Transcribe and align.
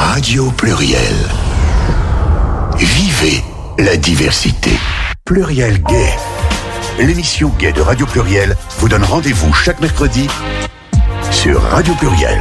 Radio 0.00 0.52
Pluriel. 0.52 1.16
Vivez 2.78 3.42
la 3.80 3.96
diversité. 3.96 4.70
Pluriel 5.24 5.82
Gay. 5.82 6.14
L'émission 7.00 7.52
Gay 7.58 7.72
de 7.72 7.80
Radio 7.80 8.06
Pluriel 8.06 8.56
vous 8.78 8.88
donne 8.88 9.02
rendez-vous 9.02 9.52
chaque 9.52 9.80
mercredi 9.80 10.28
sur 11.32 11.60
Radio 11.60 11.92
Pluriel. 11.94 12.40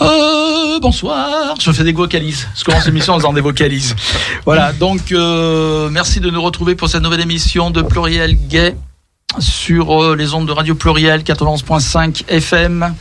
Euh, 0.00 0.80
bonsoir, 0.80 1.54
je 1.60 1.70
fais 1.70 1.84
des 1.84 1.92
vocalises. 1.92 2.48
Je 2.56 2.64
commence 2.64 2.86
l'émission 2.86 3.12
en 3.12 3.18
faisant 3.18 3.34
des 3.34 3.42
vocalises. 3.42 3.94
Voilà, 4.46 4.72
donc 4.72 5.12
euh, 5.12 5.90
merci 5.90 6.18
de 6.18 6.30
nous 6.30 6.40
retrouver 6.40 6.76
pour 6.76 6.88
cette 6.88 7.02
nouvelle 7.02 7.20
émission 7.20 7.70
de 7.70 7.82
Pluriel 7.82 8.36
Gay 8.48 8.74
sur 9.38 10.02
euh, 10.02 10.16
les 10.16 10.34
ondes 10.34 10.46
de 10.46 10.52
Radio 10.52 10.74
Pluriel 10.74 11.22
91.5 11.22 12.24
FM. 12.28 12.94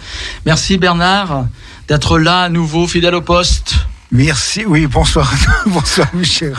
Merci 0.46 0.78
Bernard 0.78 1.46
d'être 1.88 2.18
là 2.18 2.42
à 2.44 2.50
nouveau, 2.50 2.88
fidèle 2.88 3.16
au 3.16 3.22
poste. 3.22 3.76
Merci, 4.12 4.64
oui, 4.66 4.86
bonsoir, 4.86 5.34
bonsoir 5.66 6.08
Michel. 6.14 6.54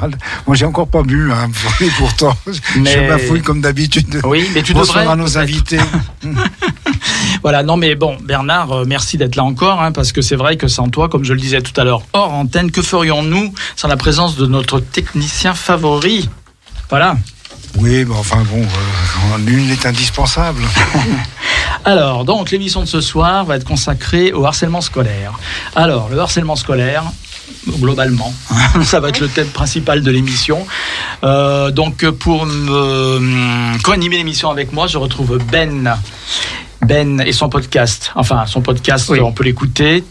Moi, 0.47 0.57
j'ai 0.57 0.65
encore 0.65 0.89
pas 0.89 1.03
bu, 1.03 1.31
hein, 1.31 1.49
et 1.81 1.89
pourtant, 1.99 2.37
Mais- 2.77 2.93
je 2.93 3.09
bafouille 3.09 3.43
comme 3.43 3.61
d'habitude. 3.61 4.21
Oui, 4.25 4.51
mais 4.55 4.63
tu 4.63 4.75
bonsoir 4.75 4.99
devrais, 5.05 5.13
à 5.13 5.17
nos 5.17 5.39
invités. 5.39 5.79
Voilà, 7.43 7.63
non 7.63 7.77
mais 7.77 7.95
bon, 7.95 8.17
Bernard, 8.23 8.73
euh, 8.73 8.85
merci 8.87 9.19
d'être 9.19 9.37
là 9.37 9.45
encore, 9.45 9.83
hein, 9.83 9.93
parce 9.93 10.13
que 10.13 10.23
c'est 10.23 10.35
vrai 10.37 10.57
que 10.57 10.67
sans 10.67 10.89
toi, 10.89 11.09
comme 11.11 11.25
je 11.25 11.35
le 11.35 11.41
disais 11.41 11.61
tout 11.61 11.79
à 11.79 11.85
l'heure, 11.85 12.03
hors 12.15 12.33
antenne, 12.33 12.71
que 12.71 12.81
ferions-nous 12.81 13.53
sans 13.77 13.89
la 13.89 13.99
présence 13.99 14.37
de 14.37 14.47
notre 14.47 14.81
technicien 14.81 15.53
favori? 15.53 16.29
Voilà. 16.89 17.17
Oui, 17.77 18.05
mais 18.05 18.15
enfin 18.15 18.43
bon, 18.51 18.63
euh, 18.63 19.39
l'une 19.45 19.71
est 19.71 19.85
indispensable. 19.85 20.63
Alors, 21.85 22.25
donc, 22.25 22.51
l'émission 22.51 22.81
de 22.81 22.87
ce 22.87 23.01
soir 23.01 23.45
va 23.45 23.57
être 23.57 23.65
consacrée 23.67 24.33
au 24.33 24.45
harcèlement 24.47 24.81
scolaire. 24.81 25.33
Alors, 25.75 26.09
le 26.09 26.19
harcèlement 26.19 26.57
scolaire, 26.57 27.03
globalement, 27.69 28.33
ça 28.83 29.01
va 29.01 29.09
être 29.09 29.21
le 29.21 29.29
thème 29.29 29.49
principal 29.49 30.03
de 30.03 30.11
l'émission. 30.11 30.67
Euh, 31.25 31.71
donc, 31.73 32.09
pour 32.11 32.47
me 32.47 33.17
hum, 33.17 33.79
co-animer 33.83 34.17
l'émission 34.19 34.51
avec 34.51 34.73
moi, 34.73 34.87
je 34.87 34.97
retrouve 34.99 35.39
Ben. 35.51 35.97
Ben 36.83 37.21
et 37.21 37.33
son 37.33 37.49
podcast. 37.49 38.13
Enfin, 38.15 38.45
son 38.47 38.61
podcast, 38.61 39.09
Oui. 39.09 39.21
on 39.21 39.33
peut 39.33 39.45
l'écouter 39.45 40.05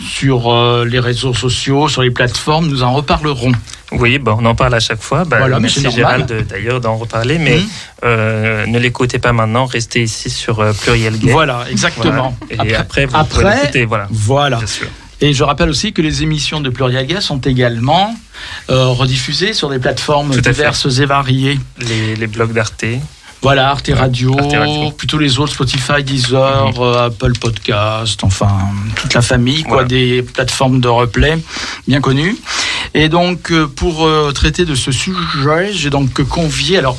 sur 0.00 0.52
euh, 0.52 0.84
les 0.84 0.98
réseaux 0.98 1.34
sociaux, 1.34 1.88
sur 1.88 2.02
les 2.02 2.10
plateformes. 2.10 2.66
Nous 2.66 2.82
en 2.82 2.92
reparlerons. 2.92 3.52
Oui, 3.92 4.18
bon, 4.18 4.36
on 4.40 4.44
en 4.46 4.54
parle 4.54 4.74
à 4.74 4.80
chaque 4.80 5.00
fois. 5.02 5.24
Bah, 5.24 5.38
Voilà, 5.38 5.60
merci. 5.60 5.88
Gérald 5.90 6.30
euh, 6.32 6.42
d'ailleurs 6.42 6.80
d'en 6.80 6.96
reparler, 6.96 7.38
mais 7.38 7.58
Mhm. 7.58 7.66
euh, 8.04 8.66
ne 8.66 8.78
l'écoutez 8.78 9.18
pas 9.18 9.32
maintenant, 9.32 9.66
restez 9.66 10.02
ici 10.02 10.30
sur 10.30 10.60
euh, 10.60 10.72
Pluriel 10.72 11.18
Gay. 11.18 11.30
Voilà, 11.30 11.64
exactement. 11.70 12.36
Voilà. 12.50 12.70
Et 12.70 12.74
après, 12.74 13.06
vous 13.06 13.16
après- 13.16 13.42
pouvez 13.42 13.54
l'écouter, 13.56 13.84
voilà. 13.84 14.08
Voilà. 14.10 14.56
Bien 14.58 14.66
sûr. 14.66 14.88
Et 15.20 15.32
je 15.32 15.44
rappelle 15.44 15.68
aussi 15.70 15.92
que 15.92 16.02
les 16.02 16.22
émissions 16.22 16.60
de 16.60 16.70
Pluriel 16.70 17.06
Gay 17.06 17.20
sont 17.20 17.38
également 17.38 18.14
euh, 18.68 18.86
rediffusées 18.88 19.52
sur 19.54 19.70
des 19.70 19.78
plateformes 19.78 20.34
diverses 20.36 20.98
et 20.98 21.06
variées. 21.06 21.58
Les, 21.78 22.16
les 22.16 22.26
blogs 22.26 22.52
d'Arte. 22.52 22.84
Voilà, 23.44 23.68
Arte 23.68 23.90
Radio, 23.94 24.34
Arte 24.38 24.54
Radio. 24.54 24.90
plutôt 24.92 25.18
les 25.18 25.38
autres, 25.38 25.52
Spotify, 25.52 26.02
Deezer, 26.02 26.80
euh, 26.80 27.08
Apple 27.08 27.34
Podcast, 27.38 28.24
enfin 28.24 28.48
toute 28.96 29.12
la 29.12 29.20
famille 29.20 29.62
quoi, 29.64 29.72
Voilà. 29.82 29.88
des 29.88 30.22
plateformes 30.22 30.80
de 30.80 30.88
replay 30.88 31.36
bien 31.86 32.00
connues. 32.00 32.38
Et 32.94 33.10
donc 33.10 33.52
euh, 33.52 33.66
pour 33.66 34.06
euh, 34.06 34.32
traiter 34.32 34.64
de 34.64 34.74
ce 34.74 34.90
sujet, 34.92 35.74
j'ai 35.74 35.90
donc 35.90 36.22
convié 36.22 36.78
alors. 36.78 36.96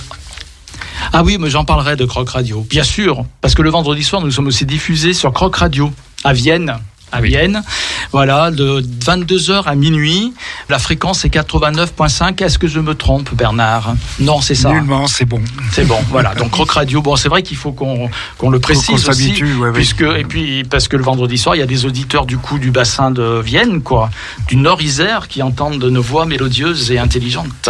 Ah 1.13 1.23
oui, 1.23 1.37
mais 1.39 1.49
j'en 1.49 1.65
parlerai 1.65 1.95
de 1.95 2.05
Croc 2.05 2.29
Radio, 2.29 2.61
bien 2.69 2.83
sûr, 2.83 3.25
parce 3.41 3.55
que 3.55 3.63
le 3.63 3.71
vendredi 3.71 4.03
soir 4.03 4.21
nous 4.21 4.29
sommes 4.29 4.45
aussi 4.45 4.67
diffusés 4.67 5.13
sur 5.15 5.33
Croc 5.33 5.55
Radio 5.55 5.91
à 6.23 6.33
Vienne. 6.33 6.75
À 7.11 7.21
Oui. 7.21 7.29
Vienne, 7.29 7.63
voilà, 8.11 8.51
de 8.51 8.81
22h 8.81 9.63
à 9.65 9.75
minuit. 9.75 10.33
La 10.69 10.79
fréquence 10.79 11.23
est 11.25 11.33
89.5. 11.33 12.43
Est-ce 12.43 12.57
que 12.57 12.67
je 12.67 12.79
me 12.79 12.95
trompe, 12.95 13.33
Bernard? 13.33 13.95
Non, 14.19 14.41
c'est 14.41 14.55
ça. 14.55 14.71
Nullement, 14.71 15.07
c'est 15.07 15.25
bon. 15.25 15.41
C'est 15.71 15.85
bon, 15.85 15.99
voilà. 16.09 16.33
Donc 16.35 16.53
Rock 16.55 16.71
Radio, 16.71 17.01
bon, 17.01 17.15
c'est 17.15 17.29
vrai 17.29 17.43
qu'il 17.43 17.57
faut 17.57 17.71
qu'on 17.71 18.09
le 18.49 18.59
précise 18.59 19.07
aussi, 19.07 19.43
ouais, 19.43 19.71
puisque 19.71 20.01
et 20.01 20.23
puis 20.23 20.63
parce 20.63 20.87
que 20.87 20.97
le 20.97 21.03
vendredi 21.03 21.37
soir, 21.37 21.55
il 21.55 21.59
y 21.59 21.63
a 21.63 21.67
des 21.67 21.85
auditeurs 21.85 22.25
du 22.25 22.37
coup 22.37 22.59
du 22.59 22.71
bassin 22.71 23.11
de 23.11 23.41
Vienne, 23.43 23.81
quoi, 23.81 24.09
du 24.47 24.55
Nord 24.57 24.81
Isère, 24.81 25.27
qui 25.27 25.41
entendent 25.43 25.83
nos 25.83 26.01
voix 26.01 26.25
mélodieuses 26.25 26.91
et 26.91 26.99
intelligentes. 26.99 27.69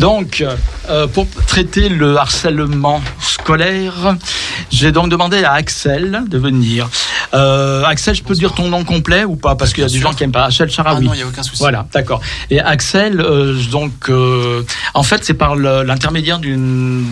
Donc, 0.00 0.42
euh, 0.88 1.06
pour 1.08 1.26
traiter 1.46 1.90
le 1.90 2.16
harcèlement 2.16 3.02
scolaire, 3.20 4.16
j'ai 4.72 4.92
donc 4.92 5.10
demandé 5.10 5.44
à 5.44 5.52
Axel 5.52 6.24
de 6.26 6.38
venir. 6.38 6.88
Euh, 7.34 7.84
Axel, 7.84 8.14
je 8.14 8.22
peux 8.22 8.34
dire 8.34 8.54
ton 8.54 8.68
nom 8.68 8.82
complet 8.82 9.24
ou 9.24 9.36
pas? 9.36 9.54
Parce 9.56 9.72
qu'il 9.74 9.82
y 9.84 9.86
a 9.86 9.90
des 9.90 10.00
gens 10.00 10.12
qui 10.14 10.24
aiment 10.24 10.32
pas. 10.32 10.46
Axel 10.46 10.68
Ah 10.70 10.74
Charaoui. 10.74 11.04
non, 11.04 11.12
il 11.12 11.18
n'y 11.18 11.22
a 11.22 11.26
aucun 11.26 11.42
souci. 11.42 11.58
Voilà, 11.60 11.86
d'accord. 11.92 12.20
Et 12.50 12.60
Axel, 12.60 13.20
euh, 13.20 13.54
donc, 13.70 13.92
euh, 14.08 14.62
en 14.94 15.02
fait, 15.02 15.22
c'est 15.24 15.34
par 15.34 15.54
l'intermédiaire 15.54 16.38
d'une 16.38 17.06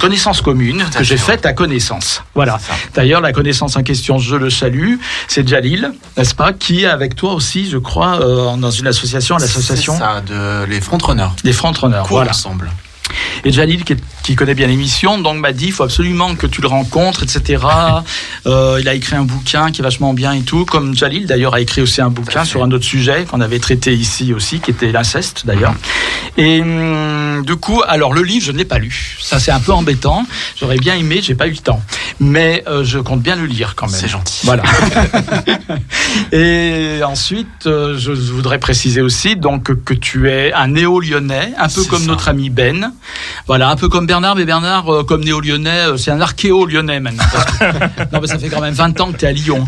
connaissance 0.00 0.40
commune 0.40 0.84
que 0.96 1.02
j'ai 1.04 1.16
fait, 1.16 1.32
faite 1.32 1.46
à 1.46 1.52
connaissance. 1.52 2.22
Voilà. 2.36 2.58
D'ailleurs, 2.94 3.20
la 3.20 3.32
connaissance 3.32 3.76
en 3.76 3.82
question, 3.82 4.18
je 4.18 4.36
le 4.36 4.50
salue, 4.50 4.94
c'est 5.26 5.46
Jalil, 5.46 5.92
n'est-ce 6.16 6.34
pas, 6.34 6.52
qui 6.52 6.84
est 6.84 6.86
avec 6.86 7.16
toi 7.16 7.34
aussi, 7.34 7.68
je 7.68 7.76
crois, 7.78 8.20
euh, 8.22 8.56
dans 8.56 8.70
une 8.70 8.86
association, 8.86 9.36
l'association 9.36 9.94
C'est 9.94 9.98
ça, 9.98 10.20
de 10.20 10.64
les 10.66 10.80
frontrunners. 10.80 11.28
des 11.44 11.52
frontrunners. 11.52 12.02
Voilà. 12.20 12.32
ensemble. 12.32 12.70
Et 13.44 13.52
Jalil, 13.52 13.84
qui, 13.84 13.96
qui 14.22 14.36
connaît 14.36 14.54
bien 14.54 14.66
l'émission, 14.66 15.18
donc 15.18 15.38
m'a 15.38 15.52
dit 15.52 15.66
il 15.66 15.72
faut 15.72 15.84
absolument 15.84 16.34
que 16.34 16.46
tu 16.46 16.60
le 16.60 16.68
rencontres, 16.68 17.22
etc. 17.22 17.62
Euh, 18.46 18.78
il 18.80 18.88
a 18.88 18.94
écrit 18.94 19.16
un 19.16 19.24
bouquin 19.24 19.70
qui 19.70 19.80
est 19.80 19.84
vachement 19.84 20.14
bien 20.14 20.32
et 20.32 20.40
tout. 20.40 20.64
Comme 20.64 20.94
Jalil, 20.94 21.26
d'ailleurs, 21.26 21.54
a 21.54 21.60
écrit 21.60 21.82
aussi 21.82 22.00
un 22.00 22.08
bouquin 22.08 22.44
sur 22.44 22.62
un 22.62 22.70
autre 22.70 22.84
sujet 22.84 23.26
qu'on 23.30 23.40
avait 23.40 23.58
traité 23.58 23.92
ici 23.92 24.32
aussi, 24.32 24.60
qui 24.60 24.70
était 24.70 24.92
l'inceste, 24.92 25.44
d'ailleurs. 25.44 25.74
Et 26.36 26.62
hum, 26.62 27.44
du 27.44 27.56
coup, 27.56 27.82
alors 27.86 28.14
le 28.14 28.22
livre, 28.22 28.44
je 28.44 28.52
ne 28.52 28.58
l'ai 28.58 28.64
pas 28.64 28.78
lu. 28.78 29.18
Ça, 29.20 29.38
c'est 29.38 29.50
un 29.50 29.60
peu 29.60 29.72
embêtant. 29.72 30.26
J'aurais 30.58 30.78
bien 30.78 30.94
aimé, 30.94 31.20
j'ai 31.22 31.34
pas 31.34 31.48
eu 31.48 31.52
le 31.52 31.58
temps. 31.58 31.82
Mais 32.18 32.64
euh, 32.66 32.84
je 32.84 32.98
compte 32.98 33.20
bien 33.20 33.36
le 33.36 33.46
lire 33.46 33.74
quand 33.76 33.86
même. 33.86 34.00
C'est 34.00 34.08
gentil. 34.08 34.40
Voilà. 34.44 34.62
Et 36.32 37.00
ensuite, 37.04 37.66
euh, 37.66 37.98
je 37.98 38.12
voudrais 38.12 38.58
préciser 38.58 39.00
aussi 39.00 39.36
donc 39.36 39.84
que 39.84 39.94
tu 39.94 40.30
es 40.30 40.52
un 40.52 40.68
néo-lyonnais, 40.68 41.52
un 41.58 41.68
peu 41.68 41.84
comme 41.84 42.00
ça. 42.00 42.06
notre 42.06 42.28
ami 42.28 42.50
Ben. 42.50 42.92
Voilà, 43.46 43.68
un 43.70 43.76
peu 43.76 43.88
comme 43.88 44.06
Bernard, 44.06 44.36
mais 44.36 44.44
Bernard, 44.44 44.92
euh, 44.92 45.04
comme 45.04 45.24
néo-lyonnais, 45.24 45.88
euh, 45.88 45.96
c'est 45.96 46.10
un 46.10 46.20
archéo-lyonnais 46.20 47.00
maintenant. 47.00 47.24
parce 47.32 47.44
que- 47.56 47.64
non, 48.12 48.20
mais 48.20 48.26
ça 48.28 48.38
fait 48.38 48.48
quand 48.48 48.60
même 48.60 48.74
20 48.74 49.00
ans 49.00 49.12
que 49.12 49.16
tu 49.18 49.24
es 49.24 49.28
à 49.28 49.32
Lyon. 49.32 49.66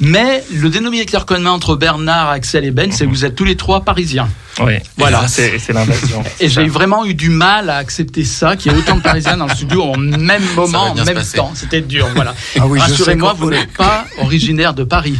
Mais 0.00 0.44
le 0.54 0.68
dénominateur 0.70 1.26
commun 1.26 1.50
entre 1.50 1.76
Bernard, 1.76 2.30
Axel 2.30 2.64
et 2.64 2.70
Ben, 2.70 2.90
c'est 2.92 3.04
que 3.04 3.10
vous 3.10 3.24
êtes 3.24 3.34
tous 3.34 3.44
les 3.44 3.56
trois 3.56 3.80
parisiens. 3.82 4.28
Oui. 4.60 4.74
Voilà. 4.96 5.26
C'est 5.28 5.72
l'invasion. 5.72 6.22
Et 6.40 6.48
j'ai 6.48 6.66
vraiment 6.66 7.04
eu 7.04 7.14
du 7.14 7.28
mal 7.30 7.70
à 7.70 7.76
accepter 7.76 8.24
ça, 8.24 8.56
qu'il 8.56 8.72
y 8.72 8.74
ait 8.74 8.78
autant 8.78 8.96
de 8.96 9.02
Parisiens 9.02 9.36
dans 9.36 9.46
le 9.46 9.54
studio 9.54 9.82
en 9.84 9.96
même 9.96 10.42
moment, 10.56 10.90
en 10.90 10.94
même 11.04 11.22
temps. 11.36 11.52
C'était 11.54 11.80
dur, 11.80 12.08
voilà. 12.16 12.34
Ah 12.58 12.66
oui, 12.66 12.80
Rassurez-moi, 12.80 13.34
vous 13.34 13.50
n'êtes 13.50 13.72
pas 13.74 14.04
originaire 14.18 14.74
de 14.74 14.82
Paris. 14.82 15.16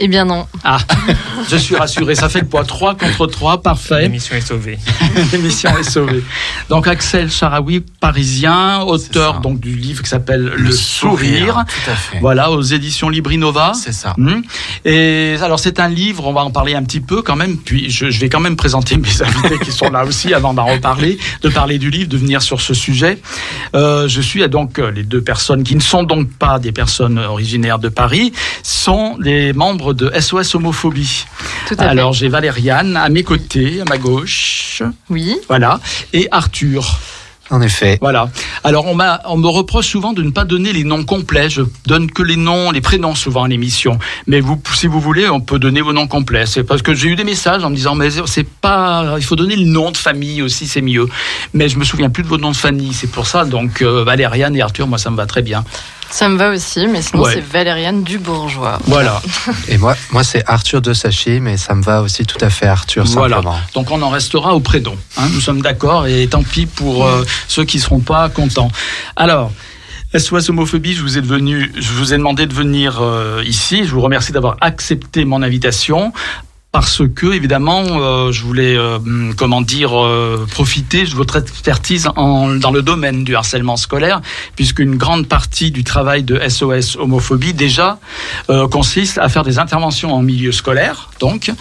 Eh 0.00 0.08
bien 0.08 0.24
non. 0.24 0.44
Ah, 0.64 0.78
je 1.48 1.56
suis 1.56 1.76
rassuré. 1.76 2.16
Ça 2.16 2.28
fait 2.28 2.40
le 2.40 2.46
poids 2.46 2.64
3 2.64 2.96
contre 2.96 3.26
3, 3.28 3.62
parfait. 3.62 4.02
L'émission 4.02 4.34
est 4.34 4.40
sauvée. 4.40 4.76
L'émission 5.32 5.70
est 5.78 5.84
sauvée. 5.84 6.24
Donc 6.68 6.88
Axel 6.88 7.30
Charaoui, 7.30 7.78
parisien, 8.00 8.80
auteur 8.80 9.40
donc 9.40 9.60
du 9.60 9.76
livre 9.76 10.02
qui 10.02 10.08
s'appelle 10.08 10.52
Le, 10.56 10.72
Sourire. 10.72 11.64
Tout 11.68 11.90
à 11.90 11.94
fait. 11.94 12.18
Voilà, 12.18 12.50
aux 12.50 12.60
éditions 12.60 13.08
Librinova. 13.08 13.72
C'est 13.74 13.92
ça. 13.92 14.14
Hmm. 14.16 14.40
Et 14.84 15.36
alors 15.40 15.60
c'est 15.60 15.78
un 15.78 15.88
livre, 15.88 16.26
on 16.26 16.32
va 16.32 16.42
en 16.42 16.50
parler 16.50 16.74
un 16.74 16.82
petit 16.82 17.00
peu 17.00 17.22
quand 17.22 17.36
même, 17.36 17.56
puis 17.56 17.88
je, 17.88 18.10
je 18.10 18.18
vais 18.18 18.28
quand 18.28 18.40
même 18.40 18.56
présenter 18.56 18.96
mes 18.96 19.22
invités 19.22 19.60
qui 19.64 19.70
sont 19.70 19.90
là 19.90 20.04
aussi 20.04 20.34
avant 20.34 20.54
d'en 20.54 20.66
reparler, 20.66 21.18
de 21.42 21.48
parler 21.48 21.78
du 21.78 21.90
livre, 21.90 22.08
de 22.08 22.16
venir 22.16 22.42
sur 22.42 22.60
ce 22.60 22.74
sujet. 22.74 23.20
Euh, 23.76 24.08
je 24.08 24.20
suis 24.20 24.48
donc 24.48 24.78
les 24.78 25.04
deux 25.04 25.22
personnes 25.22 25.62
qui 25.62 25.76
ne 25.76 25.80
sont 25.80 26.02
donc 26.02 26.32
pas 26.32 26.58
des 26.58 26.72
personnes 26.72 27.20
originaires 27.20 27.78
de 27.78 27.88
Paris, 27.88 28.32
sont 28.64 29.16
des 29.18 29.52
membres 29.52 29.83
de 29.92 30.10
SOS 30.18 30.54
Homophobie. 30.54 31.26
Tout 31.68 31.76
à 31.78 31.84
Alors 31.84 32.12
j'ai 32.12 32.28
Valériane 32.28 32.96
à 32.96 33.08
mes 33.08 33.22
côtés, 33.22 33.80
à 33.80 33.84
ma 33.84 33.98
gauche. 33.98 34.82
Oui. 35.10 35.36
voilà, 35.48 35.80
et 36.12 36.28
Arthur. 36.30 36.98
En 37.50 37.60
effet. 37.60 37.98
Voilà. 38.00 38.30
Alors 38.62 38.86
on 38.86 38.94
m'a, 38.94 39.20
on 39.26 39.36
me 39.36 39.48
reproche 39.48 39.88
souvent 39.88 40.14
de 40.14 40.22
ne 40.22 40.30
pas 40.30 40.44
donner 40.44 40.72
les 40.72 40.82
noms 40.82 41.04
complets. 41.04 41.50
Je 41.50 41.60
donne 41.86 42.10
que 42.10 42.22
les 42.22 42.36
noms, 42.36 42.70
les 42.70 42.80
prénoms 42.80 43.14
souvent 43.14 43.44
à 43.44 43.48
l'émission. 43.48 43.98
Mais 44.26 44.40
vous, 44.40 44.58
si 44.72 44.86
vous 44.86 44.98
voulez, 44.98 45.28
on 45.28 45.40
peut 45.40 45.58
donner 45.58 45.82
vos 45.82 45.92
noms 45.92 46.06
complets. 46.06 46.46
C'est 46.46 46.64
parce 46.64 46.80
que 46.80 46.94
j'ai 46.94 47.08
eu 47.08 47.16
des 47.16 47.24
messages 47.24 47.62
en 47.62 47.68
me 47.68 47.76
disant 47.76 47.94
mais 47.94 48.08
c'est 48.26 48.48
pas, 48.48 49.16
il 49.18 49.24
faut 49.24 49.36
donner 49.36 49.56
le 49.56 49.66
nom 49.66 49.90
de 49.90 49.96
famille 49.98 50.40
aussi, 50.40 50.66
c'est 50.66 50.80
mieux. 50.80 51.06
Mais 51.52 51.68
je 51.68 51.78
me 51.78 51.84
souviens 51.84 52.08
plus 52.08 52.22
de 52.22 52.28
vos 52.28 52.38
noms 52.38 52.52
de 52.52 52.56
famille. 52.56 52.94
C'est 52.94 53.10
pour 53.10 53.26
ça. 53.26 53.44
Donc 53.44 53.82
euh, 53.82 54.04
Valériane 54.04 54.56
et 54.56 54.62
Arthur, 54.62 54.86
moi 54.86 54.96
ça 54.96 55.10
me 55.10 55.16
va 55.16 55.26
très 55.26 55.42
bien. 55.42 55.64
Ça 56.14 56.28
me 56.28 56.36
va 56.38 56.50
aussi, 56.50 56.86
mais 56.86 57.02
sinon 57.02 57.24
Ouais. 57.24 57.32
c'est 57.34 57.40
Valériane 57.40 58.04
Dubourgeois. 58.04 58.78
Voilà. 58.86 59.20
Et 59.68 59.78
moi, 59.78 59.96
moi 60.12 60.22
c'est 60.22 60.44
Arthur 60.46 60.80
de 60.80 60.94
Sachi, 60.94 61.40
mais 61.40 61.56
ça 61.56 61.74
me 61.74 61.82
va 61.82 62.02
aussi 62.02 62.24
tout 62.24 62.38
à 62.40 62.50
fait 62.50 62.66
Arthur 62.68 63.04
Voilà. 63.04 63.38
simplement. 63.38 63.58
Donc 63.74 63.90
on 63.90 64.00
en 64.00 64.10
restera 64.10 64.54
au 64.54 64.60
prénom. 64.60 64.96
hein. 65.16 65.26
nous 65.32 65.40
sommes 65.40 65.60
d'accord 65.60 66.06
et 66.06 66.28
tant 66.28 66.44
pis 66.44 66.66
pour 66.66 67.04
euh, 67.04 67.24
ceux 67.48 67.64
qui 67.64 67.80
seront 67.80 67.98
pas 68.00 68.28
contents. 68.28 68.70
Alors. 69.16 69.50
SOS 70.16 70.48
homophobie, 70.50 70.94
je 70.94 71.02
vous 71.02 71.18
ai 71.18 71.20
devenu, 71.20 71.72
je 71.76 71.90
vous 71.94 72.14
ai 72.14 72.16
demandé 72.16 72.46
de 72.46 72.54
venir 72.54 72.98
euh, 73.02 73.42
ici. 73.44 73.84
Je 73.84 73.90
vous 73.90 74.00
remercie 74.00 74.30
d'avoir 74.30 74.56
accepté 74.60 75.24
mon 75.24 75.42
invitation 75.42 76.12
parce 76.74 77.02
que 77.14 77.32
évidemment 77.32 77.84
euh, 77.86 78.32
je 78.32 78.42
voulais 78.42 78.76
euh, 78.76 78.98
comment 79.36 79.62
dire 79.62 79.96
euh, 79.96 80.44
profiter 80.50 81.04
de 81.04 81.10
votre 81.10 81.36
expertise 81.36 82.08
en, 82.16 82.48
dans 82.56 82.72
le 82.72 82.82
domaine 82.82 83.22
du 83.22 83.36
harcèlement 83.36 83.76
scolaire 83.76 84.20
puisqu'une 84.56 84.96
grande 84.96 85.28
partie 85.28 85.70
du 85.70 85.84
travail 85.84 86.24
de 86.24 86.36
SOS 86.48 86.96
homophobie 86.96 87.54
déjà 87.54 88.00
euh, 88.50 88.66
consiste 88.66 89.18
à 89.18 89.28
faire 89.28 89.44
des 89.44 89.60
interventions 89.60 90.12
en 90.12 90.20
milieu 90.20 90.50
scolaire 90.50 91.10
donc. 91.20 91.52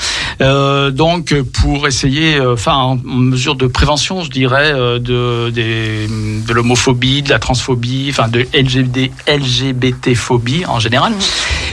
Euh, 0.41 0.89
donc 0.89 1.35
pour 1.61 1.87
essayer 1.87 2.37
euh, 2.37 2.53
enfin 2.53 2.73
en 2.73 2.95
mesure 2.95 3.53
de 3.53 3.67
prévention 3.67 4.23
je 4.23 4.31
dirais 4.31 4.73
de 4.99 5.51
des, 5.51 6.07
de 6.07 6.53
l'homophobie 6.53 7.21
de 7.21 7.29
la 7.29 7.37
transphobie 7.37 8.07
enfin 8.09 8.29
de 8.29 8.47
LGBT 8.51 9.11
LGBT 9.27 10.15
phobie 10.15 10.65
en 10.65 10.79
général 10.79 11.13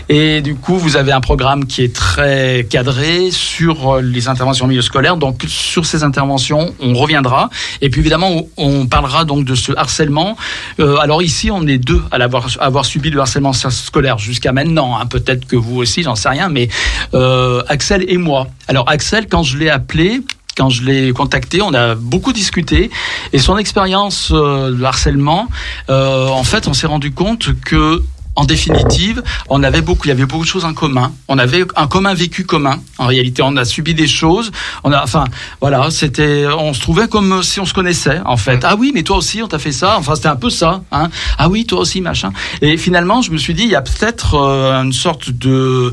et 0.08 0.40
du 0.40 0.54
coup 0.54 0.76
vous 0.78 0.96
avez 0.96 1.12
un 1.12 1.20
programme 1.20 1.66
qui 1.66 1.82
est 1.82 1.94
très 1.94 2.66
cadré 2.68 3.30
sur 3.30 3.96
euh, 3.96 4.00
les 4.00 4.28
interventions 4.28 4.64
en 4.64 4.68
milieu 4.68 4.82
scolaire. 4.82 5.16
Donc 5.16 5.44
sur 5.46 5.86
ces 5.86 6.02
interventions, 6.04 6.74
on 6.80 6.94
reviendra. 6.94 7.50
Et 7.80 7.90
puis 7.90 8.00
évidemment, 8.00 8.46
on 8.56 8.86
parlera 8.86 9.24
donc 9.24 9.44
de 9.44 9.54
ce 9.54 9.72
harcèlement. 9.76 10.36
Euh, 10.78 10.96
alors 10.96 11.22
ici, 11.22 11.50
on 11.50 11.66
est 11.66 11.78
deux 11.78 12.02
à 12.10 12.18
l'avoir 12.18 12.46
avoir 12.60 12.84
subi 12.84 13.10
le 13.10 13.20
harcèlement 13.20 13.52
scolaire 13.52 14.18
jusqu'à 14.18 14.52
maintenant. 14.52 14.98
hein. 14.98 15.06
Peut-être 15.06 15.46
que 15.46 15.56
vous 15.56 15.76
aussi, 15.76 16.02
j'en 16.02 16.14
sais 16.14 16.28
rien. 16.28 16.48
Mais 16.48 16.68
euh, 17.14 17.62
Axel 17.68 18.04
et 18.08 18.16
moi. 18.16 18.48
Alors 18.68 18.88
Axel, 18.88 19.26
quand 19.28 19.42
je 19.42 19.58
l'ai 19.58 19.70
appelé. 19.70 20.22
Quand 20.56 20.68
je 20.68 20.82
l'ai 20.82 21.12
contacté, 21.12 21.62
on 21.62 21.72
a 21.72 21.94
beaucoup 21.94 22.32
discuté 22.34 22.90
et 23.32 23.38
son 23.38 23.56
expérience 23.56 24.30
euh, 24.32 24.72
de 24.72 24.82
harcèlement, 24.82 25.48
euh, 25.88 26.26
en 26.26 26.42
fait, 26.42 26.66
on 26.68 26.74
s'est 26.74 26.88
rendu 26.88 27.12
compte 27.12 27.50
que 27.64 28.02
en 28.36 28.44
définitive, 28.44 29.22
on 29.48 29.62
avait 29.62 29.80
beaucoup, 29.82 30.04
il 30.06 30.08
y 30.08 30.12
avait 30.12 30.24
beaucoup 30.24 30.44
de 30.44 30.48
choses 30.48 30.64
en 30.64 30.72
commun. 30.72 31.12
On 31.28 31.38
avait 31.38 31.64
un 31.76 31.86
commun 31.86 32.14
vécu 32.14 32.44
commun. 32.44 32.80
En 32.98 33.06
réalité, 33.06 33.42
on 33.42 33.56
a 33.56 33.64
subi 33.64 33.92
des 33.94 34.06
choses. 34.06 34.52
On 34.84 34.92
a, 34.92 35.02
enfin, 35.02 35.24
voilà, 35.60 35.90
c'était, 35.90 36.46
on 36.46 36.72
se 36.72 36.80
trouvait 36.80 37.08
comme 37.08 37.42
si 37.42 37.60
on 37.60 37.66
se 37.66 37.74
connaissait, 37.74 38.20
en 38.24 38.36
fait. 38.36 38.60
Ah 38.64 38.76
oui, 38.78 38.92
mais 38.94 39.02
toi 39.02 39.16
aussi, 39.16 39.42
on 39.42 39.48
t'a 39.48 39.58
fait 39.58 39.72
ça. 39.72 39.96
Enfin, 39.98 40.14
c'était 40.14 40.28
un 40.28 40.36
peu 40.36 40.48
ça. 40.50 40.82
Hein. 40.92 41.08
Ah 41.38 41.48
oui, 41.48 41.66
toi 41.66 41.80
aussi, 41.80 42.00
machin. 42.00 42.32
Et 42.62 42.76
finalement, 42.76 43.20
je 43.20 43.32
me 43.32 43.38
suis 43.38 43.54
dit, 43.54 43.64
il 43.64 43.70
y 43.70 43.76
a 43.76 43.82
peut-être 43.82 44.34
euh, 44.34 44.82
une 44.82 44.92
sorte 44.92 45.30
de, 45.30 45.90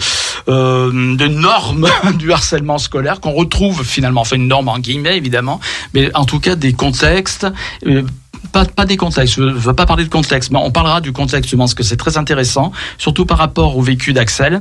euh, 0.48 1.16
de 1.16 1.28
norme 1.28 1.88
du 2.16 2.31
harcèlement 2.31 2.78
scolaire 2.78 3.19
qu'on 3.19 3.34
retrouve 3.34 3.84
finalement. 3.84 4.22
Enfin, 4.22 4.36
une 4.36 4.48
norme 4.48 4.69
en 4.69 4.80
guillemets, 4.80 5.18
évidemment, 5.18 5.60
mais 5.94 6.16
en 6.16 6.25
tout 6.25 6.39
cas 6.39 6.56
des 6.56 6.74
contextes. 6.74 7.48
euh, 7.86 8.04
pas, 8.52 8.86
des 8.86 8.98
contextes, 8.98 9.36
je 9.36 9.42
ne 9.42 9.52
veux 9.52 9.74
pas 9.74 9.86
parler 9.86 10.04
de 10.04 10.10
contexte, 10.10 10.52
mais 10.52 10.60
on 10.62 10.72
parlera 10.72 11.02
du 11.02 11.12
contexte, 11.12 11.50
je 11.50 11.56
pense 11.56 11.74
que 11.74 11.84
c'est 11.84 11.98
très 11.98 12.18
intéressant, 12.18 12.72
surtout 12.98 13.26
par 13.26 13.38
rapport 13.38 13.78
au 13.78 13.82
vécu 13.82 14.14
d'Axel, 14.14 14.60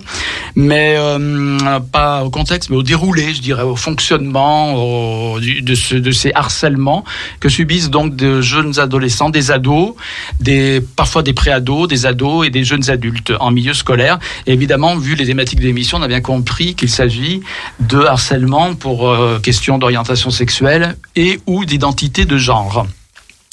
mais 0.54 0.96
euh, 0.98 1.80
pas 1.92 2.24
au 2.24 2.30
contexte, 2.30 2.70
mais 2.70 2.76
au 2.76 2.82
déroulé, 2.82 3.34
je 3.34 3.40
dirais, 3.40 3.62
au 3.62 3.76
fonctionnement 3.76 5.36
de 5.38 6.10
ces 6.12 6.32
harcèlements 6.34 7.04
que 7.40 7.48
subissent 7.48 7.90
donc 7.90 8.16
de 8.16 8.40
jeunes 8.40 8.78
adolescents, 8.78 9.30
des 9.30 9.50
ados, 9.50 9.94
des, 10.40 10.80
parfois 10.96 11.22
des 11.22 11.32
préados, 11.32 11.86
des 11.86 12.06
ados 12.06 12.46
et 12.46 12.50
des 12.50 12.64
jeunes 12.64 12.90
adultes 12.90 13.32
en 13.40 13.50
milieu 13.50 13.74
scolaire. 13.74 14.18
Et 14.46 14.52
évidemment, 14.52 14.96
vu 14.96 15.14
les 15.14 15.26
thématiques 15.26 15.60
de 15.60 15.66
l'émission, 15.66 15.98
on 15.98 16.02
a 16.02 16.08
bien 16.08 16.20
compris 16.20 16.74
qu'il 16.74 16.90
s'agit 16.90 17.40
de 17.80 18.00
harcèlement 18.00 18.74
pour 18.74 19.08
euh, 19.08 19.38
question 19.38 19.78
d'orientation 19.78 20.30
sexuelle 20.30 20.96
et 21.14 21.40
ou 21.46 21.64
d'identité 21.64 22.24
de 22.24 22.36
genre 22.36 22.86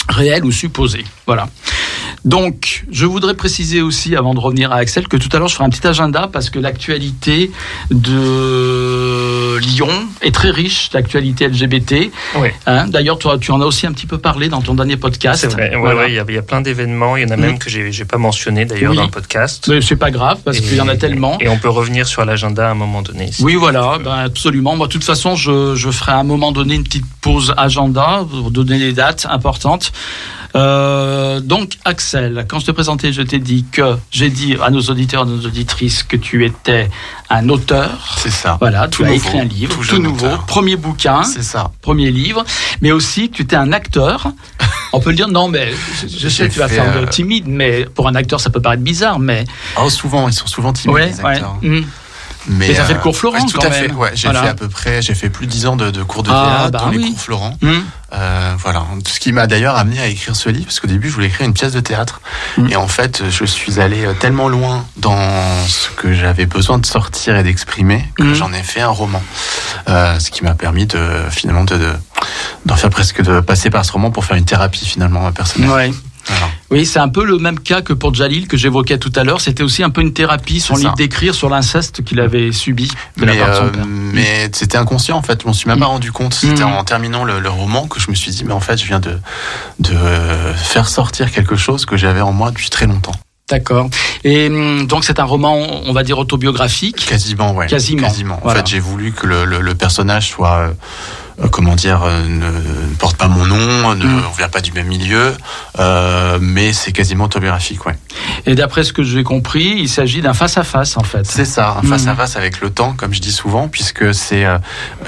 réel 0.09 0.45
ou 0.45 0.51
supposé. 0.51 1.03
Voilà. 1.25 1.47
Donc, 2.25 2.85
je 2.89 3.05
voudrais 3.05 3.33
préciser 3.33 3.81
aussi, 3.81 4.15
avant 4.15 4.33
de 4.33 4.39
revenir 4.39 4.71
à 4.71 4.75
Axel, 4.75 5.07
que 5.09 5.17
tout 5.17 5.27
à 5.33 5.39
l'heure, 5.39 5.49
je 5.49 5.55
ferai 5.55 5.65
un 5.65 5.69
petit 5.69 5.85
agenda 5.85 6.29
parce 6.31 6.49
que 6.49 6.57
l'actualité 6.59 7.51
de 7.91 9.57
Lyon 9.59 9.89
est 10.21 10.33
très 10.33 10.49
riche, 10.51 10.89
l'actualité 10.93 11.47
LGBT. 11.47 12.11
Oui. 12.37 12.49
Hein, 12.65 12.87
D'ailleurs, 12.87 13.17
toi, 13.19 13.37
tu 13.39 13.51
en 13.51 13.61
as 13.61 13.65
aussi 13.65 13.85
un 13.87 13.91
petit 13.91 14.07
peu 14.07 14.17
parlé 14.17 14.47
dans 14.49 14.61
ton 14.61 14.73
dernier 14.73 14.97
podcast. 14.97 15.41
C'est 15.41 15.51
vrai, 15.51 15.71
ouais, 15.75 15.79
Voilà. 15.81 15.99
ouais, 16.01 16.11
il 16.11 16.15
y, 16.15 16.19
a- 16.19 16.25
il 16.27 16.35
y 16.35 16.37
a 16.37 16.41
plein 16.41 16.61
d'événements, 16.61 17.17
il 17.17 17.23
y 17.23 17.25
en 17.25 17.29
a 17.31 17.37
même 17.37 17.51
Mhm. 17.53 17.59
que 17.59 17.69
j'ai 17.69 17.91
j'ai 17.91 18.05
pas 18.05 18.17
mentionné 18.17 18.65
d'ailleurs 18.65 18.91
Oui. 18.91 18.97
dans 18.97 19.03
le 19.05 19.09
podcast. 19.11 19.67
Mais 19.69 19.81
c'est 19.81 19.95
pas 19.97 20.11
grave 20.11 20.39
parce 20.45 20.59
qu'il 20.59 20.75
y 20.75 20.81
en 20.81 20.87
a 20.87 20.95
tellement. 20.95 21.37
Et 21.41 21.49
on 21.49 21.57
peut 21.57 21.69
revenir 21.69 22.07
sur 22.07 22.23
l'agenda 22.25 22.67
à 22.67 22.71
un 22.71 22.75
moment 22.75 23.01
donné. 23.01 23.29
Oui, 23.41 23.55
voilà, 23.55 23.97
ben, 24.03 24.13
absolument. 24.15 24.75
Moi, 24.77 24.87
de 24.87 24.91
toute 24.93 25.03
façon, 25.03 25.35
je, 25.35 25.75
je 25.75 25.89
ferai 25.91 26.13
à 26.13 26.17
un 26.19 26.23
moment 26.23 26.51
donné 26.53 26.75
une 26.75 26.83
petite 26.83 27.05
pause 27.21 27.53
agenda 27.57 28.25
pour 28.29 28.51
donner 28.51 28.77
les 28.77 28.93
dates 28.93 29.27
importantes. 29.29 29.91
Euh, 30.55 31.39
donc, 31.39 31.77
Axel, 31.83 32.45
quand 32.47 32.59
je 32.59 32.65
te 32.67 32.71
présentais, 32.71 33.11
je 33.11 33.21
t'ai 33.23 33.39
dit 33.39 33.65
que 33.71 33.95
j'ai 34.11 34.29
dit 34.29 34.55
à 34.61 34.69
nos 34.69 34.81
auditeurs, 34.81 35.23
à 35.23 35.25
nos 35.25 35.39
auditrices 35.45 36.03
que 36.03 36.15
tu 36.15 36.45
étais 36.45 36.89
un 37.29 37.49
auteur. 37.49 38.15
C'est 38.19 38.29
ça. 38.29 38.57
Voilà, 38.59 38.87
tu 38.87 39.03
as 39.03 39.11
écrit 39.13 39.39
un 39.39 39.45
livre, 39.45 39.79
tout 39.87 39.97
nouveau, 39.99 40.27
auteur. 40.27 40.45
premier 40.45 40.75
bouquin, 40.75 41.23
C'est 41.23 41.41
ça. 41.43 41.71
premier 41.81 42.11
livre, 42.11 42.43
mais 42.81 42.91
aussi 42.91 43.29
tu 43.29 43.41
étais 43.41 43.55
un 43.55 43.71
acteur. 43.71 44.31
On 44.93 44.99
peut 44.99 45.09
le 45.09 45.15
dire, 45.15 45.27
non, 45.27 45.47
mais 45.47 45.73
je, 46.07 46.29
sais 46.29 46.47
tu 46.49 46.59
vas 46.59 46.67
faire 46.67 46.95
euh, 46.97 47.01
de 47.01 47.09
timide, 47.09 47.45
mais 47.47 47.85
pour 47.85 48.07
un 48.07 48.13
acteur, 48.13 48.39
ça 48.39 48.51
peut 48.51 48.61
paraître 48.61 48.83
bizarre, 48.83 49.17
mais. 49.17 49.45
Oh, 49.81 49.89
souvent, 49.89 50.27
ils 50.27 50.33
sont 50.33 50.45
souvent 50.45 50.71
timides, 50.71 50.93
Ouais, 50.95 51.07
les 51.07 51.15
ouais. 51.21 51.25
acteurs. 51.31 51.57
Mais, 52.47 52.73
t'as 52.73 52.83
fait 52.83 52.93
le 52.95 52.99
cours 52.99 53.15
Florent, 53.15 53.37
ouais, 53.39 53.45
tout 53.51 53.57
quand 53.57 53.67
à 53.67 53.71
fait. 53.71 53.87
même. 53.87 53.97
Ouais, 53.97 54.11
j'ai 54.15 54.27
Voilà. 54.27 54.43
fait 54.43 54.49
à 54.49 54.53
peu 54.53 54.67
près, 54.67 55.01
j'ai 55.01 55.15
fait 55.15 55.29
plus 55.29 55.45
de 55.47 55.51
10 55.51 55.65
ans 55.67 55.75
de, 55.75 55.91
de 55.91 56.03
cours 56.03 56.23
de 56.23 56.29
Ah, 56.31 56.45
théâtre 56.67 56.71
bah 56.71 56.79
dans 56.79 56.89
les 56.89 56.99
cours 57.09 57.19
Florent. 57.19 57.57
Hum. 57.63 57.83
Euh, 58.13 58.53
voilà, 58.59 58.83
ce 59.07 59.19
qui 59.19 59.31
m'a 59.31 59.47
d'ailleurs 59.47 59.75
amené 59.75 59.99
à 59.99 60.07
écrire 60.07 60.35
ce 60.35 60.49
livre, 60.49 60.65
parce 60.65 60.79
qu'au 60.79 60.87
début 60.87 61.09
je 61.09 61.15
voulais 61.15 61.27
écrire 61.27 61.47
une 61.47 61.53
pièce 61.53 61.71
de 61.73 61.79
théâtre, 61.79 62.21
Mm. 62.57 62.67
et 62.69 62.75
en 62.75 62.87
fait 62.87 63.23
je 63.29 63.43
suis 63.45 63.79
allé 63.79 64.05
euh, 64.05 64.13
tellement 64.13 64.49
loin 64.49 64.85
dans 64.97 65.17
ce 65.67 65.89
que 65.95 66.13
j'avais 66.13 66.45
besoin 66.45 66.77
de 66.77 66.85
sortir 66.85 67.35
et 67.37 67.43
d'exprimer 67.43 68.05
que 68.17 68.23
Mm. 68.23 68.33
j'en 68.35 68.53
ai 68.53 68.61
fait 68.61 68.81
un 68.81 68.89
roman, 68.89 69.23
Euh, 69.89 70.19
ce 70.19 70.29
qui 70.31 70.43
m'a 70.43 70.53
permis 70.53 70.85
de 70.85 70.99
finalement 71.31 71.63
de 71.63 71.77
de- 71.77 71.93
d'en 72.65 72.75
faire 72.75 72.89
presque 72.89 73.21
de 73.21 73.39
passer 73.39 73.69
par 73.69 73.83
ce 73.83 73.91
roman 73.91 74.11
pour 74.11 74.25
faire 74.25 74.37
une 74.37 74.45
thérapie 74.45 74.85
finalement 74.85 75.31
personnelle. 75.31 75.69
Ouais. 75.71 75.91
Voilà. 76.27 76.47
Oui, 76.71 76.85
c'est 76.85 76.99
un 76.99 77.09
peu 77.09 77.25
le 77.25 77.37
même 77.37 77.59
cas 77.59 77.81
que 77.81 77.93
pour 77.93 78.13
Jalil 78.13 78.47
que 78.47 78.55
j'évoquais 78.57 78.97
tout 78.97 79.11
à 79.15 79.23
l'heure. 79.23 79.41
C'était 79.41 79.63
aussi 79.63 79.83
un 79.83 79.89
peu 79.89 80.01
une 80.01 80.13
thérapie, 80.13 80.59
son 80.59 80.75
livre 80.75 80.95
d'écrire 80.95 81.35
sur 81.35 81.49
l'inceste 81.49 82.03
qu'il 82.03 82.19
avait 82.19 82.51
subi 82.51 82.89
de 83.17 83.25
la 83.25 83.33
Mais, 83.33 83.39
part 83.39 83.49
de 83.49 83.55
son 83.55 83.63
euh, 83.65 83.69
père. 83.69 83.85
mais 83.85 84.49
c'était 84.53 84.77
inconscient 84.77 85.17
en 85.17 85.21
fait, 85.21 85.41
je 85.41 85.47
m'en 85.47 85.53
suis 85.53 85.67
même 85.67 85.79
pas 85.79 85.85
Mm. 85.85 85.89
rendu 85.89 86.11
compte. 86.11 86.33
C'était 86.33 86.63
Mm. 86.63 86.73
en 86.73 86.83
terminant 86.83 87.23
le, 87.25 87.39
le 87.39 87.49
roman 87.49 87.87
que 87.87 87.99
je 87.99 88.09
me 88.09 88.15
suis 88.15 88.31
dit, 88.31 88.43
mais 88.45 88.53
en 88.53 88.59
fait, 88.61 88.77
je 88.77 88.85
viens 88.85 88.99
de, 88.99 89.19
de 89.79 89.93
euh, 89.93 90.53
faire 90.53 90.87
sortir 90.87 91.31
quelque 91.31 91.55
chose 91.55 91.85
que 91.85 91.97
j'avais 91.97 92.21
en 92.21 92.31
moi 92.31 92.51
depuis 92.51 92.69
très 92.69 92.87
longtemps. 92.87 93.15
D'accord. 93.49 93.89
Et 94.23 94.47
hum, 94.47 94.87
donc 94.87 95.03
c'est 95.03 95.19
un 95.19 95.25
roman, 95.25 95.57
on 95.85 95.91
va 95.91 96.03
dire 96.03 96.17
autobiographique? 96.17 97.05
Quasiment, 97.05 97.53
ouais. 97.53 97.67
Quasiment, 97.67 98.07
En 98.37 98.39
voilà. 98.41 98.61
fait, 98.61 98.67
j'ai 98.67 98.79
voulu 98.79 99.11
que 99.11 99.27
le, 99.27 99.43
le- 99.43 99.59
le 99.59 99.75
personnage 99.75 100.29
soit, 100.29 100.53
euh, 100.57 100.71
comment 101.51 101.75
dire, 101.75 102.03
euh, 102.03 102.23
ne, 102.27 102.45
ne 102.47 102.95
porte 102.99 103.17
pas 103.17 103.27
mon 103.27 103.45
nom, 103.45 103.95
ne, 103.95 104.05
Mm. 104.05 104.23
on 104.31 104.37
vient 104.37 104.49
pas 104.49 104.61
du 104.61 104.71
même 104.71 104.87
milieu, 104.87 105.33
euh, 105.79 106.37
mais 106.41 106.73
c'est 106.73 106.91
quasiment 106.91 107.25
autobiographique, 107.25 107.85
ouais. 107.85 107.97
Et 108.45 108.55
d'après 108.55 108.83
ce 108.83 108.93
que 108.93 109.03
j'ai 109.03 109.23
compris, 109.23 109.75
il 109.77 109.89
s'agit 109.89 110.21
d'un 110.21 110.33
face 110.33 110.57
à 110.57 110.63
face 110.63 110.97
en 110.97 111.03
fait. 111.03 111.25
C'est 111.25 111.45
ça, 111.45 111.77
un 111.79 111.83
Mm. 111.85 111.89
face 111.89 112.07
à 112.07 112.15
face 112.15 112.35
avec 112.35 112.61
le 112.61 112.69
temps, 112.69 112.93
comme 112.93 113.13
je 113.13 113.21
dis 113.21 113.31
souvent, 113.31 113.67
puisque 113.67 114.13
c'est 114.13 114.45
euh, 114.45 114.57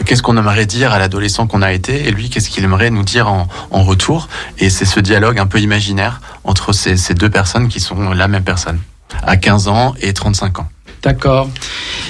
qu'est-ce 0.06 0.22
qu'on 0.24 0.38
aimerait 0.38 0.66
dire 0.66 0.92
à 0.94 1.00
l'adolescent 1.00 1.48
qu'on 1.48 1.62
a 1.62 1.72
été, 1.74 2.08
et 2.08 2.12
lui, 2.12 2.30
qu'est-ce 2.30 2.50
qu'il 2.50 2.64
aimerait 2.64 2.90
nous 2.90 3.04
dire 3.04 3.28
en, 3.30 3.48
en 3.72 3.84
retour. 3.84 4.28
Et 4.58 4.70
c'est 4.70 4.86
ce 4.86 5.00
dialogue 5.00 5.40
un 5.40 5.48
peu 5.48 5.60
imaginaire 5.60 6.22
entre 6.44 6.74
ces, 6.74 6.98
ces 6.98 7.14
deux 7.14 7.30
personnes 7.30 7.68
qui 7.68 7.80
sont 7.80 8.12
la 8.12 8.28
même 8.28 8.44
personne, 8.44 8.80
à 9.24 9.38
15 9.38 9.68
ans 9.68 9.94
et 10.02 10.14
35 10.14 10.60
ans. 10.60 10.70
D'accord. 11.06 11.50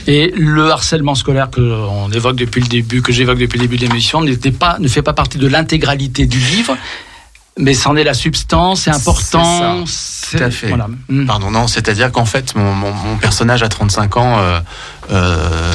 Et 0.07 0.31
le 0.35 0.71
harcèlement 0.71 1.13
scolaire 1.15 1.49
que 1.51 1.59
on 1.61 2.09
évoque 2.11 2.37
depuis 2.37 2.61
le 2.61 2.67
début, 2.67 3.01
que 3.01 3.11
j'évoque 3.11 3.37
depuis 3.37 3.57
le 3.59 3.63
début 3.65 3.77
de 3.77 3.81
l'émission, 3.85 4.21
n'était 4.21 4.51
pas, 4.51 4.77
ne 4.79 4.87
fait 4.87 5.01
pas 5.03 5.13
partie 5.13 5.37
de 5.37 5.47
l'intégralité 5.47 6.25
du 6.27 6.39
livre, 6.39 6.77
mais 7.57 7.73
c'en 7.73 7.95
est 7.95 8.03
la 8.03 8.13
substance, 8.13 8.81
c'est 8.83 8.91
important. 8.91 9.85
C'est. 9.85 10.37
Tout 10.37 10.43
à 10.43 10.49
fait. 10.51 10.67
Voilà. 10.69 10.87
Hum. 11.09 11.25
Pardon, 11.25 11.51
non, 11.51 11.67
c'est-à-dire 11.67 12.11
qu'en 12.11 12.25
fait, 12.25 12.55
mon, 12.55 12.73
mon- 12.73 12.91
mon 12.93 13.17
personnage 13.17 13.63
à 13.63 13.69
35 13.69 14.17
ans 14.17 14.37
euh, 14.39 14.59
euh, 15.11 15.73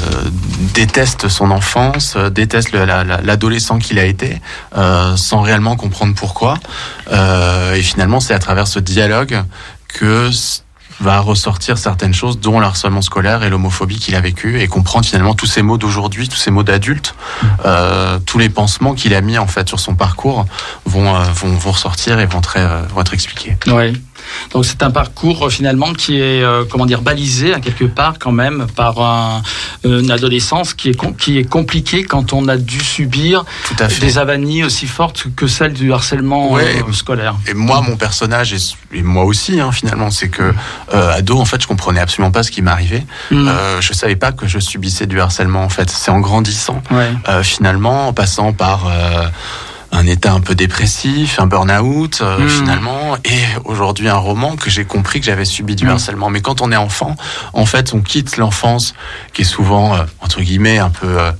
déteste 0.74 1.28
son 1.28 1.50
enfance, 1.50 2.14
euh, 2.16 2.30
déteste 2.30 2.72
le- 2.72 2.84
la- 2.84 3.04
la- 3.04 3.20
l'adolescent 3.22 3.78
qu'il 3.78 3.98
a 3.98 4.04
été, 4.04 4.40
euh, 4.76 5.16
sans 5.16 5.40
réellement 5.40 5.76
comprendre 5.76 6.14
pourquoi. 6.14 6.58
Et 7.10 7.82
finalement, 7.82 8.20
c'est 8.20 8.34
à 8.34 8.38
travers 8.38 8.66
ce 8.68 8.78
dialogue 8.78 9.42
que 9.88 10.30
va 11.00 11.19
ressortir 11.21 11.78
certaines 11.78 12.14
choses, 12.14 12.38
dont 12.38 12.61
le 12.61 12.66
harcèlement 12.66 13.02
scolaire 13.02 13.42
et 13.42 13.50
l'homophobie 13.50 13.99
qu'il 13.99 14.14
a 14.14 14.21
vécu, 14.21 14.61
et 14.61 14.69
comprendre 14.69 15.07
finalement 15.07 15.35
tous 15.35 15.47
ces 15.47 15.62
mots 15.62 15.78
d'aujourd'hui, 15.78 16.28
tous 16.28 16.37
ces 16.37 16.50
mots 16.50 16.62
d'adulte, 16.62 17.14
euh, 17.64 18.19
tous 18.26 18.38
les 18.38 18.49
pansements 18.49 18.95
qu'il 18.95 19.14
a 19.14 19.21
mis 19.21 19.38
en 19.38 19.47
fait 19.47 19.69
sur 19.69 19.80
son 19.80 19.95
parcours 19.95 20.47
vont, 20.85 21.14
euh, 21.14 21.25
vont, 21.35 21.57
vont 21.57 21.73
ressortir 21.73 22.21
et 22.21 22.26
vont, 22.26 22.40
très, 22.40 22.61
euh, 22.61 22.83
vont 22.95 23.00
être 23.00 23.14
expliqués. 23.14 23.57
Ouais. 23.66 23.92
Donc 24.52 24.64
c'est 24.64 24.82
un 24.82 24.90
parcours 24.90 25.46
euh, 25.46 25.50
finalement 25.50 25.92
qui 25.92 26.16
est 26.20 26.42
euh, 26.42 26.64
comment 26.68 26.87
dire 26.87 27.02
balisé 27.02 27.54
à 27.54 27.60
quelque 27.60 27.84
part 27.84 28.18
quand 28.18 28.32
même 28.32 28.66
par 28.76 29.00
un- 29.00 29.42
une 29.84 30.10
adolescence 30.10 30.75
qui 30.75 30.90
est 30.90 31.16
qui 31.16 31.38
est 31.38 31.44
compliquée 31.44 32.04
quand 32.04 32.32
on 32.32 32.49
a 32.49 32.56
dû 32.56 32.80
subir 32.80 33.44
des 34.00 34.18
avanies 34.18 34.64
aussi 34.64 34.87
fortes 34.87 35.25
que 35.37 35.46
celles 35.46 35.72
du 35.72 35.92
harcèlement 35.92 36.52
Ouais. 36.52 36.82
euh, 36.88 36.92
scolaire. 36.92 37.34
Et 37.46 37.54
moi, 37.54 37.80
mon 37.80 37.96
personnage, 37.96 38.52
et, 38.52 38.58
et 38.99 39.02
moi 39.02 39.25
aussi, 39.25 39.60
hein, 39.60 39.72
finalement, 39.72 40.10
c'est 40.10 40.28
que 40.28 40.52
euh, 40.94 41.12
ado, 41.14 41.38
en 41.38 41.44
fait, 41.44 41.60
je 41.62 41.66
comprenais 41.66 42.00
absolument 42.00 42.30
pas 42.32 42.42
ce 42.42 42.50
qui 42.50 42.62
m'arrivait. 42.62 43.04
Mm. 43.30 43.49
Euh, 43.49 43.80
je 43.80 43.92
savais 43.92 44.16
pas 44.16 44.32
que 44.32 44.46
je 44.46 44.58
subissais 44.58 45.06
du 45.06 45.20
harcèlement. 45.20 45.62
En 45.64 45.68
fait, 45.68 45.90
c'est 45.90 46.10
en 46.10 46.20
grandissant, 46.20 46.82
Ouais. 46.90 47.10
euh, 47.28 47.42
finalement, 47.42 48.08
en 48.08 48.12
passant 48.12 48.52
par 48.52 48.87
euh, 48.87 49.26
un 49.92 50.06
état 50.06 50.32
un 50.32 50.40
peu 50.40 50.54
dépressif, 50.54 51.40
un 51.40 51.47
burn-out, 51.47 52.20
euh, 52.23 52.38
Mm. 52.38 52.49
finalement, 52.49 53.16
et 53.25 53.40
aujourd'hui 53.64 54.09
un 54.09 54.16
roman 54.16 54.56
que 54.56 54.70
j'ai 54.70 54.85
compris 54.85 55.20
que 55.20 55.26
j'avais 55.26 55.44
subi 55.44 55.75
du 55.75 55.85
Mm. 55.85 55.90
harcèlement. 55.90 56.30
Mais 56.30 56.40
quand 56.40 56.61
on 56.61 56.70
est 56.73 56.76
enfant, 56.76 57.16
en 57.52 57.66
fait, 57.66 57.92
on 57.92 58.00
quitte 58.00 58.37
l'enfance 58.37 58.94
qui 59.32 59.42
est 59.42 59.44
souvent 59.44 59.94
euh, 59.97 60.04
entre 60.20 60.40
guillemets 60.42 60.78
un 60.78 60.90
peu 60.90 61.18
euh, 61.20 61.32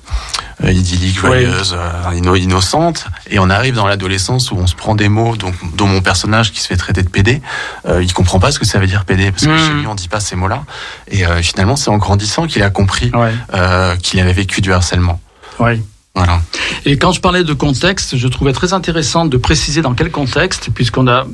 idyllique, 0.73 1.19
joyeuse, 1.19 1.75
euh, 1.78 2.11
inno- 2.12 2.37
innocente, 2.37 3.07
et 3.30 3.38
on 3.38 3.49
arrive 3.49 3.75
dans 3.75 3.87
l'adolescence 3.87 4.50
où 4.50 4.57
on 4.57 4.66
se 4.66 4.75
prend 4.75 4.95
des 4.95 5.09
mots, 5.09 5.37
donc 5.37 5.54
dont 5.76 5.87
mon 5.87 6.02
personnage 6.02 6.52
qui 6.52 6.61
se 6.61 6.66
fait 6.66 6.76
traiter 6.76 7.02
de 7.02 7.09
PD, 7.09 7.40
euh, 7.88 8.02
il 8.02 8.12
comprend 8.12 8.40
pas 8.40 8.50
ce 8.52 8.59
que 8.59 8.66
ça 8.66 8.78
veut 8.78 8.87
dire 8.87 9.04
PD 9.07 9.30
parce 9.30 9.47
que 9.47 9.50
Mm. 9.50 9.59
chez 9.59 9.73
lui 9.75 9.87
on 9.87 9.95
dit 9.95 10.09
pas 10.09 10.21
ces 10.21 10.37
mots-là, 10.37 10.64
et 11.09 11.25
euh, 11.25 11.40
finalement 11.40 11.76
c'est 11.76 11.88
en 11.88 11.97
grandissant 11.99 12.47
qu'il 12.47 12.62
a 12.62 12.69
compris 12.71 13.11
Ouais. 13.14 13.33
euh, 13.54 13.97
qu'il 13.97 14.21
avait 14.21 14.33
vécu 14.35 14.61
du 14.61 14.73
harcèlement. 14.73 15.19
Ouais. 15.59 15.80
Voilà. 16.14 16.40
Et 16.85 16.97
quand 16.99 17.12
je 17.12 17.21
parlais 17.21 17.45
de 17.45 17.52
contexte, 17.55 18.17
je 18.17 18.29
trouvais 18.29 18.52
très 18.52 18.73
intéressant 18.73 19.26
de 19.26 19.37
préciser 19.37 19.81
dans 19.83 19.95
quel 19.95 20.11
contexte, 20.11 20.71
puisqu'on 20.75 21.07
a 21.09 21.25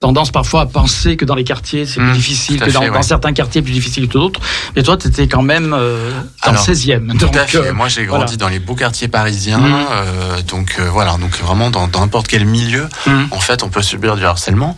tendance 0.00 0.30
parfois 0.30 0.62
à 0.62 0.66
penser 0.66 1.18
que 1.18 1.26
dans 1.26 1.34
les 1.34 1.44
quartiers 1.44 1.84
c'est 1.84 2.00
plus 2.00 2.08
Mmh, 2.08 2.14
difficile, 2.14 2.60
que 2.60 2.70
dans, 2.70 2.80
fait, 2.80 2.88
dans 2.88 2.94
ouais. 2.94 3.02
certains 3.02 3.34
quartiers 3.34 3.60
plus 3.60 3.72
difficile 3.74 4.08
que 4.08 4.14
d'autres. 4.14 4.40
Mais 4.74 4.82
toi, 4.82 4.96
tu 4.96 5.08
étais 5.08 5.28
quand 5.28 5.42
même 5.42 5.74
euh, 5.78 6.10
dans 6.42 6.52
Alors, 6.52 6.64
le 6.66 6.72
16e. 6.72 7.10
Tout 7.10 7.18
Donc, 7.26 7.36
à 7.36 7.46
fait. 7.46 7.58
euh, 7.58 7.74
Moi, 7.74 7.88
j'ai 7.88 8.06
grandi 8.06 8.24
voilà. 8.24 8.36
dans 8.38 8.48
les 8.48 8.60
beaux 8.60 8.74
quartiers 8.74 9.08
parisiens, 9.08 9.58
Mhm. 9.58 9.74
euh, 9.92 10.42
donc 10.48 10.76
euh, 10.78 10.88
voilà, 10.88 11.18
donc 11.18 11.36
vraiment 11.42 11.68
dans 11.70 11.86
n'importe 11.86 12.28
quel 12.28 12.46
milieu, 12.46 12.88
Mhm. 13.06 13.28
en 13.30 13.40
fait, 13.40 13.62
on 13.62 13.68
peut 13.68 13.82
subir 13.82 14.16
du 14.16 14.24
harcèlement. 14.24 14.74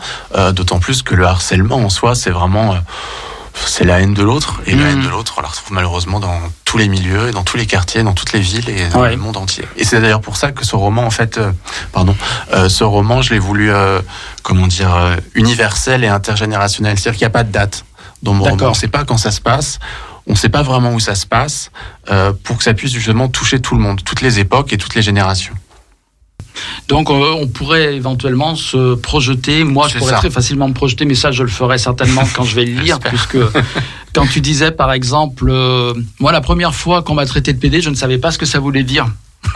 D'autant 0.56 0.80
plus 0.80 1.02
que 1.02 1.14
le 1.14 1.24
harcèlement 1.24 1.76
en 1.76 1.88
soi, 1.88 2.16
c'est 2.16 2.30
vraiment 2.30 2.74
c'est 3.54 3.84
la 3.84 4.00
haine 4.00 4.14
de 4.14 4.22
l'autre, 4.22 4.60
et 4.66 4.72
la 4.74 4.84
Mhm. 4.84 4.88
haine 4.90 5.02
de 5.02 5.08
l'autre, 5.08 5.34
on 5.38 5.42
la 5.42 5.48
retrouve 5.48 5.72
malheureusement 5.72 6.20
dans 6.20 6.38
tous 6.64 6.78
les 6.78 6.88
milieux, 6.88 7.28
et 7.28 7.32
dans 7.32 7.42
tous 7.44 7.56
les 7.56 7.66
quartiers, 7.66 8.02
dans 8.02 8.12
toutes 8.14 8.32
les 8.32 8.40
villes 8.40 8.68
et 8.68 8.88
dans 8.88 9.00
Ouais. 9.02 9.10
le 9.10 9.16
monde 9.16 9.36
entier. 9.36 9.64
Et 9.76 9.84
c'est 9.84 10.00
d'ailleurs 10.00 10.20
pour 10.20 10.36
ça 10.36 10.52
que 10.52 10.64
ce 10.64 10.74
roman, 10.76 11.04
en 11.04 11.10
fait, 11.10 11.38
euh, 11.38 11.52
pardon, 11.92 12.16
euh, 12.54 12.68
ce 12.68 12.84
roman, 12.84 13.22
je 13.22 13.32
l'ai 13.34 13.38
voulu, 13.38 13.70
euh, 13.72 14.00
comment 14.42 14.66
dire, 14.66 14.94
euh, 14.94 15.16
universel 15.34 16.04
et 16.04 16.08
intergénérationnel. 16.08 16.98
C'est-à-dire 16.98 17.18
qu'il 17.18 17.24
n'y 17.26 17.30
a 17.30 17.30
pas 17.30 17.44
de 17.44 17.52
date 17.52 17.84
dans 18.22 18.34
mon 18.34 18.44
roman. 18.44 18.66
On 18.66 18.68
ne 18.70 18.74
sait 18.74 18.88
pas 18.88 19.04
quand 19.04 19.18
ça 19.18 19.30
se 19.30 19.40
passe. 19.40 19.78
On 20.28 20.32
ne 20.32 20.36
sait 20.36 20.48
pas 20.48 20.62
vraiment 20.62 20.92
où 20.92 21.00
ça 21.00 21.16
se 21.16 21.26
passe 21.26 21.70
euh, 22.10 22.32
pour 22.44 22.56
que 22.58 22.62
ça 22.62 22.74
puisse 22.74 22.92
justement 22.92 23.28
toucher 23.28 23.60
tout 23.60 23.74
le 23.74 23.80
monde, 23.80 24.02
toutes 24.04 24.20
les 24.20 24.38
époques 24.38 24.72
et 24.72 24.78
toutes 24.78 24.94
les 24.94 25.02
générations. 25.02 25.54
Donc 26.88 27.10
euh, 27.10 27.34
on 27.38 27.46
pourrait 27.48 27.94
éventuellement 27.94 28.54
se 28.56 28.94
projeter. 28.94 29.64
Moi, 29.64 29.88
je 29.88 29.98
pourrais 29.98 30.12
ça. 30.12 30.18
très 30.18 30.30
facilement 30.30 30.68
me 30.68 30.74
projeter, 30.74 31.04
mais 31.04 31.14
ça, 31.14 31.30
je 31.32 31.42
le 31.42 31.48
ferai 31.48 31.78
certainement 31.78 32.22
quand 32.34 32.44
je 32.44 32.54
vais 32.54 32.64
le 32.64 32.80
lire, 32.82 32.98
puisque 33.00 33.38
quand 34.12 34.26
tu 34.26 34.40
disais, 34.40 34.70
par 34.70 34.92
exemple, 34.92 35.48
euh, 35.48 35.94
moi, 36.20 36.32
la 36.32 36.40
première 36.40 36.74
fois 36.74 37.02
qu'on 37.02 37.14
m'a 37.14 37.26
traité 37.26 37.52
de 37.52 37.58
PD, 37.58 37.80
je 37.80 37.90
ne 37.90 37.94
savais 37.94 38.18
pas 38.18 38.30
ce 38.30 38.38
que 38.38 38.46
ça 38.46 38.58
voulait 38.58 38.84
dire. 38.84 39.06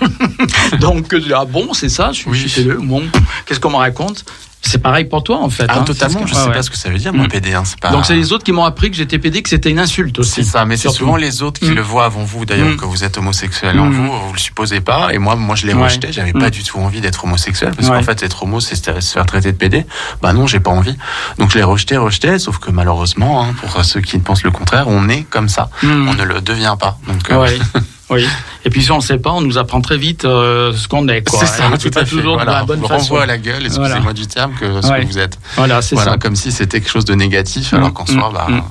Donc, 0.80 1.14
ah 1.34 1.44
bon, 1.44 1.72
c'est 1.72 1.88
ça, 1.88 2.12
je 2.12 2.20
suis, 2.20 2.30
Oui. 2.30 2.48
suis. 2.48 2.64
Bon, 2.64 3.02
qu'est-ce 3.46 3.60
qu'on 3.60 3.70
me 3.70 3.76
raconte? 3.76 4.24
C'est 4.66 4.78
pareil 4.82 5.04
pour 5.04 5.22
toi, 5.22 5.38
en 5.38 5.50
fait. 5.50 5.66
Ah, 5.68 5.78
hein. 5.78 5.82
totalement, 5.84 6.26
je 6.26 6.34
sais 6.34 6.46
ouais, 6.48 6.52
pas 6.54 6.62
ce 6.62 6.70
que 6.70 6.76
ça 6.76 6.90
veut 6.90 6.98
dire, 6.98 7.12
moi. 7.12 7.26
PD. 7.28 7.54
Hein, 7.54 7.62
c'est 7.64 7.78
pas... 7.80 7.90
Donc, 7.90 8.04
c'est 8.06 8.14
les 8.16 8.32
autres 8.32 8.44
qui 8.44 8.52
m'ont 8.52 8.64
appris 8.64 8.90
que 8.90 8.96
j'étais 8.96 9.18
PD, 9.18 9.42
que 9.42 9.48
c'était 9.48 9.70
une 9.70 9.78
insulte 9.78 10.18
aussi. 10.18 10.30
C'est 10.32 10.42
ça, 10.42 10.64
mais 10.64 10.76
c'est 10.76 10.90
souvent 10.90 11.16
les 11.16 11.42
autres 11.42 11.60
qui 11.60 11.70
Mm. 11.70 11.74
le 11.74 11.82
voient 11.82 12.04
avant 12.06 12.24
vous, 12.24 12.44
d'ailleurs, 12.44 12.68
Mm. 12.70 12.76
que 12.76 12.84
vous 12.84 13.04
êtes 13.04 13.16
homosexuel 13.18 13.78
en 13.78 13.86
Mm. 13.86 13.92
vous, 13.92 14.26
vous 14.26 14.32
le 14.32 14.38
supposez 14.38 14.80
pas, 14.80 15.10
et 15.12 15.18
moi, 15.18 15.36
moi 15.36 15.54
je 15.56 15.66
l'ai 15.66 15.74
Ouais. 15.74 15.84
rejeté, 15.84 16.08
j'avais 16.12 16.32
pas 16.32 16.50
du 16.50 16.62
tout 16.64 16.78
envie 16.78 17.00
d'être 17.00 17.24
homosexuel, 17.24 17.72
parce 17.76 17.88
Ouais. 17.88 17.96
qu'en 17.98 18.02
fait, 18.02 18.22
être 18.22 18.42
homo, 18.42 18.60
c'est 18.60 18.76
se 18.76 19.12
faire 19.12 19.26
traiter 19.26 19.52
de 19.52 19.56
PD. 19.56 19.86
Bah 20.22 20.32
non, 20.32 20.46
j'ai 20.46 20.60
pas 20.60 20.70
envie. 20.70 20.96
Donc 21.38 21.50
je 21.50 21.58
l'ai 21.58 21.64
rejeté, 21.64 21.96
rejeté, 21.96 22.38
sauf 22.38 22.58
que 22.58 22.70
malheureusement, 22.70 23.42
hein, 23.44 23.54
pour 23.60 23.84
ceux 23.84 24.00
qui 24.00 24.18
pensent 24.18 24.42
le 24.44 24.50
contraire, 24.50 24.86
on 24.88 25.08
est 25.08 25.22
comme 25.24 25.48
ça, 25.48 25.70
on 25.82 26.14
ne 26.14 26.24
le 26.24 26.40
devient 26.40 26.76
pas. 26.78 26.98
Donc, 27.06 27.30
euh, 27.30 27.40
Ouais. 27.42 27.58
Oui. 28.08 28.24
Et 28.64 28.70
puis 28.70 28.82
si 28.82 28.92
on 28.92 28.96
ne 28.98 29.02
sait 29.02 29.18
pas, 29.18 29.32
on 29.32 29.40
nous 29.40 29.58
apprend 29.58 29.80
très 29.80 29.96
vite 29.98 30.24
euh, 30.24 30.72
ce 30.72 30.86
qu'on 30.86 31.08
est. 31.08 31.28
Quoi. 31.28 31.40
c'est 31.40 31.46
ça, 31.46 31.64
tout 31.76 31.90
pas 31.90 32.00
à 32.00 32.04
fait. 32.04 32.10
toujours 32.16 32.34
Voilà, 32.34 32.52
de 32.52 32.56
la 32.58 32.64
bonne 32.64 32.80
on 32.84 32.88
façon. 32.88 33.02
renvoie 33.14 33.22
à 33.24 33.26
la 33.26 33.36
gueule, 33.38 33.62
excusez-moi 33.64 33.88
Voilà. 33.88 34.12
du 34.12 34.26
terme, 34.28 34.52
que 34.54 34.80
ce 34.80 34.86
Ouais. 34.88 35.00
que 35.02 35.06
vous 35.06 35.18
êtes. 35.18 35.38
Voilà, 35.56 35.82
c'est 35.82 35.96
Voilà, 35.96 36.12
ça. 36.12 36.18
comme 36.18 36.36
si 36.36 36.52
c'était 36.52 36.80
quelque 36.80 36.90
chose 36.90 37.04
de 37.04 37.14
négatif, 37.14 37.72
Mm. 37.72 37.76
alors 37.76 37.92
qu'en 37.92 38.06
soi, 38.06 38.30
Mm. 38.30 38.32
bah, 38.32 38.46
Mm. 38.48 38.62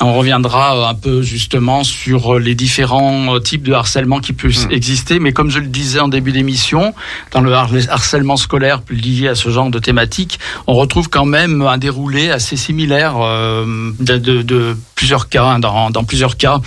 On 0.00 0.14
reviendra 0.14 0.76
euh, 0.76 0.84
un 0.90 0.94
peu 0.94 1.22
justement 1.22 1.82
sur 1.82 2.34
euh, 2.34 2.38
les 2.38 2.54
différents 2.54 3.34
euh, 3.34 3.40
types 3.40 3.64
de 3.64 3.72
harcèlement 3.72 4.20
qui 4.20 4.32
peuvent 4.32 4.48
Mm. 4.68 4.70
exister, 4.72 5.18
mais 5.18 5.32
comme 5.32 5.50
je 5.50 5.58
le 5.58 5.66
disais 5.66 5.98
en 6.00 6.08
début 6.08 6.32
d'émission, 6.32 6.94
dans 7.32 7.40
le 7.40 7.52
har- 7.52 7.68
harcèlement 7.90 8.36
scolaire 8.36 8.80
lié 8.90 9.28
à 9.28 9.34
ce 9.34 9.50
genre 9.50 9.70
de 9.70 9.78
thématique, 9.78 10.38
on 10.66 10.74
retrouve 10.74 11.08
quand 11.10 11.24
même 11.26 11.62
un 11.62 11.78
déroulé 11.78 12.30
assez 12.30 12.56
similaire 12.56 13.16
euh, 13.20 13.90
de, 13.98 14.16
de- 14.18 14.42
de 14.42 14.76
plusieurs 14.94 15.28
cas, 15.28 15.44
hein, 15.44 15.58
dans, 15.58 15.90
dans 15.90 16.04
plusieurs 16.04 16.36
cas, 16.36 16.60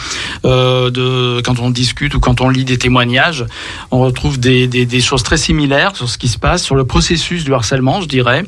euh, 0.45 0.89
de, 0.89 1.41
quand 1.43 1.59
on 1.59 1.69
discute 1.69 2.13
ou 2.15 2.19
quand 2.19 2.39
on 2.41 2.49
lit 2.49 2.65
des 2.65 2.77
témoignages, 2.77 3.45
on 3.91 4.01
retrouve 4.01 4.39
des, 4.39 4.67
des- 4.67 4.85
des 4.85 5.01
choses 5.01 5.23
très 5.23 5.37
similaires 5.37 5.95
sur 5.95 6.09
ce 6.09 6.17
qui 6.17 6.27
se 6.27 6.37
passe, 6.37 6.63
sur 6.63 6.75
le 6.75 6.85
processus 6.85 7.43
du 7.45 7.53
harcèlement, 7.53 8.01
je 8.01 8.07
dirais. 8.07 8.43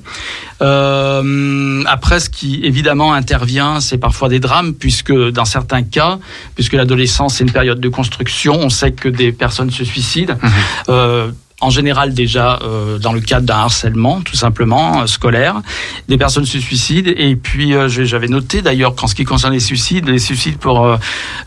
Euh, 0.62 1.84
après, 1.88 2.20
ce 2.20 2.30
qui 2.30 2.62
évidemment 2.64 3.14
intervient, 3.14 3.80
c'est 3.80 3.98
parfois 3.98 4.30
des 4.30 4.40
drames, 4.40 4.73
puisque 4.80 5.14
dans 5.14 5.46
certains 5.46 5.84
cas, 5.84 6.20
puisque 6.56 6.74
l'adolescence 6.74 7.40
est 7.40 7.44
une 7.44 7.52
période 7.52 7.80
de 7.80 7.90
construction, 7.90 8.60
on 8.60 8.70
sait 8.70 8.92
que 8.92 9.10
des 9.10 9.32
personnes 9.32 9.72
se 9.72 9.84
suicident. 9.84 10.36
Mhm. 10.42 10.52
Euh, 10.90 11.32
en 11.62 11.70
général 11.70 12.14
déjà 12.14 12.60
euh, 12.64 12.98
dans 13.00 13.14
le 13.14 13.22
cadre 13.22 13.46
d'un 13.46 13.56
harcèlement 13.58 14.22
tout 14.22 14.36
simplement 14.36 15.02
euh, 15.02 15.08
scolaire. 15.08 15.62
Des 16.10 16.18
personnes 16.18 16.46
se 16.46 16.60
suicident. 16.60 17.12
Et 17.16 17.36
puis 17.36 17.74
euh, 17.74 17.88
j'avais 17.88 18.28
noté 18.28 18.62
d'ailleurs 18.62 18.96
qu'en 18.96 19.08
ce 19.08 19.16
qui 19.16 19.24
concerne 19.24 19.54
les 19.54 19.60
suicides 19.62 20.10
les 20.10 20.20
suicides 20.20 20.58
pour 20.58 20.98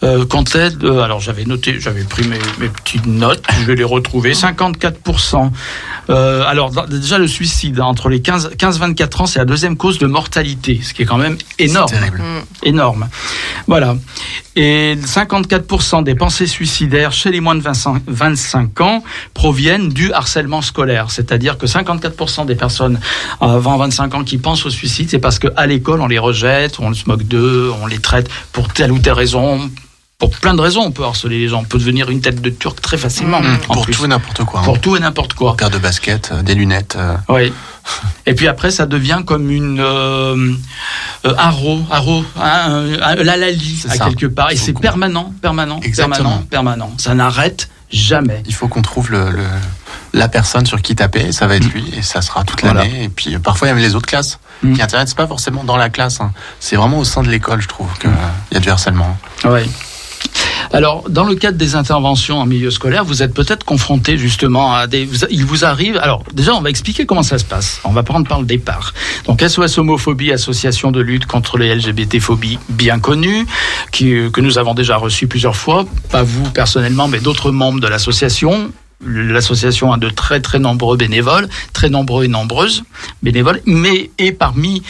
de- 0.02 0.98
alors 1.00 1.20
j'avais 1.20 1.44
noté 1.44 1.78
j'avais 1.80 2.04
pris 2.04 2.26
mes, 2.26 2.38
mes 2.58 2.68
petites 2.68 3.06
notes. 3.06 3.42
Je 3.60 3.64
vais 3.66 3.74
les 3.74 3.84
retrouver 3.84 4.32
54% 4.32 5.50
euh, 6.08 6.44
alors 6.46 6.70
déjà 6.88 7.18
le 7.18 7.26
suicide 7.28 7.80
entre 7.80 8.08
les 8.08 8.20
15 8.22 8.52
15-24 8.58 9.22
ans 9.22 9.26
c'est 9.26 9.38
la 9.40 9.44
deuxième 9.44 9.76
cause 9.76 9.98
de 9.98 10.06
mortalité 10.06 10.80
ce 10.82 10.94
qui 10.94 11.02
est 11.02 11.06
quand 11.06 11.18
même 11.18 11.36
énorme. 11.58 11.90
Terrible. 11.90 12.22
énorme. 12.62 13.08
Voilà. 13.66 13.96
Et 14.54 14.96
54% 14.96 16.02
des 16.04 16.14
pensées 16.14 16.46
suicidaires 16.46 17.12
chez 17.12 17.30
les 17.30 17.40
moins 17.40 17.54
de 17.54 17.60
25 17.60 18.02
25 18.06 18.80
ans 18.80 19.04
proviennent 19.34 19.88
du 19.90 20.05
harcèlement 20.12 20.62
scolaire. 20.62 21.10
C'est-à-dire 21.10 21.58
que 21.58 21.66
54% 21.66 22.46
des 22.46 22.54
personnes 22.54 23.00
avant 23.40 23.76
25 23.76 24.14
ans 24.14 24.24
qui 24.24 24.38
pensent 24.38 24.64
au 24.66 24.70
suicide, 24.70 25.08
c'est 25.10 25.18
parce 25.18 25.38
qu'à 25.38 25.66
l'école, 25.66 26.00
on 26.00 26.06
les 26.06 26.18
rejette, 26.18 26.78
on 26.80 26.92
se 26.94 27.04
moque 27.06 27.22
d'eux, 27.24 27.70
on 27.82 27.86
les 27.86 27.98
traite 27.98 28.28
pour 28.52 28.68
telle 28.68 28.92
ou 28.92 28.98
telle 28.98 29.12
raison. 29.14 29.70
Pour 30.18 30.30
plein 30.30 30.54
de 30.54 30.62
raisons, 30.62 30.80
on 30.80 30.92
peut 30.92 31.04
harceler 31.04 31.38
les 31.40 31.48
gens. 31.48 31.60
On 31.60 31.64
peut 31.64 31.78
devenir 31.78 32.08
une 32.08 32.22
tête 32.22 32.40
de 32.40 32.48
turc 32.48 32.80
très 32.80 32.96
facilement. 32.96 33.42
Mm. 33.42 33.58
en 33.68 33.74
Pour 33.74 33.84
plus. 33.84 33.92
tout 33.94 34.04
et 34.06 34.08
n'importe 34.08 34.44
quoi. 34.44 34.60
hein. 34.60 34.64
Pour 34.64 34.80
tout 34.80 34.96
et 34.96 35.00
n'importe 35.00 35.34
quoi. 35.34 35.54
Paire 35.58 35.68
de 35.68 35.76
baskets, 35.76 36.30
euh, 36.32 36.42
des 36.42 36.54
lunettes. 36.54 36.96
euh, 36.98 37.16
Oui. 37.28 37.52
Et 38.26 38.34
puis 38.34 38.48
après, 38.48 38.70
ça 38.70 38.86
devient 38.86 39.20
comme 39.26 39.50
une 39.50 39.78
euh, 39.78 40.52
euh, 41.26 41.34
haro, 41.36 41.80
haro, 41.90 42.24
hein, 42.40 42.42
un- 42.42 43.02
un- 43.02 43.14
la 43.16 43.36
lali 43.36 43.78
C'est 43.82 43.90
à 43.90 43.94
ça. 43.94 44.04
quelque 44.06 44.26
part. 44.26 44.50
Et 44.50 44.56
c'est 44.56 44.72
permanent, 44.72 45.32
permanent, 45.42 45.80
Exactement. 45.82 46.16
permanent, 46.16 46.42
permanent. 46.50 46.92
Ça 46.98 47.14
n'arrête 47.14 47.68
jamais. 47.92 48.42
il 48.46 48.54
faut 48.54 48.66
qu'on 48.68 48.82
trouve 48.82 49.12
le, 49.12 49.30
le- 49.30 49.42
la 50.12 50.28
personne 50.28 50.66
sur 50.66 50.80
qui 50.82 50.94
taper, 50.94 51.32
ça 51.32 51.46
va 51.46 51.56
être 51.56 51.66
lui, 51.72 51.84
et 51.96 52.02
ça 52.02 52.22
sera 52.22 52.44
toute 52.44 52.62
Mm. 52.62 52.66
Voilà. 52.66 52.82
l'année. 52.84 53.04
Et 53.04 53.08
puis 53.08 53.34
euh, 53.34 53.38
parfois, 53.38 53.68
il 53.68 53.70
y 53.70 53.72
a 53.72 53.74
même 53.74 53.84
les 53.84 53.94
autres 53.94 54.06
classes 54.06 54.38
Mm. 54.62 54.72
qui 54.74 54.82
intéressent 54.82 55.14
pas 55.14 55.26
forcément 55.26 55.64
dans 55.64 55.76
la 55.76 55.90
classe. 55.90 56.20
hein. 56.20 56.32
C'est 56.60 56.76
vraiment 56.76 56.98
au 56.98 57.04
sein 57.04 57.22
de 57.22 57.28
l'école, 57.28 57.60
je 57.60 57.68
trouve, 57.68 57.88
qu'il 57.98 58.10
y 58.52 58.56
a 58.56 58.60
du 58.60 58.70
harcèlement. 58.70 59.16
Oui. 59.44 59.60
Alors, 60.72 61.08
dans 61.08 61.24
le 61.24 61.34
cadre 61.36 61.56
des 61.56 61.76
interventions 61.76 62.38
en 62.40 62.46
milieu 62.46 62.70
scolaire, 62.70 63.04
vous 63.04 63.22
êtes 63.22 63.32
peut-être 63.32 63.64
confronté 63.64 64.18
justement 64.18 64.74
à 64.74 64.86
des. 64.86 65.08
Il 65.30 65.44
vous 65.44 65.64
arrive. 65.64 65.96
Alors, 65.98 66.24
déjà, 66.32 66.54
on 66.54 66.60
va 66.60 66.70
expliquer 66.70 67.06
comment 67.06 67.22
ça 67.22 67.38
se 67.38 67.44
passe. 67.44 67.80
On 67.84 67.92
va 67.92 68.02
prendre 68.02 68.26
par 68.26 68.40
le 68.40 68.46
départ. 68.46 68.92
Donc, 69.26 69.42
SOS 69.46 69.78
Homophobie, 69.78 70.32
association 70.32 70.90
de 70.90 71.00
lutte 71.00 71.26
contre 71.26 71.58
les 71.58 71.72
LGBT-phobies 71.74 72.58
bien 72.68 72.98
connue, 72.98 73.46
qui, 73.92 74.12
euh, 74.14 74.30
que 74.30 74.40
nous 74.40 74.58
avons 74.58 74.74
déjà 74.74 74.96
reçu 74.96 75.28
plusieurs 75.28 75.54
fois. 75.56 75.84
Pas 76.10 76.22
vous 76.24 76.50
personnellement, 76.50 77.06
mais 77.08 77.20
d'autres 77.20 77.52
membres 77.52 77.80
de 77.80 77.86
l'association. 77.86 78.72
L'association 79.04 79.92
a 79.92 79.98
de 79.98 80.08
très 80.08 80.40
très 80.40 80.58
nombreux 80.58 80.96
bénévoles, 80.96 81.48
très 81.74 81.90
nombreux 81.90 82.24
et 82.24 82.28
nombreuses 82.28 82.82
bénévoles, 83.22 83.60
mais 83.66 84.10
et 84.16 84.32
parmi, 84.32 84.82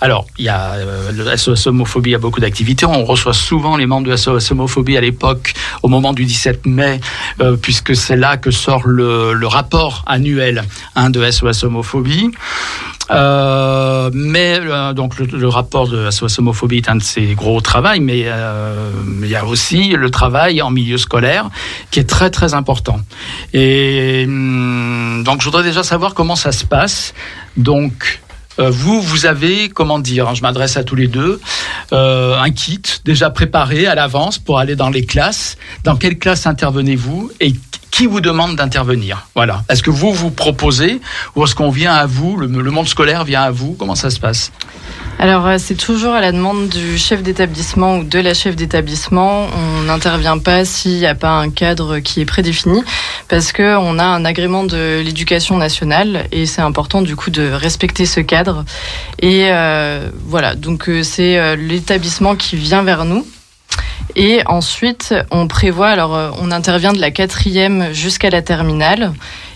alors 0.00 0.26
il 0.38 0.46
y 0.46 0.48
a 0.48 0.72
euh, 0.72 1.36
SOS 1.36 1.66
homophobie 1.66 2.14
a 2.14 2.18
beaucoup 2.18 2.40
d'activités. 2.40 2.86
On 2.86 3.04
reçoit 3.04 3.34
souvent 3.34 3.76
les 3.76 3.84
membres 3.84 4.08
de 4.08 4.16
SOS 4.16 4.52
homophobie 4.52 4.96
à 4.96 5.02
l'époque, 5.02 5.52
au 5.82 5.88
moment 5.88 6.14
du 6.14 6.24
17 6.24 6.64
mai, 6.64 7.00
euh, 7.42 7.56
puisque 7.56 7.94
c'est 7.94 8.16
là 8.16 8.38
que 8.38 8.50
sort 8.50 8.86
le, 8.86 9.34
le 9.34 9.46
rapport 9.46 10.04
annuel 10.06 10.64
hein, 10.96 11.10
de 11.10 11.30
SOS 11.30 11.64
homophobie. 11.64 12.30
Euh, 13.10 14.10
mais 14.12 14.58
euh, 14.60 14.92
donc 14.92 15.18
le, 15.18 15.26
le 15.26 15.48
rapport 15.48 15.88
de 15.88 16.10
SOS 16.10 16.38
homophobie 16.38 16.78
est 16.78 16.88
un 16.88 16.96
de 16.96 17.02
ses 17.02 17.34
gros 17.34 17.60
travaux, 17.60 17.88
mais 18.00 18.24
euh, 18.26 18.90
il 19.22 19.28
y 19.28 19.36
a 19.36 19.44
aussi 19.44 19.90
le 19.90 20.10
travail 20.10 20.62
en 20.62 20.70
milieu 20.70 20.98
scolaire 20.98 21.50
qui 21.90 22.00
est 22.00 22.08
très 22.08 22.30
très 22.30 22.54
important. 22.54 23.00
Et 23.52 24.24
hum, 24.26 25.22
donc 25.24 25.40
je 25.40 25.46
voudrais 25.46 25.64
déjà 25.64 25.82
savoir 25.82 26.14
comment 26.14 26.36
ça 26.36 26.52
se 26.52 26.64
passe. 26.64 27.14
Donc 27.56 28.20
euh, 28.58 28.70
vous, 28.70 29.00
vous 29.00 29.26
avez, 29.26 29.68
comment 29.68 29.98
dire, 29.98 30.28
hein, 30.28 30.34
je 30.34 30.42
m'adresse 30.42 30.76
à 30.76 30.84
tous 30.84 30.96
les 30.96 31.06
deux, 31.06 31.40
euh, 31.92 32.38
un 32.38 32.50
kit 32.50 32.82
déjà 33.04 33.30
préparé 33.30 33.86
à 33.86 33.94
l'avance 33.94 34.38
pour 34.38 34.58
aller 34.58 34.76
dans 34.76 34.90
les 34.90 35.04
classes. 35.04 35.56
Dans 35.84 35.96
quelle 35.96 36.18
classe 36.18 36.46
intervenez-vous 36.46 37.30
et 37.40 37.54
qui 38.00 38.06
vous 38.06 38.22
demande 38.22 38.56
d'intervenir 38.56 39.26
Voilà. 39.34 39.62
Est-ce 39.68 39.82
que 39.82 39.90
vous 39.90 40.10
vous 40.14 40.30
proposez 40.30 41.02
ou 41.36 41.44
est-ce 41.44 41.54
qu'on 41.54 41.68
vient 41.68 41.92
à 41.92 42.06
vous, 42.06 42.38
le, 42.38 42.48
monde 42.48 42.88
scolaire 42.88 43.24
vient 43.24 43.42
à 43.42 43.50
vous? 43.50 43.76
Comment 43.78 43.94
ça 43.94 44.08
se 44.08 44.18
passe? 44.18 44.52
Alors, 45.18 45.46
euh, 45.46 45.56
c'est 45.58 45.74
toujours 45.74 46.14
à 46.14 46.22
la 46.22 46.32
demande 46.32 46.70
du 46.70 46.96
chef 46.96 47.22
d'établissement 47.22 47.98
ou 47.98 48.04
de 48.04 48.18
la 48.18 48.32
chef 48.32 48.56
d'établissement. 48.56 49.48
On 49.54 49.82
n'intervient 49.82 50.38
pas 50.38 50.64
s'il 50.64 50.96
n'y 50.96 51.04
a 51.04 51.14
pas 51.14 51.32
un 51.32 51.50
cadre 51.50 51.98
qui 51.98 52.22
est 52.22 52.24
prédéfini, 52.24 52.82
parce 53.28 53.52
que 53.52 53.76
on 53.76 53.98
a 53.98 54.04
un 54.04 54.24
agrément 54.24 54.64
de 54.64 55.02
l'éducation 55.04 55.58
nationale 55.58 56.24
et 56.32 56.46
c'est 56.46 56.62
important 56.62 57.02
du 57.02 57.16
coup 57.16 57.28
de 57.28 57.50
respecter 57.52 58.06
ce 58.06 58.20
cadre. 58.20 58.64
Et 59.18 59.48
euh, 59.50 60.08
voilà, 60.24 60.54
donc 60.54 60.88
euh, 60.88 61.02
c'est 61.02 61.54
l'établissement 61.54 62.34
qui 62.34 62.56
vient 62.56 62.82
vers 62.82 63.04
nous. 63.04 63.26
Et 64.16 64.42
ensuite, 64.46 65.14
on 65.30 65.46
prévoit, 65.46 65.88
alors 65.88 66.14
euh, 66.14 66.30
on 66.40 66.50
intervient 66.50 66.92
de 66.92 67.00
la 67.00 67.10
quatrième 67.10 67.92
jusqu'à 67.92 68.30
la 68.30 68.42
terminale. 68.42 69.12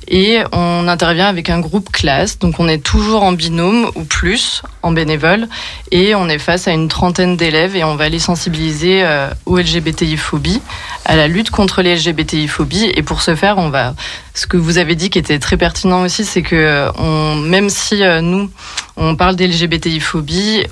Et 0.06 0.40
on 0.52 0.86
intervient 0.86 1.28
avec 1.28 1.48
un 1.48 1.60
groupe 1.60 1.90
classe, 1.90 2.38
donc 2.38 2.60
on 2.60 2.68
est 2.68 2.82
toujours 2.82 3.22
en 3.22 3.32
binôme 3.32 3.90
ou 3.94 4.04
plus, 4.04 4.62
en 4.82 4.92
bénévole, 4.92 5.48
et 5.92 6.14
on 6.14 6.28
est 6.28 6.38
face 6.38 6.68
à 6.68 6.72
une 6.72 6.88
trentaine 6.88 7.38
d'élèves 7.38 7.74
et 7.74 7.84
on 7.84 7.96
va 7.96 8.10
les 8.10 8.18
sensibiliser 8.18 9.02
euh, 9.02 9.30
aux 9.46 9.56
LGBTI-phobie, 9.56 10.60
à 11.06 11.16
la 11.16 11.26
lutte 11.26 11.48
contre 11.48 11.80
les 11.80 11.96
LGBTI-phobie. 11.96 12.92
Et 12.94 13.02
pour 13.02 13.22
ce 13.22 13.34
faire, 13.34 13.56
on 13.56 13.70
va, 13.70 13.94
ce 14.34 14.46
que 14.46 14.58
vous 14.58 14.76
avez 14.76 14.94
dit 14.94 15.08
qui 15.08 15.18
était 15.18 15.38
très 15.38 15.56
pertinent 15.56 16.02
aussi, 16.02 16.26
c'est 16.26 16.42
que 16.42 16.54
euh, 16.54 17.34
même 17.36 17.70
si 17.70 18.02
nous, 18.20 18.50
on 18.98 19.16
parle 19.16 19.36
des 19.36 19.48
LGBTI-phobie, 19.48 20.66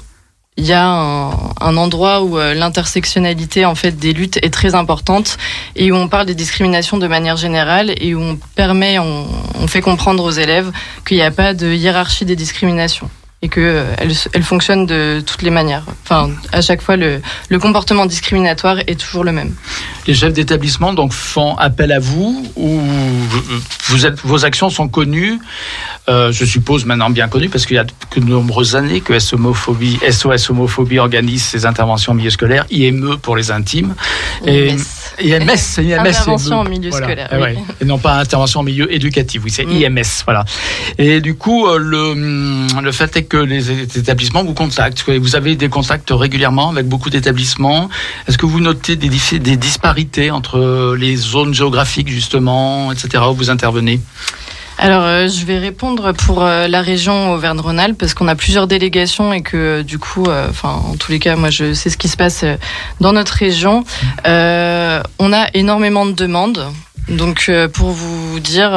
il 0.56 0.66
y 0.66 0.72
a 0.72 0.86
un, 0.86 1.30
un 1.60 1.76
endroit 1.76 2.22
où 2.22 2.38
euh, 2.38 2.52
l'intersectionnalité 2.52 3.64
en 3.64 3.74
fait 3.74 3.92
des 3.92 4.12
luttes 4.12 4.38
est 4.44 4.52
très 4.52 4.74
importante 4.74 5.38
et 5.76 5.90
où 5.90 5.94
on 5.94 6.08
parle 6.08 6.26
des 6.26 6.34
discriminations 6.34 6.98
de 6.98 7.06
manière 7.06 7.36
générale 7.36 7.94
et 7.96 8.14
où 8.14 8.20
on 8.20 8.36
permet, 8.54 8.98
on, 8.98 9.26
on 9.58 9.66
fait 9.66 9.80
comprendre 9.80 10.24
aux 10.24 10.30
élèves 10.30 10.70
qu'il 11.06 11.16
n'y 11.16 11.22
a 11.22 11.30
pas 11.30 11.54
de 11.54 11.72
hiérarchie 11.72 12.26
des 12.26 12.36
discriminations 12.36 13.08
et 13.44 13.48
que 13.48 13.60
euh, 13.60 13.84
elle, 14.32 14.42
fonctionne 14.44 14.86
de 14.86 15.20
toutes 15.26 15.42
les 15.42 15.50
manières. 15.50 15.82
Enfin, 16.04 16.30
à 16.52 16.60
chaque 16.60 16.80
fois, 16.80 16.96
le, 16.96 17.20
le 17.48 17.58
comportement 17.58 18.06
discriminatoire 18.06 18.78
est 18.86 18.98
toujours 18.98 19.24
le 19.24 19.32
même. 19.32 19.52
Les 20.06 20.14
chefs 20.14 20.32
d'établissement 20.32 20.92
donc 20.92 21.12
font 21.12 21.56
appel 21.56 21.90
à 21.90 21.98
vous 21.98 22.46
ou 22.56 22.80
vous 23.86 24.06
êtes, 24.06 24.20
vos 24.20 24.44
actions 24.44 24.70
sont 24.70 24.88
connues, 24.88 25.38
euh, 26.08 26.30
je 26.32 26.44
suppose 26.44 26.84
maintenant 26.84 27.10
bien 27.10 27.28
connues 27.28 27.48
parce 27.48 27.66
qu'il 27.66 27.76
y 27.76 27.78
a 27.78 27.84
que 28.10 28.20
de 28.20 28.24
nombreuses 28.26 28.74
années 28.76 29.00
que 29.00 29.18
SOS 29.18 29.34
Homophobie, 29.34 29.98
SOS 30.08 30.50
Homophobie 30.50 30.98
organise 30.98 31.42
ses 31.44 31.66
interventions 31.66 32.12
en 32.12 32.14
milieu 32.14 32.30
scolaire, 32.30 32.64
IME 32.70 33.16
pour 33.18 33.36
les 33.36 33.50
intimes. 33.50 33.94
Et, 34.46 34.68
IMS. 35.20 35.78
IMS. 35.78 35.78
Intervention 35.98 36.60
en 36.60 36.64
milieu 36.64 36.90
Voilà. 36.90 37.06
scolaire, 37.06 37.28
Eh 37.32 37.36
oui. 37.42 37.58
Et 37.80 37.84
non 37.84 37.98
pas 37.98 38.14
intervention 38.18 38.60
en 38.60 38.62
milieu 38.64 38.92
éducatif, 38.92 39.42
oui, 39.44 39.50
c'est 39.50 39.64
Mm. 39.64 39.82
IMS, 39.98 40.24
voilà. 40.24 40.44
Et 40.98 41.20
du 41.20 41.34
coup, 41.36 41.66
euh, 41.66 41.78
le, 41.78 42.80
le 42.80 42.92
fait 42.92 43.16
est 43.16 43.24
que 43.32 43.38
les 43.38 43.70
établissements 43.98 44.44
vous 44.44 44.52
contactent. 44.52 45.08
Vous 45.08 45.36
avez 45.36 45.56
des 45.56 45.70
contacts 45.70 46.10
régulièrement 46.10 46.68
avec 46.68 46.86
beaucoup 46.86 47.08
d'établissements. 47.08 47.88
Est-ce 48.28 48.36
que 48.36 48.44
vous 48.44 48.60
notez 48.60 48.94
des, 48.96 49.08
disparités 49.56 50.30
entre 50.30 50.94
les 50.98 51.16
zones 51.16 51.54
géographiques, 51.54 52.10
justement, 52.10 52.92
etc., 52.92 53.24
où 53.30 53.34
vous 53.34 53.48
intervenez? 53.48 54.00
Alors, 54.76 55.04
euh, 55.04 55.28
je 55.28 55.46
vais 55.46 55.58
répondre 55.58 56.12
pour 56.12 56.42
euh, 56.42 56.68
la 56.68 56.82
région 56.82 57.32
Auvergne-Rhône-Alpes 57.32 57.96
parce 57.96 58.12
qu'on 58.12 58.28
a 58.28 58.34
plusieurs 58.34 58.66
délégations 58.66 59.32
et 59.32 59.40
que 59.40 59.56
euh, 59.56 59.82
du 59.82 59.98
coup, 59.98 60.26
enfin, 60.50 60.82
en 60.90 60.96
tous 60.96 61.10
les 61.10 61.18
cas, 61.18 61.34
moi, 61.36 61.48
je 61.48 61.72
sais 61.72 61.88
ce 61.88 61.96
qui 61.96 62.08
se 62.08 62.18
passe 62.18 62.44
dans 63.00 63.14
notre 63.14 63.32
région. 63.32 63.84
On 64.26 65.32
a 65.32 65.46
énormément 65.54 66.04
de 66.04 66.12
demandes. 66.12 66.66
Donc, 67.08 67.50
pour 67.72 67.90
vous 67.92 68.40
dire, 68.40 68.70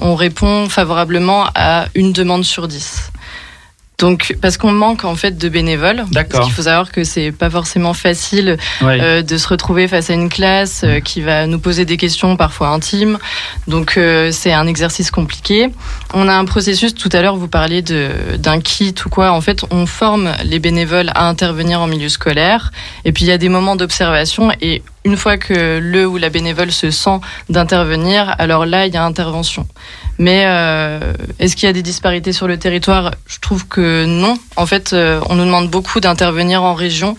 on 0.00 0.16
répond 0.16 0.68
favorablement 0.68 1.46
à 1.54 1.86
une 1.94 2.12
demande 2.12 2.44
sur 2.44 2.66
dix. 2.66 3.10
Donc, 4.00 4.36
parce 4.40 4.56
qu'on 4.56 4.72
manque 4.72 5.04
en 5.04 5.14
fait 5.14 5.36
de 5.38 5.48
bénévoles. 5.48 6.04
D'accord. 6.10 6.30
Parce 6.40 6.44
qu'il 6.46 6.54
faut 6.54 6.62
savoir 6.62 6.90
que 6.90 7.04
c'est 7.04 7.32
pas 7.32 7.50
forcément 7.50 7.92
facile 7.94 8.56
euh, 9.00 9.22
de 9.22 9.36
se 9.36 9.46
retrouver 9.48 9.86
face 9.88 10.10
à 10.10 10.14
une 10.14 10.28
classe 10.28 10.82
euh, 10.84 11.00
qui 11.00 11.20
va 11.20 11.46
nous 11.46 11.58
poser 11.58 11.84
des 11.84 11.96
questions 11.96 12.36
parfois 12.36 12.68
intimes. 12.68 13.18
Donc 13.68 13.96
euh, 13.96 14.30
c'est 14.32 14.52
un 14.52 14.66
exercice 14.66 15.10
compliqué. 15.10 15.68
On 16.14 16.28
a 16.28 16.32
un 16.34 16.44
processus, 16.44 16.94
tout 16.94 17.10
à 17.12 17.20
l'heure 17.22 17.36
vous 17.36 17.48
parliez 17.48 17.82
de- 17.82 18.36
d'un 18.38 18.60
kit 18.60 18.94
ou 19.04 19.08
quoi. 19.08 19.32
En 19.32 19.40
fait, 19.40 19.64
on 19.70 19.86
forme 19.86 20.32
les 20.44 20.58
bénévoles 20.58 21.10
à 21.14 21.28
intervenir 21.28 21.80
en 21.80 21.86
milieu 21.86 22.08
scolaire. 22.08 22.72
Et 23.04 23.12
puis 23.12 23.24
il 23.24 23.28
y 23.28 23.32
a 23.32 23.38
des 23.38 23.48
moments 23.50 23.76
d'observation 23.76 24.50
et 24.60 24.82
une 25.04 25.16
fois 25.16 25.38
que 25.38 25.78
le 25.78 26.06
ou 26.06 26.18
la 26.18 26.28
bénévole 26.28 26.72
se 26.72 26.90
sent 26.90 27.20
d'intervenir, 27.48 28.34
alors 28.38 28.66
là, 28.66 28.86
il 28.86 28.92
y 28.92 28.96
a 28.96 29.04
intervention. 29.04 29.66
Mais 30.18 30.42
euh, 30.44 31.14
est-ce 31.38 31.56
qu'il 31.56 31.66
y 31.66 31.70
a 31.70 31.72
des 31.72 31.82
disparités 31.82 32.34
sur 32.34 32.46
le 32.46 32.58
territoire? 32.58 33.12
Je 33.26 33.38
trouve 33.40 33.66
que 33.66 34.04
non. 34.04 34.36
En 34.56 34.66
fait, 34.66 34.92
euh, 34.92 35.18
on 35.30 35.36
nous 35.36 35.46
demande 35.46 35.70
beaucoup 35.70 36.00
d'intervenir 36.00 36.62
en 36.62 36.74
région, 36.74 37.16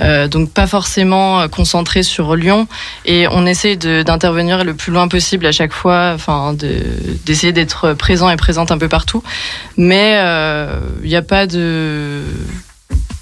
euh, 0.00 0.26
donc 0.26 0.50
pas 0.52 0.66
forcément 0.66 1.40
euh, 1.42 1.46
concentré 1.48 2.02
sur 2.02 2.34
Lyon. 2.34 2.66
Et 3.04 3.28
on 3.30 3.46
essaye 3.46 3.76
de- 3.76 4.02
d'intervenir 4.02 4.64
le 4.64 4.74
plus 4.74 4.90
loin 4.92 5.06
possible 5.06 5.46
à 5.46 5.52
chaque 5.52 5.72
fois, 5.72 6.10
enfin 6.12 6.52
de- 6.52 6.82
d'essayer 7.24 7.52
d'être 7.52 7.92
présent 7.92 8.28
et 8.28 8.36
présente 8.36 8.72
un 8.72 8.78
peu 8.78 8.88
partout. 8.88 9.22
Mais 9.76 10.14
euh, 10.16 10.80
il 11.04 11.08
n'y 11.08 11.16
a 11.16 11.22
pas 11.22 11.46
de 11.46 12.22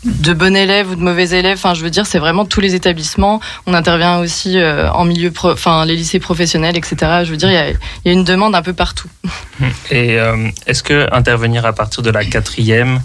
de 0.05 0.33
bons 0.33 0.55
élèves 0.57 0.91
ou 0.91 0.95
de 0.95 1.01
mauvais 1.03 1.31
élèves. 1.31 1.59
Enfin, 1.59 1.75
je 1.75 1.83
veux 1.83 1.91
dire, 1.91 2.07
c'est 2.07 2.19
vraiment 2.19 2.45
tous 2.45 2.61
les 2.61 2.75
établissements. 2.75 3.41
On 3.67 3.75
intervient 3.75 4.19
aussi 4.19 4.59
euh, 4.59 4.91
en 4.93 5.05
milieu, 5.05 5.31
pro- 5.31 5.53
enfin 5.53 5.85
les 5.85 5.97
lycées 5.97 6.21
professionnels, 6.21 6.77
etc. 6.77 6.97
Je 7.25 7.31
veux 7.31 7.37
dire, 7.37 7.51
il 7.51 7.55
y 7.55 7.57
a, 7.59 7.71
il 7.71 7.77
y 8.07 8.09
a 8.11 8.13
une 8.13 8.25
demande 8.25 8.55
un 8.55 8.63
peu 8.63 8.73
partout. 8.73 9.09
Et 9.91 10.19
euh, 10.21 10.49
est-ce 10.67 10.83
que 10.83 11.09
intervenir 11.13 11.67
à 11.67 11.73
partir 11.73 12.03
de 12.03 12.11
la 12.11 12.25
quatrième, 12.25 13.01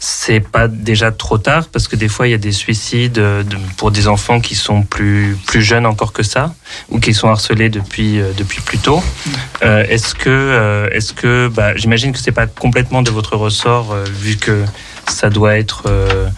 c'est 0.00 0.40
pas 0.40 0.66
déjà 0.66 1.12
trop 1.12 1.38
tard? 1.38 1.68
Parce 1.72 1.86
que 1.86 1.94
des 1.94 2.08
fois, 2.08 2.26
il 2.26 2.32
y 2.32 2.34
a 2.34 2.38
des 2.38 2.50
suicides 2.50 3.18
euh, 3.18 3.44
de- 3.44 3.56
pour 3.76 3.92
des 3.92 4.08
enfants 4.08 4.40
qui 4.40 4.56
sont 4.56 4.82
plus, 4.82 5.36
plus 5.46 5.62
jeunes 5.62 5.86
encore 5.86 6.12
que 6.12 6.24
ça, 6.24 6.52
ou 6.90 6.98
qui 6.98 7.14
sont 7.14 7.28
harcelés 7.28 7.68
depuis, 7.68 8.20
euh, 8.20 8.32
depuis 8.36 8.60
plus 8.62 8.78
tôt. 8.78 9.00
Euh, 9.62 9.84
est-ce 9.88 10.16
que, 10.16 10.28
euh, 10.28 10.88
est-ce 10.90 11.12
que 11.12 11.46
bah, 11.54 11.76
j'imagine 11.76 12.10
que 12.12 12.18
c'est 12.18 12.32
pas 12.32 12.48
complètement 12.48 13.02
de 13.02 13.12
votre 13.12 13.36
ressort, 13.36 13.92
euh, 13.92 14.04
vu 14.12 14.36
que 14.36 14.64
ça 15.12 15.30
doit 15.30 15.56
être. 15.56 15.84
euh, 15.86 16.28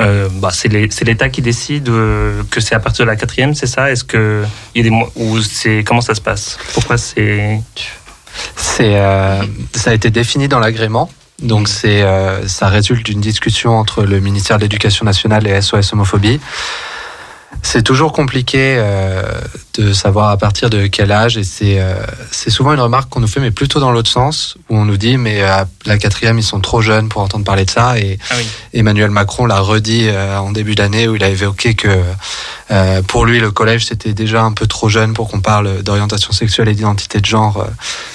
euh, 0.00 0.28
bah, 0.32 0.50
c'est 0.52 0.68
l'État 1.04 1.28
qui 1.28 1.40
décide 1.40 1.88
euh, 1.88 2.42
que 2.50 2.60
c'est 2.60 2.74
à 2.74 2.80
partir 2.80 3.04
de 3.04 3.10
la 3.10 3.16
quatrième, 3.16 3.54
c'est 3.54 3.68
ça? 3.68 3.92
Est-ce 3.92 4.02
que 4.02 4.42
il 4.74 4.84
y 4.84 4.86
a 4.86 4.90
des 4.90 4.96
ou 5.14 5.38
comment 5.86 6.00
ça 6.00 6.14
se 6.16 6.20
passe? 6.20 6.58
Pourquoi 6.72 6.96
c'est 6.96 7.60
C'est, 8.56 8.94
ça 9.72 9.90
a 9.90 9.94
été 9.94 10.10
défini 10.10 10.48
dans 10.48 10.58
l'agrément. 10.58 11.08
Donc 11.40 11.68
c'est, 11.68 12.02
ça 12.46 12.68
résulte 12.68 13.06
d'une 13.06 13.20
discussion 13.20 13.78
entre 13.78 14.02
le 14.02 14.18
ministère 14.18 14.56
de 14.58 14.62
l'Éducation 14.62 15.04
nationale 15.04 15.46
et 15.46 15.60
SOS 15.60 15.92
homophobie. 15.92 16.40
C'est 17.62 17.82
toujours 17.82 18.12
compliqué 18.12 18.76
euh, 18.78 19.22
de 19.78 19.92
savoir 19.92 20.30
à 20.30 20.36
partir 20.36 20.70
de 20.70 20.86
quel 20.86 21.10
âge 21.10 21.36
et 21.36 21.44
c'est 21.44 21.80
euh, 21.80 21.94
c'est 22.30 22.50
souvent 22.50 22.72
une 22.72 22.80
remarque 22.80 23.08
qu'on 23.08 23.20
nous 23.20 23.26
fait 23.26 23.40
mais 23.40 23.50
plutôt 23.50 23.80
dans 23.80 23.90
l'autre 23.90 24.10
sens 24.10 24.56
où 24.68 24.76
on 24.76 24.84
nous 24.84 24.96
dit 24.96 25.16
mais 25.16 25.42
à 25.42 25.66
la 25.84 25.98
quatrième 25.98 26.38
ils 26.38 26.44
sont 26.44 26.60
trop 26.60 26.80
jeunes 26.80 27.08
pour 27.08 27.22
entendre 27.22 27.44
parler 27.44 27.64
de 27.64 27.70
ça 27.70 27.98
et 27.98 28.18
Ah 28.30 28.34
oui. 28.36 28.46
Emmanuel 28.72 29.10
Macron 29.10 29.46
l'a 29.46 29.60
redit 29.60 30.08
euh, 30.08 30.38
en 30.38 30.52
début 30.52 30.74
d'année 30.74 31.08
où 31.08 31.16
il 31.16 31.24
a 31.24 31.28
évoqué 31.28 31.74
que 31.74 31.88
euh, 32.70 33.02
pour 33.02 33.24
lui 33.26 33.40
le 33.40 33.50
collège 33.50 33.86
c'était 33.86 34.14
déjà 34.14 34.42
un 34.42 34.52
peu 34.52 34.66
trop 34.66 34.88
jeune 34.88 35.12
pour 35.12 35.28
qu'on 35.28 35.40
parle 35.40 35.82
d'orientation 35.82 36.32
sexuelle 36.32 36.68
et 36.68 36.74
d'identité 36.74 37.20
de 37.20 37.26
genre 37.26 37.58
euh, 37.58 37.66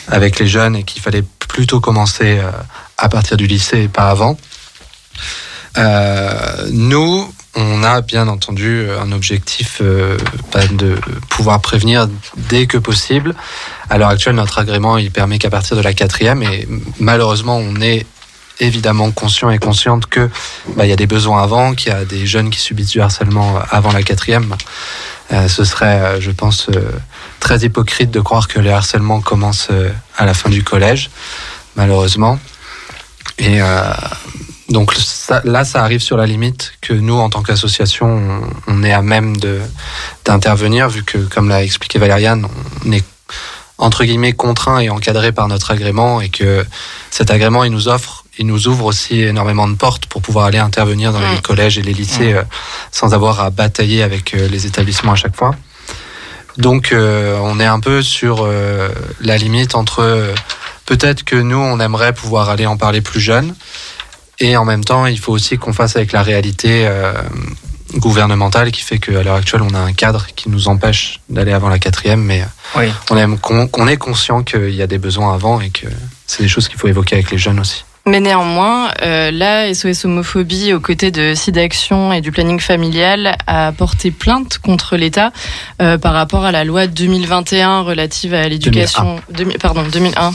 avec 0.08 0.39
les 0.39 0.47
jeunes 0.47 0.75
et 0.75 0.84
qu'il 0.84 1.02
fallait 1.02 1.23
plutôt 1.39 1.80
commencer 1.82 2.39
euh, 2.39 2.52
à 2.97 3.10
partir 3.10 3.36
du 3.36 3.47
lycée 3.47 3.84
et 3.84 3.88
pas 3.88 4.10
avant. 4.10 4.38
Euh, 5.78 6.67
nous, 6.71 7.32
on 7.55 7.83
a 7.83 8.01
bien 8.01 8.27
entendu 8.27 8.88
un 8.91 9.12
objectif 9.12 9.79
euh, 9.81 10.17
bah, 10.53 10.67
de 10.67 10.95
pouvoir 11.29 11.62
prévenir 11.62 12.07
dès 12.49 12.67
que 12.67 12.77
possible. 12.77 13.35
À 13.89 13.97
l'heure 13.97 14.09
actuelle, 14.09 14.35
notre 14.35 14.59
agrément 14.59 14.97
il 14.97 15.12
permet 15.12 15.39
qu'à 15.39 15.49
partir 15.49 15.75
de 15.75 15.81
la 15.81 15.93
quatrième, 15.93 16.43
et 16.43 16.67
malheureusement, 16.99 17.57
on 17.57 17.81
est 17.81 18.05
évidemment 18.59 19.12
conscient 19.12 19.49
et 19.49 19.57
consciente 19.57 20.05
que 20.05 20.29
bah, 20.75 20.85
il 20.85 20.89
y 20.89 20.93
a 20.93 20.97
des 20.97 21.07
besoins 21.07 21.41
avant, 21.41 21.73
qu'il 21.73 21.91
y 21.91 21.95
a 21.95 22.05
des 22.05 22.25
jeunes 22.25 22.49
qui 22.49 22.59
subissent 22.59 22.91
du 22.91 23.01
harcèlement 23.01 23.59
avant 23.71 23.91
la 23.91 24.03
quatrième. 24.03 24.55
Euh, 25.31 25.47
ce 25.47 25.63
serait, 25.63 26.01
euh, 26.01 26.21
je 26.21 26.31
pense, 26.31 26.67
euh, 26.69 26.91
très 27.39 27.59
hypocrite 27.59 28.12
de 28.12 28.19
croire 28.19 28.47
que 28.47 28.59
le 28.59 28.71
harcèlement 28.71 29.21
commence 29.21 29.67
euh, 29.71 29.91
à 30.17 30.25
la 30.25 30.33
fin 30.33 30.49
du 30.49 30.63
collège, 30.63 31.09
malheureusement. 31.75 32.39
Et 33.38 33.62
euh, 33.62 33.93
donc 34.69 34.93
ça, 34.93 35.41
là, 35.45 35.65
ça 35.65 35.84
arrive 35.84 35.99
sur 35.99 36.17
la 36.17 36.25
limite 36.25 36.73
que 36.82 36.93
nous, 36.93 37.15
en 37.15 37.29
tant 37.29 37.41
qu'association, 37.41 38.08
on, 38.08 38.73
on 38.73 38.84
est 38.84 38.93
à 38.93 39.01
même 39.01 39.38
de 39.38 39.60
d'intervenir, 40.25 40.89
vu 40.89 41.03
que, 41.03 41.17
comme 41.17 41.49
l'a 41.49 41.63
expliqué 41.63 41.97
Valériane, 41.97 42.47
on 42.86 42.91
est 42.91 43.03
entre 43.79 44.03
guillemets 44.03 44.34
contraint 44.34 44.79
et 44.79 44.89
encadré 44.89 45.32
par 45.32 45.47
notre 45.47 45.71
agrément, 45.71 46.21
et 46.21 46.29
que 46.29 46.65
cet 47.10 47.32
agrément, 47.32 47.63
il 47.63 47.71
nous 47.71 47.88
offre, 47.88 48.25
il 48.38 48.45
nous 48.45 48.67
ouvre 48.67 48.86
aussi 48.86 49.21
énormément 49.21 49.67
de 49.67 49.75
portes 49.75 50.05
pour 50.05 50.21
pouvoir 50.21 50.45
aller 50.45 50.60
intervenir 50.60 51.12
dans 51.12 51.19
les 51.19 51.41
collèges 51.41 51.77
et 51.77 51.82
les 51.82 51.93
lycées 51.93 52.34
euh, 52.34 52.43
sans 52.91 53.13
avoir 53.13 53.39
à 53.39 53.49
batailler 53.49 54.03
avec 54.03 54.34
euh, 54.34 54.47
les 54.47 54.65
établissements 54.65 55.13
à 55.13 55.15
chaque 55.15 55.36
fois. 55.36 55.55
Donc, 56.58 56.91
euh, 56.91 57.39
on 57.41 57.60
est 57.60 57.65
un 57.65 57.79
peu 57.79 58.01
sur 58.01 58.45
la 59.21 59.38
limite 59.38 59.75
entre 59.75 60.34
peut-être 60.86 61.23
que 61.23 61.38
nous, 61.38 61.58
on 61.58 61.79
aimerait 61.79 62.13
pouvoir 62.13 62.49
aller 62.49 62.65
en 62.65 62.75
parler 62.75 62.99
plus 62.99 63.21
jeune, 63.21 63.55
et 64.39 64.58
en 64.58 64.65
même 64.65 64.84
temps, 64.84 65.06
il 65.06 65.19
faut 65.19 65.34
aussi 65.34 65.58
qu'on 65.58 65.73
fasse 65.73 65.95
avec 65.95 66.12
la 66.12 66.23
réalité 66.23 66.86
euh, 66.88 67.13
gouvernementale 67.95 68.71
qui 68.71 68.82
fait 68.82 68.99
qu'à 68.99 69.23
l'heure 69.23 69.36
actuelle, 69.36 69.62
on 69.62 69.73
a 69.73 69.80
un 69.80 69.93
cadre 69.93 70.28
qui 70.36 70.49
nous 70.49 70.67
empêche 70.67 71.19
d'aller 71.30 71.52
avant 71.54 71.69
la 71.69 71.80
quatrième, 71.80 72.21
mais 72.23 72.43
Oui. 72.78 72.86
on, 73.10 73.17
aime, 73.17 73.38
qu'on, 73.39 73.67
qu'on 73.67 73.88
est 73.88 73.97
conscient 73.97 74.43
qu'il 74.43 74.73
y 74.75 74.82
a 74.82 74.88
des 74.88 74.97
besoins 74.99 75.34
avant 75.34 75.60
et 75.60 75.69
que 75.69 75.88
c'est 76.28 76.43
des 76.43 76.49
choses 76.49 76.67
qu'il 76.67 76.78
faut 76.78 76.88
évoquer 76.88 77.15
avec 77.15 77.32
les 77.32 77.38
jeunes 77.38 77.60
aussi. 77.60 77.84
Mais 78.06 78.21
néanmoins, 78.21 78.91
euh, 79.04 79.30
là, 79.30 79.71
SOS 79.73 80.06
Homophobie, 80.06 80.73
aux 80.73 80.80
côtés 80.80 81.12
de 81.12 81.34
SIDAction 81.36 82.13
et 82.13 82.21
du 82.21 82.32
planning 82.32 82.60
familial, 82.60 83.36
a 83.45 83.71
porté 83.71 84.10
plainte 84.10 84.58
contre 84.58 84.95
l'État 84.95 85.32
euh, 85.82 85.97
par 85.97 86.13
rapport 86.13 86.45
à 86.45 86.52
la 86.52 86.63
loi 86.63 86.88
2021 86.88 87.82
relative 87.82 88.34
à 88.34 88.47
l'éducation. 88.47 89.19
2000 89.32 89.58
pardon, 89.60 89.84
2001. 89.91 90.32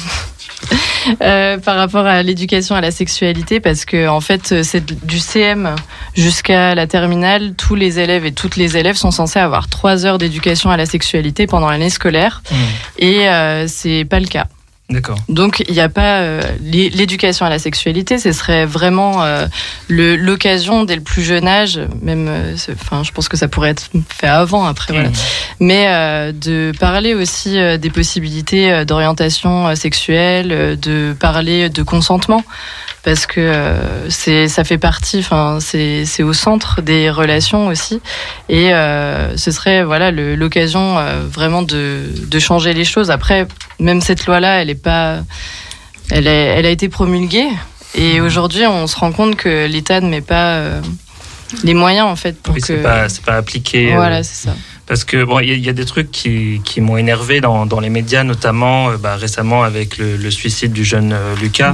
Euh, 1.20 1.58
par 1.58 1.76
rapport 1.76 2.06
à 2.06 2.22
l'éducation 2.22 2.74
à 2.74 2.80
la 2.80 2.90
sexualité, 2.90 3.60
parce 3.60 3.84
que 3.84 4.08
en 4.08 4.20
fait, 4.20 4.62
c'est 4.62 5.04
du 5.06 5.18
CM 5.18 5.74
jusqu'à 6.14 6.74
la 6.74 6.86
terminale, 6.86 7.54
tous 7.56 7.74
les 7.74 8.00
élèves 8.00 8.24
et 8.24 8.32
toutes 8.32 8.56
les 8.56 8.78
élèves 8.78 8.96
sont 8.96 9.10
censés 9.10 9.38
avoir 9.38 9.68
trois 9.68 10.06
heures 10.06 10.16
d'éducation 10.16 10.70
à 10.70 10.76
la 10.78 10.86
sexualité 10.86 11.46
pendant 11.46 11.68
l'année 11.70 11.90
scolaire, 11.90 12.42
Mmh. 12.50 12.54
et 13.00 13.28
euh, 13.28 13.66
c'est 13.68 14.04
pas 14.04 14.18
le 14.20 14.26
cas. 14.26 14.46
D'accord. 14.90 15.16
Donc 15.30 15.64
il 15.66 15.72
n'y 15.72 15.80
a 15.80 15.88
pas 15.88 16.20
euh, 16.20 16.42
l'é- 16.60 16.90
l'éducation 16.90 17.46
à 17.46 17.48
la 17.48 17.58
sexualité, 17.58 18.18
ce 18.18 18.32
serait 18.32 18.66
vraiment 18.66 19.24
euh, 19.24 19.46
l'occasion 19.88 20.84
dès 20.84 20.94
le 20.96 21.00
plus 21.00 21.22
jeune 21.22 21.48
âge, 21.48 21.80
même, 22.02 22.28
euh, 22.28 22.54
enfin 22.74 23.02
je 23.02 23.10
pense 23.10 23.28
que 23.28 23.36
ça 23.38 23.48
pourrait 23.48 23.70
être 23.70 23.88
fait 24.10 24.26
avant 24.26 24.66
après, 24.66 24.92
voilà. 24.92 25.08
Mmh. 25.08 25.12
mais 25.60 26.32
de 26.34 26.72
parler 26.78 27.14
aussi 27.14 27.56
des 27.78 27.90
possibilités 27.90 28.84
d'orientation 28.84 29.74
sexuelle, 29.74 30.78
de 30.78 31.16
parler 31.18 31.70
de 31.70 31.82
consentement, 31.82 32.44
parce 33.04 33.26
que 33.26 33.40
euh, 33.40 34.08
c'est 34.08 34.48
ça 34.48 34.64
fait 34.64 34.78
partie, 34.78 35.18
enfin 35.18 35.58
c'est 35.60 36.04
c'est 36.06 36.22
au 36.22 36.32
centre 36.32 36.80
des 36.80 37.10
relations 37.10 37.66
aussi, 37.68 38.00
et 38.48 38.72
euh, 38.72 39.36
ce 39.36 39.50
serait 39.50 39.84
voilà 39.84 40.10
l'occasion 40.10 40.98
euh, 40.98 41.22
vraiment 41.30 41.62
de 41.62 42.00
de 42.16 42.38
changer 42.38 42.72
les 42.72 42.84
choses. 42.84 43.10
Après 43.10 43.46
même 43.78 44.00
cette 44.00 44.26
loi 44.26 44.40
là, 44.40 44.62
elle 44.62 44.70
est 44.70 44.74
pas, 44.82 45.18
elle, 46.10 46.26
est, 46.26 46.46
elle 46.56 46.66
a 46.66 46.70
été 46.70 46.88
promulguée 46.88 47.48
et 47.94 48.20
aujourd'hui 48.20 48.66
on 48.66 48.86
se 48.86 48.96
rend 48.96 49.12
compte 49.12 49.36
que 49.36 49.66
l'État 49.66 50.00
ne 50.00 50.08
met 50.08 50.22
pas 50.22 50.60
les 51.62 51.74
moyens 51.74 52.06
en 52.08 52.16
fait 52.16 52.40
pour 52.42 52.54
Oui, 52.54 52.60
que. 52.60 52.66
c'est 52.66 52.82
pas, 52.82 53.06
pas 53.26 53.36
appliqué. 53.36 53.94
voilà, 53.94 54.22
c'est 54.22 54.46
ça. 54.48 54.54
Parce 54.86 55.04
que 55.04 55.24
bon, 55.24 55.40
il 55.40 55.48
y, 55.48 55.52
a- 55.52 55.54
il 55.54 55.64
y 55.64 55.68
a 55.68 55.72
des 55.72 55.86
trucs 55.86 56.10
qui, 56.10 56.60
qui 56.64 56.80
m'ont 56.80 56.96
énervé 56.96 57.40
dans, 57.40 57.64
dans 57.66 57.80
les 57.80 57.88
médias, 57.88 58.22
notamment 58.22 58.90
euh, 58.90 58.96
bah, 58.98 59.16
récemment 59.16 59.62
avec 59.62 59.96
le, 59.98 60.16
le 60.16 60.30
suicide 60.30 60.72
du 60.72 60.84
jeune 60.84 61.12
euh, 61.12 61.34
Lucas. 61.40 61.72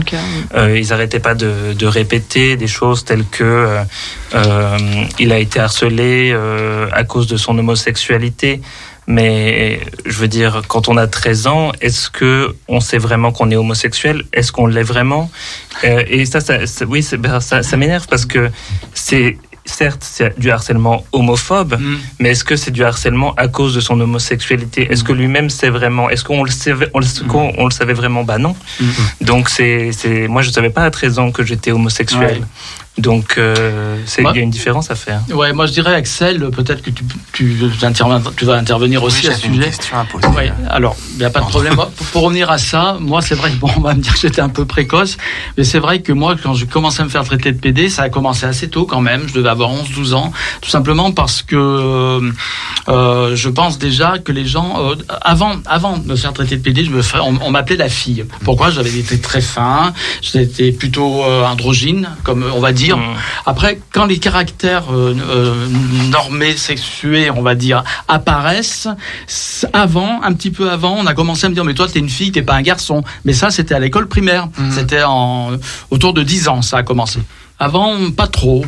Euh, 0.54 0.78
ils 0.78 0.92
arrêtaient 0.92 1.18
pas 1.20 1.34
de, 1.34 1.72
de 1.76 1.86
répéter 1.86 2.56
des 2.56 2.68
choses 2.68 3.04
telles 3.04 3.24
que 3.30 3.78
il 5.18 5.32
a 5.32 5.38
été 5.38 5.58
harcelé 5.60 6.34
à 6.92 7.04
cause 7.04 7.26
de 7.26 7.36
son 7.36 7.58
homosexualité. 7.58 8.60
Mais 9.06 9.80
je 10.06 10.16
veux 10.18 10.28
dire, 10.28 10.62
quand 10.68 10.88
on 10.88 10.96
a 10.96 11.08
13 11.08 11.46
ans, 11.48 11.72
est-ce 11.80 12.10
que 12.10 12.54
on 12.68 12.78
sait 12.78 12.98
vraiment 12.98 13.32
qu'on 13.32 13.50
est 13.50 13.56
homosexuel? 13.56 14.22
Est-ce 14.32 14.52
qu'on 14.52 14.68
l'est 14.68 14.84
vraiment? 14.84 15.30
Et 15.82 16.26
ça, 16.26 16.40
ça, 16.40 16.64
ça- 16.66 16.84
oui, 16.84 17.04
ben, 17.18 17.40
ça, 17.40 17.64
ça 17.64 17.76
m'énerve 17.76 18.06
parce 18.08 18.24
que 18.24 18.50
c'est 18.94 19.36
certes 19.70 20.02
c'est 20.02 20.38
du 20.38 20.50
harcèlement 20.50 21.04
homophobe, 21.12 21.76
Mm. 21.80 21.96
mais 22.18 22.28
est-ce 22.30 22.44
que 22.44 22.56
c'est 22.56 22.70
du 22.70 22.82
harcèlement 22.84 23.34
à 23.36 23.48
cause 23.48 23.74
de 23.74 23.80
son 23.80 23.98
homosexualité? 24.00 24.88
Est-ce 24.90 25.04
que 25.04 25.12
lui-même 25.12 25.48
sait 25.50 25.70
vraiment 25.70 26.10
Est-ce 26.10 26.24
qu'on 26.24 26.42
le 26.44 26.50
savait, 26.50 26.88
on 26.94 27.00
le, 27.00 27.06
qu'on- 27.28 27.52
on 27.58 27.64
le 27.66 27.70
savait 27.70 27.92
vraiment? 27.94 28.24
Bah 28.24 28.38
non. 28.38 28.54
Mm. 28.80 28.84
Donc 29.22 29.48
c'est, 29.48 29.90
c'est, 29.92 30.28
moi 30.28 30.42
je 30.42 30.50
savais 30.50 30.70
pas 30.70 30.84
à 30.84 30.90
13 30.90 31.18
ans 31.18 31.30
que 31.30 31.44
j'étais 31.44 31.72
homosexuel. 31.72 32.38
Ouais. 32.40 32.46
Donc 32.98 33.36
euh, 33.38 33.96
il 34.18 34.24
y 34.24 34.26
a 34.26 34.42
une 34.42 34.50
différence 34.50 34.90
à 34.90 34.94
faire. 34.94 35.20
Ouais, 35.32 35.52
moi 35.54 35.64
je 35.66 35.72
dirais 35.72 35.94
Axel, 35.94 36.50
peut-être 36.50 36.82
que 36.82 36.90
tu, 36.90 37.02
tu, 37.32 37.56
interviens- 37.82 38.20
tu 38.36 38.44
vas 38.44 38.54
intervenir 38.56 39.02
aussi 39.02 39.26
Oui, 39.26 39.32
à 39.32 39.36
ce 39.36 39.40
j'avais 39.42 39.48
une 39.48 39.54
sujet. 39.60 39.70
question 39.70 39.96
à 39.98 40.04
poser. 40.04 40.26
Oui, 40.36 40.50
alors, 40.68 40.96
il 41.12 41.18
n'y 41.18 41.24
a 41.24 41.30
pas 41.30 41.40
de 41.40 41.46
problème. 41.46 41.76
Pour, 41.76 41.86
pour 41.88 42.22
revenir 42.24 42.50
à 42.50 42.58
ça, 42.58 42.98
moi, 43.00 43.22
c'est 43.22 43.36
vrai 43.36 43.52
que, 43.52 43.56
bon, 43.56 43.70
on 43.76 43.80
va 43.80 43.94
me 43.94 44.00
dire 44.02 44.12
que 44.12 44.18
j'étais 44.20 44.42
un 44.42 44.48
peu 44.50 44.66
précoce, 44.66 45.16
mais 45.56 45.64
c'est 45.64 45.78
vrai 45.78 46.02
que 46.02 46.12
moi, 46.12 46.34
quand 46.42 46.52
j'ai 46.52 46.66
commencé 46.66 47.00
à 47.00 47.04
me 47.04 47.08
faire 47.08 47.24
traiter 47.24 47.52
de 47.52 47.58
PD, 47.58 47.88
ça 47.88 48.02
a 48.02 48.08
commencé 48.10 48.44
assez 48.44 48.68
tôt 48.68 48.84
quand 48.84 49.00
même. 49.00 49.26
Je 49.28 49.34
devais 49.34 49.48
avoir 49.48 49.70
11-12 49.70 50.12
ans, 50.14 50.32
tout 50.60 50.68
simplement 50.70 51.12
parce 51.12 51.40
que 51.42 51.56
euh, 51.56 52.30
euh, 52.88 53.34
je 53.34 53.48
pense 53.48 53.78
déjà 53.78 54.18
que 54.18 54.32
les 54.32 54.44
gens, 54.44 54.76
euh, 54.90 54.94
avant, 55.22 55.52
avant 55.66 55.96
de 55.96 56.06
me 56.06 56.16
faire 56.16 56.32
traiter 56.34 56.56
de 56.56 56.62
PD, 56.62 56.84
je 56.84 56.90
me 56.90 57.00
ferais- 57.02 57.22
on, 57.22 57.38
on 57.40 57.50
m'appelait 57.50 57.76
la 57.76 57.88
fille. 57.88 58.26
Pourquoi? 58.44 58.70
J'avais 58.70 58.98
été 58.98 59.18
très 59.20 59.40
fin, 59.40 59.94
j'étais 60.20 60.72
plutôt 60.72 61.22
euh, 61.24 61.46
androgyne, 61.46 62.10
comme 62.24 62.44
on 62.54 62.60
va 62.60 62.72
dire. 62.72 62.79
Mm. 62.88 63.16
Après, 63.46 63.80
quand 63.92 64.06
les 64.06 64.18
caractères 64.18 64.92
euh, 64.92 65.14
euh, 65.28 65.66
normés, 66.10 66.56
sexués, 66.56 67.30
on 67.30 67.42
va 67.42 67.54
dire, 67.54 67.84
apparaissent, 68.08 68.88
avant, 69.72 70.22
un 70.22 70.32
petit 70.32 70.50
peu 70.50 70.70
avant, 70.70 70.96
on 70.98 71.06
a 71.06 71.14
commencé 71.14 71.46
à 71.46 71.48
me 71.48 71.54
dire, 71.54 71.64
mais 71.64 71.74
toi, 71.74 71.88
t'es 71.88 71.98
une 71.98 72.08
fille, 72.08 72.32
t'es 72.32 72.42
pas 72.42 72.54
un 72.54 72.62
garçon. 72.62 73.02
Mais 73.24 73.32
ça, 73.32 73.50
c'était 73.50 73.74
à 73.74 73.78
l'école 73.78 74.08
primaire. 74.08 74.48
Mhm. 74.58 74.70
C'était 74.72 75.02
en 75.02 75.52
autour 75.90 76.14
de 76.14 76.22
10 76.22 76.48
ans, 76.48 76.62
ça 76.62 76.78
a 76.78 76.82
commencé. 76.82 77.20
Avant, 77.60 78.10
pas 78.10 78.26
trop. 78.26 78.64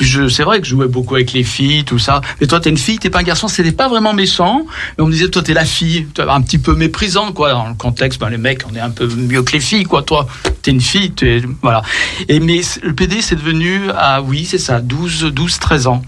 C'est 0.00 0.42
vrai 0.42 0.60
que 0.60 0.66
je 0.66 0.70
jouais 0.70 0.88
beaucoup 0.88 1.14
avec 1.14 1.32
les 1.32 1.44
filles, 1.44 1.84
tout 1.84 2.00
ça. 2.00 2.20
Mais 2.40 2.48
toi, 2.48 2.58
t'es 2.58 2.70
une 2.70 2.76
fille, 2.76 2.98
t'es 2.98 3.08
pas 3.08 3.20
un 3.20 3.22
garçon. 3.22 3.46
C'était 3.46 3.70
pas 3.70 3.88
vraiment 3.88 4.12
méchant. 4.12 4.66
Mais 4.98 5.04
on 5.04 5.06
me 5.06 5.12
disait, 5.12 5.28
toi, 5.28 5.42
t'es 5.42 5.54
la 5.54 5.64
fille. 5.64 6.08
Un 6.18 6.42
petit 6.42 6.58
peu 6.58 6.74
méprisant, 6.74 7.32
quoi. 7.32 7.52
Dans 7.52 7.68
le 7.68 7.74
contexte, 7.74 8.20
ben, 8.20 8.28
les 8.28 8.38
mecs, 8.38 8.62
on 8.70 8.74
est 8.74 8.80
un 8.80 8.90
peu 8.90 9.06
mieux 9.06 9.42
que 9.42 9.52
les 9.52 9.60
filles, 9.60 9.84
quoi. 9.84 10.02
Toi, 10.02 10.26
t'es 10.60 10.72
une 10.72 10.80
fille, 10.80 11.12
t'es, 11.12 11.40
voilà. 11.62 11.82
Et 12.28 12.40
mais 12.40 12.60
le 12.82 12.94
PD, 12.94 13.22
c'est 13.22 13.36
devenu, 13.36 13.82
ah 13.96 14.22
oui, 14.22 14.44
c'est 14.44 14.58
ça, 14.58 14.80
12, 14.80 15.30
12, 15.32 15.58
13 15.60 15.86
ans. 15.86 16.02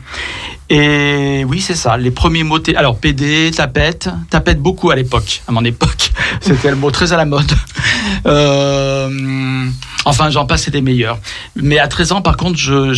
Et 0.70 1.44
oui, 1.46 1.61
c'est 1.61 1.74
ça. 1.74 1.96
Les 1.96 2.11
premiers 2.11 2.42
mots. 2.44 2.59
Alors, 2.77 2.98
PD, 2.98 3.50
tapette. 3.55 4.09
Tapette 4.31 4.61
beaucoup 4.61 4.90
à 4.90 4.96
l'époque. 4.96 5.42
À 5.46 5.53
mon 5.53 5.64
époque. 5.64 6.12
C'était 6.40 6.70
le 6.70 6.77
mot 6.77 6.90
très 6.90 7.12
à 7.12 7.16
la 7.16 7.24
mode. 7.24 7.50
Euh, 8.27 9.66
enfin, 10.05 10.31
j'en 10.31 10.46
passe, 10.46 10.62
c'était 10.64 10.81
meilleur. 10.81 11.18
Mais 11.57 11.79
à 11.79 11.88
13 11.88 12.12
ans, 12.12 12.22
par 12.22 12.37
contre, 12.37 12.57
j'ai- 12.59 12.92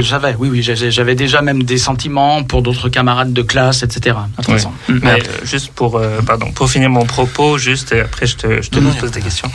j'avais, 0.00 0.34
oui, 0.38 0.48
oui, 0.50 0.62
j'avais 0.62 1.14
déjà 1.14 1.40
même 1.42 1.62
des 1.62 1.78
sentiments 1.78 2.42
pour 2.42 2.62
d'autres 2.62 2.88
camarades 2.88 3.32
de 3.32 3.42
classe, 3.42 3.82
etc. 3.82 4.16
À 4.38 4.42
13 4.42 4.64
Oui. 4.64 4.66
ans. 4.66 4.74
Mm. 4.94 5.00
Mais 5.04 5.22
euh, 5.22 5.44
juste 5.44 5.72
pour, 5.72 5.96
euh, 5.98 6.20
pardon, 6.22 6.50
pour 6.52 6.68
finir 6.70 6.90
mon 6.90 7.04
propos, 7.04 7.58
juste 7.58 7.92
et 7.92 8.00
après 8.00 8.26
je 8.26 8.36
te, 8.36 8.62
je 8.62 8.70
pose 8.70 9.10
des 9.10 9.20
questions. 9.20 9.50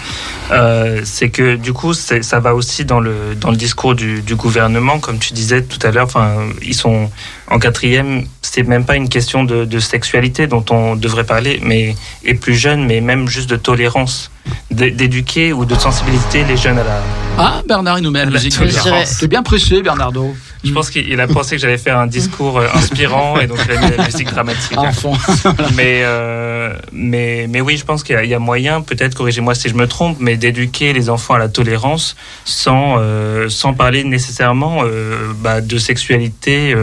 Euh, 0.52 1.02
c'est 1.04 1.30
que 1.30 1.56
du 1.58 1.74
coup, 1.74 1.94
ça 1.94 2.40
va 2.40 2.56
aussi 2.56 2.86
dans 2.86 3.00
le 3.00 3.36
dans 3.40 3.52
le 3.52 3.58
discours 3.58 3.96
du, 3.96 4.22
du 4.22 4.36
gouvernement, 4.36 5.00
comme 5.00 5.20
tu 5.20 5.34
disais 5.34 5.62
tout 5.64 5.80
à 5.86 5.92
l'heure. 5.92 6.06
Enfin, 6.06 6.36
ils 6.62 6.76
sont 6.76 7.12
en 7.50 7.60
quatrième. 7.60 8.26
C'est 8.42 8.64
même 8.64 8.86
pas 8.86 8.96
une 8.96 9.10
question 9.10 9.44
de, 9.44 9.66
de 9.66 9.80
sexualité 9.80 10.48
dont 10.48 10.64
on 10.70 10.96
devrait 10.96 11.26
parler, 11.26 11.60
mais 11.64 11.96
et 12.24 12.34
plus 12.34 12.56
jeune, 12.56 12.86
mais 12.86 13.02
même 13.02 13.28
juste 13.28 13.50
de 13.50 13.56
tolérance, 13.58 14.32
d'é- 14.72 14.92
d'éduquer 14.92 15.54
ou 15.54 15.66
de 15.66 15.76
sensibiliser 15.76 16.44
les 16.48 16.58
jeunes 16.58 16.80
à 16.80 16.84
la. 16.84 17.02
Ah, 17.38 17.62
Bernard, 17.68 18.00
il 18.00 18.04
nous 18.04 18.12
met 18.12 18.20
la 18.20 18.26
La 18.26 18.32
musique. 18.32 18.58
tolérance. 18.58 19.18
T'es 19.20 19.28
bien 19.28 19.44
pressé, 19.44 19.82
Bernardo. 19.82 20.36
Je 20.64 20.72
pense 20.74 20.90
qu'il 20.90 21.20
a 21.22 21.28
pensé 21.28 21.56
que 21.56 21.62
j'allais 21.62 21.78
faire 21.78 22.00
un 22.00 22.08
discours 22.08 22.58
euh, 22.58 22.68
inspirant 22.74 23.40
et 23.40 23.46
donc 23.46 23.60
il 23.66 23.72
a 23.78 23.80
mis 23.90 23.96
la 23.96 24.06
musique 24.06 24.30
dramatique. 24.32 24.76
À 24.78 24.92
fond. 24.92 25.14
Mais, 25.76 26.02
euh, 26.04 26.74
mais, 26.92 27.46
mais 27.48 27.62
oui, 27.62 27.78
je 27.78 27.86
pense 27.86 28.04
qu'il 28.04 28.16
y 28.16 28.18
a- 28.18 28.24
il 28.24 28.30
y, 28.30 28.34
a 28.34 28.40
moyen, 28.40 28.82
peut-être, 28.82 29.14
corrigez-moi 29.16 29.54
si 29.54 29.70
je 29.70 29.76
me 29.76 29.88
trompe, 29.88 30.18
mais 30.20 30.36
d'éduquer 30.36 30.92
les 30.94 31.10
enfants 31.10 31.36
à 31.36 31.38
la 31.38 31.48
tolérance 31.48 32.16
sans, 32.44 32.96
euh, 32.98 33.48
sans 33.50 33.74
parler 33.74 34.04
nécessairement 34.04 34.80
euh, 34.84 35.32
bah, 35.40 35.62
de 35.62 35.78
sexualité 35.78 36.74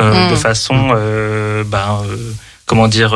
euh, 0.00 0.30
de 0.30 0.36
façon, 0.36 0.88
euh, 0.96 1.62
bah, 1.64 2.02
euh, 2.04 2.16
comment 2.66 2.88
dire, 2.88 3.14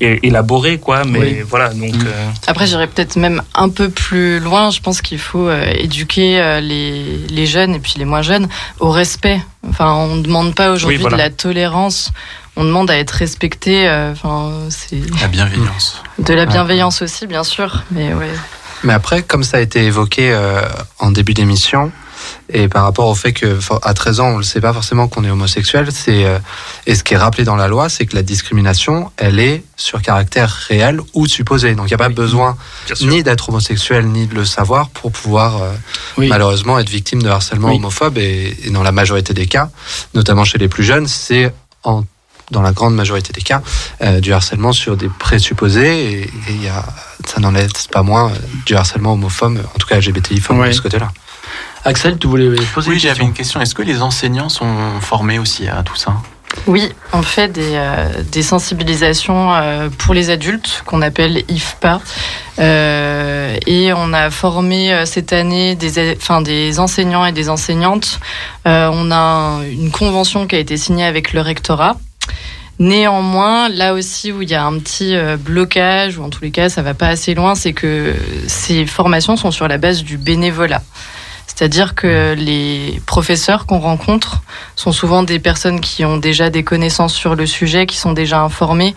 élaborée, 0.00 0.78
quoi. 0.78 1.04
Mais 1.04 1.18
Oui. 1.20 1.36
voilà, 1.48 1.70
donc. 1.72 1.94
Mm. 1.94 2.06
euh, 2.06 2.30
Après, 2.46 2.66
j'irais 2.66 2.86
peut-être 2.86 3.16
même 3.16 3.42
un 3.54 3.68
peu 3.68 3.88
plus 3.88 4.40
loin. 4.40 4.70
Je 4.70 4.80
pense 4.80 5.00
qu'il 5.00 5.18
faut 5.18 5.48
euh, 5.48 5.64
éduquer 5.76 6.40
euh, 6.40 6.60
les, 6.60 7.18
les 7.28 7.46
jeunes 7.46 7.74
et 7.74 7.78
puis 7.78 7.94
les 7.98 8.04
moins 8.04 8.22
jeunes 8.22 8.48
au 8.80 8.90
respect. 8.90 9.40
Enfin, 9.68 9.92
on 9.94 10.16
ne 10.16 10.22
demande 10.22 10.54
pas 10.54 10.70
aujourd'hui 10.70 10.96
Oui, 10.98 11.02
voilà. 11.02 11.16
de 11.16 11.22
la 11.22 11.30
tolérance. 11.30 12.10
On 12.56 12.64
demande 12.64 12.90
à 12.90 12.96
être 12.98 13.10
respecté. 13.12 13.88
euh, 13.88 14.12
Enfin, 14.12 14.50
c'est 14.70 14.98
La 15.20 15.28
bienveillance. 15.28 16.02
de 16.18 16.34
la 16.34 16.46
bienveillance 16.46 17.02
aussi, 17.02 17.26
bien 17.26 17.44
sûr. 17.44 17.82
Mais 17.90 18.12
ouais. 18.14 18.30
Mais 18.82 18.92
après, 18.92 19.22
comme 19.22 19.42
ça 19.44 19.58
a 19.58 19.60
été 19.60 19.84
évoqué 19.84 20.32
euh, 20.32 20.60
en 20.98 21.10
début 21.10 21.34
d'émission, 21.34 21.92
et 22.48 22.68
par 22.68 22.84
rapport 22.84 23.08
au 23.08 23.14
fait 23.14 23.32
que 23.32 23.58
à 23.82 23.94
13 23.94 24.20
ans, 24.20 24.28
on 24.28 24.38
ne 24.38 24.42
sait 24.42 24.60
pas 24.60 24.72
forcément 24.72 25.08
qu'on 25.08 25.24
est 25.24 25.30
homosexuel, 25.30 25.88
c'est 25.92 26.24
euh, 26.24 26.38
et 26.86 26.94
ce 26.94 27.02
qui 27.02 27.14
est 27.14 27.16
rappelé 27.16 27.44
dans 27.44 27.56
la 27.56 27.68
loi, 27.68 27.88
c'est 27.88 28.06
que 28.06 28.14
la 28.14 28.22
discrimination, 28.22 29.10
elle 29.16 29.40
est 29.40 29.64
sur 29.76 30.00
caractère 30.02 30.50
réel 30.68 31.00
ou 31.14 31.26
supposé. 31.26 31.74
Donc 31.74 31.86
il 31.86 31.88
n'y 31.88 31.94
a 31.94 31.98
pas 31.98 32.08
besoin 32.08 32.56
ni 33.02 33.22
d'être 33.22 33.48
homosexuel 33.48 34.06
ni 34.06 34.26
de 34.26 34.34
le 34.34 34.44
savoir 34.44 34.88
pour 34.90 35.12
pouvoir 35.12 35.62
euh, 35.62 35.72
malheureusement 36.18 36.78
être 36.78 36.88
victime 36.88 37.22
de 37.22 37.28
harcèlement 37.28 37.74
homophobe. 37.74 38.18
Et, 38.18 38.56
dans 38.70 38.82
la 38.82 38.92
majorité 38.92 39.32
des 39.32 39.46
cas, 39.46 39.70
notamment 40.14 40.44
chez 40.44 40.58
les 40.58 40.68
plus 40.68 40.84
jeunes, 40.84 41.06
c'est 41.06 41.52
en 41.82 42.04
dans 42.50 42.62
la 42.62 42.72
grande 42.72 42.94
majorité 42.94 43.32
des 43.32 43.42
cas, 43.42 43.62
euh, 44.02 44.20
du 44.20 44.32
harcèlement 44.32 44.72
sur 44.72 44.96
des 44.96 45.08
présupposés 45.08 46.12
et, 46.12 46.30
et 46.48 46.54
y 46.62 46.68
a, 46.68 46.84
ça 47.26 47.40
n'en 47.40 47.54
est 47.54 47.88
pas 47.88 48.02
moins 48.02 48.32
du 48.66 48.74
harcèlement 48.76 49.14
homophobe, 49.14 49.58
en 49.74 49.78
tout 49.78 49.86
cas 49.86 49.98
LGBTI 49.98 50.36
de 50.36 50.72
ce 50.72 50.80
côté-là. 50.80 51.10
Axel, 51.84 52.18
tu 52.18 52.26
voulais 52.26 52.50
poser 52.74 52.90
Oui, 52.90 52.98
j'avais 52.98 53.22
une 53.22 53.32
question. 53.32 53.60
Est-ce 53.60 53.74
que 53.74 53.82
les 53.82 54.02
enseignants 54.02 54.48
sont 54.48 55.00
formés 55.00 55.38
aussi 55.38 55.68
à 55.68 55.82
tout 55.82 55.96
ça? 55.96 56.14
Oui, 56.66 56.92
on 57.12 57.22
fait 57.22 57.48
des, 57.48 57.72
euh, 57.74 58.08
des 58.32 58.42
sensibilisations 58.42 59.54
euh, 59.54 59.88
pour 59.98 60.14
les 60.14 60.30
adultes 60.30 60.82
qu'on 60.86 61.02
appelle 61.02 61.44
IFPA. 61.48 62.00
Euh, 62.58 63.56
et 63.66 63.92
on 63.92 64.12
a 64.12 64.30
formé 64.30 65.04
cette 65.04 65.32
année 65.32 65.76
des, 65.76 66.16
enfin, 66.16 66.40
des 66.40 66.80
enseignants 66.80 67.24
et 67.26 67.32
des 67.32 67.48
enseignantes. 67.50 68.18
on 68.64 69.10
a 69.12 69.60
une 69.70 69.90
convention 69.90 70.46
qui 70.46 70.56
a 70.56 70.58
été 70.58 70.76
signée 70.76 71.04
avec 71.04 71.32
le 71.32 71.40
rectorat. 71.40 71.96
Néanmoins, 72.78 73.68
là 73.68 73.94
aussi 73.94 74.32
où 74.32 74.42
il 74.42 74.50
y 74.50 74.54
a 74.54 74.64
un 74.64 74.78
petit 74.78 75.14
blocage, 75.38 76.18
ou 76.18 76.24
en 76.24 76.30
tous 76.30 76.42
les 76.42 76.50
cas 76.50 76.68
ça 76.68 76.82
va 76.82 76.94
pas 76.94 77.08
assez 77.08 77.34
loin, 77.34 77.54
c'est 77.54 77.72
que 77.72 78.14
ces 78.48 78.86
formations 78.86 79.36
sont 79.36 79.50
sur 79.50 79.68
la 79.68 79.78
base 79.78 80.02
du 80.02 80.18
bénévolat. 80.18 80.82
C'est-à-dire 81.56 81.94
que 81.94 82.34
les 82.34 83.00
professeurs 83.06 83.64
qu'on 83.64 83.78
rencontre 83.78 84.42
sont 84.76 84.92
souvent 84.92 85.22
des 85.22 85.38
personnes 85.38 85.80
qui 85.80 86.04
ont 86.04 86.18
déjà 86.18 86.50
des 86.50 86.62
connaissances 86.62 87.14
sur 87.14 87.34
le 87.34 87.46
sujet, 87.46 87.86
qui 87.86 87.96
sont 87.96 88.12
déjà 88.12 88.40
informées. 88.40 88.94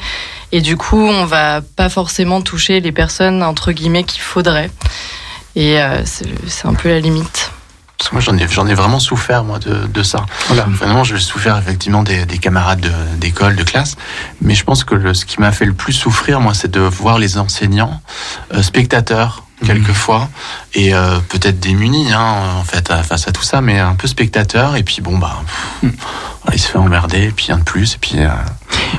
Et 0.52 0.60
du 0.60 0.76
coup, 0.76 1.02
on 1.02 1.26
va 1.26 1.62
pas 1.62 1.88
forcément 1.88 2.41
toucher 2.41 2.82
les 2.82 2.91
personnes, 2.91 3.43
entre 3.43 3.72
guillemets, 3.72 4.04
qu'il 4.04 4.22
faudrait. 4.22 4.69
Et 5.56 5.82
euh, 5.82 6.04
c'est 6.06 6.67
un 6.67 6.74
peu 6.74 6.89
la 6.89 7.00
limite. 7.00 7.52
Parce 7.98 8.10
que 8.10 8.15
moi, 8.15 8.22
j'en 8.22 8.38
ai, 8.38 8.48
j'en 8.50 8.67
ai 8.67 8.74
vraiment 8.74 9.00
souffert, 9.00 9.45
moi, 9.45 9.60
de, 9.60 9.88
de 9.88 10.04
ça. 10.04 10.26
Voilà. 10.48 10.65
Vraiment, 10.67 11.06
j'ai 11.06 11.17
souffert 11.17 11.58
effectivement 11.58 12.04
des, 12.04 12.26
des 12.26 12.39
camarades 12.39 12.91
d'école, 13.17 13.56
de, 13.56 13.63
classe. 13.63 13.95
Mais 14.41 14.54
je 14.54 14.65
pense 14.65 14.84
que 14.84 14.95
le, 14.95 15.13
ce 15.13 15.26
qui 15.26 15.39
m'a 15.39 15.54
fait 15.54 15.65
le 15.65 15.74
plus 15.74 15.93
souffrir, 15.93 16.41
moi, 16.41 16.54
c'est 16.54 16.72
de 16.72 16.82
voir 16.82 17.19
les 17.19 17.38
enseignants, 17.38 18.02
euh, 18.54 18.62
spectateurs, 18.63 19.43
quelquefois 19.65 20.30
et 20.74 20.93
euh, 20.93 21.19
peut-être 21.30 21.60
démuni 21.60 22.12
hein, 22.13 22.60
en 22.60 22.63
fait 22.63 22.91
face 23.04 23.28
à 23.28 23.32
tout 23.32 23.43
ça 23.43 23.62
mais 23.62 23.80
un 23.80 23.95
peu 23.95 24.08
spectateur 24.08 24.76
et 24.76 24.84
puis 24.84 25.02
bon 25.02 25.17
bah 25.17 25.41
il 26.54 26.60
se 26.60 26.67
fait 26.67 26.78
emmerder 26.78 27.26
et 27.26 27.32
puis 27.32 27.52
un 27.52 27.58
de 27.58 27.63
plus 27.63 27.95
et 27.95 27.98
puis 28.00 28.19
euh, 28.19 28.30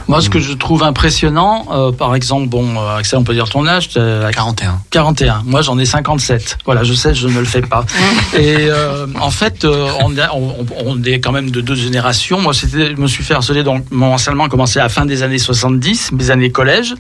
moi 0.07 0.21
ce 0.21 0.29
que 0.29 0.39
je 0.39 0.53
trouve 0.53 0.83
impressionnant 0.83 1.67
euh, 1.73 1.93
par 1.93 2.15
exemple 2.15 2.49
bon 2.49 2.79
Axel 2.97 3.19
on 3.19 3.25
peut 3.25 3.35
dire 3.35 3.49
ton 3.49 3.67
âge 3.67 3.89
41 3.89 4.81
41 4.91 5.43
moi 5.47 5.63
j'en 5.63 5.79
ai 5.79 5.85
57 5.85 6.59
voilà 6.65 6.85
je 6.85 6.93
sais 6.95 7.15
je 7.15 7.29
ne 7.29 7.39
le 7.39 7.45
fais 7.45 7.63
pas. 7.63 7.85
Et 8.39 8.69
en 9.19 9.31
fait 9.31 9.65
on, 9.65 10.15
on, 10.85 11.03
est 11.05 11.21
quand 11.21 11.33
même 11.33 11.51
de 11.51 11.61
deux 11.61 11.75
générations. 11.75 12.41
Moi 12.41 12.55
c'était 12.55 12.95
je 12.95 13.01
me 13.01 13.07
suis 13.07 13.25
fait 13.25 13.35
harceler 13.35 13.63
donc 13.63 13.85
mon 13.91 14.13
harcèlement 14.13 14.45
a 14.45 14.49
commencé 14.49 14.79
à 14.79 14.85
la 14.85 14.89
fin 14.89 15.07
des 15.07 15.23
années 15.23 15.39
70 15.39 16.13
mes 16.13 16.31
années 16.31 16.51
collège. 16.51 16.95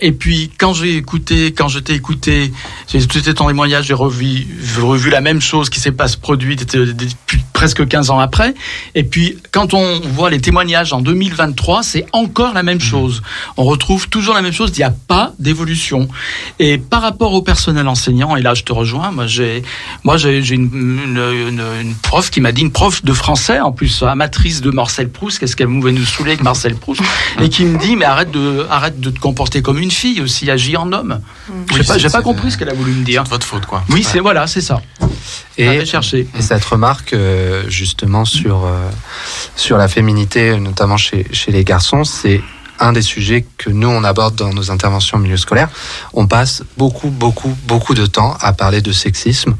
Et 0.00 0.12
puis 0.12 0.50
quand 0.58 0.74
j'ai 0.74 0.96
écouté 0.96 1.52
quand 1.52 1.68
je 1.68 1.78
t'ai 1.78 1.94
écouté 1.94 2.52
j'ai 2.88 3.06
tout 3.06 3.18
été 3.18 3.40
en 3.40 3.48
témoignage, 3.48 3.86
j'ai 3.86 3.94
revu, 3.94 4.46
revu 4.78 5.10
la 5.10 5.20
même 5.20 5.40
chose 5.40 5.70
qui 5.70 5.80
s'est 5.80 5.92
pas 5.92 6.06
produit 6.20 6.56
depuis 6.56 7.42
presque 7.52 7.86
15 7.86 8.10
ans 8.10 8.20
après. 8.20 8.54
Et 8.94 9.02
puis, 9.02 9.36
quand 9.50 9.74
on 9.74 10.00
voit 10.00 10.30
les 10.30 10.40
témoignages 10.40 10.92
en 10.92 11.00
2023, 11.00 11.82
c'est 11.82 12.06
encore 12.12 12.54
la 12.54 12.62
même 12.62 12.80
chose. 12.80 13.22
On 13.56 13.64
retrouve 13.64 14.08
toujours 14.08 14.34
la 14.34 14.42
même 14.42 14.52
chose. 14.52 14.70
Il 14.74 14.78
n'y 14.78 14.84
a 14.84 14.94
pas 15.08 15.32
d'évolution. 15.38 16.08
Et 16.60 16.78
par 16.78 17.02
rapport 17.02 17.32
au 17.34 17.42
personnel 17.42 17.88
enseignant, 17.88 18.36
et 18.36 18.42
là, 18.42 18.54
je 18.54 18.62
te 18.62 18.72
rejoins, 18.72 19.10
moi, 19.10 19.26
j'ai, 19.26 19.62
moi, 20.04 20.16
j'ai, 20.16 20.38
une, 20.38 20.70
une, 20.72 21.62
une, 21.80 21.94
prof 21.94 22.30
qui 22.30 22.40
m'a 22.40 22.52
dit, 22.52 22.62
une 22.62 22.70
prof 22.70 23.04
de 23.04 23.12
français, 23.12 23.60
en 23.60 23.72
plus, 23.72 24.02
amatrice 24.02 24.60
de 24.60 24.70
Marcel 24.70 25.08
Proust, 25.08 25.38
qu'est-ce 25.38 25.56
qu'elle 25.56 25.68
pouvait 25.68 25.92
nous 25.92 26.04
saouler 26.04 26.30
avec 26.30 26.42
Marcel 26.42 26.74
Proust, 26.74 27.02
et 27.40 27.48
qui 27.48 27.64
me 27.64 27.78
dit, 27.78 27.96
mais 27.96 28.04
arrête 28.04 28.30
de, 28.30 28.66
arrête 28.70 29.00
de 29.00 29.10
te 29.10 29.18
comporter 29.18 29.62
comme 29.62 29.78
une 29.78 29.90
fille 29.90 30.20
aussi, 30.20 30.50
agis 30.50 30.76
en 30.76 30.92
homme. 30.92 31.20
Je 31.72 31.82
j'ai 31.98 32.08
pas, 32.08 32.18
pas 32.18 32.22
compris 32.22 32.47
ce 32.50 32.58
qu'elle 32.58 32.70
a 32.70 32.74
voulu 32.74 32.92
me 32.92 33.04
dire. 33.04 33.22
C'est 33.24 33.30
votre 33.30 33.46
faute, 33.46 33.66
quoi. 33.66 33.84
Oui, 33.90 34.02
c'est 34.02 34.20
voilà, 34.20 34.46
c'est 34.46 34.60
ça. 34.60 34.80
Et, 35.56 35.84
chercher. 35.84 36.28
et 36.36 36.42
cette 36.42 36.64
remarque, 36.64 37.12
euh, 37.12 37.68
justement, 37.68 38.24
sur, 38.24 38.64
euh, 38.64 38.88
sur 39.56 39.76
la 39.76 39.88
féminité, 39.88 40.58
notamment 40.58 40.96
chez, 40.96 41.26
chez 41.32 41.50
les 41.50 41.64
garçons, 41.64 42.04
c'est 42.04 42.40
un 42.80 42.92
des 42.92 43.02
sujets 43.02 43.44
que 43.56 43.70
nous, 43.70 43.88
on 43.88 44.04
aborde 44.04 44.34
dans 44.34 44.52
nos 44.52 44.70
interventions 44.70 45.18
au 45.18 45.20
milieu 45.20 45.36
scolaire. 45.36 45.68
On 46.12 46.26
passe 46.26 46.62
beaucoup, 46.76 47.10
beaucoup, 47.10 47.56
beaucoup 47.66 47.94
de 47.94 48.06
temps 48.06 48.36
à 48.40 48.52
parler 48.52 48.80
de 48.80 48.92
sexisme. 48.92 49.56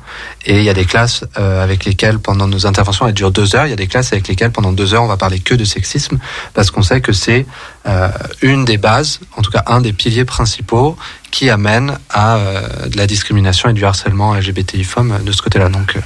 Et 0.46 0.58
il 0.58 0.64
y 0.64 0.70
a 0.70 0.74
des 0.74 0.84
classes 0.84 1.24
euh, 1.38 1.62
avec 1.62 1.84
lesquelles, 1.84 2.18
pendant 2.18 2.46
nos 2.46 2.66
interventions, 2.66 3.06
elles 3.06 3.14
durent 3.14 3.30
deux 3.30 3.56
heures. 3.56 3.66
Il 3.66 3.70
y 3.70 3.72
a 3.72 3.76
des 3.76 3.86
classes 3.86 4.12
avec 4.12 4.28
lesquelles, 4.28 4.52
pendant 4.52 4.72
deux 4.72 4.94
heures, 4.94 5.02
on 5.02 5.08
va 5.08 5.16
parler 5.16 5.40
que 5.40 5.54
de 5.54 5.64
sexisme, 5.64 6.18
parce 6.54 6.70
qu'on 6.70 6.82
sait 6.82 7.00
que 7.00 7.12
c'est 7.12 7.46
euh, 7.86 8.08
une 8.42 8.64
des 8.64 8.78
bases, 8.78 9.20
en 9.36 9.42
tout 9.42 9.50
cas 9.50 9.62
un 9.66 9.80
des 9.80 9.92
piliers 9.92 10.24
principaux, 10.24 10.96
qui 11.30 11.50
amène 11.50 11.98
à 12.08 12.36
euh, 12.36 12.88
de 12.88 12.96
la 12.96 13.06
discrimination 13.06 13.68
et 13.68 13.72
du 13.72 13.84
harcèlement 13.84 14.34
LGBTI 14.34 14.84
femmes 14.84 15.18
de 15.24 15.32
ce 15.32 15.42
côté-là. 15.42 15.68
Donc, 15.68 15.98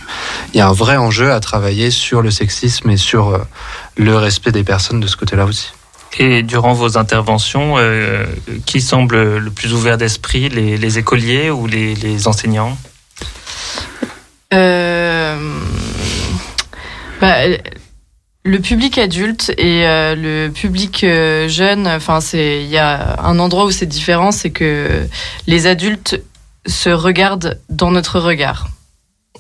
il 0.52 0.58
y 0.58 0.60
a 0.60 0.68
un 0.68 0.72
vrai 0.72 0.96
enjeu 0.96 1.32
à 1.32 1.40
travailler 1.40 1.90
sur 1.90 2.22
le 2.22 2.30
sexisme 2.30 2.90
et 2.90 2.96
sur 2.96 3.40
le 3.96 4.16
respect 4.16 4.52
des 4.52 4.64
personnes 4.64 5.00
de 5.00 5.06
ce 5.06 5.16
côté-là 5.16 5.44
aussi. 5.44 5.72
Et 6.18 6.42
durant 6.42 6.74
vos 6.74 6.98
interventions, 6.98 7.74
euh, 7.78 8.26
qui 8.66 8.80
semble 8.80 9.38
le 9.38 9.50
plus 9.50 9.72
ouvert 9.72 9.96
d'esprit, 9.96 10.48
les, 10.48 10.98
écoliers 10.98 11.50
ou 11.50 11.66
les, 11.66 12.28
enseignants 12.28 12.76
euh, 14.52 15.36
bah, 17.20 17.36
Le 18.44 18.58
public 18.58 18.98
adulte 18.98 19.54
et 19.56 19.86
euh, 19.86 20.14
le 20.14 20.50
public 20.50 21.06
jeune, 21.48 21.88
enfin, 21.88 22.18
il 22.34 22.66
y 22.66 22.78
a 22.78 23.20
un 23.22 23.38
endroit 23.38 23.64
où 23.64 23.70
c'est 23.70 23.86
différent, 23.86 24.32
c'est 24.32 24.50
que 24.50 25.06
les 25.46 25.66
adultes 25.66 26.22
se 26.66 26.90
regardent 26.90 27.58
dans 27.70 27.90
notre 27.90 28.20
regard 28.20 28.68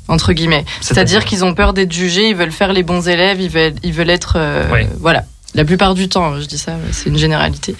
entre 0.08 0.32
guillemets. 0.32 0.64
C'est-à-dire 0.80 1.24
qu'ils 1.24 1.44
ont 1.44 1.54
peur 1.54 1.72
d'être 1.72 1.92
jugés, 1.92 2.28
ils 2.28 2.34
veulent 2.34 2.50
faire 2.50 2.72
les 2.72 2.82
bons 2.82 3.08
élèves, 3.08 3.40
ils 3.40 3.48
veulent, 3.48 3.74
ils 3.84 3.92
veulent 3.92 4.10
être, 4.10 4.36
voilà. 4.98 5.24
La 5.54 5.66
plupart 5.66 5.94
du 5.94 6.08
temps, 6.08 6.40
je 6.40 6.46
dis 6.46 6.56
ça, 6.56 6.72
c'est 6.92 7.10
une 7.10 7.18
généralité. 7.18 7.76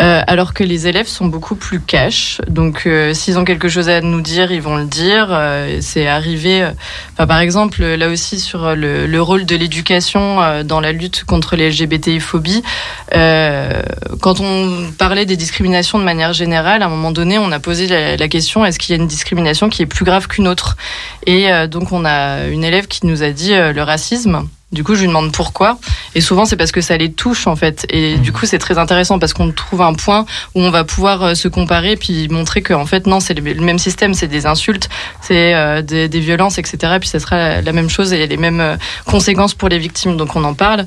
Euh, 0.00 0.22
alors 0.26 0.54
que 0.54 0.64
les 0.64 0.86
élèves 0.86 1.06
sont 1.06 1.26
beaucoup 1.26 1.56
plus 1.56 1.78
cash. 1.78 2.40
Donc, 2.48 2.84
euh, 2.86 3.12
s'ils 3.12 3.38
ont 3.38 3.44
quelque 3.44 3.68
chose 3.68 3.90
à 3.90 4.00
nous 4.00 4.22
dire, 4.22 4.50
ils 4.50 4.62
vont 4.62 4.76
le 4.76 4.86
dire. 4.86 5.28
Euh, 5.30 5.78
c'est 5.82 6.06
arrivé, 6.06 6.66
enfin, 7.12 7.26
par 7.26 7.40
exemple, 7.40 7.84
là 7.84 8.08
aussi 8.08 8.40
sur 8.40 8.74
le, 8.74 9.06
le 9.06 9.22
rôle 9.22 9.44
de 9.44 9.56
l'éducation 9.56 10.62
dans 10.64 10.80
la 10.80 10.92
lutte 10.92 11.24
contre 11.24 11.54
les 11.54 11.70
LGBTI-phobies. 11.70 12.62
quand 13.10 14.40
on 14.40 14.90
parlait 14.96 15.26
des 15.26 15.36
discriminations 15.36 15.98
de 15.98 16.04
manière 16.04 16.32
générale, 16.32 16.82
à 16.82 16.86
un 16.86 16.88
moment 16.88 17.10
donné, 17.10 17.38
on 17.38 17.52
a 17.52 17.60
posé 17.60 17.88
la, 17.88 18.16
la 18.16 18.28
question 18.28 18.64
est-ce 18.64 18.78
qu'il 18.78 18.96
y 18.96 18.98
a 18.98 19.02
une 19.02 19.08
discrimination 19.08 19.68
qui 19.68 19.82
est 19.82 19.86
plus 19.86 20.06
grave 20.06 20.28
qu'une 20.28 20.48
autre? 20.48 20.78
Et 21.26 21.48
donc, 21.68 21.92
on 21.92 22.06
a 22.06 22.46
une 22.46 22.64
élève 22.64 22.86
qui 22.86 23.06
nous 23.06 23.22
a 23.22 23.30
dit 23.30 23.52
le 23.52 23.82
racisme. 23.82 24.48
Du 24.72 24.84
coup, 24.84 24.94
je 24.94 25.00
lui 25.00 25.08
demande 25.08 25.32
pourquoi. 25.32 25.78
Et 26.14 26.22
souvent, 26.22 26.46
c'est 26.46 26.56
parce 26.56 26.72
que 26.72 26.80
ça 26.80 26.96
les 26.96 27.12
touche, 27.12 27.46
en 27.46 27.56
fait. 27.56 27.86
Et 27.90 28.16
du 28.16 28.32
coup, 28.32 28.46
c'est 28.46 28.58
très 28.58 28.78
intéressant 28.78 29.18
parce 29.18 29.34
qu'on 29.34 29.52
trouve 29.52 29.82
un 29.82 29.92
point 29.92 30.24
où 30.54 30.62
on 30.62 30.70
va 30.70 30.84
pouvoir 30.84 31.22
euh, 31.22 31.34
se 31.34 31.46
comparer 31.46 31.96
puis 31.96 32.28
montrer 32.28 32.62
que, 32.62 32.72
en 32.72 32.86
fait, 32.86 33.06
non, 33.06 33.20
c'est 33.20 33.34
le 33.34 33.54
même 33.54 33.78
système, 33.78 34.14
c'est 34.14 34.28
des 34.28 34.46
insultes, 34.46 34.88
c'est 35.20 35.54
euh, 35.54 35.82
des, 35.82 36.08
violences, 36.20 36.56
etc. 36.56 36.96
Puis 36.98 37.08
ça 37.08 37.18
sera 37.20 37.60
la 37.60 37.72
même 37.72 37.90
chose 37.90 38.14
et 38.14 38.26
les 38.26 38.36
mêmes 38.38 38.60
euh, 38.60 38.76
conséquences 39.04 39.52
pour 39.52 39.68
les 39.68 39.78
victimes. 39.78 40.16
Donc, 40.16 40.36
on 40.36 40.44
en 40.44 40.54
parle. 40.54 40.86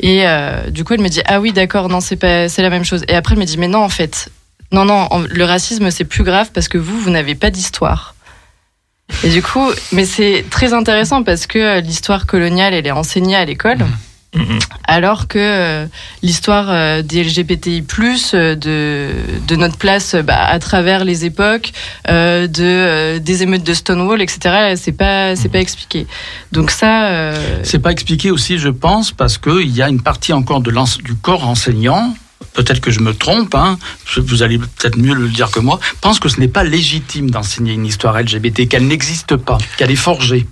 Et 0.00 0.24
du 0.70 0.84
coup, 0.84 0.94
elle 0.94 1.00
me 1.00 1.08
dit, 1.08 1.22
ah 1.26 1.40
oui, 1.40 1.52
d'accord, 1.52 1.88
non, 1.88 2.00
c'est 2.00 2.16
pas, 2.16 2.48
c'est 2.48 2.62
la 2.62 2.70
même 2.70 2.84
chose. 2.84 3.04
Et 3.08 3.14
après, 3.14 3.34
elle 3.34 3.40
me 3.40 3.44
dit, 3.44 3.56
mais 3.56 3.68
non, 3.68 3.82
en 3.82 3.88
fait, 3.88 4.30
non, 4.72 4.84
non, 4.84 5.08
le 5.28 5.44
racisme, 5.44 5.90
c'est 5.90 6.04
plus 6.04 6.24
grave 6.24 6.50
parce 6.52 6.68
que 6.68 6.76
vous, 6.76 6.98
vous 6.98 7.10
n'avez 7.10 7.34
pas 7.34 7.50
d'histoire. 7.50 8.14
Et 9.24 9.30
du 9.30 9.42
coup, 9.42 9.68
mais 9.92 10.04
c'est 10.04 10.44
très 10.50 10.72
intéressant 10.72 11.22
parce 11.22 11.46
que 11.46 11.58
euh, 11.58 11.80
l'histoire 11.80 12.26
coloniale, 12.26 12.74
elle 12.74 12.86
est 12.86 12.92
enseignée 12.92 13.36
à 13.36 13.44
l'école. 13.44 13.78
Mmh. 13.78 14.40
Mmh. 14.40 14.58
Alors 14.84 15.28
que 15.28 15.38
euh, 15.38 15.86
l'histoire 16.22 16.70
euh, 16.70 17.02
des 17.02 17.22
LGBTI+, 17.22 17.82
de, 17.82 19.10
de 19.46 19.56
notre 19.56 19.76
place 19.76 20.14
bah, 20.14 20.42
à 20.46 20.58
travers 20.58 21.04
les 21.04 21.26
époques, 21.26 21.72
de, 22.08 23.18
des 23.18 23.42
émeutes 23.42 23.64
de 23.64 23.74
Stonewall, 23.74 24.22
etc., 24.22 24.74
c'est 24.76 24.92
pas, 24.92 25.36
c'est 25.36 25.50
pas 25.50 25.60
expliqué. 25.60 26.06
Donc 26.50 26.70
ça... 26.70 27.34
C'est 27.62 27.78
pas 27.78 27.92
expliqué 27.92 28.30
aussi, 28.30 28.58
je 28.58 28.70
pense, 28.70 29.12
parce 29.12 29.36
qu'il 29.36 29.68
y 29.68 29.82
a 29.82 29.88
une 29.88 30.00
partie 30.00 30.32
encore 30.32 30.60
de 30.60 30.72
du 31.02 31.14
corps 31.14 31.46
enseignant 31.46 32.14
peut-être 32.54 32.80
que 32.80 32.90
je 32.90 33.00
me 33.00 33.14
trompe, 33.14 33.54
hein, 33.54 33.78
vous 34.16 34.42
allez 34.42 34.58
peut-être 34.58 34.98
mieux 34.98 35.14
le 35.14 35.28
dire 35.28 35.50
que 35.50 35.60
moi, 35.60 35.80
pense 36.00 36.18
que 36.18 36.28
ce 36.28 36.40
n'est 36.40 36.48
pas 36.48 36.64
légitime 36.64 37.30
d'enseigner 37.30 37.72
une 37.72 37.86
histoire 37.86 38.20
LGBT, 38.20 38.68
qu'elle 38.68 38.86
n'existe 38.86 39.36
pas, 39.36 39.58
qu'elle 39.76 39.90
est 39.90 39.96
forgée 39.96 40.46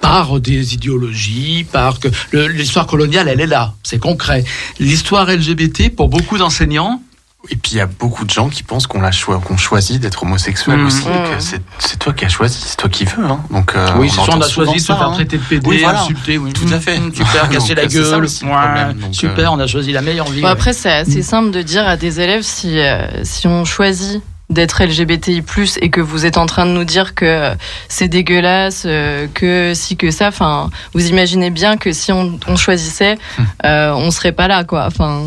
par 0.00 0.38
des 0.38 0.74
idéologies, 0.74 1.66
par 1.70 1.98
que 1.98 2.08
l'histoire 2.32 2.86
coloniale, 2.86 3.28
elle 3.28 3.40
est 3.40 3.46
là, 3.46 3.74
c'est 3.82 3.98
concret. 3.98 4.44
L'histoire 4.78 5.26
LGBT, 5.26 5.94
pour 5.94 6.08
beaucoup 6.08 6.38
d'enseignants, 6.38 7.02
et 7.50 7.56
puis 7.56 7.72
il 7.72 7.78
y 7.78 7.80
a 7.80 7.86
beaucoup 7.86 8.24
de 8.24 8.30
gens 8.30 8.48
qui 8.48 8.62
pensent 8.62 8.86
qu'on 8.86 9.00
qu'on 9.44 9.56
choisit 9.56 10.00
d'être 10.00 10.22
homosexuel 10.22 10.78
Mmh. 10.78 10.86
aussi, 10.86 11.04
que 11.04 11.58
c'est 11.78 11.98
toi 11.98 12.12
qui 12.12 12.24
as 12.24 12.28
choisi, 12.28 12.58
c'est 12.66 12.76
toi 12.76 12.88
qui 12.90 13.04
veux. 13.04 13.24
Hein. 13.24 13.40
Donc 13.50 13.74
euh, 13.74 13.88
oui, 13.98 14.10
c'est 14.10 14.20
on 14.20 14.40
a 14.40 14.48
choisi 14.48 14.74
de 14.74 14.78
se 14.78 14.86
faire 14.86 15.02
hein. 15.02 15.12
traiter 15.12 15.38
de 15.38 15.42
PD, 15.42 15.66
Oui, 15.68 15.80
voilà. 15.82 16.00
insulter, 16.02 16.38
oui. 16.38 16.52
Tout 16.52 16.68
à 16.72 16.80
fait. 16.80 16.98
Mmh, 16.98 17.14
super, 17.14 17.48
casser 17.50 17.74
la 17.74 17.88
ça 17.88 17.88
gueule. 17.88 18.24
Ouais. 18.24 18.94
Donc, 18.94 19.14
super, 19.14 19.52
euh, 19.52 19.54
on 19.56 19.60
a 19.60 19.66
choisi 19.66 19.92
la 19.92 20.02
meilleure 20.02 20.28
vie. 20.28 20.40
Bon, 20.40 20.46
ouais. 20.46 20.52
après, 20.52 20.72
c'est 20.72 20.92
assez 20.92 21.22
simple 21.22 21.50
de 21.50 21.62
dire 21.62 21.86
à 21.86 21.96
des 21.96 22.20
élèves 22.20 22.42
si, 22.42 22.78
euh, 22.78 23.24
si 23.24 23.46
on 23.46 23.64
choisit 23.64 24.22
d'être 24.48 24.82
LGBTI+, 24.84 25.42
et 25.80 25.90
que 25.90 26.00
vous 26.00 26.24
êtes 26.24 26.38
en 26.38 26.46
train 26.46 26.66
de 26.66 26.70
nous 26.70 26.84
dire 26.84 27.14
que 27.14 27.24
euh, 27.24 27.54
c'est 27.88 28.08
dégueulasse, 28.08 28.84
euh, 28.86 29.26
que 29.34 29.72
si, 29.74 29.96
que 29.96 30.10
ça, 30.10 30.28
enfin, 30.28 30.70
vous 30.94 31.08
imaginez 31.08 31.50
bien 31.50 31.76
que 31.76 31.92
si 31.92 32.12
on, 32.12 32.38
on 32.46 32.56
choisissait, 32.56 33.18
euh, 33.64 33.92
on 33.92 34.10
serait 34.12 34.32
pas 34.32 34.46
là, 34.46 34.62
quoi. 34.64 34.86
Enfin, 34.86 35.22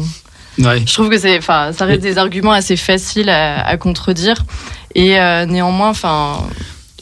Ouais. 0.60 0.84
je 0.86 0.94
trouve 0.94 1.10
que 1.10 1.18
c'est, 1.18 1.38
enfin, 1.38 1.72
ça 1.74 1.86
reste 1.86 2.02
des 2.02 2.18
arguments 2.18 2.52
assez 2.52 2.76
faciles 2.76 3.30
à, 3.30 3.66
à 3.66 3.78
contredire, 3.78 4.44
et 4.94 5.20
euh, 5.20 5.46
néanmoins, 5.46 5.90
enfin, 5.90 6.44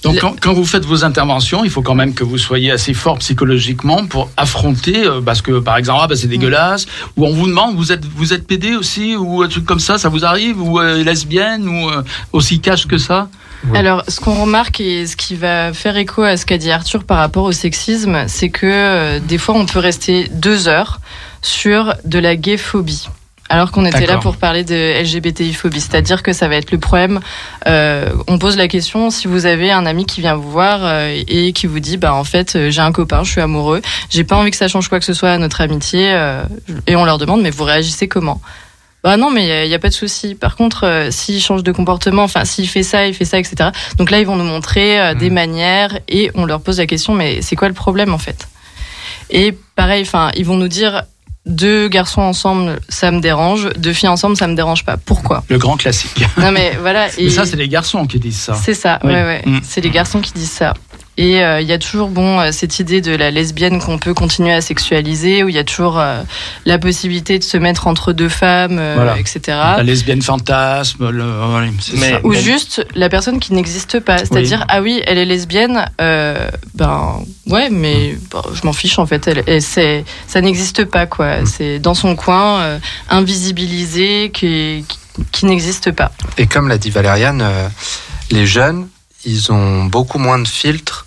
Donc 0.03 0.19
quand, 0.19 0.35
quand 0.39 0.53
vous 0.53 0.65
faites 0.65 0.85
vos 0.85 1.03
interventions, 1.03 1.63
il 1.63 1.71
faut 1.71 1.81
quand 1.81 1.95
même 1.95 2.13
que 2.13 2.23
vous 2.23 2.37
soyez 2.37 2.71
assez 2.71 2.93
fort 2.93 3.17
psychologiquement 3.17 4.05
pour 4.05 4.29
affronter, 4.37 5.05
euh, 5.05 5.21
parce 5.21 5.41
que 5.41 5.59
par 5.59 5.77
exemple, 5.77 6.01
ah, 6.03 6.07
bah, 6.07 6.15
c'est 6.15 6.27
dégueulasse, 6.27 6.85
ou 7.15 7.25
on 7.25 7.33
vous 7.33 7.47
demande, 7.47 7.75
vous 7.75 7.91
êtes 7.91 8.05
vous 8.05 8.31
êtes 8.33 8.45
pédé 8.45 8.75
aussi, 8.75 9.15
ou 9.15 9.41
un 9.41 9.47
truc 9.47 9.65
comme 9.65 9.79
ça, 9.79 9.97
ça 9.97 10.09
vous 10.09 10.23
arrive, 10.23 10.61
ou 10.61 10.79
euh, 10.79 11.03
lesbienne, 11.03 11.67
ou 11.67 11.89
euh, 11.89 12.03
aussi 12.33 12.59
cash 12.59 12.85
que 12.85 12.97
ça? 12.97 13.27
Oui. 13.63 13.75
Alors, 13.75 14.03
ce 14.07 14.19
qu'on 14.19 14.35
remarque 14.35 14.79
et 14.81 15.07
ce 15.07 15.15
qui 15.15 15.33
va 15.33 15.73
faire 15.73 15.97
écho 15.97 16.21
à 16.21 16.37
ce 16.37 16.45
qu'a 16.45 16.59
dit 16.59 16.69
Arthur 16.69 17.03
par 17.03 17.17
rapport 17.17 17.43
au 17.43 17.51
sexisme, 17.51 18.25
c'est 18.27 18.49
que 18.49 18.67
euh, 18.67 19.19
des 19.19 19.39
fois, 19.39 19.55
on 19.55 19.65
peut 19.65 19.79
rester 19.79 20.29
deux 20.31 20.67
heures 20.67 20.99
sur 21.41 21.95
de 22.05 22.19
la 22.19 22.35
gayphobie. 22.35 23.07
Alors 23.49 23.71
qu'on 23.71 23.86
était 23.86 24.05
là 24.05 24.17
pour 24.17 24.36
parler 24.36 24.63
de 24.63 25.01
LGBTI-phobie, 25.01 25.79
c'est-à-dire 25.79 26.21
que 26.21 26.33
ça 26.33 26.47
va 26.47 26.55
être 26.55 26.71
le 26.71 26.79
problème. 26.79 27.19
euh, 27.65 28.10
on 28.27 28.38
pose 28.38 28.57
la 28.57 28.67
question 28.67 29.10
si 29.10 29.27
vous 29.27 29.45
avez 29.45 29.71
un 29.71 29.86
ami 29.86 30.05
qui 30.05 30.19
vient 30.19 30.36
vous 30.36 30.51
voir 30.51 30.79
euh, 30.83 31.21
et 31.27 31.53
qui 31.53 31.65
vous 31.65 31.79
dit, 31.79 31.97
bah 31.97 32.13
en 32.13 32.23
fait, 32.25 32.55
euh, 32.55 32.69
j'ai 32.69 32.81
un 32.81 32.91
copain, 32.91 33.23
je 33.23 33.31
suis 33.31 33.41
amoureux, 33.41 33.81
j'ai 34.10 34.23
pas 34.23 34.36
envie 34.36 34.51
que 34.51 34.57
ça 34.57 34.67
change 34.67 34.89
quoi 34.89 34.99
que 34.99 35.05
ce 35.05 35.13
soit 35.13 35.31
à 35.31 35.38
notre 35.38 35.62
amitié, 35.62 36.12
euh, 36.12 36.43
et 36.88 36.95
on 36.95 37.05
leur 37.05 37.17
demande, 37.17 37.41
mais 37.41 37.49
vous 37.49 37.63
réagissez 37.63 38.07
comment? 38.07 38.41
Bah 39.03 39.15
non, 39.15 39.31
mais 39.31 39.63
il 39.63 39.69
n'y 39.69 39.75
a, 39.75 39.79
pas 39.79 39.89
de 39.89 39.93
souci. 39.93 40.36
Par 40.36 40.55
contre, 40.55 40.86
euh, 40.86 41.12
s'il 41.12 41.41
change 41.41 41.63
de 41.63 41.71
comportement, 41.71 42.23
enfin 42.23 42.45
s'il 42.45 42.67
fait 42.67 42.83
ça, 42.83 43.07
il 43.07 43.13
fait 43.13 43.25
ça, 43.25 43.39
etc. 43.39 43.69
Donc 43.97 44.12
là, 44.12 44.19
ils 44.19 44.25
vont 44.25 44.36
nous 44.36 44.43
montrer 44.43 44.99
euh, 44.99 45.13
des 45.13 45.29
manières 45.29 45.99
et 46.10 46.31
on 46.36 46.45
leur 46.45 46.62
pose 46.62 46.79
la 46.79 46.88
question, 46.88 47.13
mais 47.13 47.41
c'est 47.41 47.55
quoi 47.55 47.67
le 47.67 47.73
problème 47.73 48.13
en 48.13 48.17
fait? 48.17 48.47
Et 49.29 49.55
pareil, 49.75 50.01
enfin, 50.01 50.31
ils 50.36 50.45
vont 50.45 50.57
nous 50.57 50.67
dire 50.67 51.03
deux 51.47 51.88
garçons 51.88 52.21
ensemble, 52.21 52.79
ça 52.89 53.10
me 53.12 53.19
dérange, 53.21 53.69
deux 53.77 53.93
filles 53.93 54.10
ensemble, 54.10 54.36
ça 54.38 54.47
me 54.47 54.55
dérange 54.55 54.83
pas. 54.86 54.97
Pourquoi 54.97 55.43
Le 55.49 55.57
grand 55.57 55.77
classique. 55.77 56.23
Non 56.38 56.51
mais 56.51 56.73
voilà. 56.81 57.07
Mais 57.17 57.29
ça, 57.29 57.45
c'est 57.45 57.55
les 57.55 57.67
garçons 57.69 58.05
qui 58.05 58.19
disent 58.19 58.39
ça. 58.39 58.53
C'est 58.53 58.73
ça, 58.73 58.99
Oui. 59.03 59.13
ouais, 59.13 59.23
ouais. 59.23 59.41
Mm. 59.45 59.60
C'est 59.63 59.81
les 59.81 59.89
garçons 59.89 60.19
qui 60.21 60.33
disent 60.33 60.51
ça. 60.51 60.73
Et 61.19 61.41
euh, 61.43 61.62
il 61.62 61.67
y 61.67 61.73
a 61.73 61.80
toujours 61.80 62.10
bon 62.10 62.39
euh, 62.39 62.51
cette 62.51 62.77
idée 62.80 63.01
de 63.01 63.15
la 63.15 63.32
lesbienne 63.32 63.80
qu'on 63.82 63.97
peut 63.97 64.13
continuer 64.13 64.53
à 64.53 64.62
sexualiser, 64.62 65.43
où 65.43 65.49
il 65.49 65.56
y 65.56 65.58
a 65.58 65.63
toujours 65.63 65.97
euh, 65.99 66.21
la 66.65 66.77
possibilité 66.77 67.39
de 67.39 67.43
se 67.43 67.58
mettre 67.58 67.88
entre 67.88 68.13
deux 68.13 68.30
femmes, 68.30 68.77
euh, 68.80 68.93
Voilà. 68.95 69.17
etc. 69.17 69.39
La 69.47 69.82
lesbienne 69.84 70.21
fantasme, 70.21 71.10
le, 71.10 71.23
voilà, 71.23 71.67
c'est 71.80 71.97
Mais- 71.97 72.12
ça. 72.12 72.19
Ou 72.23 72.34
juste 72.34 72.86
la 72.93 73.10
personne 73.10 73.39
qui 73.39 73.53
n'existe 73.53 73.99
pas. 73.99 74.19
C'est-à-dire, 74.19 74.63
ah 74.69 74.82
oui, 74.82 75.01
elle 75.08 75.17
est 75.17 75.25
lesbienne, 75.25 75.89
euh, 75.99 76.49
ben 76.75 77.23
ouais, 77.47 77.69
mais 77.71 78.15
bon, 78.30 78.43
je 78.53 78.62
m'en 78.65 78.73
fiche 78.73 78.99
en 78.99 79.08
fait. 79.08 79.27
Elle, 79.27 79.43
elle- 79.47 79.62
c'est, 79.63 80.06
ça 80.27 80.39
n'existe 80.41 80.86
pas, 80.86 81.08
quoi. 81.08 81.45
C'est 81.47 81.80
dans 81.80 81.95
son 81.95 82.15
coin, 82.15 82.60
euh, 82.60 82.80
invisibilisé, 83.10 84.30
qui, 84.32 84.86
qui, 84.88 84.97
qui 85.32 85.45
n'existe 85.47 85.91
pas. 85.91 86.12
Et 86.38 86.45
comme 86.45 86.67
l'a 86.67 86.77
dit 86.77 86.91
Valériane, 86.91 87.41
euh, 87.41 87.67
les 88.30 88.45
jeunes, 88.45 88.88
ils 89.25 89.51
ont 89.51 89.86
beaucoup 89.86 90.19
moins 90.19 90.38
de 90.38 90.47
filtres 90.47 91.06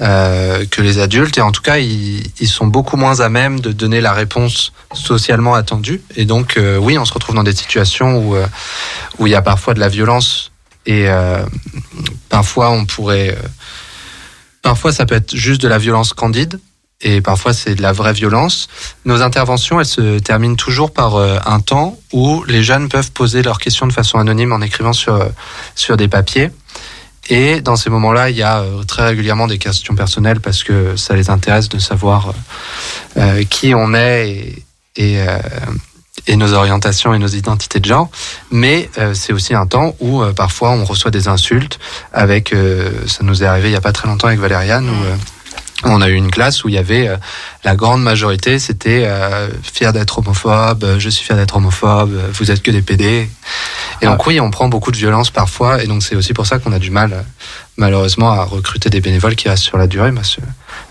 euh, 0.00 0.64
que 0.70 0.80
les 0.80 0.98
adultes, 0.98 1.36
et 1.36 1.42
en 1.42 1.52
tout 1.52 1.62
cas, 1.62 1.78
ils, 1.78 2.22
ils 2.40 2.48
sont 2.48 2.66
beaucoup 2.66 2.96
moins 2.96 3.20
à 3.20 3.28
même 3.28 3.60
de 3.60 3.70
donner 3.72 4.00
la 4.00 4.12
réponse 4.12 4.72
socialement 4.94 5.54
attendue. 5.54 6.00
Et 6.16 6.24
donc, 6.24 6.56
euh, 6.56 6.78
oui, 6.78 6.96
on 6.98 7.04
se 7.04 7.12
retrouve 7.12 7.34
dans 7.34 7.44
des 7.44 7.54
situations 7.54 8.18
où 8.18 8.34
euh, 8.34 8.46
où 9.18 9.26
il 9.26 9.30
y 9.30 9.34
a 9.36 9.42
parfois 9.42 9.74
de 9.74 9.80
la 9.80 9.88
violence, 9.88 10.52
et 10.86 11.08
euh, 11.08 11.44
parfois 12.28 12.70
on 12.70 12.86
pourrait, 12.86 13.36
euh, 13.36 13.48
parfois 14.62 14.92
ça 14.92 15.04
peut 15.04 15.16
être 15.16 15.36
juste 15.36 15.60
de 15.60 15.68
la 15.68 15.78
violence 15.78 16.12
candide. 16.14 16.58
Et 17.02 17.22
parfois 17.22 17.54
c'est 17.54 17.74
de 17.74 17.82
la 17.82 17.92
vraie 17.92 18.12
violence. 18.12 18.68
Nos 19.06 19.22
interventions, 19.22 19.80
elles 19.80 19.86
se 19.86 20.18
terminent 20.18 20.54
toujours 20.54 20.92
par 20.92 21.16
un 21.16 21.60
temps 21.60 21.98
où 22.12 22.44
les 22.44 22.62
jeunes 22.62 22.90
peuvent 22.90 23.10
poser 23.12 23.42
leurs 23.42 23.58
questions 23.58 23.86
de 23.86 23.92
façon 23.92 24.18
anonyme 24.18 24.52
en 24.52 24.60
écrivant 24.60 24.92
sur 24.92 25.26
sur 25.74 25.96
des 25.96 26.08
papiers. 26.08 26.50
Et 27.30 27.60
dans 27.60 27.76
ces 27.76 27.90
moments-là, 27.90 28.28
il 28.28 28.36
y 28.36 28.42
a 28.42 28.58
euh, 28.58 28.82
très 28.82 29.06
régulièrement 29.06 29.46
des 29.46 29.58
questions 29.58 29.94
personnelles 29.94 30.40
parce 30.40 30.64
que 30.64 30.96
ça 30.96 31.14
les 31.14 31.30
intéresse 31.30 31.68
de 31.68 31.78
savoir 31.78 32.30
euh, 33.16 33.20
euh, 33.20 33.44
qui 33.44 33.72
on 33.74 33.94
est 33.94 34.28
et, 34.28 34.64
et, 34.96 35.20
euh, 35.20 35.38
et 36.26 36.36
nos 36.36 36.52
orientations 36.52 37.14
et 37.14 37.18
nos 37.18 37.28
identités 37.28 37.78
de 37.78 37.84
genre. 37.84 38.10
Mais 38.50 38.90
euh, 38.98 39.14
c'est 39.14 39.32
aussi 39.32 39.54
un 39.54 39.66
temps 39.66 39.94
où 40.00 40.22
euh, 40.22 40.32
parfois 40.32 40.70
on 40.70 40.84
reçoit 40.84 41.12
des 41.12 41.28
insultes. 41.28 41.78
Avec, 42.12 42.52
euh, 42.52 42.90
ça 43.06 43.22
nous 43.22 43.44
est 43.44 43.46
arrivé 43.46 43.68
il 43.68 43.72
y 43.72 43.76
a 43.76 43.80
pas 43.80 43.92
très 43.92 44.08
longtemps 44.08 44.26
avec 44.26 44.40
Valériane 44.40 44.88
où 44.88 45.04
euh, 45.04 45.16
on 45.84 46.00
a 46.02 46.08
eu 46.08 46.14
une 46.14 46.30
classe 46.30 46.62
où 46.64 46.68
il 46.68 46.74
y 46.74 46.78
avait 46.78 47.08
euh, 47.08 47.16
la 47.64 47.74
grande 47.74 48.02
majorité, 48.02 48.58
c'était 48.58 49.04
euh, 49.06 49.48
fier 49.62 49.92
d'être 49.92 50.18
homophobe, 50.18 50.84
euh, 50.84 50.98
je 50.98 51.08
suis 51.08 51.24
fier 51.24 51.36
d'être 51.36 51.56
homophobe, 51.56 52.12
euh, 52.14 52.28
vous 52.32 52.50
êtes 52.50 52.62
que 52.62 52.70
des 52.70 52.82
PD. 52.82 53.30
Et 54.02 54.06
donc 54.06 54.26
oui, 54.26 54.40
on 54.40 54.50
prend 54.50 54.68
beaucoup 54.68 54.90
de 54.92 54.96
violence 54.96 55.30
parfois, 55.30 55.82
et 55.82 55.86
donc 55.86 56.02
c'est 56.02 56.16
aussi 56.16 56.32
pour 56.34 56.46
ça 56.46 56.58
qu'on 56.58 56.72
a 56.72 56.78
du 56.78 56.90
mal, 56.90 57.12
euh, 57.12 57.22
malheureusement, 57.76 58.30
à 58.30 58.44
recruter 58.44 58.90
des 58.90 59.00
bénévoles 59.00 59.36
qui 59.36 59.48
restent 59.48 59.64
sur 59.64 59.78
la 59.78 59.86
durée, 59.86 60.12
parce 60.12 60.36
que 60.36 60.42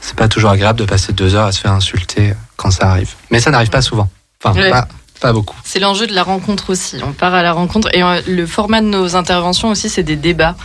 c'est 0.01 0.15
pas 0.15 0.27
toujours 0.27 0.49
agréable 0.51 0.79
de 0.79 0.85
passer 0.85 1.13
deux 1.13 1.35
heures 1.35 1.45
à 1.47 1.51
se 1.51 1.59
faire 1.59 1.71
insulter 1.73 2.33
quand 2.55 2.71
ça 2.71 2.89
arrive. 2.89 3.13
Mais 3.31 3.39
ça 3.39 3.51
n'arrive 3.51 3.69
pas 3.69 3.81
souvent. 3.81 4.09
Enfin, 4.43 4.59
Ouais. 4.59 4.69
pas, 4.71 4.87
pas 5.21 5.33
beaucoup. 5.33 5.55
C'est 5.63 5.79
l'enjeu 5.79 6.07
de 6.07 6.13
la 6.13 6.23
rencontre 6.23 6.69
aussi. 6.71 6.97
On 7.05 7.11
part 7.11 7.33
à 7.33 7.43
la 7.43 7.51
rencontre 7.51 7.89
et 7.93 8.01
le 8.27 8.45
format 8.47 8.81
de 8.81 8.87
nos 8.87 9.15
interventions 9.15 9.69
aussi, 9.69 9.89
c'est 9.89 10.03
des 10.03 10.15
débats. 10.15 10.55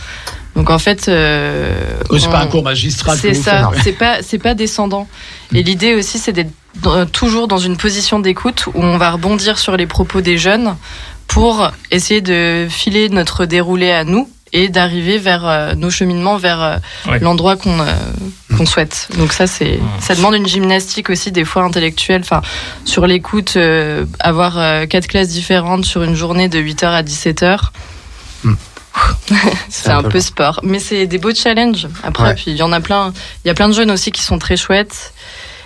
Donc 0.55 0.69
en 0.69 0.79
fait, 0.79 1.07
euh, 1.09 1.73
Oui, 2.09 2.19
c'est 2.21 2.29
pas 2.29 2.39
un 2.39 2.47
cours 2.47 2.63
magistral. 2.63 3.17
C'est 3.19 3.33
ça, 3.33 3.71
c'est 3.83 3.91
pas 3.93 4.21
c'est 4.21 4.39
pas 4.39 4.53
descendant. 4.53 5.07
Et 5.53 5.63
l'idée 5.63 5.95
aussi 5.95 6.17
c'est 6.19 6.31
d'être 6.33 6.51
toujours 7.11 7.47
dans 7.47 7.57
une 7.57 7.77
position 7.77 8.19
d'écoute 8.19 8.67
où 8.67 8.81
on 8.81 8.97
va 8.97 9.11
rebondir 9.11 9.57
sur 9.59 9.75
les 9.77 9.87
propos 9.87 10.21
des 10.21 10.37
jeunes 10.37 10.75
pour 11.27 11.71
essayer 11.91 12.21
de 12.21 12.67
filer 12.69 13.09
notre 13.09 13.45
déroulé 13.45 13.91
à 13.91 14.03
nous 14.03 14.29
et 14.53 14.69
d'arriver 14.69 15.17
vers 15.17 15.45
euh, 15.47 15.73
nos 15.73 15.89
cheminements 15.89 16.37
vers 16.37 16.61
euh, 16.61 16.77
Ouais. 17.07 17.19
l'endroit 17.19 17.57
qu'on 17.57 17.79
euh, 17.81 17.85
qu'on 18.55 18.65
souhaite. 18.65 19.09
Donc 19.17 19.33
ça 19.33 19.47
c'est 19.47 19.79
ça 19.99 20.15
demande 20.15 20.35
une 20.35 20.47
gymnastique 20.47 21.09
aussi 21.09 21.31
des 21.31 21.43
fois 21.43 21.63
intellectuelle 21.63 22.21
enfin 22.21 22.41
sur 22.85 23.05
l'écoute 23.07 23.53
euh, 23.57 24.05
avoir 24.19 24.57
euh, 24.57 24.85
quatre 24.85 25.07
classes 25.07 25.29
différentes 25.29 25.83
sur 25.85 26.03
une 26.03 26.15
journée 26.15 26.47
de 26.47 26.59
8h 26.59 26.85
à 26.85 27.03
17h. 27.03 27.59
Hmm. 28.43 28.53
c'est 29.69 29.89
un, 29.89 30.03
peu 30.03 30.19
sport, 30.19 30.59
mais 30.63 30.79
c'est 30.79 31.07
des 31.07 31.17
beaux 31.17 31.33
challenges. 31.33 31.87
Après, 32.03 32.23
Ouais. 32.25 32.35
puis 32.35 32.45
il 32.47 32.55
y 32.57 32.63
en 32.63 32.71
a 32.71 32.79
plein. 32.79 33.13
Il 33.43 33.47
y 33.47 33.51
a 33.51 33.53
plein 33.53 33.67
de 33.67 33.73
jeunes 33.73 33.91
aussi 33.91 34.11
qui 34.11 34.21
sont 34.21 34.39
très 34.39 34.57
chouettes. 34.57 35.13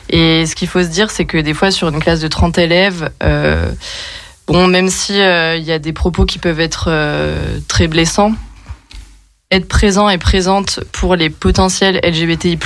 Et 0.10 0.46
ce 0.46 0.56
qu'il 0.56 0.68
faut 0.68 0.82
se 0.82 0.88
dire, 0.88 1.12
c'est 1.12 1.26
que 1.26 1.38
des 1.38 1.54
fois, 1.54 1.70
sur 1.72 1.88
une 1.89 2.00
classe 2.00 2.20
de 2.20 2.28
30 2.28 2.58
élèves, 2.58 3.12
euh, 3.22 3.72
bon, 4.48 4.68
même 4.68 4.89
si 4.89 5.22
euh, 5.22 5.56
il 5.56 5.63
y 5.63 5.72
a 5.72 5.78
des 5.80 5.94
propos 5.94 6.26
qui 6.26 6.39
peuvent 6.39 6.60
être 6.60 6.86
euh, 6.88 7.60
très 7.68 7.88
blessants, 7.88 8.34
être 9.52 9.68
présent 9.68 10.10
et 10.10 10.18
présente 10.18 10.80
pour 10.92 11.15
les 11.15 11.30
potentiels 11.30 12.00
LGBTI+, 12.04 12.58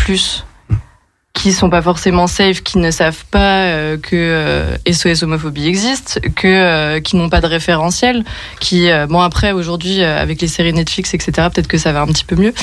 qui 1.34 1.52
sont 1.52 1.70
pas 1.70 1.82
forcément 1.82 2.28
safe, 2.28 2.62
qui 2.62 2.78
ne 2.78 2.92
savent 2.92 3.26
pas 3.32 3.64
euh, 3.66 3.98
que 3.98 4.16
euh, 4.16 4.78
SOS 4.90 5.24
homophobie 5.24 5.68
existe, 5.68 6.22
que 6.36 6.48
euh, 6.48 7.00
qui 7.02 7.16
n'ont 7.16 7.28
pas 7.28 7.42
de 7.42 7.48
référentiel, 7.48 8.24
qui 8.60 8.90
euh, 8.90 9.08
bon 9.08 9.20
après 9.20 9.52
aujourd'hui 9.52 10.04
euh, 10.04 10.22
avec 10.22 10.40
les 10.42 10.48
séries 10.48 10.74
Netflix 10.74 11.14
etc 11.14 11.50
peut-être 11.54 11.68
que 11.68 11.80
ça 11.80 11.92
va 11.92 12.02
un 12.02 12.08
petit 12.08 12.24
peu 12.24 12.36
mieux, 12.36 12.54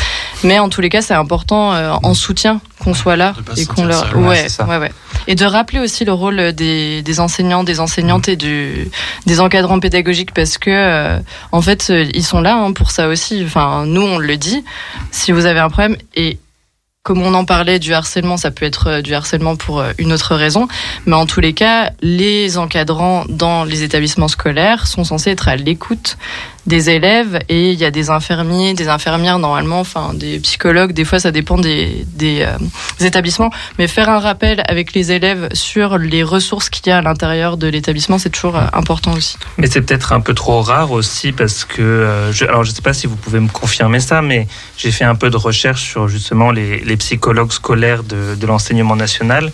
mais 0.44 0.60
en 0.60 0.68
tous 0.68 0.80
les 0.80 0.88
cas 0.88 1.02
c'est 1.02 1.14
important 1.14 1.74
euh, 1.74 1.92
en 2.02 2.14
soutien 2.14 2.60
qu'on 2.78 2.94
soit 2.94 3.16
là 3.16 3.34
et 3.56 3.66
qu'on 3.66 3.84
leur 3.84 4.06
seul, 4.08 4.16
ouais, 4.16 4.46
ouais, 4.60 4.64
ouais 4.66 4.78
ouais. 4.78 4.92
Et 5.26 5.34
de 5.34 5.44
rappeler 5.44 5.80
aussi 5.80 6.04
le 6.04 6.12
rôle 6.12 6.52
des, 6.52 7.02
des 7.02 7.20
enseignants, 7.20 7.64
des 7.64 7.80
enseignantes 7.80 8.28
et 8.28 8.36
du, 8.36 8.88
des 9.26 9.40
encadrants 9.40 9.80
pédagogiques 9.80 10.32
parce 10.32 10.58
que 10.58 10.70
euh, 10.70 11.18
en 11.50 11.60
fait 11.60 11.92
ils 12.14 12.24
sont 12.24 12.40
là 12.40 12.56
hein, 12.56 12.72
pour 12.72 12.92
ça 12.92 13.08
aussi. 13.08 13.42
Enfin 13.44 13.84
nous 13.84 14.02
on 14.02 14.16
le 14.16 14.36
dit, 14.36 14.64
si 15.10 15.32
vous 15.32 15.44
avez 15.44 15.60
un 15.60 15.68
problème 15.68 15.96
et 16.14 16.38
comme 17.02 17.22
on 17.22 17.32
en 17.32 17.46
parlait 17.46 17.78
du 17.78 17.94
harcèlement, 17.94 18.36
ça 18.36 18.50
peut 18.50 18.66
être 18.66 18.86
euh, 18.88 19.02
du 19.02 19.14
harcèlement 19.14 19.56
pour 19.56 19.80
euh, 19.80 19.92
une 19.98 20.12
autre 20.12 20.34
raison, 20.34 20.68
mais 21.06 21.14
en 21.16 21.24
tous 21.24 21.40
les 21.40 21.54
cas, 21.54 21.92
les 22.02 22.58
encadrants 22.58 23.24
dans 23.28 23.64
les 23.64 23.82
établissements 23.82 24.28
scolaires 24.28 24.86
sont 24.86 25.04
censés 25.04 25.30
être 25.30 25.48
à 25.48 25.56
l'écoute 25.56 26.18
des 26.66 26.90
élèves 26.90 27.38
et 27.48 27.70
il 27.72 27.78
y 27.78 27.84
a 27.84 27.90
des 27.90 28.10
infirmiers, 28.10 28.74
des 28.74 28.88
infirmières 28.88 29.38
normalement, 29.38 29.80
enfin 29.80 30.12
des 30.14 30.38
psychologues, 30.40 30.92
des 30.92 31.04
fois 31.04 31.18
ça 31.18 31.30
dépend 31.30 31.58
euh, 31.58 31.84
des 32.16 32.46
établissements, 33.00 33.50
mais 33.78 33.88
faire 33.88 34.08
un 34.08 34.18
rappel 34.18 34.62
avec 34.68 34.92
les 34.94 35.12
élèves 35.12 35.48
sur 35.52 35.98
les 35.98 36.22
ressources 36.22 36.68
qu'il 36.68 36.88
y 36.88 36.90
a 36.90 36.98
à 36.98 37.02
l'intérieur 37.02 37.56
de 37.56 37.66
l'établissement, 37.66 38.18
c'est 38.18 38.30
toujours 38.30 38.56
euh, 38.56 38.66
important 38.72 39.12
aussi. 39.12 39.36
Mais 39.56 39.66
c'est 39.68 39.80
peut-être 39.80 40.12
un 40.12 40.20
peu 40.20 40.34
trop 40.34 40.60
rare 40.60 40.92
aussi 40.92 41.32
parce 41.32 41.64
que, 41.64 41.82
euh, 41.82 42.32
je, 42.32 42.44
alors 42.44 42.64
je 42.64 42.70
ne 42.70 42.74
sais 42.74 42.82
pas 42.82 42.92
si 42.92 43.06
vous 43.06 43.16
pouvez 43.16 43.40
me 43.40 43.48
confirmer 43.48 44.00
ça, 44.00 44.22
mais 44.22 44.46
j'ai 44.76 44.92
fait 44.92 45.04
un 45.04 45.14
peu 45.14 45.30
de 45.30 45.36
recherche 45.36 45.82
sur 45.82 46.08
justement 46.08 46.50
les, 46.50 46.80
les 46.80 46.96
psychologues 46.96 47.52
scolaires 47.52 48.02
de, 48.02 48.34
de 48.34 48.46
l'enseignement 48.46 48.96
national 48.96 49.50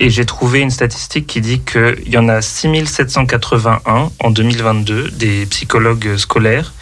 et 0.00 0.10
j'ai 0.10 0.24
trouvé 0.24 0.60
une 0.60 0.70
statistique 0.70 1.26
qui 1.26 1.40
dit 1.40 1.60
qu'il 1.60 2.08
y 2.08 2.18
en 2.18 2.28
a 2.28 2.42
6781 2.42 4.10
en 4.18 4.30
2022 4.30 5.10
des 5.10 5.46
psychologues 5.46 6.16
scolaires 6.16 6.72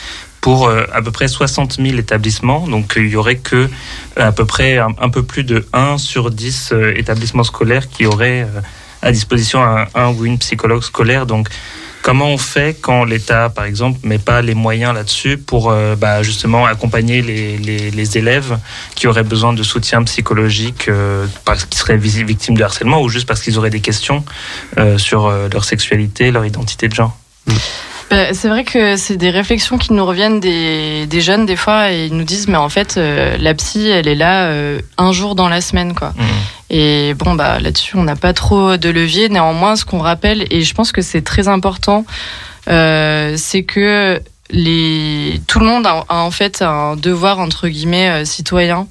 pour 0.41 0.69
euh, 0.69 0.85
à 0.93 1.01
peu 1.01 1.11
près 1.11 1.29
60 1.29 1.77
000 1.81 1.97
établissements. 1.97 2.67
Donc 2.69 2.95
il 2.97 3.09
y 3.09 3.17
aurait 3.17 3.37
que 3.37 3.69
à 4.17 4.33
peu 4.33 4.45
près 4.45 4.79
un, 4.79 4.95
un 5.01 5.09
peu 5.09 5.23
plus 5.23 5.45
de 5.45 5.67
1 5.73 5.99
sur 5.99 6.31
10 6.31 6.71
euh, 6.73 6.93
établissements 6.97 7.45
scolaires 7.45 7.89
qui 7.89 8.05
auraient 8.05 8.43
euh, 8.43 8.61
à 9.01 9.13
disposition 9.13 9.63
un, 9.63 9.87
un 9.95 10.13
ou 10.13 10.27
une 10.27 10.39
psychologue 10.39 10.83
scolaire. 10.83 11.27
Donc 11.27 11.49
comment 12.05 12.29
on 12.29 12.39
fait 12.39 12.77
quand 12.79 13.05
l'État, 13.05 13.49
par 13.49 13.65
exemple, 13.65 13.99
met 14.05 14.19
pas 14.19 14.43
les 14.43 14.55
moyens 14.55 14.93
là-dessus 14.95 15.39
pour 15.39 15.71
euh, 15.71 15.97
bah, 15.97 16.23
justement 16.23 16.67
accompagner 16.67 17.23
les, 17.23 17.57
les, 17.57 17.91
les 17.91 18.19
élèves 18.19 18.59
qui 18.95 19.07
auraient 19.07 19.25
besoin 19.25 19.55
de 19.55 19.63
soutien 19.63 20.03
psychologique 20.05 20.89
euh, 20.89 21.27
parce 21.47 21.65
qu'ils 21.65 21.79
seraient 21.79 21.97
victimes 21.97 22.59
de 22.59 22.63
harcèlement 22.63 23.01
ou 23.01 23.09
juste 23.09 23.27
parce 23.27 23.41
qu'ils 23.41 23.57
auraient 23.59 23.71
des 23.71 23.81
questions 23.81 24.23
euh, 24.77 24.99
sur 24.99 25.27
euh, 25.27 25.49
leur 25.51 25.65
sexualité, 25.65 26.31
leur 26.31 26.45
identité 26.45 26.89
de 26.89 26.95
genre? 26.95 27.17
Bah, 28.11 28.33
c'est 28.33 28.49
vrai 28.49 28.65
que 28.65 28.97
c'est 28.97 29.17
des 29.17 29.31
réflexions 29.31 29.79
qui 29.79 29.93
nous 29.93 30.05
reviennent 30.05 30.39
des, 30.39 31.07
des 31.07 31.21
jeunes 31.21 31.47
des 31.47 31.57
fois 31.57 31.91
et 31.91 32.07
ils 32.07 32.17
nous 32.17 32.25
disent 32.25 32.49
mais 32.49 32.57
en 32.57 32.69
fait 32.69 32.97
euh, 32.97 33.37
la 33.39 33.55
psy 33.55 33.89
elle 33.89 34.07
est 34.07 34.15
là 34.15 34.47
euh, 34.47 34.79
un 34.99 35.11
jour 35.13 35.35
dans 35.35 35.49
la 35.49 35.61
semaine 35.61 35.95
quoi. 35.95 36.13
Et 36.71 37.15
bon 37.15 37.35
bah 37.35 37.59
là-dessus 37.61 37.97
on 37.97 38.03
n'a 38.05 38.17
pas 38.17 38.33
trop 38.33 38.77
de 38.77 38.89
levier. 38.91 39.29
Néanmoins 39.29 39.77
ce 39.77 39.85
qu'on 39.85 39.99
rappelle 39.99 40.47
et 40.51 40.63
je 40.63 40.75
pense 40.75 40.93
que 40.93 41.03
c'est 41.03 41.23
très 41.23 41.49
important 41.49 42.05
euh, 42.69 43.35
c'est 43.37 43.65
que 43.65 44.21
les 44.51 45.41
tout 45.47 45.59
le 45.59 45.67
monde 45.67 45.87
a, 45.87 46.05
a 46.09 46.17
en 46.19 46.31
fait 46.31 46.63
un 46.63 46.97
devoir 46.97 47.39
entre 47.39 47.69
guillemets 47.69 48.11
euh, 48.11 48.25
citoyen 48.25 48.87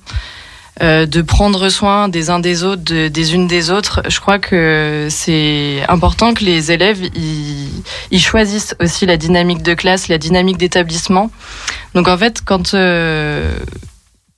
euh, 0.81 1.05
de 1.05 1.21
prendre 1.21 1.69
soin 1.69 2.07
des 2.09 2.29
uns 2.31 2.39
des 2.39 2.63
autres, 2.63 2.83
de- 2.83 3.07
des 3.07 3.35
unes 3.35 3.47
des 3.47 3.69
autres. 3.69 4.01
Je 4.09 4.19
crois 4.19 4.39
que 4.39 5.07
c'est 5.09 5.83
important 5.87 6.33
que 6.33 6.43
les 6.43 6.71
élèves 6.71 6.99
ils, 8.11 8.19
choisissent 8.19 8.75
aussi 8.79 9.05
la 9.05 9.17
dynamique 9.17 9.61
de 9.61 9.75
classe, 9.75 10.07
la 10.07 10.17
dynamique 10.17 10.57
d'établissement. 10.57 11.29
Donc 11.93 12.07
en 12.07 12.17
fait, 12.17 12.41
quand 12.43 12.73
euh, 12.73 13.53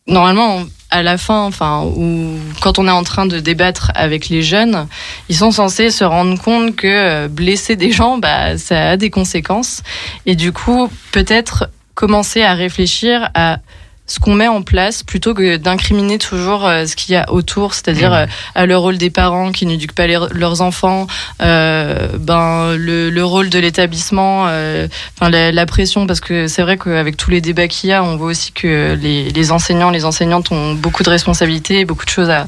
normalement 0.07 0.63
à 0.91 1.03
la 1.03 1.17
fin, 1.17 1.43
enfin, 1.43 1.83
ou 1.83 2.37
quand 2.61 2.79
on 2.79 2.87
est 2.87 2.91
en 2.91 3.03
train 3.03 3.25
de 3.25 3.39
débattre 3.39 3.91
avec 3.95 4.29
les 4.29 4.41
jeunes, 4.41 4.87
ils 5.29 5.35
sont 5.35 5.51
censés 5.51 5.89
se 5.89 6.03
rendre 6.03 6.41
compte 6.41 6.75
que 6.75 6.87
euh, 6.87 7.27
blesser 7.27 7.75
des 7.75 7.91
gens, 7.91 8.17
bah, 8.17 8.57
ça 8.57 8.91
a 8.91 8.97
des 8.97 9.09
conséquences. 9.09 9.83
Et 10.25 10.35
du 10.35 10.51
coup, 10.51 10.89
peut-être 11.11 11.69
commencer 11.95 12.43
à 12.43 12.53
réfléchir 12.53 13.29
à 13.33 13.59
ce 14.07 14.19
qu'on 14.19 14.33
met 14.35 14.47
en 14.47 14.61
place 14.61 15.01
plutôt 15.01 15.33
que 15.33 15.57
d'incriminer 15.57 16.19
toujours 16.19 16.65
euh, 16.65 16.85
ce 16.85 16.95
qu'il 16.95 17.13
y 17.13 17.17
a 17.17 17.31
autour, 17.31 17.73
c'est-à-dire 17.73 18.13
euh, 18.13 18.25
à 18.53 18.65
le 18.67 18.77
rôle 18.77 18.97
des 18.97 19.09
parents 19.09 19.51
qui 19.51 19.65
n'éduquent 19.65 19.95
pas 19.95 20.05
les- 20.05 20.19
leurs 20.31 20.61
enfants, 20.61 21.07
euh, 21.41 22.09
ben 22.19 22.75
le, 22.75 23.09
le 23.09 23.25
rôle 23.25 23.49
de 23.49 23.57
l'établissement, 23.57 24.45
euh, 24.47 24.87
enfin 25.17 25.29
la, 25.31 25.51
la 25.51 25.65
pression 25.65 26.05
parce 26.05 26.19
que 26.19 26.47
c'est 26.47 26.61
vrai 26.61 26.77
qu'avec 26.77 27.17
tous 27.17 27.31
les 27.31 27.41
débats 27.41 27.67
qu'il 27.67 27.89
y 27.89 27.93
a, 27.93 28.03
on 28.03 28.15
voit 28.15 28.27
aussi 28.27 28.51
que 28.51 28.93
les, 29.01 29.29
les 29.31 29.51
enseignants, 29.51 29.89
les 29.89 30.05
enseignantes 30.05 30.51
ont 30.51 30.73
beaucoup 30.75 31.01
de 31.03 31.09
responsabilités, 31.09 31.83
beaucoup 31.85 32.05
de 32.05 32.09
choses 32.11 32.29
à 32.29 32.47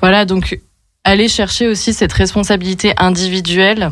voilà 0.00 0.24
donc 0.24 0.58
aller 1.04 1.28
chercher 1.28 1.68
aussi 1.68 1.94
cette 1.94 2.12
responsabilité 2.12 2.94
individuelle 2.98 3.90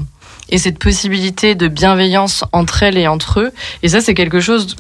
et 0.51 0.59
cette 0.59 0.79
possibilité 0.79 1.55
de 1.55 1.69
bienveillance 1.69 2.45
entre 2.53 2.83
elles 2.83 2.97
et 2.97 3.07
entre 3.07 3.41
eux. 3.41 3.53
Et 3.83 3.89
ça, 3.89 4.01
c'est 4.01 4.15
quelque 4.15 4.41
chose 4.41 4.77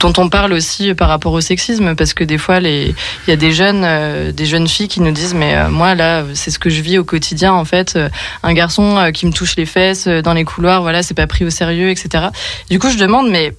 dont 0.00 0.12
on 0.16 0.28
parle 0.28 0.52
aussi 0.52 0.94
par 0.94 1.08
rapport 1.08 1.32
au 1.32 1.40
sexisme, 1.40 1.94
parce 1.94 2.14
que 2.14 2.24
des 2.24 2.38
fois, 2.38 2.58
il 2.60 2.94
y 3.28 3.32
a 3.32 3.36
des 3.36 3.52
jeunes, 3.52 3.82
euh, 3.84 4.32
des 4.32 4.46
jeunes 4.46 4.68
filles 4.68 4.88
qui 4.88 5.00
nous 5.00 5.12
disent, 5.12 5.34
mais 5.34 5.54
euh, 5.54 5.68
moi 5.68 5.94
là, 5.94 6.24
c'est 6.34 6.50
ce 6.50 6.58
que 6.58 6.70
je 6.70 6.80
vis 6.80 6.98
au 6.98 7.04
quotidien 7.04 7.52
en 7.52 7.64
fait. 7.64 7.96
Euh, 7.96 8.08
un 8.42 8.54
garçon 8.54 9.10
qui 9.12 9.26
me 9.26 9.32
touche 9.32 9.56
les 9.56 9.66
fesses 9.66 10.06
dans 10.06 10.34
les 10.34 10.44
couloirs, 10.44 10.82
voilà, 10.82 11.02
c'est 11.02 11.14
pas 11.14 11.26
pris 11.26 11.44
au 11.44 11.50
sérieux, 11.50 11.90
etc. 11.90 12.26
Du 12.70 12.78
coup, 12.78 12.90
je 12.90 12.98
demande, 12.98 13.30
mais 13.30 13.52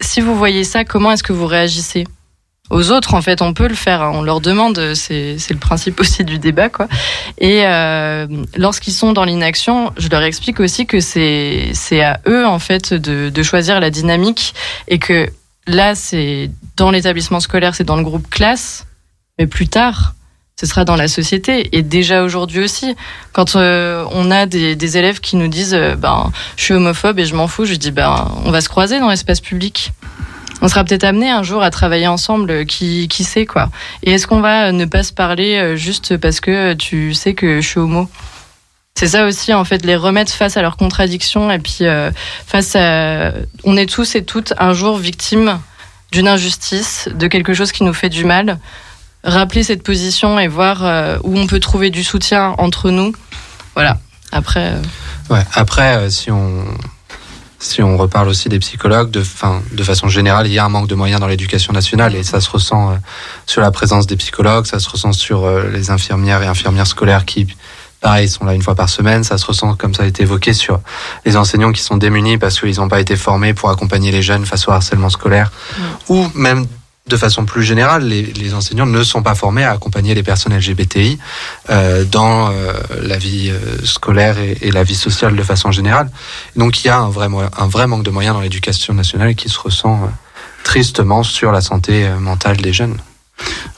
si 0.00 0.20
vous 0.20 0.36
voyez 0.36 0.64
ça, 0.64 0.84
comment 0.84 1.12
est-ce 1.12 1.22
que 1.22 1.32
vous 1.32 1.46
réagissez? 1.46 2.06
Aux 2.70 2.90
autres, 2.90 3.14
en 3.14 3.22
fait, 3.22 3.40
on 3.42 3.54
peut 3.54 3.68
le 3.68 3.74
faire. 3.74 4.02
hein. 4.02 4.10
On 4.14 4.22
leur 4.22 4.40
demande. 4.40 4.94
C'est 4.94 5.36
le 5.50 5.56
principe 5.58 6.00
aussi 6.00 6.24
du 6.24 6.38
débat, 6.38 6.68
quoi. 6.68 6.88
Et 7.38 7.64
euh, 7.64 8.26
lorsqu'ils 8.56 8.92
sont 8.92 9.12
dans 9.12 9.24
l'inaction, 9.24 9.92
je 9.96 10.08
leur 10.08 10.22
explique 10.22 10.60
aussi 10.60 10.86
que 10.86 11.00
c'est 11.00 11.70
c'est 11.72 12.02
à 12.02 12.20
eux, 12.26 12.46
en 12.46 12.58
fait, 12.58 12.92
de, 12.94 13.30
de 13.30 13.42
choisir 13.42 13.80
la 13.80 13.90
dynamique 13.90 14.54
et 14.88 14.98
que 14.98 15.28
là, 15.66 15.94
c'est 15.94 16.50
dans 16.76 16.90
l'établissement 16.90 17.40
scolaire, 17.40 17.74
c'est 17.74 17.84
dans 17.84 17.96
le 17.96 18.02
groupe 18.04 18.28
classe, 18.30 18.86
mais 19.38 19.46
plus 19.46 19.68
tard, 19.68 20.14
ce 20.58 20.66
sera 20.66 20.84
dans 20.84 20.96
la 20.96 21.08
société. 21.08 21.76
Et 21.76 21.82
déjà 21.82 22.22
aujourd'hui 22.22 22.64
aussi, 22.64 22.96
quand 23.32 23.54
euh, 23.54 24.04
on 24.12 24.30
a 24.30 24.46
des, 24.46 24.74
des 24.76 24.96
élèves 24.98 25.20
qui 25.20 25.36
nous 25.36 25.48
disent, 25.48 25.74
euh, 25.74 25.94
ben, 25.94 26.32
je 26.56 26.64
suis 26.64 26.74
homophobe 26.74 27.18
et 27.18 27.26
je 27.26 27.34
m'en 27.34 27.46
fous, 27.48 27.64
je 27.64 27.74
dis, 27.74 27.92
ben, 27.92 28.30
on 28.44 28.50
va 28.50 28.60
se 28.60 28.68
croiser 28.68 28.98
dans 28.98 29.08
l'espace 29.08 29.40
public. 29.40 29.92
On 30.60 30.68
sera 30.68 30.84
peut-être 30.84 31.04
amené 31.04 31.30
un 31.30 31.42
jour 31.42 31.62
à 31.62 31.70
travailler 31.70 32.08
ensemble, 32.08 32.50
euh, 32.50 32.64
qui, 32.64 33.08
qui 33.08 33.24
sait 33.24 33.46
quoi. 33.46 33.70
Et 34.02 34.12
est-ce 34.12 34.26
qu'on 34.26 34.40
va 34.40 34.68
euh, 34.68 34.72
ne 34.72 34.84
pas 34.84 35.02
se 35.02 35.12
parler 35.12 35.56
euh, 35.56 35.76
juste 35.76 36.16
parce 36.16 36.40
que 36.40 36.74
tu 36.74 37.14
sais 37.14 37.34
que 37.34 37.60
je 37.60 37.66
suis 37.66 37.78
homo? 37.78 38.08
C'est 38.94 39.08
ça 39.08 39.26
aussi, 39.26 39.54
en 39.54 39.64
fait, 39.64 39.84
les 39.84 39.94
remettre 39.94 40.32
face 40.32 40.56
à 40.56 40.62
leurs 40.62 40.76
contradictions 40.76 41.52
et 41.52 41.60
puis 41.60 41.84
face 42.46 42.74
à. 42.74 43.32
On 43.62 43.76
est 43.76 43.88
tous 43.88 44.16
et 44.16 44.24
toutes 44.24 44.54
un 44.58 44.72
jour 44.72 44.98
victimes 44.98 45.60
d'une 46.10 46.26
injustice, 46.26 47.08
de 47.14 47.28
quelque 47.28 47.54
chose 47.54 47.70
qui 47.70 47.84
nous 47.84 47.94
fait 47.94 48.08
du 48.08 48.24
mal. 48.24 48.58
Rappeler 49.22 49.62
cette 49.62 49.84
position 49.84 50.40
et 50.40 50.48
voir 50.48 50.82
où 51.22 51.38
on 51.38 51.46
peut 51.46 51.60
trouver 51.60 51.90
du 51.90 52.02
soutien 52.02 52.56
entre 52.58 52.90
nous. 52.90 53.12
Voilà. 53.76 53.98
Après. 54.32 54.72
Ouais. 55.30 55.44
Après, 55.54 56.10
si 56.10 56.32
on 56.32 56.64
si 57.58 57.82
on 57.82 57.96
reparle 57.96 58.28
aussi 58.28 58.48
des 58.48 58.58
psychologues, 58.58 59.10
de, 59.10 59.22
fin, 59.22 59.62
de 59.72 59.82
façon 59.82 60.08
générale, 60.08 60.46
il 60.46 60.52
y 60.52 60.58
a 60.58 60.64
un 60.64 60.68
manque 60.68 60.88
de 60.88 60.94
moyens 60.94 61.20
dans 61.20 61.26
l'éducation 61.26 61.72
nationale 61.72 62.14
et 62.14 62.22
ça 62.22 62.40
se 62.40 62.48
ressent 62.48 62.92
euh, 62.92 62.94
sur 63.46 63.60
la 63.60 63.70
présence 63.70 64.06
des 64.06 64.16
psychologues, 64.16 64.66
ça 64.66 64.78
se 64.78 64.88
ressent 64.88 65.12
sur 65.12 65.44
euh, 65.44 65.68
les 65.72 65.90
infirmières 65.90 66.42
et 66.42 66.46
infirmières 66.46 66.86
scolaires 66.86 67.24
qui, 67.24 67.48
pareil, 68.00 68.28
sont 68.28 68.44
là 68.44 68.54
une 68.54 68.62
fois 68.62 68.76
par 68.76 68.88
semaine, 68.88 69.24
ça 69.24 69.38
se 69.38 69.46
ressent, 69.46 69.74
comme 69.74 69.92
ça 69.92 70.04
a 70.04 70.06
été 70.06 70.22
évoqué, 70.22 70.52
sur 70.52 70.80
les 71.24 71.36
enseignants 71.36 71.72
qui 71.72 71.82
sont 71.82 71.96
démunis 71.96 72.38
parce 72.38 72.60
qu'ils 72.60 72.76
n'ont 72.76 72.88
pas 72.88 73.00
été 73.00 73.16
formés 73.16 73.54
pour 73.54 73.70
accompagner 73.70 74.12
les 74.12 74.22
jeunes 74.22 74.46
face 74.46 74.68
au 74.68 74.70
harcèlement 74.70 75.10
scolaire. 75.10 75.50
Ou 76.08 76.28
même 76.34 76.64
de 77.08 77.16
façon 77.16 77.44
plus 77.44 77.62
générale, 77.62 78.04
les, 78.04 78.54
enseignants 78.54 78.86
ne 78.86 79.02
sont 79.02 79.22
pas 79.22 79.34
formés 79.34 79.64
à 79.64 79.72
accompagner 79.72 80.14
les 80.14 80.22
personnes 80.22 80.56
LGBTI 80.56 81.18
euh, 81.70 82.04
dans 82.04 82.50
euh, 82.50 82.72
la 83.02 83.18
vie 83.18 83.50
euh, 83.50 83.84
scolaire 83.84 84.36
et, 84.38 84.70
la 84.70 84.84
vie 84.84 84.94
sociale 84.94 85.36
de 85.36 85.42
façon 85.42 85.70
générale. 85.70 86.10
Donc 86.56 86.84
il 86.84 86.88
y 86.88 86.90
a 86.90 86.98
un 86.98 87.10
vrai, 87.10 87.26
un 87.26 87.68
vrai 87.68 87.86
manque 87.86 88.04
de 88.04 88.10
moyens 88.10 88.34
dans 88.34 88.42
l'éducation 88.42 88.94
nationale 88.94 89.34
qui 89.34 89.48
se 89.48 89.58
ressent 89.58 90.00
euh, 90.04 90.08
tristement 90.62 91.22
sur 91.22 91.52
la 91.52 91.60
santé 91.60 92.06
euh, 92.06 92.18
mentale 92.18 92.58
des 92.58 92.72
jeunes. 92.72 92.98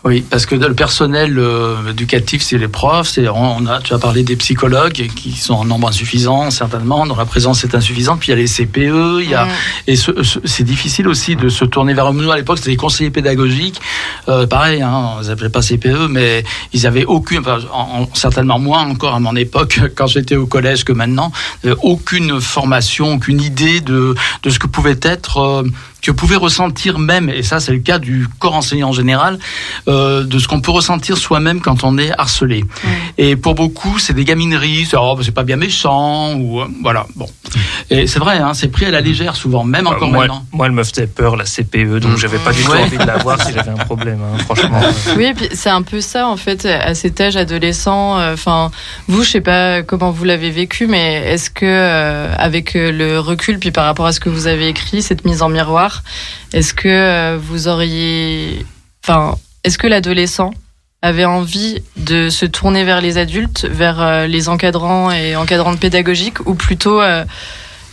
Oui, 0.03 0.23
parce 0.29 0.47
que 0.47 0.55
le 0.55 0.73
personnel 0.75 1.39
euh, 1.39 1.91
éducatif, 1.91 2.43
c'est 2.43 2.57
les 2.57 2.69
profs. 2.69 3.09
C'est, 3.11 3.29
on 3.29 3.67
a, 3.67 3.81
tu 3.83 3.93
as 3.93 3.99
parlé 3.99 4.23
des 4.23 4.35
psychologues 4.37 5.09
qui 5.15 5.33
sont 5.33 5.53
en 5.55 5.65
nombre 5.67 5.89
insuffisant, 5.89 6.51
certainement, 6.51 7.07
dont 7.07 7.17
la 7.17 7.27
présence 7.27 7.65
est 7.65 7.75
insuffisante. 7.75 8.21
Puis 8.21 8.29
il 8.29 8.31
y 8.31 8.33
a 8.33 8.37
les 8.37 8.47
CPE, 8.47 9.21
il 9.23 9.29
y 9.29 9.35
a, 9.35 9.47
et 9.87 9.97
ce- 9.97 10.23
ce- 10.23 10.39
c'est 10.47 10.65
difficile 10.65 11.07
aussi 11.07 11.37
de 11.37 11.51
se 11.51 11.67
tourner 11.67 11.93
vers. 11.93 12.15
Nous, 12.15 12.31
à 12.31 12.37
l'époque, 12.37 12.57
c'était 12.59 12.71
les 12.71 12.77
conseillers 12.79 13.11
pédagogiques. 13.11 13.79
Euh, 14.29 14.47
pareil, 14.47 14.81
hein, 14.81 15.11
on 15.19 15.21
les 15.21 15.29
appelait 15.29 15.51
pas 15.51 15.61
CPE, 15.61 16.09
mais 16.09 16.45
ils 16.73 16.87
avaient 16.87 17.05
aucune, 17.05 17.41
enfin, 17.41 17.59
en- 17.71 18.03
en- 18.05 18.09
certainement 18.15 18.59
moins 18.59 18.81
encore 18.87 19.15
à 19.15 19.21
mon 19.21 19.37
époque, 19.37 19.81
quand 19.97 20.07
j'étais 20.07 20.37
au 20.37 20.47
collège 20.47 20.85
que 20.85 20.93
maintenant, 20.93 21.31
euh, 21.67 21.75
aucune 21.83 22.41
formation, 22.41 23.13
aucune 23.15 23.43
idée 23.43 23.81
de, 23.83 24.15
de 24.43 24.51
ce 24.51 24.59
que 24.59 24.67
pouvait 24.67 24.99
être, 25.03 25.37
euh, 25.39 25.63
que 26.03 26.11
pouvait 26.13 26.37
ressentir 26.37 26.99
même, 26.99 27.29
et 27.29 27.43
ça 27.43 27.61
c'est 27.61 27.73
le 27.73 27.79
cas 27.81 27.99
du 27.99 28.27
corps 28.39 28.55
enseignant 28.55 28.89
en 28.89 28.93
général, 28.93 29.39
euh, 29.89 30.25
de 30.25 30.39
ce 30.39 30.49
qu'on 30.49 30.61
peut 30.61 30.71
ressentir 30.71 31.17
soi-même 31.19 31.61
quand 31.61 31.85
on 31.85 31.97
est 31.99 32.13
harcelé. 32.19 32.65
Et 33.19 33.37
pour 33.37 33.55
beaucoup, 33.55 33.99
c'est 33.99 34.13
des 34.15 34.25
gamineries, 34.25 34.87
c'est 34.91 34.97
oh, 34.99 35.19
c'est 35.23 35.35
pas 35.35 35.43
bien 35.45 35.57
méchant 35.57 36.35
ou 36.35 36.61
euh, 36.61 36.67
voilà. 36.83 37.07
Bon, 37.17 37.27
et 37.91 38.07
c'est 38.07 38.19
vrai, 38.19 38.39
hein, 38.39 38.55
c'est 38.55 38.69
pris 38.69 38.87
à 38.87 38.91
la 38.91 39.01
légère 39.01 39.37
souvent, 39.37 39.65
même 39.65 39.87
Euh, 39.87 39.91
encore 39.91 40.09
moi, 40.11 40.21
maintenant. 40.27 40.45
moi, 40.53 40.67
elle 40.67 40.73
me 40.73 40.85
faisait 40.85 41.07
peur, 41.07 41.37
la 41.37 41.45
CPE, 41.45 41.99
donc 41.99 42.13
Mm. 42.13 42.17
j'avais 42.19 42.39
pas 42.39 42.53
du 42.53 42.63
tout 42.63 42.71
Ouais. 42.71 42.83
envie 42.83 42.99
de 42.99 43.05
la 43.05 43.19
voir 43.19 43.41
si 43.45 43.53
j'avais 43.53 43.71
un 43.71 43.85
problème, 43.85 44.19
hein, 44.23 44.39
franchement. 44.45 44.81
Oui, 45.17 45.25
et 45.25 45.35
puis 45.35 45.49
c'est 45.53 45.71
un 45.71 45.83
peu 45.83 46.01
ça 46.01 46.27
en 46.29 46.37
fait 46.37 46.65
à 46.67 46.95
cet 46.95 47.21
âge 47.21 47.37
adolescent. 47.37 48.19
euh, 48.19 48.35
Enfin, 48.35 48.71
vous, 49.09 49.23
je 49.25 49.31
sais 49.31 49.41
pas 49.41 49.83
comment 49.83 50.11
vous 50.11 50.25
l'avez 50.25 50.51
vécu, 50.51 50.87
mais 50.87 51.15
est-ce 51.33 51.51
que 51.51 51.65
euh, 51.67 52.33
avec 52.39 52.75
le 52.75 53.19
recul, 53.19 53.59
puis 53.59 53.71
par 53.73 53.85
rapport 53.85 54.07
à 54.07 54.13
ce 54.13 54.21
que 54.21 54.29
vous 54.29 54.47
avez 54.47 54.69
écrit, 54.69 55.03
cette 55.03 55.25
mise 55.25 55.43
en 55.43 55.49
miroir, 55.49 56.03
est-ce 56.53 56.73
que 56.75 56.89
euh, 56.89 57.39
vous 57.41 57.69
auriez, 57.69 58.65
enfin, 59.11 59.37
est-ce 59.65 59.79
que 59.79 59.87
l'adolescent 59.87 60.53
avait 61.03 61.25
envie 61.25 61.83
de 61.97 62.29
se 62.29 62.45
tourner 62.47 62.85
vers 62.85 63.01
les 63.01 63.17
adultes, 63.19 63.67
vers 63.71 64.01
euh, 64.01 64.27
les 64.27 64.49
encadrants 64.49 65.11
et 65.11 65.35
encadrantes 65.37 65.81
pédagogiques, 65.81 66.47
ou 66.47 66.55
plutôt 66.55 67.01
euh, 67.01 67.25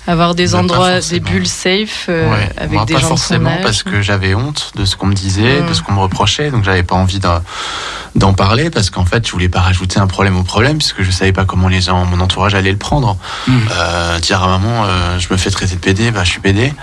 avoir 0.08 0.36
des 0.36 0.50
Bah, 0.50 0.60
endroits, 0.60 1.00
des 1.00 1.20
bulles 1.20 1.48
safe 1.48 2.08
euh, 2.10 2.30
Ouais, 2.30 2.50
avec 2.58 2.72
moi, 2.74 2.86
des 2.86 2.94
pas 2.96 3.00
gens 3.00 3.08
forcément 3.10 3.50
de 3.50 3.56
son 3.56 3.58
âge 3.60 3.64
parce 3.64 3.84
que 3.84 4.02
j'avais 4.02 4.36
honte 4.36 4.72
de 4.76 4.86
ce 4.86 4.96
qu'on 4.96 5.08
me 5.08 5.14
disait, 5.14 5.62
de 5.62 5.74
ce 5.74 5.82
qu'on 5.82 5.94
me 5.94 6.00
reprochait, 6.00 6.52
donc 6.52 6.64
j'avais 6.64 6.84
pas 6.84 6.96
envie 6.96 7.20
d'en- 7.20 8.34
parler 8.34 8.70
parce 8.70 8.90
qu'en 8.90 9.06
fait 9.06 9.26
je 9.26 9.32
voulais 9.32 9.50
pas 9.50 9.62
rajouter 9.62 10.00
un 10.00 10.08
problème 10.08 10.38
au 10.38 10.44
problème 10.44 10.78
puisque 10.78 11.02
je 11.02 11.12
savais 11.12 11.32
pas 11.34 11.46
comment 11.46 11.68
les 11.70 11.82
gens, 11.82 12.04
mon 12.06 12.20
entourage 12.20 12.56
allait 12.56 12.72
le 12.72 12.78
prendre. 12.78 13.18
Mm. 13.48 13.58
Euh, 13.72 14.20
dire 14.20 14.44
à 14.44 14.48
maman 14.48 14.86
euh, 14.86 15.18
je 15.20 15.28
me 15.32 15.38
fais 15.38 15.50
traiter 15.50 15.76
de 15.76 15.80
PD, 15.80 16.12
bah 16.12 16.24
je 16.24 16.32
suis 16.32 16.40
PD. 16.42 16.74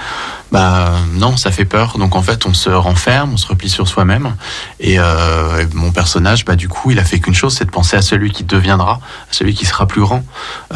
Bah 0.55 0.93
non, 1.15 1.37
ça 1.37 1.51
fait 1.51 1.65
peur. 1.65 1.99
Donc 1.99 2.15
en 2.15 2.23
fait 2.23 2.47
on 2.47 2.55
se 2.55 2.71
renferme, 2.71 3.33
on 3.33 3.37
se 3.37 3.49
replie 3.49 3.69
sur 3.69 3.89
soi-même. 3.89 4.37
Et, 4.79 5.01
euh, 5.01 5.67
mon 5.75 5.91
personnage, 5.91 6.45
bah 6.45 6.55
du 6.55 6.69
coup 6.69 6.93
il 6.93 7.01
a 7.01 7.05
fait 7.05 7.19
qu'une 7.19 7.35
chose, 7.35 7.57
c'est 7.57 7.65
de 7.65 7.73
penser 7.73 7.97
à 7.97 8.03
celui 8.03 8.31
qui 8.31 8.45
deviendra, 8.45 8.93
à 8.93 9.33
celui 9.33 9.53
qui 9.55 9.67
sera 9.67 9.89
plus 9.89 10.03
grand, 10.03 10.25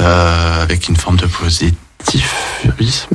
euh, 0.01 0.63
avec 0.65 0.89
une 0.89 0.97
forme 0.97 1.17
de 1.17 1.29
positivisme. 2.13 3.09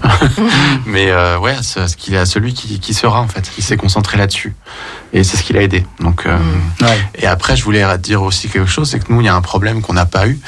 Mais 0.86 1.10
euh, 1.10 1.38
ouais, 1.40 1.56
c'est 1.62 1.88
ce 1.88 1.98
qu'il 1.98 2.14
est 2.14 2.18
à 2.18 2.26
celui 2.26 2.54
qui, 2.54 2.80
qui 2.80 2.94
sera 2.94 3.22
en 3.22 3.28
fait. 3.28 3.52
Il 3.58 3.64
s'est 3.64 3.78
concentré 3.78 4.18
là-dessus 4.18 4.54
et 5.14 5.24
c'est 5.24 5.38
ce 5.38 5.44
qui 5.44 5.54
l'a 5.54 5.62
aidé. 5.62 5.86
Donc 6.00 6.26
euh, 6.26 6.38
Mm. 6.38 6.86
Ouais. 6.86 7.00
et 7.16 7.28
après, 7.28 7.56
je 7.56 7.64
voulais 7.64 7.86
dire 8.00 8.22
aussi 8.24 8.50
quelque 8.50 8.70
chose, 8.70 8.90
c'est 8.90 9.00
que 9.00 9.12
nous, 9.14 9.22
il 9.22 9.26
y 9.26 9.30
a 9.30 9.36
un 9.36 9.42
problème 9.42 9.82
qu'on 9.82 9.94
n'a 9.94 10.06
pas 10.06 10.28
eu, 10.28 10.40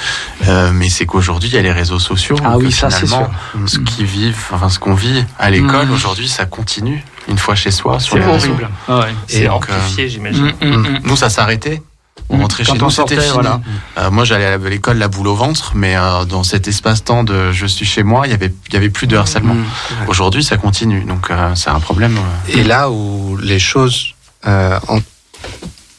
euh, 0.48 0.72
mais 0.74 0.90
c'est 0.90 1.06
qu'aujourd'hui, 1.06 1.50
il 1.50 1.56
y 1.56 1.58
a 1.58 1.62
les 1.62 1.72
réseaux 1.72 2.00
sociaux. 2.00 2.36
Ah 2.44 2.58
oui, 2.58 2.68
euh, 2.68 2.72
ça 2.72 2.90
c'est 2.90 3.06
sûr. 3.08 3.30
Ce 3.68 3.78
qui 3.80 4.04
vivent, 4.04 4.38
enfin 4.52 4.70
ce 4.70 4.80
qu'on 4.80 4.94
vit 4.96 5.24
à 5.40 5.50
l'école 5.50 5.88
Mm. 5.88 5.92
aujourd'hui, 5.94 6.28
ça 6.28 6.46
continue 6.46 7.04
une 7.28 7.38
fois 7.38 7.56
chez 7.56 7.72
soi. 7.72 8.00
sur 8.00 8.14
C'est 8.14 8.20
les 8.20 8.26
réseaux. 8.26 8.50
horrible. 8.52 8.70
Ah 8.88 9.00
ouais. 9.00 9.16
C'est 9.28 9.42
Et 9.44 9.48
donc, 9.48 9.68
amplifié, 9.70 10.10
j'imagine. 10.10 10.54
Mm, 10.62 10.66
mm, 10.68 10.76
mm. 10.78 11.00
Nous, 11.04 11.16
ça 11.16 11.30
s'arrêtait. 11.30 11.82
On 12.30 12.38
Mm. 12.38 12.42
rentrait 12.42 12.64
Quand 12.64 12.74
chez 12.74 12.82
on 12.82 12.86
nous, 12.86 12.90
c'était 12.92 13.20
fini. 13.20 13.34
voilà. 13.34 13.62
Euh, 13.98 14.10
moi, 14.10 14.24
j'allais 14.26 14.46
à 14.46 14.58
l'école 14.58 14.98
la 14.98 15.08
boule 15.08 15.28
au 15.28 15.36
ventre, 15.36 15.72
mais 15.76 15.96
euh, 15.96 16.26
dans 16.26 16.44
cet 16.44 16.68
espace-temps 16.68 17.24
de 17.24 17.52
je 17.52 17.66
suis 17.66 17.86
chez 17.86 18.04
moi, 18.04 18.26
il 18.26 18.32
y 18.32 18.34
avait, 18.34 18.54
il 18.68 18.74
y 18.74 18.78
avait 18.78 18.90
plus 18.90 19.06
de 19.08 19.16
harcèlement. 19.18 19.54
Mm. 19.54 19.66
Aujourd'hui, 20.08 20.44
ça 20.44 20.58
continue, 20.58 21.02
donc 21.06 21.30
euh, 21.30 21.54
c'est 21.56 21.70
un 21.70 21.80
problème. 21.80 22.18
Et 22.50 22.64
là 22.64 22.90
où 22.90 23.38
les 23.38 23.60
choses, 23.60 24.14
en- 24.46 25.00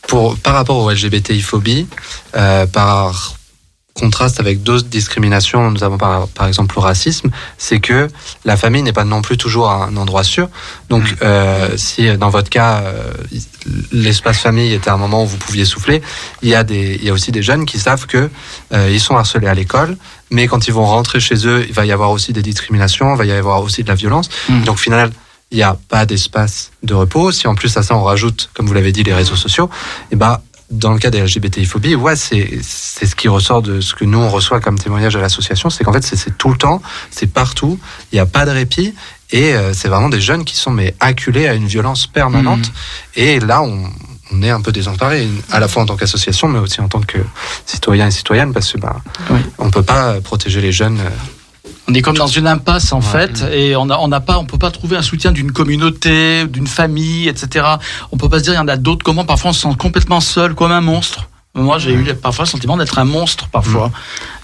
pour, 0.08 0.36
par 0.38 0.54
rapport 0.54 0.78
au 0.78 0.90
LGBTI-phobie, 0.90 1.86
par 2.72 3.35
contraste 3.98 4.40
avec 4.40 4.62
d'autres 4.62 4.86
discriminations, 4.86 5.70
notamment 5.70 5.98
par, 5.98 6.28
par 6.28 6.46
exemple 6.46 6.74
le 6.76 6.82
racisme, 6.82 7.30
c'est 7.58 7.80
que 7.80 8.08
la 8.44 8.56
famille 8.56 8.82
n'est 8.82 8.92
pas 8.92 9.04
non 9.04 9.22
plus 9.22 9.36
toujours 9.36 9.70
un 9.70 9.96
endroit 9.96 10.22
sûr. 10.22 10.48
Donc, 10.88 11.04
euh, 11.22 11.70
si 11.76 12.16
dans 12.16 12.30
votre 12.30 12.50
cas, 12.50 12.82
euh, 12.84 13.12
l'espace 13.92 14.38
famille 14.38 14.72
était 14.72 14.90
un 14.90 14.96
moment 14.96 15.24
où 15.24 15.26
vous 15.26 15.38
pouviez 15.38 15.64
souffler, 15.64 16.02
il 16.42 16.48
y 16.48 16.54
a, 16.54 16.62
des, 16.62 16.96
il 17.00 17.04
y 17.04 17.10
a 17.10 17.12
aussi 17.12 17.32
des 17.32 17.42
jeunes 17.42 17.64
qui 17.66 17.78
savent 17.78 18.06
que 18.06 18.30
euh, 18.72 18.90
ils 18.90 19.00
sont 19.00 19.16
harcelés 19.16 19.48
à 19.48 19.54
l'école, 19.54 19.96
mais 20.30 20.46
quand 20.46 20.68
ils 20.68 20.74
vont 20.74 20.86
rentrer 20.86 21.20
chez 21.20 21.46
eux, 21.46 21.64
il 21.66 21.72
va 21.74 21.86
y 21.86 21.92
avoir 21.92 22.10
aussi 22.10 22.32
des 22.32 22.42
discriminations, 22.42 23.14
il 23.14 23.18
va 23.18 23.24
y 23.24 23.32
avoir 23.32 23.62
aussi 23.62 23.82
de 23.82 23.88
la 23.88 23.94
violence. 23.94 24.28
Mm. 24.48 24.64
Donc, 24.64 24.74
au 24.74 24.78
final, 24.78 25.10
il 25.50 25.58
n'y 25.58 25.62
a 25.62 25.76
pas 25.88 26.06
d'espace 26.06 26.72
de 26.82 26.94
repos. 26.94 27.30
Si 27.32 27.46
en 27.46 27.54
plus 27.54 27.76
à 27.76 27.82
ça 27.82 27.96
on 27.96 28.02
rajoute, 28.02 28.50
comme 28.54 28.66
vous 28.66 28.74
l'avez 28.74 28.92
dit, 28.92 29.02
les 29.02 29.14
réseaux 29.14 29.36
sociaux, 29.36 29.70
et 30.10 30.16
ben 30.16 30.40
dans 30.70 30.92
le 30.92 30.98
cas 30.98 31.10
des 31.10 31.20
LGBTI-phobies, 31.20 31.94
ouais, 31.94 32.16
c'est 32.16 32.58
c'est 32.62 33.06
ce 33.06 33.14
qui 33.14 33.28
ressort 33.28 33.62
de 33.62 33.80
ce 33.80 33.94
que 33.94 34.04
nous 34.04 34.18
on 34.18 34.28
reçoit 34.30 34.60
comme 34.60 34.78
témoignage 34.78 35.14
à 35.16 35.20
l'association, 35.20 35.70
c'est 35.70 35.84
qu'en 35.84 35.92
fait 35.92 36.02
c'est- 36.04 36.36
tout 36.36 36.50
le 36.50 36.56
temps, 36.58 36.82
c'est 37.10 37.28
partout, 37.32 37.78
il 38.12 38.16
n'y 38.16 38.20
a 38.20 38.26
pas 38.26 38.44
de 38.46 38.50
répit 38.50 38.92
et 39.30 39.54
euh, 39.54 39.72
c'est 39.74 39.88
vraiment 39.88 40.08
des 40.08 40.20
jeunes 40.20 40.44
qui 40.44 40.56
sont 40.56 40.70
mais 40.72 40.94
acculés 40.98 41.46
à 41.46 41.54
une 41.54 41.66
violence 41.66 42.06
permanente. 42.08 42.72
Et 43.14 43.38
là 43.40 43.62
on 43.62 43.84
on 44.32 44.42
est 44.42 44.50
un 44.50 44.60
peu 44.60 44.72
désemparés, 44.72 45.28
à 45.52 45.60
la 45.60 45.68
fois 45.68 45.82
en 45.84 45.86
tant 45.86 45.94
qu'association, 45.96 46.48
mais 46.48 46.58
aussi 46.58 46.80
en 46.80 46.88
tant 46.88 47.00
que 47.00 47.18
citoyen 47.64 48.08
et 48.08 48.10
citoyenne, 48.10 48.52
parce 48.52 48.72
que 48.72 48.78
bah, 48.78 48.96
Oui. 49.30 49.38
on 49.58 49.70
peut 49.70 49.84
pas 49.84 50.14
euh, 50.14 50.20
protéger 50.20 50.60
les 50.60 50.72
jeunes. 50.72 50.98
On 51.88 51.94
est 51.94 52.02
comme 52.02 52.16
dans 52.16 52.26
une 52.26 52.46
impasse 52.48 52.92
en 52.92 52.98
Ouais. 53.00 53.04
fait, 53.28 53.44
et 53.52 53.76
on 53.76 53.88
a, 53.90 53.98
on 53.98 54.08
n'a 54.08 54.20
pas, 54.20 54.38
on 54.38 54.44
peut 54.44 54.58
pas 54.58 54.70
trouver 54.72 54.96
un 54.96 55.02
soutien 55.02 55.30
d'une 55.30 55.52
communauté, 55.52 56.46
d'une 56.46 56.66
famille, 56.66 57.28
etc. 57.28 57.64
On 58.10 58.16
peut 58.16 58.28
pas 58.28 58.38
se 58.38 58.44
dire 58.44 58.54
il 58.54 58.56
y 58.56 58.58
en 58.60 58.68
a 58.68 58.76
d'autres. 58.76 59.04
Comment 59.04 59.24
parfois 59.24 59.50
on 59.50 59.52
se 59.52 59.60
sent 59.60 59.74
complètement 59.78 60.20
seul, 60.20 60.54
comme 60.54 60.72
un 60.72 60.80
monstre. 60.80 61.28
Moi, 61.54 61.78
j'ai 61.78 61.92
eu 61.94 62.04
parfois 62.14 62.44
le 62.44 62.50
sentiment 62.50 62.76
d'être 62.76 62.98
un 62.98 63.04
monstre 63.04 63.48
parfois. 63.48 63.90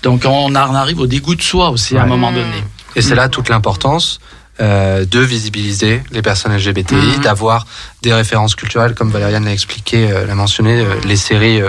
Donc 0.03 0.25
on, 0.27 0.55
arrive 0.55 1.01
au 1.01 1.07
dégoût 1.07 1.35
de 1.35 1.43
soi 1.43 1.71
aussi 1.71 1.97
à 1.99 2.05
un 2.05 2.07
moment 2.07 2.31
Mm. 2.31 2.35
donné. 2.37 2.65
Et 2.97 3.03
c'est 3.03 3.15
là 3.15 3.29
toute 3.29 3.49
l'importance 3.49 4.21
euh, 4.61 5.05
de 5.05 5.19
visibiliser 5.21 6.03
les 6.13 6.23
personnes 6.23 6.53
LGBTI, 6.57 6.95
Mhm. 6.95 7.23
d'avoir 7.23 7.67
des 8.03 8.13
références 8.13 8.55
culturelles, 8.55 8.95
comme 8.95 9.11
Valériane 9.11 9.45
l'a 9.45 9.53
expliqué, 9.53 10.11
euh, 10.11 10.27
l'a 10.27 10.35
mentionné, 10.35 10.81
euh, 10.81 10.95
les 11.07 11.17
séries 11.17 11.61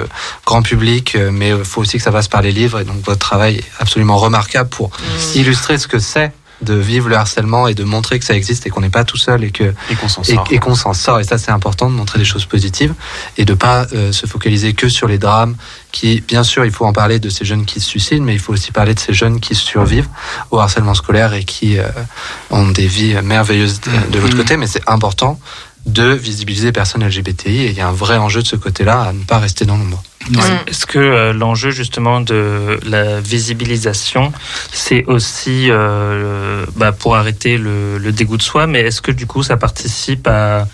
grand 0.46 0.62
public, 0.62 1.18
mais 1.32 1.50
il 1.50 1.64
faut 1.64 1.82
aussi 1.82 1.98
que 1.98 2.04
ça 2.04 2.12
passe 2.12 2.28
par 2.28 2.42
les 2.42 2.52
livres. 2.52 2.80
Et 2.82 2.84
donc 2.86 3.02
votre 3.06 3.20
travail 3.20 3.56
est 3.58 3.64
absolument 3.80 4.18
remarquable 4.18 4.70
pour 4.70 4.92
illustrer 5.36 5.78
ce 5.78 5.88
que 5.88 6.00
c'est 6.00 6.32
de 6.64 6.74
vivre 6.74 7.10
le 7.10 7.16
harcèlement 7.16 7.68
et 7.68 7.74
de 7.76 7.84
montrer 7.84 8.18
que 8.20 8.26
ça 8.26 8.34
existe 8.36 8.66
et 8.66 8.70
qu'on 8.70 8.82
n'est 8.82 8.90
pas 8.90 9.04
tout 9.04 9.18
seul 9.18 9.44
et 9.44 9.52
que 9.52 9.74
Et 9.90 9.96
qu'on 9.96 10.08
s'en 10.10 10.24
sort. 10.24 10.46
et 10.50 10.58
qu'on 10.60 10.76
s'en 10.76 10.94
sort. 10.94 11.20
Et 11.20 11.24
ça, 11.24 11.38
c'est 11.38 11.52
important 11.52 11.90
de 11.90 11.96
montrer 11.96 12.20
des 12.20 12.26
choses 12.26 12.46
positives 12.46 12.94
et 13.38 13.46
de 13.46 13.54
pas 13.54 13.86
euh, 13.94 14.12
se 14.12 14.26
focaliser 14.26 14.74
que 14.74 14.90
sur 14.90 15.08
les 15.08 15.18
drames. 15.18 15.56
Qui, 15.92 16.22
bien 16.22 16.44
sûr, 16.44 16.66
il 16.66 16.72
faut 16.72 16.86
en 16.86 16.94
parler 16.94 17.20
de 17.20 17.30
ces 17.30 17.46
jeunes 17.46 17.66
qui 17.66 17.80
se 17.80 17.88
suicident, 17.88 18.24
mais 18.26 18.34
il 18.34 18.40
faut 18.40 18.54
aussi 18.54 18.72
parler 18.72 18.96
de 18.96 19.00
ces 19.00 19.14
jeunes 19.14 19.40
qui 19.40 19.54
survivent 19.54 20.08
au 20.50 20.58
harcèlement 20.60 20.96
scolaire 20.96 21.34
et 21.36 21.44
qui 21.44 21.78
euh, 21.78 21.84
ont 22.50 22.68
des 22.70 22.88
vies 22.88 23.16
merveilleuses 23.24 23.80
de, 23.82 23.92
de 24.12 24.20
l'autre 24.20 24.34
Mhm. 24.34 24.42
côté. 24.42 24.58
Mais 24.58 24.66
c'est 24.68 24.82
important 24.88 25.40
de 25.86 26.14
visibiliser 26.14 26.68
les 26.68 26.72
personnes 26.72 27.06
LGBTI 27.06 27.64
et 27.64 27.70
il 27.70 27.74
y 27.74 27.82
a 27.82 27.88
un 27.88 27.92
vrai 27.94 28.18
enjeu 28.18 28.42
de 28.42 28.48
ce 28.48 28.56
côté-là 28.56 29.02
à 29.02 29.14
ne 29.14 29.24
pas 29.24 29.40
rester 29.40 29.66
dans 29.66 29.78
l'ombre. 29.78 30.02
Est-ce 30.68 30.86
que 30.86 31.00
euh, 31.00 31.34
l'enjeu 31.34 31.72
justement 31.72 32.22
de 32.22 32.80
la 32.86 33.20
visibilisation, 33.20 34.32
c'est 34.72 35.04
aussi 35.06 35.68
euh, 35.70 36.66
bah, 36.78 36.94
pour 36.94 37.18
arrêter 37.18 37.58
le, 37.58 37.98
le 37.98 38.12
dégoût 38.14 38.38
de 38.38 38.42
soi, 38.42 38.66
mais 38.66 38.80
est-ce 38.82 39.02
que 39.02 39.12
du 39.12 39.26
coup 39.28 39.44
ça 39.44 39.58
participe 39.58 40.26
à, 40.28 40.68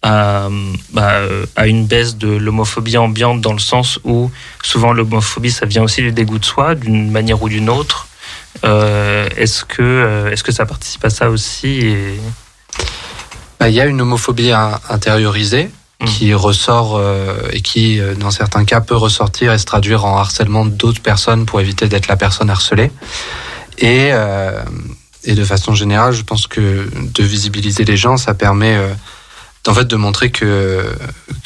à, 0.00 0.48
bah, 0.94 1.20
à 1.56 1.66
une 1.66 1.84
baisse 1.86 2.16
de 2.16 2.28
l'homophobie 2.28 2.96
ambiante 2.96 3.42
dans 3.42 3.52
le 3.52 3.58
sens 3.58 4.00
où 4.04 4.30
souvent 4.62 4.94
l'homophobie 4.94 5.50
ça 5.50 5.66
vient 5.66 5.82
aussi 5.82 6.00
du 6.00 6.12
dégoût 6.12 6.38
de 6.38 6.44
soi 6.46 6.74
d'une 6.74 7.10
manière 7.10 7.42
ou 7.42 7.50
d'une 7.50 7.68
autre. 7.68 8.08
Euh, 8.64 9.28
Est-ce 9.36 9.66
que, 9.66 9.82
euh, 9.82 10.30
est-ce 10.30 10.42
que 10.42 10.52
ça 10.52 10.64
participe 10.64 11.04
à 11.04 11.10
ça 11.10 11.28
aussi 11.28 11.80
et... 11.80 12.18
Bah, 13.64 13.70
Il 13.70 13.76
y 13.76 13.80
a 13.80 13.86
une 13.86 14.02
homophobie 14.02 14.50
in- 14.52 14.78
intériorisée 14.90 15.70
Mhm. 16.02 16.06
qui 16.08 16.34
ressort 16.34 16.96
euh, 16.98 17.48
et 17.50 17.62
qui, 17.62 17.98
euh, 17.98 18.14
dans 18.14 18.30
certains 18.30 18.66
cas, 18.66 18.82
peut 18.82 18.94
ressortir 18.94 19.54
et 19.54 19.58
se 19.58 19.64
traduire 19.64 20.04
en 20.04 20.18
harcèlement 20.18 20.66
d'autres 20.66 21.00
personnes 21.00 21.46
pour 21.46 21.62
éviter 21.62 21.88
d'être 21.88 22.06
la 22.08 22.16
personne 22.18 22.50
harcelée. 22.50 22.90
Et, 23.78 24.10
euh, 24.12 24.62
et 25.24 25.34
de 25.34 25.42
façon 25.44 25.72
générale, 25.74 26.12
je 26.12 26.24
pense 26.24 26.46
que 26.46 26.90
de 27.18 27.22
visibiliser 27.22 27.84
les 27.86 27.96
gens, 27.96 28.18
ça 28.18 28.34
permet 28.34 28.76
euh, 28.76 28.92
en 29.66 29.72
fait 29.72 29.86
de 29.88 29.96
montrer 29.96 30.30
que 30.30 30.84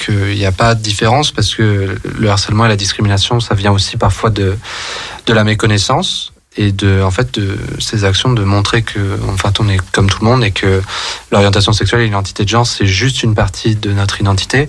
qu'il 0.04 0.34
n'y 0.34 0.44
a 0.44 0.50
pas 0.50 0.74
de 0.74 0.82
différence 0.82 1.30
parce 1.30 1.54
que 1.54 1.96
le 2.18 2.28
harcèlement 2.28 2.64
et 2.64 2.68
la 2.68 2.74
discrimination, 2.84 3.38
ça 3.38 3.54
vient 3.54 3.70
aussi 3.70 3.96
parfois 3.96 4.30
de 4.30 4.56
de 5.26 5.32
la 5.32 5.44
méconnaissance 5.44 6.32
et 6.57 6.72
de 6.72 7.03
en 7.03 7.11
fait 7.11 7.38
de 7.38 7.59
ces 7.78 8.05
actions 8.05 8.32
de 8.32 8.42
montrer 8.42 8.82
que 8.82 9.18
enfin 9.28 9.53
on 9.61 9.68
est 9.68 9.78
comme 9.92 10.09
tout 10.09 10.24
le 10.24 10.30
monde 10.30 10.42
et 10.42 10.51
que 10.51 10.82
l'orientation 11.30 11.72
sexuelle 11.72 12.01
et 12.01 12.05
l'identité 12.07 12.44
de 12.44 12.49
genre 12.49 12.66
c'est 12.66 12.86
juste 12.86 13.22
une 13.22 13.34
partie 13.34 13.76
de 13.76 13.92
notre 13.92 14.20
identité 14.20 14.68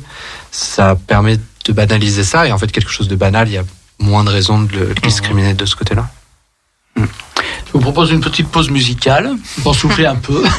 ça 0.51 0.95
permet 0.95 1.37
de 1.65 1.73
banaliser 1.73 2.23
ça 2.23 2.47
et 2.47 2.51
en 2.51 2.57
fait 2.57 2.71
quelque 2.71 2.91
chose 2.91 3.07
de 3.07 3.15
banal 3.15 3.47
il 3.47 3.53
y 3.53 3.57
a 3.57 3.63
moins 3.99 4.23
de 4.23 4.29
raisons 4.29 4.61
de 4.61 4.71
le 4.71 4.93
discriminer 5.03 5.53
de 5.53 5.65
ce 5.65 5.75
côté-là 5.75 6.07
Je 6.95 7.73
vous 7.73 7.79
propose 7.79 8.11
une 8.11 8.21
petite 8.21 8.47
pause 8.47 8.69
musicale 8.69 9.35
pour 9.63 9.75
souffler 9.75 10.05
un 10.05 10.15
peu. 10.15 10.43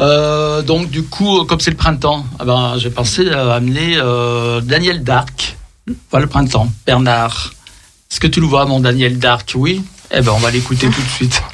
Euh, 0.00 0.60
donc 0.62 0.90
du 0.90 1.04
coup, 1.04 1.44
comme 1.44 1.60
c'est 1.60 1.70
le 1.70 1.76
printemps, 1.76 2.26
eh 2.42 2.44
ben, 2.44 2.74
j'ai 2.78 2.90
pensé 2.90 3.30
à 3.30 3.54
amener 3.54 3.96
euh, 3.96 4.60
Daniel 4.60 5.04
Dark. 5.04 5.56
Voilà 6.10 6.24
le 6.24 6.28
printemps. 6.28 6.68
Bernard, 6.84 7.52
est-ce 8.10 8.20
que 8.20 8.26
tu 8.26 8.40
le 8.40 8.46
vois, 8.46 8.66
mon 8.66 8.80
Daniel 8.80 9.18
Dark? 9.18 9.52
Oui. 9.56 9.82
Eh 10.10 10.20
ben, 10.20 10.32
on 10.34 10.38
va 10.38 10.50
l'écouter 10.50 10.88
tout 10.88 11.02
de 11.02 11.08
suite. 11.08 11.42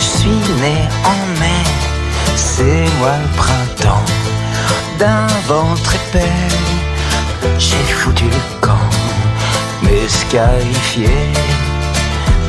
Je 0.00 0.04
suis 0.04 0.28
né 0.28 0.74
en 1.04 1.40
mai 1.40 1.78
c'est 2.58 2.88
moi 2.98 3.14
le 3.22 3.36
printemps 3.36 4.04
d'un 4.98 5.26
ventre 5.46 5.94
épais. 5.94 6.48
J'ai 7.56 7.84
foutu 8.00 8.24
le 8.24 8.60
camp, 8.60 8.90
mais 9.82 10.08
scarifié, 10.08 11.08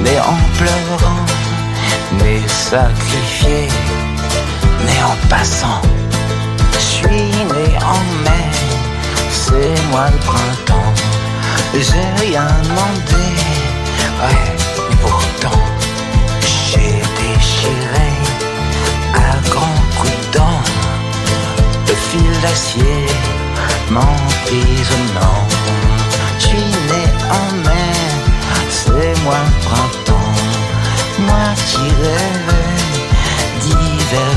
mais 0.01 0.19
en 0.19 0.39
pleurant, 0.57 1.25
mais 2.19 2.41
sacrifié, 2.47 3.67
mais 4.85 4.99
en 5.03 5.27
passant. 5.27 5.81
En 7.91 8.03
mai, 8.23 8.45
c'est 9.31 9.81
moi 9.89 10.05
le 10.11 10.19
printemps. 10.19 10.93
J'ai 11.73 12.07
rien 12.23 12.47
demandé, 12.63 13.25
ouais, 14.21 14.49
pourtant 15.01 15.63
j'ai 16.45 17.01
déchiré 17.21 18.09
à 19.15 19.49
grands 19.49 19.83
coups 19.97 20.11
de 20.11 20.37
dents 20.37 20.63
le 21.87 21.95
fil 22.07 22.31
d'acier 22.41 23.05
m'emprisonnant. 23.89 25.47
Je 26.37 26.45
suis 26.45 26.57
en 27.39 27.47
mai, 27.65 27.91
c'est 28.69 29.13
moi 29.23 29.39
le 29.47 29.55
printemps, 29.67 30.35
moi 31.27 31.47
qui 31.67 31.85
rêvais 32.03 32.75
d'hiver 33.61 34.35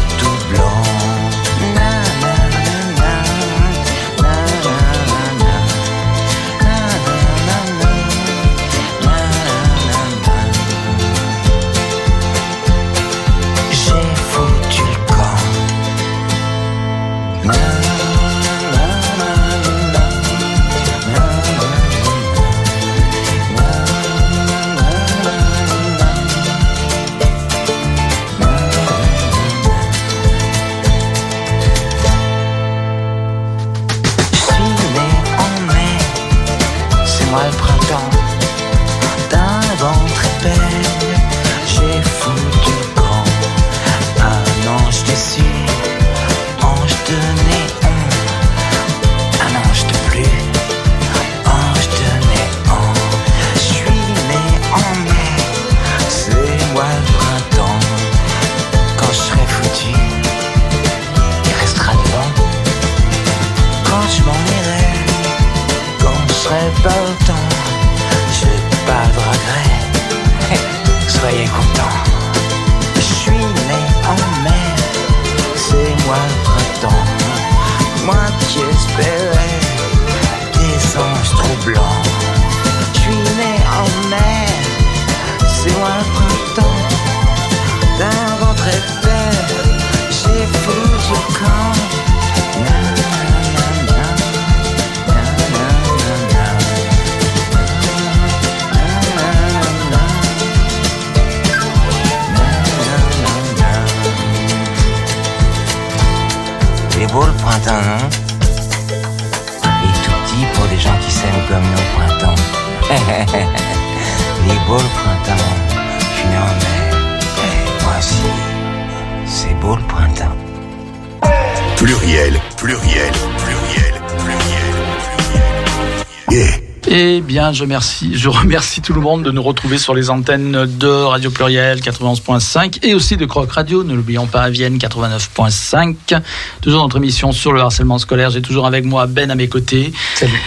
bien, 127.52 127.58
je, 127.58 127.62
remercie, 127.64 128.10
je 128.14 128.28
remercie 128.28 128.80
tout 128.80 128.92
le 128.94 129.00
monde 129.00 129.22
de 129.22 129.30
nous 129.30 129.42
retrouver 129.42 129.76
sur 129.78 129.94
les 129.94 130.08
antennes 130.10 130.64
de 130.66 130.88
Radio 130.88 131.30
Pluriel 131.30 131.80
91.5 131.80 132.78
et 132.82 132.94
aussi 132.94 133.16
de 133.16 133.26
Croc 133.26 133.50
Radio, 133.52 133.84
ne 133.84 133.94
l'oublions 133.94 134.26
pas, 134.26 134.42
à 134.42 134.50
Vienne 134.50 134.78
89.5. 134.78 136.20
Toujours 136.62 136.82
notre 136.82 136.96
émission 136.96 137.32
sur 137.32 137.52
le 137.52 137.60
harcèlement 137.60 137.98
scolaire. 137.98 138.30
J'ai 138.30 138.42
toujours 138.42 138.66
avec 138.66 138.84
moi 138.84 139.06
Ben 139.06 139.30
à 139.30 139.34
mes 139.34 139.48
côtés. 139.48 139.92
Salut. 140.14 140.40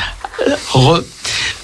Re. 0.74 1.02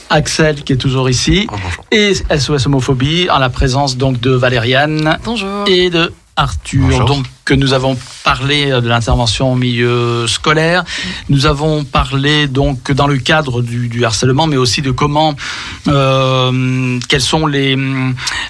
Axel 0.09 0.63
qui 0.63 0.73
est 0.73 0.77
toujours 0.77 1.09
ici. 1.09 1.47
Et 1.91 2.13
SOS 2.13 2.67
Homophobie 2.67 3.29
en 3.29 3.39
la 3.39 3.49
présence 3.49 3.97
donc 3.97 4.19
de 4.19 4.31
Valériane 4.31 5.17
Bonjour. 5.23 5.65
et 5.67 5.89
de 5.89 6.11
Arthur, 6.35 6.81
Bonjour. 6.87 7.05
donc 7.05 7.25
que 7.45 7.53
nous 7.53 7.73
avons 7.73 7.97
parlé 8.35 8.69
de 8.69 8.87
l'intervention 8.87 9.51
au 9.51 9.55
milieu 9.55 10.25
scolaire. 10.25 10.85
Nous 11.27 11.47
avons 11.47 11.83
parlé 11.83 12.47
donc 12.47 12.89
dans 12.93 13.07
le 13.07 13.17
cadre 13.17 13.61
du, 13.61 13.89
du 13.89 14.05
harcèlement, 14.05 14.47
mais 14.47 14.55
aussi 14.55 14.81
de 14.81 14.91
comment, 14.91 15.35
euh, 15.89 16.97
quels 17.09 17.19
sont 17.33 17.45
les 17.45 17.75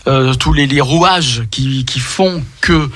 euh, 0.07 0.35
tous 0.35 0.53
les, 0.53 0.67
les 0.67 0.81
rouages 0.81 1.45
qui, 1.49 1.83
qui 1.83 1.99
font 1.99 2.43
que 2.61 2.89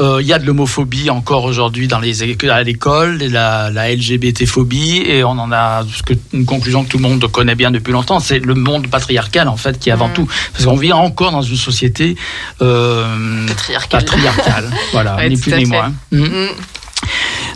euh, 0.00 0.18
il 0.20 0.26
y 0.26 0.32
a 0.32 0.38
de 0.38 0.46
l'homophobie 0.46 1.08
encore 1.10 1.44
aujourd'hui 1.44 1.86
dans 1.88 2.00
les 2.00 2.22
à 2.50 2.62
l'école, 2.62 3.18
la, 3.18 3.70
la 3.70 3.94
LGBT-phobie, 3.94 5.02
et 5.06 5.22
on 5.24 5.30
en 5.30 5.50
a 5.52 5.84
que- 6.04 6.14
une 6.32 6.44
conclusion 6.44 6.84
que 6.84 6.88
tout 6.90 6.98
le 6.98 7.02
monde 7.04 7.24
connaît 7.30 7.54
bien 7.54 7.70
depuis 7.70 7.92
longtemps, 7.92 8.20
c'est 8.20 8.40
le 8.40 8.54
monde 8.54 8.88
patriarcal 8.88 9.48
en 9.48 9.56
fait 9.56 9.78
qui 9.78 9.88
est 9.88 9.92
avant 9.92 10.08
Mm. 10.08 10.14
tout, 10.14 10.28
parce 10.52 10.64
qu'on 10.66 10.76
vit 10.76 10.92
encore 10.92 11.30
dans 11.32 11.42
une 11.42 11.56
société 11.56 12.16
euh, 12.60 13.46
Patriarcal. 13.46 14.04
patriarcale. 14.04 14.70
voilà, 14.92 15.16
Ouais, 15.18 15.28
ni 15.30 15.36
plus 15.36 15.54
ni 15.54 15.64
moins. 15.66 15.92
Mm. 16.10 16.18
Mm. 16.24 16.48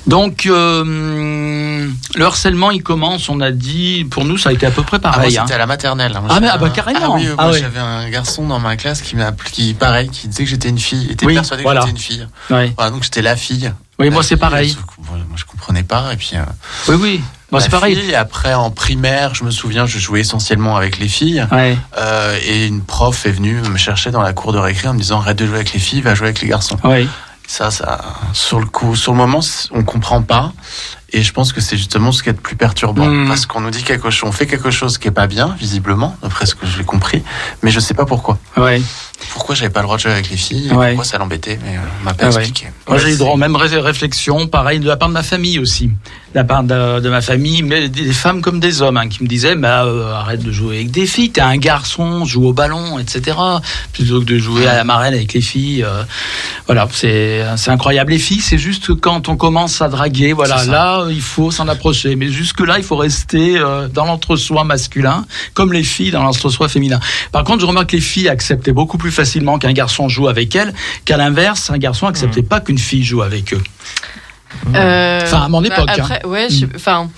Donc, 0.07 0.47
euh, 0.47 1.89
le 2.15 2.25
harcèlement, 2.25 2.71
il 2.71 2.83
commence, 2.83 3.29
on 3.29 3.41
a 3.41 3.51
dit, 3.51 4.07
pour 4.11 4.25
nous, 4.25 4.39
ça 4.39 4.51
a 4.51 4.53
été 4.53 4.65
à 4.67 4.71
peu 4.71 4.83
près 4.83 4.99
Ah, 5.03 5.09
moi, 5.09 5.13
pareil. 5.17 5.37
hein. 5.37 5.43
c'était 5.45 5.55
à 5.55 5.59
la 5.59 5.67
maternelle. 5.67 6.13
Moi, 6.13 6.23
Ah, 6.29 6.41
mais- 6.41 6.49
ah, 6.51 6.59
bah, 6.59 6.71
carrément. 6.71 7.01
Ah, 7.03 7.11
oui, 7.17 7.27
Ah, 7.37 7.43
moi, 7.45 7.53
ouais. 7.53 7.61
j'avais 7.61 7.81
un 7.81 8.09
garçon 8.09 8.47
dans 8.47 8.61
ma 8.61 8.77
classe 8.77 9.03
qui 9.03 9.17
m'a 9.17 9.33
qui 9.33 9.75
pareil, 9.75 10.09
qui 10.09 10.29
disait 10.29 10.45
que 10.45 10.51
j'étais 10.51 10.69
une 10.69 10.79
fille, 10.79 11.11
était 11.11 11.27
Oui, 11.27 11.35
persuadé 11.35 11.63
voilà. 11.65 11.81
que 11.81 11.87
j'étais 11.89 11.99
une 11.99 12.03
fille. 12.05 12.29
Ouais. 12.51 12.73
Voilà, 12.77 12.91
donc 12.93 13.03
j'étais 13.03 13.23
la 13.23 13.35
fille. 13.37 13.73
Oui, 13.99 14.07
La 14.07 14.13
moi, 14.13 14.23
c'est 14.23 14.37
pareil. 14.37 14.77
moi, 15.09 15.19
je 15.37 15.45
comprenais 15.45 15.83
pas. 15.83 16.13
Et 16.13 16.17
puis, 16.17 16.31
euh, 16.35 16.41
Oui, 16.89 16.97
oui. 17.01 17.21
Moi, 17.51 17.61
c'est 17.61 17.69
pareil. 17.71 17.97
fille, 17.97 18.15
après, 18.15 18.55
en 18.55 18.71
primaire, 18.71 19.35
je 19.35 19.45
me 19.45 19.51
souviens, 19.51 19.87
je 19.87 19.99
jouais 19.99 20.21
essentiellement 20.21 20.77
avec 20.77 20.99
les 20.99 21.09
filles. 21.09 21.47
Ouais. 21.53 21.79
Euh, 21.97 22.37
et 22.45 22.67
une 22.67 22.83
prof 22.83 23.25
est 23.25 23.31
venue 23.31 23.55
me 23.63 23.77
chercher 23.79 24.11
dans 24.11 24.21
la 24.23 24.33
cour 24.33 24.53
de 24.53 24.59
récré 24.59 24.89
en 24.89 24.95
me 24.95 24.99
disant 24.99 25.21
arrête 25.21 25.39
de 25.39 25.47
jouer 25.47 25.57
avec 25.57 25.73
les 25.73 25.79
filles, 25.81 26.01
va 26.01 26.15
jouer 26.15 26.27
avec 26.27 26.41
les 26.43 26.49
garçons. 26.49 26.77
Ouais. 26.85 27.07
Ça, 27.47 27.71
ça, 27.71 28.01
sur 28.33 28.59
le 28.59 28.67
coup, 28.67 28.97
sur 28.97 29.13
le 29.13 29.19
moment, 29.19 29.41
on 29.71 29.85
comprend 29.85 30.23
pas. 30.23 30.53
Et 31.13 31.23
je 31.23 31.33
pense 31.33 31.53
que 31.53 31.61
c'est 31.61 31.77
justement 31.77 32.11
ce 32.11 32.23
qui 32.23 32.29
est 32.29 32.33
le 32.33 32.39
plus 32.39 32.57
perturbant. 32.57 33.07
Mhm. 33.07 33.29
Parce 33.29 33.47
qu'on 33.47 33.61
nous 33.61 33.71
dit 33.71 33.85
quelque 33.85 34.11
chose, 34.11 34.29
on 34.29 34.33
fait 34.33 34.47
quelque 34.47 34.71
chose 34.71 34.99
qui 34.99 35.09
est 35.09 35.13
pas 35.13 35.27
bien, 35.29 35.55
visiblement, 35.59 36.17
d'après 36.23 36.47
ce 36.47 36.55
que 36.55 36.67
j'ai 36.67 36.85
compris. 36.85 37.23
Mais 37.63 37.71
je 37.71 37.79
sais 37.79 37.95
pas 37.95 38.05
pourquoi. 38.05 38.39
Ouais. 38.57 38.83
Pourquoi 39.31 39.55
j'avais 39.55 39.71
pas 39.71 39.81
le 39.81 39.85
droit 39.87 39.97
de 39.97 40.03
jouer 40.03 40.13
avec 40.13 40.31
les 40.31 40.37
filles, 40.37 40.71
Ouais. 40.73 40.89
pourquoi 40.89 41.05
ça 41.05 41.19
l'embêtait, 41.19 41.59
mais 41.65 41.77
euh, 41.77 41.81
on 42.01 42.05
m'a 42.05 42.15
pas 42.15 42.27
Ah 42.27 42.31
ouais. 42.31 42.37
expliqué. 42.41 42.67
Moi, 42.89 42.99
j'ai 42.99 43.15
eu 43.15 43.17
droit 43.17 43.33
aux 43.33 43.37
mêmes 43.39 43.57
ré- 43.57 43.79
réflexions, 43.81 44.47
pareil, 44.47 44.79
de 44.81 44.87
la 44.87 44.97
part 44.97 45.09
de 45.09 45.15
ma 45.15 45.23
famille 45.23 45.59
aussi. 45.59 45.87
De 45.89 45.93
la 46.35 46.45
part 46.45 46.63
de, 46.63 47.01
de 47.01 47.09
ma 47.09 47.23
famille, 47.23 47.63
mais 47.63 47.89
des 47.89 48.13
femmes 48.13 48.43
comme 48.43 48.61
des 48.61 48.83
hommes, 48.83 48.97
hein, 48.99 49.09
qui 49.09 49.23
me 49.23 49.29
disaient, 49.29 49.55
bah, 49.57 49.85
euh, 49.85 50.13
arrête 50.13 50.43
de 50.43 50.53
jouer 50.53 50.77
avec 50.77 50.91
des 50.91 51.07
filles, 51.07 51.31
t'es 51.31 51.41
un 51.41 51.57
garçon, 51.57 52.25
joue 52.27 52.47
au 52.47 52.53
ballon, 52.53 52.99
etc. 52.99 53.37
Plutôt 53.93 54.21
que 54.21 54.27
de 54.27 54.39
jouer 54.39 54.67
à 54.67 54.75
la 54.77 54.85
marelle 54.85 55.15
avec 55.15 55.33
les 55.33 55.41
filles. 55.41 55.83
euh, 55.83 56.03
voilà, 56.67 56.87
c'est 56.93 57.43
incroyable. 57.69 58.13
Les 58.13 58.19
filles, 58.19 58.41
c'est 58.41 58.59
juste 58.59 58.95
quand 59.01 59.29
on 59.29 59.37
commence 59.37 59.81
à 59.81 59.89
draguer, 59.89 60.33
voilà, 60.33 60.65
là, 60.65 61.07
il 61.11 61.21
faut 61.23 61.51
s'en 61.51 61.69
approcher. 61.69 62.17
Mais 62.17 62.29
jusque-là, 62.29 62.79
il 62.79 62.85
faut 62.85 62.97
rester 62.97 63.57
euh, 63.59 63.89
dans 63.89 64.05
l'entre-soi 64.05 64.65
masculin, 64.65 65.25
comme 65.55 65.73
les 65.73 65.85
filles 65.85 66.11
dans 66.11 66.23
l'entre-soi 66.23 66.69
féminin. 66.69 67.01
Par 67.33 67.45
contre, 67.45 67.61
je 67.61 67.67
remarque 67.67 67.91
que 67.91 67.97
les 67.97 68.03
filles 68.03 68.29
acceptaient 68.29 68.73
beaucoup 68.73 68.99
plus 68.99 69.06
plus 69.07 69.13
facilement 69.15 69.57
qu'un 69.61 69.73
garçon 69.73 70.09
joue 70.09 70.27
avec 70.27 70.57
elle, 70.57 70.75
qu'à 71.05 71.17
l'inverse, 71.17 71.71
un 71.71 71.79
garçon 71.79 72.09
acceptait 72.09 72.43
pas 72.43 72.59
qu'une 72.61 72.79
fille 72.79 73.05
joue 73.05 73.23
avec 73.23 73.55
eux. 73.55 73.63
Euh, 74.75 75.21
Enfin, 75.23 75.43
à 75.43 75.49
mon 75.49 75.63
époque, 75.63 75.89
hein. 75.89 76.19
Ouais, 76.25 76.49
je- 76.51 76.67
enfin. 76.75 77.09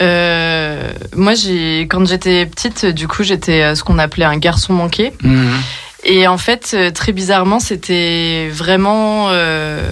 euh, 0.00 0.92
moi, 1.16 1.34
j'ai 1.34 1.80
quand 1.90 2.06
j'étais 2.06 2.46
petite, 2.46 2.86
du 2.86 3.08
coup, 3.08 3.24
j'étais 3.24 3.62
euh, 3.62 3.74
ce 3.74 3.82
qu'on 3.82 3.98
appelait 3.98 4.24
un 4.24 4.36
garçon 4.38 4.72
manqué. 4.72 5.12
Et 6.04 6.28
en 6.28 6.38
fait, 6.38 6.76
très 6.94 7.10
bizarrement, 7.12 7.58
c'était 7.60 8.48
vraiment 8.52 9.26
euh, 9.30 9.82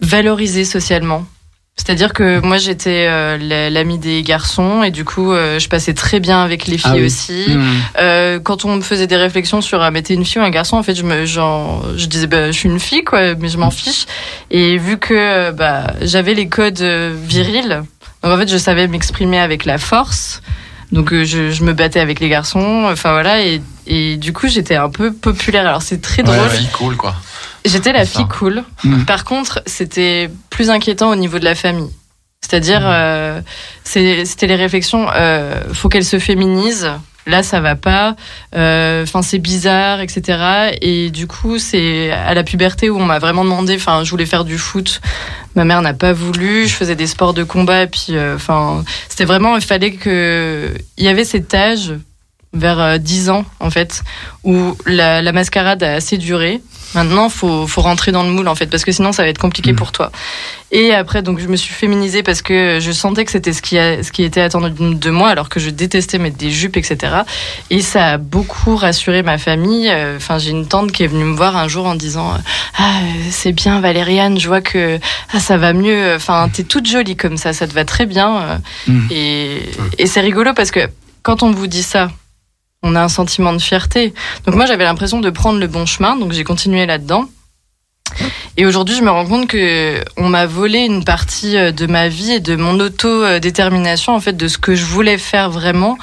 valorisé 0.00 0.64
socialement. 0.64 1.24
C'est-à-dire 1.76 2.12
que 2.12 2.38
moi, 2.40 2.56
j'étais 2.56 3.06
euh, 3.08 3.36
la- 3.36 3.68
l'amie 3.68 3.98
des 3.98 4.22
garçons 4.22 4.82
et 4.84 4.90
du 4.92 5.04
coup, 5.04 5.32
euh, 5.32 5.58
je 5.58 5.68
passais 5.68 5.92
très 5.92 6.20
bien 6.20 6.40
avec 6.42 6.66
les 6.66 6.78
filles 6.78 6.90
Ah 6.92 6.96
oui. 6.96 7.04
aussi. 7.06 7.44
Mmh. 7.48 7.62
Euh, 7.98 8.38
quand 8.40 8.64
on 8.64 8.76
me 8.76 8.80
faisait 8.80 9.08
des 9.08 9.16
réflexions 9.16 9.60
sur 9.60 9.82
ah, 9.82 9.90
mais 9.90 10.00
t'es 10.02 10.14
une 10.14 10.24
fille 10.24 10.40
ou 10.40 10.44
un 10.44 10.50
garçon, 10.50 10.76
en 10.76 10.82
fait, 10.84 10.94
je 10.94 11.02
me, 11.02 11.26
genre, 11.26 11.84
je 11.96 12.06
disais 12.06 12.28
bah, 12.28 12.46
je 12.52 12.56
suis 12.58 12.68
une 12.68 12.78
fille 12.80 13.02
quoi, 13.04 13.34
mais 13.34 13.48
je 13.48 13.58
m'en 13.58 13.70
fiche. 13.72 14.06
Et 14.52 14.78
vu 14.78 14.98
que 14.98 15.14
euh, 15.14 15.52
bah, 15.52 15.94
j'avais 16.00 16.34
les 16.34 16.48
codes 16.48 16.80
euh, 16.80 17.12
virils, 17.26 17.82
donc 18.22 18.32
en 18.32 18.38
fait, 18.38 18.48
je 18.48 18.56
savais 18.56 18.86
m'exprimer 18.86 19.40
avec 19.40 19.64
la 19.64 19.76
force. 19.78 20.42
Donc 20.92 21.12
euh, 21.12 21.24
je, 21.24 21.50
je 21.50 21.64
me 21.64 21.72
battais 21.72 21.98
avec 21.98 22.20
les 22.20 22.28
garçons, 22.28 22.84
enfin 22.88 23.10
voilà, 23.12 23.42
et, 23.42 23.60
et 23.88 24.16
du 24.16 24.32
coup 24.32 24.46
j'étais 24.46 24.76
un 24.76 24.90
peu 24.90 25.12
populaire. 25.12 25.66
Alors 25.66 25.82
c'est 25.82 26.00
très 26.00 26.22
drôle. 26.22 26.48
Fille 26.50 26.68
cool, 26.72 26.96
quoi. 26.96 27.16
J'étais 27.64 27.92
la 27.92 28.04
fille 28.04 28.26
cool. 28.28 28.62
Mm. 28.84 29.04
Par 29.04 29.24
contre, 29.24 29.62
c'était 29.66 30.30
plus 30.50 30.70
inquiétant 30.70 31.10
au 31.10 31.16
niveau 31.16 31.38
de 31.38 31.44
la 31.44 31.54
famille. 31.54 31.90
C'est-à-dire, 32.42 32.82
euh, 32.84 33.40
c'est- 33.84 34.24
c'était 34.26 34.46
les 34.46 34.56
réflexions. 34.56 35.06
Euh, 35.14 35.62
faut 35.72 35.88
qu'elle 35.88 36.04
se 36.04 36.18
féminise. 36.18 36.90
Là, 37.26 37.42
ça 37.42 37.60
va 37.62 37.74
pas. 37.74 38.16
Euh, 38.54 39.02
Enfin, 39.04 39.22
c'est 39.22 39.38
bizarre, 39.38 40.00
etc. 40.02 40.74
Et 40.82 41.10
du 41.10 41.26
coup, 41.26 41.58
c'est 41.58 42.10
à 42.12 42.34
la 42.34 42.42
puberté 42.44 42.90
où 42.90 42.98
on 43.00 43.04
m'a 43.06 43.18
vraiment 43.18 43.44
demandé. 43.44 43.76
Enfin, 43.76 44.04
je 44.04 44.10
voulais 44.10 44.26
faire 44.26 44.44
du 44.44 44.58
foot. 44.58 45.00
Ma 45.54 45.64
mère 45.64 45.80
n'a 45.80 45.94
pas 45.94 46.12
voulu. 46.12 46.66
Je 46.68 46.74
faisais 46.74 46.96
des 46.96 47.06
sports 47.06 47.32
de 47.32 47.44
combat. 47.44 47.84
Et 47.84 47.86
puis, 47.86 48.08
euh, 48.10 48.34
enfin, 48.36 48.84
c'était 49.08 49.24
vraiment. 49.24 49.56
Il 49.56 49.62
fallait 49.64 49.92
que. 49.94 50.74
Il 50.98 51.04
y 51.04 51.08
avait 51.08 51.24
cet 51.24 51.54
âge 51.54 51.94
vers 52.52 52.78
euh, 52.78 52.98
10 52.98 53.30
ans 53.30 53.44
en 53.58 53.70
fait 53.70 54.02
où 54.44 54.76
la, 54.86 55.22
la 55.22 55.32
mascarade 55.32 55.82
a 55.82 55.94
assez 55.94 56.18
duré. 56.18 56.60
Maintenant, 56.94 57.28
faut 57.28 57.66
faut 57.66 57.80
rentrer 57.80 58.12
dans 58.12 58.22
le 58.22 58.30
moule 58.30 58.48
en 58.48 58.54
fait 58.54 58.66
parce 58.66 58.84
que 58.84 58.92
sinon 58.92 59.12
ça 59.12 59.22
va 59.22 59.28
être 59.28 59.38
compliqué 59.38 59.72
Mm. 59.72 59.76
pour 59.76 59.92
toi. 59.92 60.12
Et 60.72 60.92
après 60.92 61.22
donc 61.22 61.38
je 61.38 61.46
me 61.46 61.56
suis 61.56 61.72
féminisée 61.72 62.22
parce 62.22 62.42
que 62.42 62.78
je 62.80 62.92
sentais 62.92 63.24
que 63.24 63.30
c'était 63.30 63.52
ce 63.52 63.62
qui 63.62 63.78
a, 63.78 64.02
ce 64.02 64.10
qui 64.12 64.22
était 64.24 64.40
attendu 64.40 64.96
de 64.96 65.10
moi 65.10 65.28
alors 65.28 65.48
que 65.48 65.60
je 65.60 65.70
détestais 65.70 66.18
mettre 66.18 66.36
des 66.36 66.50
jupes 66.50 66.76
etc. 66.76 67.22
Et 67.70 67.80
ça 67.80 68.12
a 68.12 68.18
beaucoup 68.18 68.76
rassuré 68.76 69.22
ma 69.22 69.38
famille. 69.38 69.88
Euh, 69.90 70.16
Enfin 70.16 70.38
j'ai 70.38 70.50
une 70.50 70.66
tante 70.66 70.92
qui 70.92 71.02
est 71.04 71.06
venue 71.06 71.24
me 71.24 71.36
voir 71.36 71.56
un 71.56 71.68
jour 71.68 71.86
en 71.86 71.94
disant 71.94 72.32
ah 72.78 73.00
c'est 73.30 73.52
bien 73.52 73.80
Valériane 73.80 74.38
je 74.38 74.46
vois 74.48 74.60
que 74.60 74.98
ah 75.32 75.40
ça 75.40 75.56
va 75.56 75.72
mieux. 75.72 76.14
Enfin 76.16 76.48
t'es 76.52 76.62
toute 76.64 76.86
jolie 76.86 77.16
comme 77.16 77.36
ça 77.36 77.52
ça 77.52 77.66
te 77.66 77.74
va 77.74 77.84
très 77.84 78.06
bien. 78.06 78.60
Mm. 78.86 79.06
Et 79.10 79.62
et 79.98 80.06
c'est 80.06 80.20
rigolo 80.20 80.52
parce 80.54 80.70
que 80.70 80.80
quand 81.22 81.42
on 81.42 81.50
vous 81.52 81.66
dit 81.66 81.82
ça 81.82 82.10
on 82.84 82.94
a 82.94 83.00
un 83.02 83.08
sentiment 83.08 83.52
de 83.52 83.58
fierté. 83.60 84.14
Donc 84.46 84.54
moi 84.54 84.66
j'avais 84.66 84.84
l'impression 84.84 85.18
de 85.20 85.30
prendre 85.30 85.58
le 85.58 85.66
bon 85.66 85.86
chemin, 85.86 86.14
donc 86.16 86.30
j'ai 86.32 86.44
continué 86.44 86.86
là-dedans. 86.86 87.24
Et 88.56 88.66
aujourd'hui, 88.66 88.94
je 88.94 89.02
me 89.02 89.10
rends 89.10 89.26
compte 89.26 89.48
que 89.48 90.00
on 90.16 90.28
m'a 90.28 90.46
volé 90.46 90.80
une 90.80 91.02
partie 91.02 91.56
euh, 91.56 91.72
de 91.72 91.86
ma 91.86 92.06
vie 92.08 92.32
et 92.32 92.40
de 92.40 92.54
mon 92.54 92.78
auto-détermination, 92.78 94.14
en 94.14 94.20
fait, 94.20 94.34
de 94.36 94.46
ce 94.46 94.58
que 94.58 94.76
je 94.76 94.84
voulais 94.84 95.18
faire 95.18 95.50
vraiment. 95.50 95.98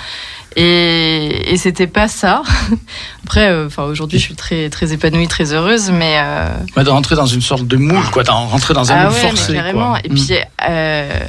Et, 0.58 1.54
et 1.54 1.56
c'était 1.58 1.88
pas 1.88 2.10
ça. 2.10 2.42
Après, 3.24 3.48
euh, 3.48 3.68
enfin, 3.68 3.84
aujourd'hui, 3.84 4.20
je 4.20 4.24
suis 4.26 4.36
très, 4.36 4.70
très 4.70 4.92
épanouie, 4.92 5.30
très 5.30 5.54
heureuse, 5.54 5.92
mais 5.92 6.16
euh, 6.18 6.84
de 6.84 6.90
rentrer 6.90 7.16
dans 7.16 7.26
une 7.26 7.42
sorte 7.42 7.66
de 7.66 7.78
moule, 7.78 8.04
quoi. 8.12 8.24
De 8.24 8.30
rentrer 8.32 8.74
dans 8.74 8.92
un 8.92 8.96
ah 8.96 9.04
moule 9.06 9.14
ouais, 9.14 9.20
forcé. 9.30 9.52
mais 9.54 9.58
carrément. 9.60 9.90
quoi. 9.92 10.00
Et 10.04 10.10
Mm. 10.10 10.14
puis, 10.16 10.36
euh, 10.70 11.20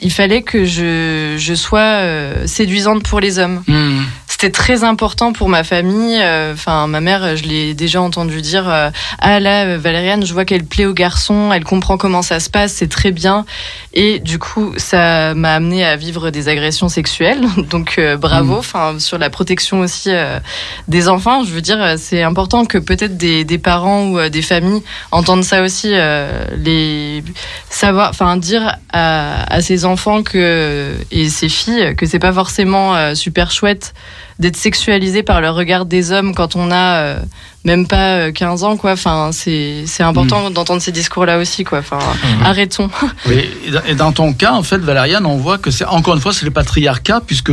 il 0.00 0.12
fallait 0.12 0.42
que 0.42 0.66
je, 0.66 1.36
je 1.38 1.54
sois 1.54 2.02
séduisante 2.44 3.02
pour 3.04 3.20
les 3.20 3.38
hommes. 3.38 3.62
Mm. 3.66 3.97
C'était 4.40 4.52
très 4.52 4.84
important 4.84 5.32
pour 5.32 5.48
ma 5.48 5.64
famille. 5.64 6.16
euh, 6.22 6.52
Enfin, 6.52 6.86
ma 6.86 7.00
mère, 7.00 7.36
je 7.36 7.42
l'ai 7.42 7.74
déjà 7.74 8.00
entendu 8.00 8.40
dire 8.40 8.68
euh, 8.68 8.88
Ah 9.18 9.40
là, 9.40 9.64
euh, 9.64 9.78
Valériane, 9.78 10.24
je 10.24 10.32
vois 10.32 10.44
qu'elle 10.44 10.62
plaît 10.64 10.84
aux 10.84 10.94
garçons, 10.94 11.50
elle 11.52 11.64
comprend 11.64 11.96
comment 11.96 12.22
ça 12.22 12.38
se 12.38 12.48
passe, 12.48 12.72
c'est 12.74 12.86
très 12.86 13.10
bien. 13.10 13.44
Et 13.94 14.20
du 14.20 14.38
coup, 14.38 14.72
ça 14.76 15.34
m'a 15.34 15.54
amené 15.54 15.84
à 15.84 15.96
vivre 15.96 16.30
des 16.30 16.48
agressions 16.48 16.88
sexuelles. 16.88 17.40
Donc, 17.70 17.96
euh, 17.98 18.16
bravo. 18.16 18.54
Mm. 18.54 18.58
Enfin, 18.58 18.94
sur 19.00 19.18
la 19.18 19.28
protection 19.28 19.80
aussi 19.80 20.10
euh, 20.12 20.38
des 20.86 21.08
enfants, 21.08 21.42
je 21.42 21.50
veux 21.50 21.60
dire, 21.60 21.94
c'est 21.98 22.22
important 22.22 22.64
que 22.64 22.78
peut-être 22.78 23.16
des, 23.16 23.44
des 23.44 23.58
parents 23.58 24.04
ou 24.04 24.20
euh, 24.20 24.28
des 24.28 24.42
familles 24.42 24.84
entendent 25.10 25.42
ça 25.42 25.62
aussi. 25.62 25.90
euh, 25.92 26.44
les 26.56 27.24
savoir, 27.70 28.10
enfin, 28.10 28.36
dire 28.36 28.76
à, 28.92 29.52
à 29.52 29.60
ses 29.62 29.84
enfants 29.84 30.22
que 30.22 30.94
et 31.10 31.28
ses 31.28 31.48
filles 31.48 31.96
que 31.96 32.06
c'est 32.06 32.20
pas 32.20 32.32
forcément 32.32 33.14
super 33.16 33.50
chouette 33.50 33.94
d'être 34.38 34.56
sexualisé 34.56 35.22
par 35.22 35.40
le 35.40 35.50
regard 35.50 35.84
des 35.84 36.12
hommes 36.12 36.34
quand 36.34 36.54
on 36.56 36.70
a 36.70 37.00
euh, 37.02 37.18
même 37.64 37.86
pas 37.88 38.18
euh, 38.28 38.32
15 38.32 38.62
ans 38.64 38.76
quoi. 38.76 38.92
Enfin 38.92 39.30
c'est 39.32 39.84
c'est 39.86 40.02
important 40.04 40.50
d'entendre 40.50 40.80
ces 40.80 40.92
discours 40.92 41.26
là 41.26 41.38
aussi 41.38 41.64
quoi. 41.64 41.78
Enfin 41.78 41.98
arrêtons. 42.44 42.88
Oui, 43.26 43.44
et 43.86 43.94
dans- 43.94 44.12
ton 44.12 44.32
cas, 44.32 44.52
en 44.52 44.62
fait, 44.62 44.78
Valériane, 44.78 45.26
on 45.26 45.36
voit 45.36 45.58
que 45.58 45.70
c'est 45.70 45.84
encore 45.84 46.14
une 46.14 46.20
fois 46.20 46.32
c'est 46.32 46.44
le 46.44 46.50
patriarcat 46.52 47.20
puisque 47.26 47.52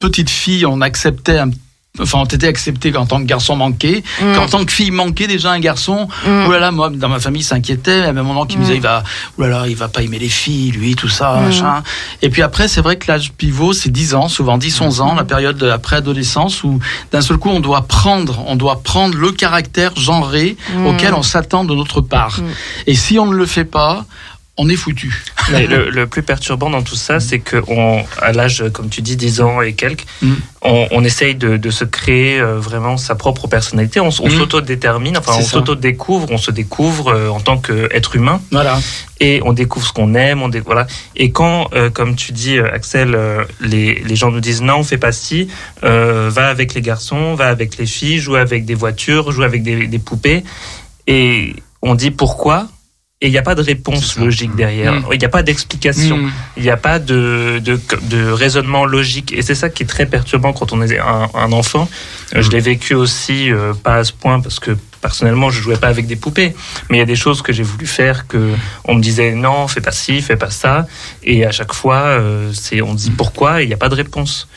petite 0.00 0.30
fille, 0.30 0.66
on 0.66 0.80
acceptait 0.80 1.38
un 1.38 1.50
Enfin, 2.00 2.18
on 2.20 2.24
était 2.24 2.46
accepté 2.46 2.96
en 2.96 3.06
tant 3.06 3.18
que 3.20 3.24
garçon 3.26 3.56
manqué, 3.56 4.02
Mm. 4.22 4.34
qu'en 4.34 4.46
tant 4.46 4.64
que 4.64 4.72
fille 4.72 4.90
manquée 4.90 5.26
déjà 5.26 5.52
un 5.52 5.60
garçon. 5.60 6.08
Mm. 6.26 6.44
Oh 6.46 6.52
là 6.52 6.58
là, 6.58 6.70
moi 6.70 6.90
dans 6.90 7.08
ma 7.08 7.20
famille 7.20 7.42
s'inquiétait, 7.42 7.98
il 7.98 8.04
y 8.04 8.08
avait 8.08 8.20
un 8.20 8.22
moment 8.24 8.46
qui 8.46 8.56
me 8.56 8.62
Mm. 8.62 8.64
disait 8.64 8.76
il 8.76 8.82
va, 8.82 9.02
oh 9.38 9.42
là 9.42 9.48
là, 9.48 9.64
il 9.68 9.76
va 9.76 9.88
pas 9.88 10.02
aimer 10.02 10.18
les 10.18 10.28
filles, 10.28 10.70
lui, 10.72 10.94
tout 10.94 11.08
ça, 11.08 11.34
Mm. 11.36 11.44
machin. 11.46 11.82
Et 12.22 12.30
puis 12.30 12.42
après, 12.42 12.68
c'est 12.68 12.80
vrai 12.80 12.96
que 12.96 13.10
l'âge 13.10 13.32
pivot, 13.32 13.72
c'est 13.72 13.90
10 13.90 14.14
ans, 14.14 14.28
souvent 14.28 14.58
10, 14.58 14.80
11 14.80 15.00
ans, 15.00 15.14
la 15.14 15.24
période 15.24 15.56
de 15.56 15.66
la 15.66 15.78
préadolescence 15.78 16.62
où 16.64 16.78
d'un 17.12 17.20
seul 17.20 17.36
coup 17.38 17.50
on 17.50 17.60
doit 17.60 17.82
prendre, 17.82 18.42
on 18.46 18.56
doit 18.56 18.80
prendre 18.82 19.16
le 19.16 19.32
caractère 19.32 19.94
genré 19.96 20.56
auquel 20.86 21.14
on 21.14 21.22
s'attend 21.22 21.64
de 21.64 21.74
notre 21.74 22.00
part. 22.00 22.38
Et 22.86 22.94
si 22.94 23.18
on 23.18 23.26
ne 23.26 23.34
le 23.34 23.46
fait 23.46 23.64
pas, 23.64 24.04
on 24.58 24.68
est 24.68 24.76
foutu. 24.76 25.22
Le, 25.50 25.88
le 25.88 26.06
plus 26.06 26.22
perturbant 26.22 26.68
dans 26.68 26.82
tout 26.82 26.94
ça, 26.96 27.20
c'est 27.20 27.38
que 27.38 27.56
on, 27.68 28.04
à 28.20 28.32
l'âge, 28.32 28.64
comme 28.74 28.90
tu 28.90 29.00
dis, 29.00 29.16
10 29.16 29.40
ans 29.40 29.62
et 29.62 29.72
quelques, 29.72 30.04
Mm. 30.20 30.32
on, 30.62 30.88
on 30.90 31.04
essaye 31.04 31.34
de, 31.36 31.56
de 31.56 31.70
se 31.70 31.84
créer 31.84 32.38
euh, 32.38 32.58
vraiment 32.58 32.96
sa 32.98 33.14
propre 33.14 33.46
personnalité. 33.46 33.98
On, 34.00 34.08
Mm. 34.08 34.30
s'auto-détermine, 34.30 35.16
enfin, 35.16 35.32
C'est 35.32 35.38
on 35.44 35.46
s'auto-découvre, 35.46 36.26
on 36.30 36.36
se 36.36 36.50
découvre 36.50 37.08
euh, 37.14 37.28
en 37.30 37.40
tant 37.40 37.56
qu'être 37.56 38.14
humain 38.16 38.42
Voilà. 38.50 38.78
et 39.20 39.40
on 39.44 39.52
découvre 39.54 39.86
ce 39.86 39.92
qu'on 39.92 40.14
aime. 40.14 40.42
On 40.42 40.50
voilà. 40.66 40.86
Et 41.16 41.30
quand, 41.30 41.68
euh, 41.72 41.88
comme 41.88 42.14
tu 42.14 42.32
dis, 42.32 42.58
Axel, 42.58 43.14
euh, 43.14 43.44
les, 43.60 44.02
les 44.04 44.16
gens 44.16 44.30
nous 44.30 44.40
disent 44.40 44.60
non, 44.60 44.82
fais 44.82 44.98
pas 44.98 45.12
ci, 45.12 45.48
euh, 45.84 46.28
va 46.30 46.48
avec 46.48 46.74
les 46.74 46.82
garçons, 46.82 47.34
va 47.34 47.48
avec 47.48 47.78
les 47.78 47.86
filles, 47.86 48.18
joue 48.18 48.36
avec 48.36 48.66
des 48.66 48.74
voitures, 48.74 49.32
joue 49.32 49.44
avec 49.44 49.62
des, 49.62 49.86
des 49.86 49.98
poupées. 49.98 50.42
Et 51.06 51.54
on 51.80 51.94
dit 51.94 52.10
pourquoi? 52.10 52.66
Et 53.20 53.26
il 53.26 53.30
n'y 53.32 53.38
a 53.38 53.42
pas 53.42 53.56
de 53.56 53.62
réponse 53.62 54.16
logique 54.16 54.54
derrière. 54.54 54.92
Mm. 54.92 55.04
Il 55.12 55.18
n'y 55.18 55.24
a 55.24 55.28
pas 55.28 55.42
d'explication. 55.42 56.18
Mm. 56.18 56.32
Il 56.56 56.62
n'y 56.62 56.70
a 56.70 56.76
pas 56.76 57.00
de, 57.00 57.60
de, 57.64 57.80
de 58.02 58.30
raisonnement 58.30 58.84
logique. 58.84 59.32
Et 59.32 59.42
c'est 59.42 59.56
ça 59.56 59.70
qui 59.70 59.82
est 59.82 59.86
très 59.86 60.06
perturbant 60.06 60.52
quand 60.52 60.72
on 60.72 60.80
est 60.82 60.98
un, 60.98 61.28
un 61.34 61.52
enfant. 61.52 61.88
Euh, 62.36 62.42
Je 62.42 62.50
l'ai 62.50 62.60
vécu 62.60 62.94
aussi, 62.94 63.50
euh, 63.50 63.74
pas 63.74 63.96
à 63.96 64.04
ce 64.04 64.12
point, 64.12 64.38
parce 64.40 64.60
que 64.60 64.76
personnellement, 65.00 65.50
je 65.50 65.60
jouais 65.60 65.76
pas 65.76 65.88
avec 65.88 66.06
des 66.06 66.14
poupées. 66.14 66.54
Mais 66.90 66.98
il 66.98 67.00
y 67.00 67.02
a 67.02 67.06
des 67.06 67.16
choses 67.16 67.42
que 67.42 67.52
j'ai 67.52 67.64
voulu 67.64 67.86
faire 67.86 68.28
que 68.28 68.52
on 68.84 68.94
me 68.94 69.00
disait 69.00 69.32
non, 69.32 69.66
fais 69.66 69.80
pas 69.80 69.92
ci, 69.92 70.22
fais 70.22 70.36
pas 70.36 70.50
ça. 70.50 70.86
Et 71.24 71.44
à 71.44 71.50
chaque 71.50 71.72
fois, 71.72 71.96
euh, 71.96 72.52
c'est 72.52 72.82
on 72.82 72.94
dit 72.94 73.10
pourquoi 73.10 73.60
et 73.60 73.64
il 73.64 73.68
n'y 73.68 73.74
a 73.74 73.78
pas 73.78 73.88
de 73.88 73.96
réponse. 73.96 74.48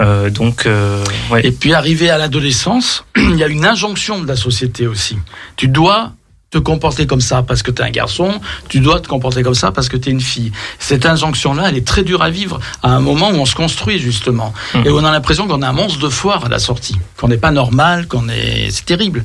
Euh, 0.00 0.30
donc, 0.30 0.66
euh, 0.66 1.04
ouais. 1.30 1.44
Et 1.46 1.52
puis 1.52 1.72
arrivé 1.72 2.10
à 2.10 2.18
l'adolescence, 2.18 3.04
il 3.16 3.36
y 3.36 3.44
a 3.44 3.48
une 3.48 3.64
injonction 3.64 4.20
de 4.20 4.28
la 4.28 4.36
société 4.36 4.86
aussi. 4.86 5.18
Tu 5.56 5.66
dois 5.68 6.12
te 6.54 6.58
comporter 6.58 7.06
comme 7.06 7.20
ça 7.20 7.42
parce 7.42 7.62
que 7.64 7.72
tu 7.72 7.82
es 7.82 7.84
un 7.84 7.90
garçon, 7.90 8.40
tu 8.68 8.78
dois 8.78 9.00
te 9.00 9.08
comporter 9.08 9.42
comme 9.42 9.54
ça 9.54 9.72
parce 9.72 9.88
que 9.88 9.96
tu 9.96 10.08
es 10.08 10.12
une 10.12 10.20
fille. 10.20 10.52
Cette 10.78 11.04
injonction-là, 11.04 11.64
elle 11.68 11.76
est 11.76 11.86
très 11.86 12.04
dure 12.04 12.22
à 12.22 12.30
vivre 12.30 12.60
à 12.82 12.90
un 12.90 13.00
moment 13.00 13.30
où 13.30 13.34
on 13.34 13.44
se 13.44 13.56
construit 13.56 13.98
justement. 13.98 14.54
Mhm. 14.74 14.86
Et 14.86 14.90
on 14.90 15.04
a 15.04 15.10
l'impression 15.10 15.48
qu'on 15.48 15.62
est 15.62 15.66
un 15.66 15.72
monstre 15.72 15.98
de 15.98 16.08
foire 16.08 16.44
à 16.44 16.48
la 16.48 16.60
sortie, 16.60 16.96
qu'on 17.16 17.28
n'est 17.28 17.38
pas 17.38 17.50
normal, 17.50 18.06
qu'on 18.06 18.28
est... 18.28 18.70
C'est 18.70 18.86
terrible. 18.86 19.24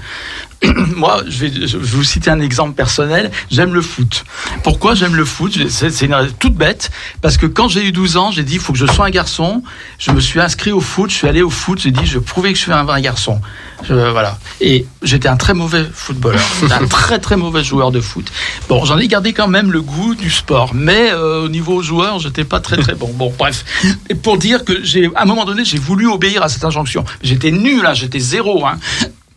Moi, 0.96 1.22
je 1.28 1.46
vais, 1.46 1.68
je 1.68 1.78
vais 1.78 1.86
vous 1.88 2.04
citer 2.04 2.30
un 2.30 2.42
exemple 2.42 2.74
personnel. 2.74 3.32
J'aime 3.50 3.74
le 3.74 3.82
foot. 3.82 4.26
Pourquoi 4.64 4.94
j'aime 4.94 5.16
le 5.16 5.24
foot? 5.24 5.58
C'est 5.70 6.02
une 6.06 6.14
raison 6.14 6.34
toute 6.38 6.56
bête. 6.56 6.92
Parce 7.22 7.38
que 7.38 7.46
quand 7.46 7.70
j'ai 7.70 7.86
eu 7.86 7.92
12 7.94 8.18
ans, 8.18 8.32
j'ai 8.32 8.44
dit 8.44 8.56
il 8.56 8.60
faut 8.60 8.74
que 8.74 8.80
je 8.80 8.86
sois 8.86 9.06
un 9.06 9.10
garçon. 9.10 9.64
Je 10.00 10.12
me 10.12 10.20
suis 10.20 10.40
inscrit 10.42 10.72
au 10.72 10.82
foot. 10.82 11.10
Je 11.10 11.16
suis 11.16 11.28
allé 11.28 11.42
au 11.42 11.50
foot. 11.50 11.80
J'ai 11.82 11.92
dit 11.92 12.06
je 12.06 12.20
prouvais 12.20 12.52
que 12.52 12.58
je 12.58 12.64
suis 12.64 12.74
un 12.74 12.84
vrai 12.84 13.02
garçon. 13.02 13.40
Je- 13.88 13.94
voilà. 14.12 14.38
Et 14.60 14.86
j'étais 15.02 15.30
un 15.30 15.38
très 15.38 15.54
mauvais 15.54 15.86
footballeur. 15.94 16.42
Un 16.72 16.88
très 16.88 17.20
très 17.20 17.38
mauvais 17.38 17.64
joueur 17.64 17.92
de 17.92 18.02
foot. 18.02 18.30
Bon, 18.68 18.84
j'en 18.86 18.98
ai 18.98 19.08
gardé 19.08 19.32
quand 19.34 19.48
même 19.48 19.72
le 19.72 19.82
goût 19.82 20.14
du 20.16 20.30
sport. 20.30 20.72
Mais 20.74 21.12
euh, 21.12 21.46
au 21.46 21.50
niveau 21.50 21.82
joueur, 21.82 22.20
j'étais 22.20 22.44
pas 22.44 22.60
très 22.60 22.76
très 22.78 22.96
bon. 22.96 23.10
Bon, 23.14 23.34
bref. 23.38 23.64
Et 24.10 24.16
pour 24.16 24.38
dire 24.38 24.66
que 24.66 24.84
j'ai, 24.84 25.10
à 25.16 25.22
un 25.22 25.26
moment 25.26 25.46
donné, 25.46 25.64
j'ai 25.64 25.78
voulu 25.80 26.08
obéir 26.08 26.44
à 26.44 26.50
cette 26.50 26.66
injonction. 26.66 27.06
J'étais 27.24 27.52
nul, 27.52 27.86
hein, 27.86 27.94
j'étais 27.94 28.20
zéro. 28.20 28.66
Hein. 28.66 28.78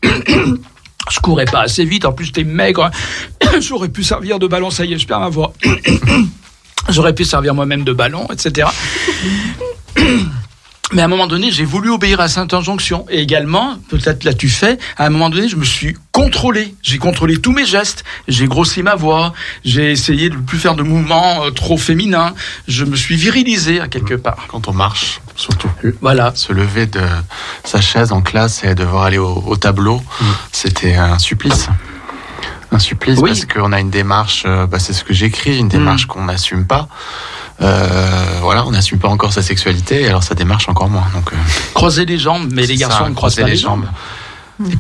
Je 1.11 1.21
courais 1.21 1.45
pas 1.45 1.63
assez 1.63 1.85
vite, 1.85 2.05
en 2.05 2.13
plus 2.13 2.27
j'étais 2.27 2.45
maigre. 2.45 2.91
J'aurais 3.61 3.89
pu 3.89 4.03
servir 4.03 4.39
de 4.39 4.47
ballon, 4.47 4.71
ça 4.71 4.85
y 4.85 4.95
est, 4.95 4.99
je 4.99 5.07
perds. 5.07 5.31
J'aurais 6.89 7.15
pu 7.15 7.25
servir 7.25 7.55
moi-même 7.55 7.85
de 7.85 7.93
ballon, 7.93 8.27
etc. 8.33 8.69
Mais 10.93 11.01
à 11.03 11.07
un 11.07 11.09
moment 11.09 11.26
donné, 11.26 11.51
j'ai 11.51 11.64
voulu 11.64 11.90
obéir 11.90 12.20
à 12.20 12.28
cette 12.28 12.53
injonction. 12.53 13.07
Et 13.11 13.20
également, 13.22 13.76
peut-être 13.88 14.24
l'as-tu 14.24 14.49
fait, 14.51 14.78
à 14.99 15.07
un 15.07 15.11
moment 15.11 15.30
donné, 15.30 15.49
je 15.49 15.57
me 15.57 15.64
suis 15.64 15.97
contrôlé. 16.12 16.74
J'ai 16.82 16.99
contrôlé 16.99 17.38
tous 17.38 17.53
mes 17.53 17.64
gestes. 17.64 18.05
J'ai 18.28 18.47
grossi 18.47 18.82
ma 18.82 18.95
voix. 18.95 19.32
J'ai 19.64 19.90
essayé 19.93 20.28
de 20.28 20.36
ne 20.36 20.43
plus 20.43 20.59
faire 20.59 20.74
de 20.74 20.82
mouvements 20.82 21.45
euh, 21.47 21.51
trop 21.51 21.78
féminins. 21.78 22.34
Je 22.68 22.84
me 22.84 22.97
suis 22.97 23.16
virilisé 23.16 23.80
à 23.80 23.88
quelque 23.88 24.14
part. 24.14 24.47
Quand 24.49 24.68
on 24.68 24.72
marche, 24.74 25.20
surtout. 25.36 25.70
Voilà. 26.03 26.32
Se 26.34 26.53
lever 26.53 26.86
de 26.86 27.01
sa 27.64 27.80
chaise 27.80 28.12
en 28.12 28.20
classe 28.20 28.62
et 28.64 28.74
devoir 28.74 29.05
aller 29.05 29.18
au, 29.18 29.43
au 29.47 29.57
tableau, 29.57 30.03
c'était 30.53 30.95
un 30.95 31.18
supplice. 31.18 31.68
Un 32.70 32.78
supplice 32.78 33.18
Oui. 33.18 33.30
parce 33.30 33.45
qu'on 33.47 33.72
a 33.72 33.80
une 33.80 33.90
démarche, 33.90 34.45
euh, 34.47 34.66
bah, 34.66 34.78
c'est 34.78 34.93
ce 34.95 35.05
que 35.05 35.12
j'écris, 35.12 35.59
une 35.59 35.68
démarche 35.68 36.07
qu'on 36.07 36.24
n'assume 36.24 36.66
pas. 36.66 36.88
Euh, 37.63 38.39
voilà, 38.41 38.67
on 38.67 38.71
n'assume 38.73 38.99
pas 38.99 39.09
encore 39.09 39.33
sa 39.33 39.43
sexualité, 39.43 40.09
alors 40.09 40.23
sa 40.23 40.35
démarche 40.35 40.69
encore 40.69 40.89
moins. 40.89 41.07
Donc, 41.15 41.33
euh, 41.33 41.37
Croiser 41.75 42.05
les 42.05 42.19
jambes, 42.19 42.49
mais 42.53 42.67
les 42.67 42.77
garçons 42.77 43.05
ça, 43.05 43.09
ne 43.11 43.15
croisent 43.15 43.37
pas 43.37 43.47
les 43.49 43.57
jambes. 43.57 43.87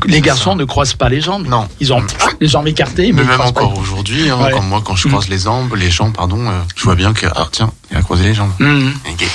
Les 0.06 0.20
garçons 0.20 0.54
ne 0.54 0.64
croisent 0.64 0.94
pas 0.94 1.08
les 1.08 1.20
jambes. 1.20 1.46
Non. 1.48 1.66
Ils 1.80 1.92
ont 1.92 2.02
les 2.40 2.46
jambes 2.48 2.68
écartées, 2.68 3.12
mais, 3.12 3.24
même 3.24 3.40
encore 3.40 3.76
aujourd'hui, 3.78 4.30
hein, 4.30 4.38
Ouais. 4.40 4.60
moi, 4.60 4.80
quand 4.84 4.94
je 4.96 5.08
croise 5.08 5.28
les 5.28 5.38
jambes, 5.38 5.74
les 5.74 5.90
jambes, 5.90 6.12
pardon, 6.14 6.38
euh, 6.46 6.60
je 6.76 6.82
vois 6.84 6.94
bien 6.94 7.12
que, 7.12 7.26
ah 7.34 7.48
tiens, 7.50 7.72
il 7.90 7.96
a 7.96 8.02
croisé 8.02 8.24
les 8.24 8.34
jambes. 8.34 8.52
Il 8.60 8.92
est 9.10 9.14
gay. 9.16 9.28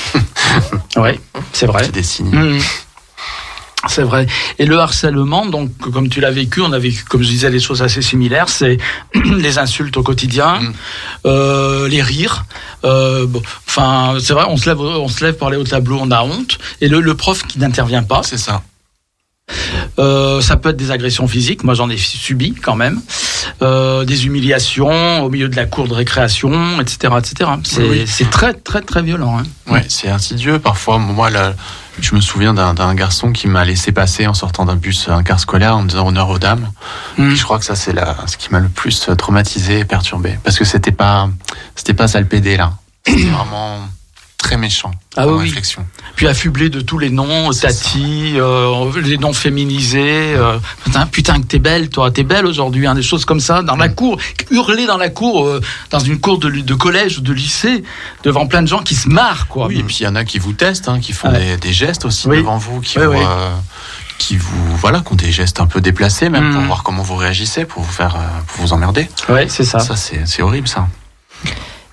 Ouais, 0.96 1.20
c'est 1.54 1.66
vrai. 1.66 1.84
C'est 1.86 1.92
des 1.92 2.04
signes. 2.04 2.30
Mhm. 2.32 2.60
C'est 3.88 4.02
vrai. 4.02 4.26
Et 4.58 4.66
le 4.66 4.80
harcèlement, 4.80 5.46
donc, 5.46 5.70
comme 5.78 6.10
tu 6.10 6.20
l'as 6.20 6.32
vécu, 6.32 6.62
on 6.62 6.72
a 6.74 6.80
vécu, 6.80 7.04
comme 7.04 7.22
je 7.22 7.28
disais, 7.30 7.52
des 7.52 7.60
choses 7.60 7.84
assez 7.84 8.02
similaires. 8.02 8.50
C'est 8.50 8.78
les 9.14 9.60
insultes 9.60 9.96
au 9.98 10.04
quotidien, 10.04 10.60
Mm. 10.60 10.74
euh, 11.28 11.88
les 11.88 12.02
rires. 12.02 12.46
Euh, 12.84 13.26
bon, 13.28 13.42
Enfin, 13.68 14.18
c'est 14.20 14.34
vrai, 14.34 14.46
on 14.50 14.58
se 14.58 14.68
lève, 14.68 14.80
on 14.82 15.08
se 15.08 15.24
lève 15.24 15.36
pour 15.38 15.48
aller 15.48 15.58
au 15.58 15.64
tableau, 15.64 16.00
on 16.02 16.10
a 16.12 16.24
honte. 16.24 16.58
Et 16.82 16.88
le, 16.88 17.02
le 17.02 17.14
prof 17.16 17.44
qui 17.44 17.60
n'intervient 17.60 18.04
pas. 18.04 18.24
C'est 18.24 18.38
ça. 18.40 18.64
Euh, 20.00 20.42
ça 20.42 20.58
peut 20.58 20.70
être 20.70 20.78
des 20.78 20.92
agressions 20.92 21.28
physiques. 21.28 21.64
Moi, 21.64 21.74
j'en 21.74 21.90
ai 21.90 21.98
subi 21.98 22.54
quand 22.54 22.76
même. 22.76 23.02
Euh, 23.62 24.06
des 24.06 24.26
humiliations 24.26 25.24
au 25.24 25.30
milieu 25.30 25.50
de 25.50 25.56
la 25.56 25.66
cour 25.66 25.88
de 25.88 25.94
récréation, 25.94 26.80
etc., 26.80 27.14
etc. 27.18 27.50
C'est 27.64 27.82
Oui, 27.82 27.88
oui. 27.92 28.04
c'est 28.08 28.30
très, 28.30 28.54
très, 28.54 28.82
très 28.82 29.02
violent. 29.02 29.40
hein. 29.40 29.44
Ouais, 29.72 29.86
c'est 29.90 30.10
insidieux. 30.10 30.60
Parfois, 30.60 31.00
moi, 31.00 31.30
là, 31.30 31.54
je 32.00 32.14
me 32.16 32.22
souviens 32.22 32.54
d'un 32.54 32.94
garçon 32.96 33.32
qui 33.32 33.48
m'a 33.48 33.66
laissé 33.66 33.92
passer 33.92 34.28
en 34.28 34.34
sortant 34.34 34.66
d'un 34.66 34.76
bus, 34.76 35.08
un 35.10 35.24
car 35.24 35.40
scolaire, 35.40 35.76
en 35.78 35.84
me 35.84 35.90
disant 35.90 36.08
honneur 36.08 36.30
aux 36.30 36.40
dames. 36.40 36.70
Mm. 37.18 37.32
Et 37.32 37.36
je 37.36 37.44
crois 37.44 37.58
que 37.58 37.66
ça, 37.66 37.76
c'est 37.76 37.94
ce 38.28 38.38
qui 38.38 38.52
m'a 38.52 38.60
le 38.60 38.70
plus 38.70 39.10
traumatisé 39.18 39.80
et 39.80 39.86
perturbé. 39.86 40.38
Parce 40.44 40.58
que 40.60 40.66
c'était 40.66 40.92
pas, 40.92 41.30
c'était 41.76 41.94
pas 41.96 42.08
ça 42.08 42.20
le 42.20 42.28
PD, 42.28 42.58
là. 42.58 42.74
C'était 43.06 43.24
vraiment 43.30 43.80
très 44.38 44.56
méchant. 44.58 44.92
Ah 45.16 45.28
oui, 45.28 45.46
réflexion. 45.46 45.86
Puis 46.16 46.28
affublé 46.28 46.70
de 46.70 46.80
tous 46.80 47.00
les 47.00 47.10
noms, 47.10 47.50
Tati, 47.52 48.34
euh, 48.36 48.92
les 49.02 49.18
noms 49.18 49.34
féminisés. 49.34 50.34
euh, 50.36 50.58
putain, 50.86 51.06
putain, 51.08 51.42
que 51.42 51.48
t'es 51.48 51.60
belle, 51.60 51.90
toi, 51.90 52.12
t'es 52.12 52.24
belle 52.24 52.46
aujourd'hui, 52.46 52.86
hein, 52.88 52.96
des 52.96 53.02
choses 53.02 53.26
comme 53.26 53.40
ça, 53.40 53.62
dans 53.64 53.76
la 53.76 53.90
cour, 53.90 54.18
hurler 54.52 54.86
dans 54.86 54.98
la 54.98 55.10
cour, 55.10 55.46
euh, 55.48 55.62
dans 55.90 56.00
une 56.00 56.20
cour 56.20 56.38
de, 56.38 56.50
de 56.50 56.74
collège 56.76 57.18
ou 57.18 57.22
de 57.22 57.34
lycée, 57.34 57.84
devant 58.24 58.48
plein 58.48 58.62
de 58.62 58.68
gens 58.68 58.84
qui 58.84 58.96
se 58.96 59.10
marrent, 59.10 59.48
quoi. 59.48 59.68
Oui, 59.68 59.80
et 59.80 59.84
puis 59.84 59.98
il 60.02 60.04
y 60.04 60.08
en 60.08 60.16
a 60.16 60.24
qui 60.24 60.40
vous 60.40 60.54
testent, 60.54 60.88
hein, 60.88 61.00
qui 61.00 61.14
font 61.14 61.32
Ouais. 61.32 61.40
des, 61.40 61.58
des 61.58 61.74
gestes 61.74 62.06
aussi 62.06 62.28
Oui. 62.28 62.38
devant 62.38 62.58
vous, 62.58 62.80
qui 62.80 63.00
Oui, 63.00 63.06
vous, 63.06 63.12
oui. 63.14 63.26
qui 64.20 64.38
vous, 64.38 64.78
voilà, 64.78 65.02
qui 65.02 65.14
ont 65.14 65.16
des 65.16 65.32
gestes 65.32 65.60
un 65.60 65.68
peu 65.68 65.82
déplacés, 65.82 66.30
même 66.30 66.52
pour 66.54 66.62
Mm. 66.62 66.68
voir 66.68 66.84
comment 66.84 67.04
vous 67.04 67.16
réagissez, 67.16 67.66
pour 67.66 67.82
vous 67.84 67.92
faire, 67.92 68.16
pour 68.48 68.62
vous 68.66 68.74
emmerder. 68.74 69.10
Ouais, 69.30 69.48
c'est 69.50 69.64
ça. 69.66 69.80
Ça, 69.80 69.96
c'est 69.96 70.42
horrible, 70.42 70.68
ça. 70.68 70.88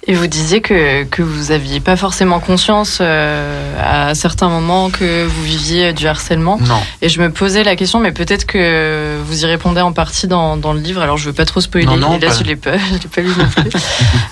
Et 0.07 0.15
vous 0.15 0.27
disiez 0.27 0.61
que, 0.61 1.05
que 1.05 1.23
vous 1.23 1.51
aviez 1.51 1.81
pas 1.81 1.97
forcément 1.97 2.39
conscience 2.39 2.99
euh, 3.01 3.75
à 3.83 4.15
certains 4.15 4.49
moments 4.51 4.91
que 4.91 5.25
vous 5.25 5.43
viviez 5.43 5.95
du 5.95 6.07
harcèlement. 6.07 6.59
Non. 6.61 6.79
Et 7.01 7.09
je 7.09 7.21
me 7.23 7.31
posais 7.31 7.65
la 7.65 7.75
question, 7.75 8.01
mais 8.01 8.13
peut-être 8.13 8.45
que 8.45 9.17
vous 9.25 9.43
y 9.45 9.47
répondez 9.47 9.81
en 9.81 9.93
partie 9.93 10.27
dans, 10.27 10.59
dans 10.59 10.75
le 10.75 10.81
livre. 10.81 11.01
Alors 11.01 11.17
je 11.17 11.25
veux 11.25 11.33
pas 11.33 11.47
trop 11.47 11.63
spoiler. 11.63 11.87
Non, 11.87 11.97
non, 11.97 12.13
là, 12.19 12.27
pas- 12.29 12.33
je 12.35 12.39
je 12.41 12.45
l'ai 12.45 12.57
pas 12.57 12.77
lu 13.23 13.33
non 13.39 13.47
plus. 13.49 13.71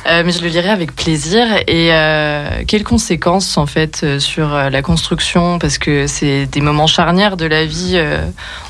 Euh, 0.08 0.24
mais 0.26 0.32
je 0.32 0.42
le 0.42 0.48
lirai 0.48 0.68
avec 0.68 0.94
plaisir. 0.96 1.46
Et 1.68 1.90
euh, 1.92 2.64
quelles 2.66 2.82
conséquences 2.82 3.56
en 3.56 3.66
fait 3.66 4.00
euh, 4.02 4.18
sur 4.18 4.48
la 4.48 4.82
construction? 4.82 5.58
Parce 5.60 5.78
que 5.78 6.06
c'est 6.08 6.46
des 6.46 6.60
moments 6.60 6.88
charnières 6.88 7.36
de 7.36 7.46
la 7.46 7.64
vie. 7.64 7.98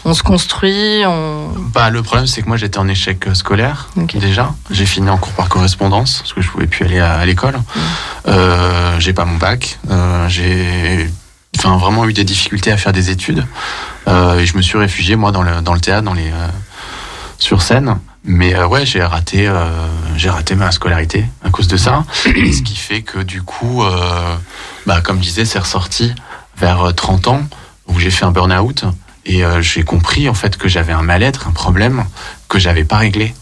on 0.05 0.13
se 0.15 0.23
construit, 0.23 1.03
on. 1.07 1.49
Bah, 1.75 1.89
le 1.91 2.03
problème, 2.03 2.27
c'est 2.27 2.43
que 2.43 2.49
moi, 2.49 2.57
j'étais 2.59 2.79
en 2.79 2.87
échec 2.87 3.25
scolaire, 3.35 3.89
Ok. 3.97 4.17
déjà. 4.19 4.53
J'ai 4.71 4.85
fini 4.85 5.09
en 5.09 5.17
cours 5.17 5.33
par 5.33 5.49
correspondance, 5.49 6.19
parce 6.21 6.33
que 6.35 6.43
je 6.43 6.51
pouvais 6.51 6.67
plus 6.67 6.85
aller 6.85 6.92
à, 7.01 7.15
à 7.15 7.25
l'école. 7.27 7.59
Euh, 8.29 8.99
j'ai 8.99 9.13
pas 9.13 9.25
mon 9.25 9.37
bac. 9.37 9.79
Euh, 9.91 10.29
j'ai 10.29 11.09
enfin, 11.59 11.77
vraiment 11.77 12.07
eu 12.07 12.13
des 12.13 12.25
difficultés 12.25 12.73
à 12.73 12.77
faire 12.77 12.93
des 12.93 13.11
études. 13.11 13.45
Euh, 14.09 14.39
et 14.39 14.47
je 14.47 14.57
me 14.57 14.63
suis 14.63 14.79
réfugié, 14.79 15.17
moi, 15.17 15.33
dans 15.33 15.43
le, 15.43 15.61
dans 15.61 15.75
le 15.75 15.81
théâtre, 15.81 16.05
dans 16.05 16.15
les, 16.15 16.31
sur 17.39 17.63
scène. 17.63 17.99
Mais 18.25 18.55
euh, 18.55 18.67
ouais, 18.67 18.87
j'ai 18.87 19.03
raté, 19.03 19.49
euh, 19.49 19.65
j'ai 20.17 20.31
raté 20.31 20.55
ma 20.55 20.71
scolarité 20.71 21.27
à 21.45 21.51
cause 21.51 21.67
de 21.67 21.77
ça. 21.77 22.05
Et 22.27 22.53
ce 22.53 22.63
qui 22.63 22.77
fait 22.77 23.03
que, 23.03 23.19
du 23.19 23.43
coup, 23.43 23.83
euh, 23.83 24.37
bah, 24.87 25.01
comme 25.01 25.19
je 25.19 25.25
disais, 25.25 25.45
c'est 25.45 25.59
ressorti 25.59 26.15
vers 26.57 26.89
euh, 26.89 26.93
30 26.93 27.29
ans, 27.29 27.43
où 27.89 27.99
j'ai 27.99 28.11
fait 28.11 28.25
un 28.25 28.31
burn-out. 28.31 28.85
Et 29.25 29.45
j'ai 29.61 29.85
compris 29.85 30.29
en 30.29 30.35
fait 30.35 30.57
que 30.57 30.67
j'avais 30.67 30.93
un 30.93 31.03
mal-être, 31.03 31.47
un 31.47 31.53
problème 31.53 32.05
que 32.49 32.59
j'avais 32.59 32.83
pas 32.83 32.97
réglé. 32.97 33.33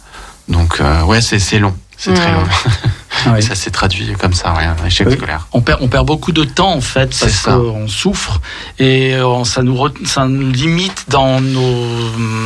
Donc 0.46 0.78
ouais, 1.06 1.22
c'est 1.22 1.58
long, 1.58 1.74
c'est 1.96 2.12
très 2.12 2.32
long. 2.32 2.44
Et 3.36 3.42
ça 3.42 3.54
s'est 3.54 3.70
traduit 3.70 4.12
comme 4.18 4.32
ça, 4.32 4.52
ouais, 4.54 4.64
un 4.64 4.86
échec 4.86 5.06
Oui. 5.08 5.16
scolaire. 5.16 5.46
On 5.52 5.60
perd, 5.60 5.80
on 5.82 5.88
perd 5.88 6.06
beaucoup 6.06 6.32
de 6.32 6.44
temps 6.44 6.72
en 6.72 6.80
fait 6.80 7.10
parce 7.18 7.42
qu'on 7.42 7.86
souffre 7.88 8.40
et 8.78 9.14
euh, 9.14 9.44
ça 9.44 9.62
nous, 9.62 9.74
re- 9.74 10.06
ça 10.06 10.26
nous 10.26 10.50
limite 10.50 11.04
dans 11.08 11.40
nos, 11.40 11.86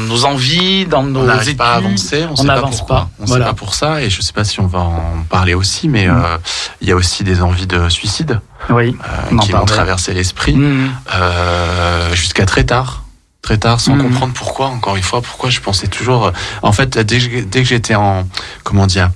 nos 0.08 0.24
envies, 0.24 0.86
dans 0.86 1.02
nos 1.02 1.20
On 1.20 1.24
n'arrive 1.24 1.42
études. 1.50 1.58
pas 1.58 1.72
à 1.72 1.76
avancer, 1.76 2.24
on, 2.28 2.32
on 2.32 2.36
pas 2.36 2.42
n'avance 2.54 2.78
pourquoi. 2.78 2.96
pas, 2.96 3.08
On 3.20 3.24
voilà. 3.26 3.44
sait 3.44 3.50
pas 3.50 3.54
pour 3.56 3.74
ça, 3.74 4.02
et 4.02 4.10
je 4.10 4.20
sais 4.22 4.32
pas 4.32 4.44
si 4.44 4.58
on 4.60 4.66
va 4.66 4.80
en 4.80 5.24
parler 5.28 5.54
aussi, 5.54 5.88
mais 5.88 6.06
Mm. 6.08 6.10
euh, 6.24 6.36
il 6.80 6.88
y 6.88 6.92
a 6.92 6.96
aussi 6.96 7.22
des 7.24 7.40
envies 7.42 7.66
de 7.66 7.88
suicide 7.88 8.40
Oui. 8.70 8.96
euh, 9.04 9.28
On 9.32 9.36
qui 9.36 9.52
vont 9.52 9.58
parlait. 9.58 9.72
traverser 9.74 10.12
l'esprit 10.14 10.54
Mmh. 10.56 10.90
euh, 11.14 12.14
jusqu'à 12.14 12.46
très 12.46 12.64
tard. 12.64 13.03
Très 13.44 13.58
tard, 13.58 13.78
sans 13.78 13.94
Mhm. 13.94 14.02
comprendre 14.04 14.32
pourquoi, 14.32 14.66
encore 14.68 14.96
une 14.96 15.02
fois, 15.02 15.20
pourquoi 15.20 15.50
je 15.50 15.60
pensais 15.60 15.86
toujours. 15.86 16.26
euh, 16.28 16.30
En 16.62 16.72
fait, 16.72 16.96
dès 16.96 17.18
que, 17.18 17.22
j'ai- 17.22 17.42
dès 17.42 17.62
que 17.62 17.68
j'étais 17.68 17.94
en. 17.94 18.26
Comment 18.62 18.86
dire 18.86 19.10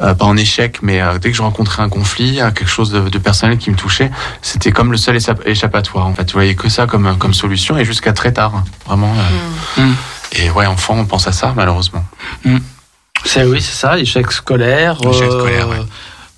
euh, 0.00 0.14
Pas 0.14 0.24
en 0.24 0.36
échec, 0.36 0.78
mais 0.82 1.02
euh, 1.02 1.18
dès 1.18 1.32
que 1.32 1.36
je 1.36 1.42
rencontrais 1.42 1.82
un 1.82 1.88
conflit, 1.88 2.40
euh, 2.40 2.52
quelque 2.52 2.68
chose 2.70 2.92
de, 2.92 3.00
de 3.08 3.18
personnel 3.18 3.58
qui 3.58 3.70
me 3.72 3.76
touchait, 3.76 4.12
c'était 4.40 4.70
comme 4.70 4.92
le 4.92 4.96
seul 4.98 5.16
échapp- 5.16 5.44
échappatoire. 5.46 6.06
En 6.06 6.14
fait, 6.14 6.28
je 6.28 6.32
voyais 6.32 6.54
que 6.54 6.68
ça 6.68 6.86
comme, 6.86 7.18
comme 7.18 7.34
solution 7.34 7.76
et 7.76 7.84
jusqu'à 7.84 8.12
très 8.12 8.32
tard. 8.32 8.54
hein, 8.54 8.64
Vraiment. 8.86 9.12
euh, 9.78 9.82
Mhm. 9.82 9.96
Et 10.38 10.50
ouais, 10.50 10.66
enfant, 10.66 10.94
on 10.96 11.04
pense 11.04 11.26
à 11.26 11.32
ça, 11.32 11.52
malheureusement. 11.56 12.04
C'est 13.24 13.44
oui, 13.44 13.60
c'est 13.60 13.74
ça, 13.74 13.98
échec 13.98 14.30
scolaire. 14.32 14.96
Échec 15.10 15.30
scolaire, 15.30 15.68
ouais. 15.68 15.76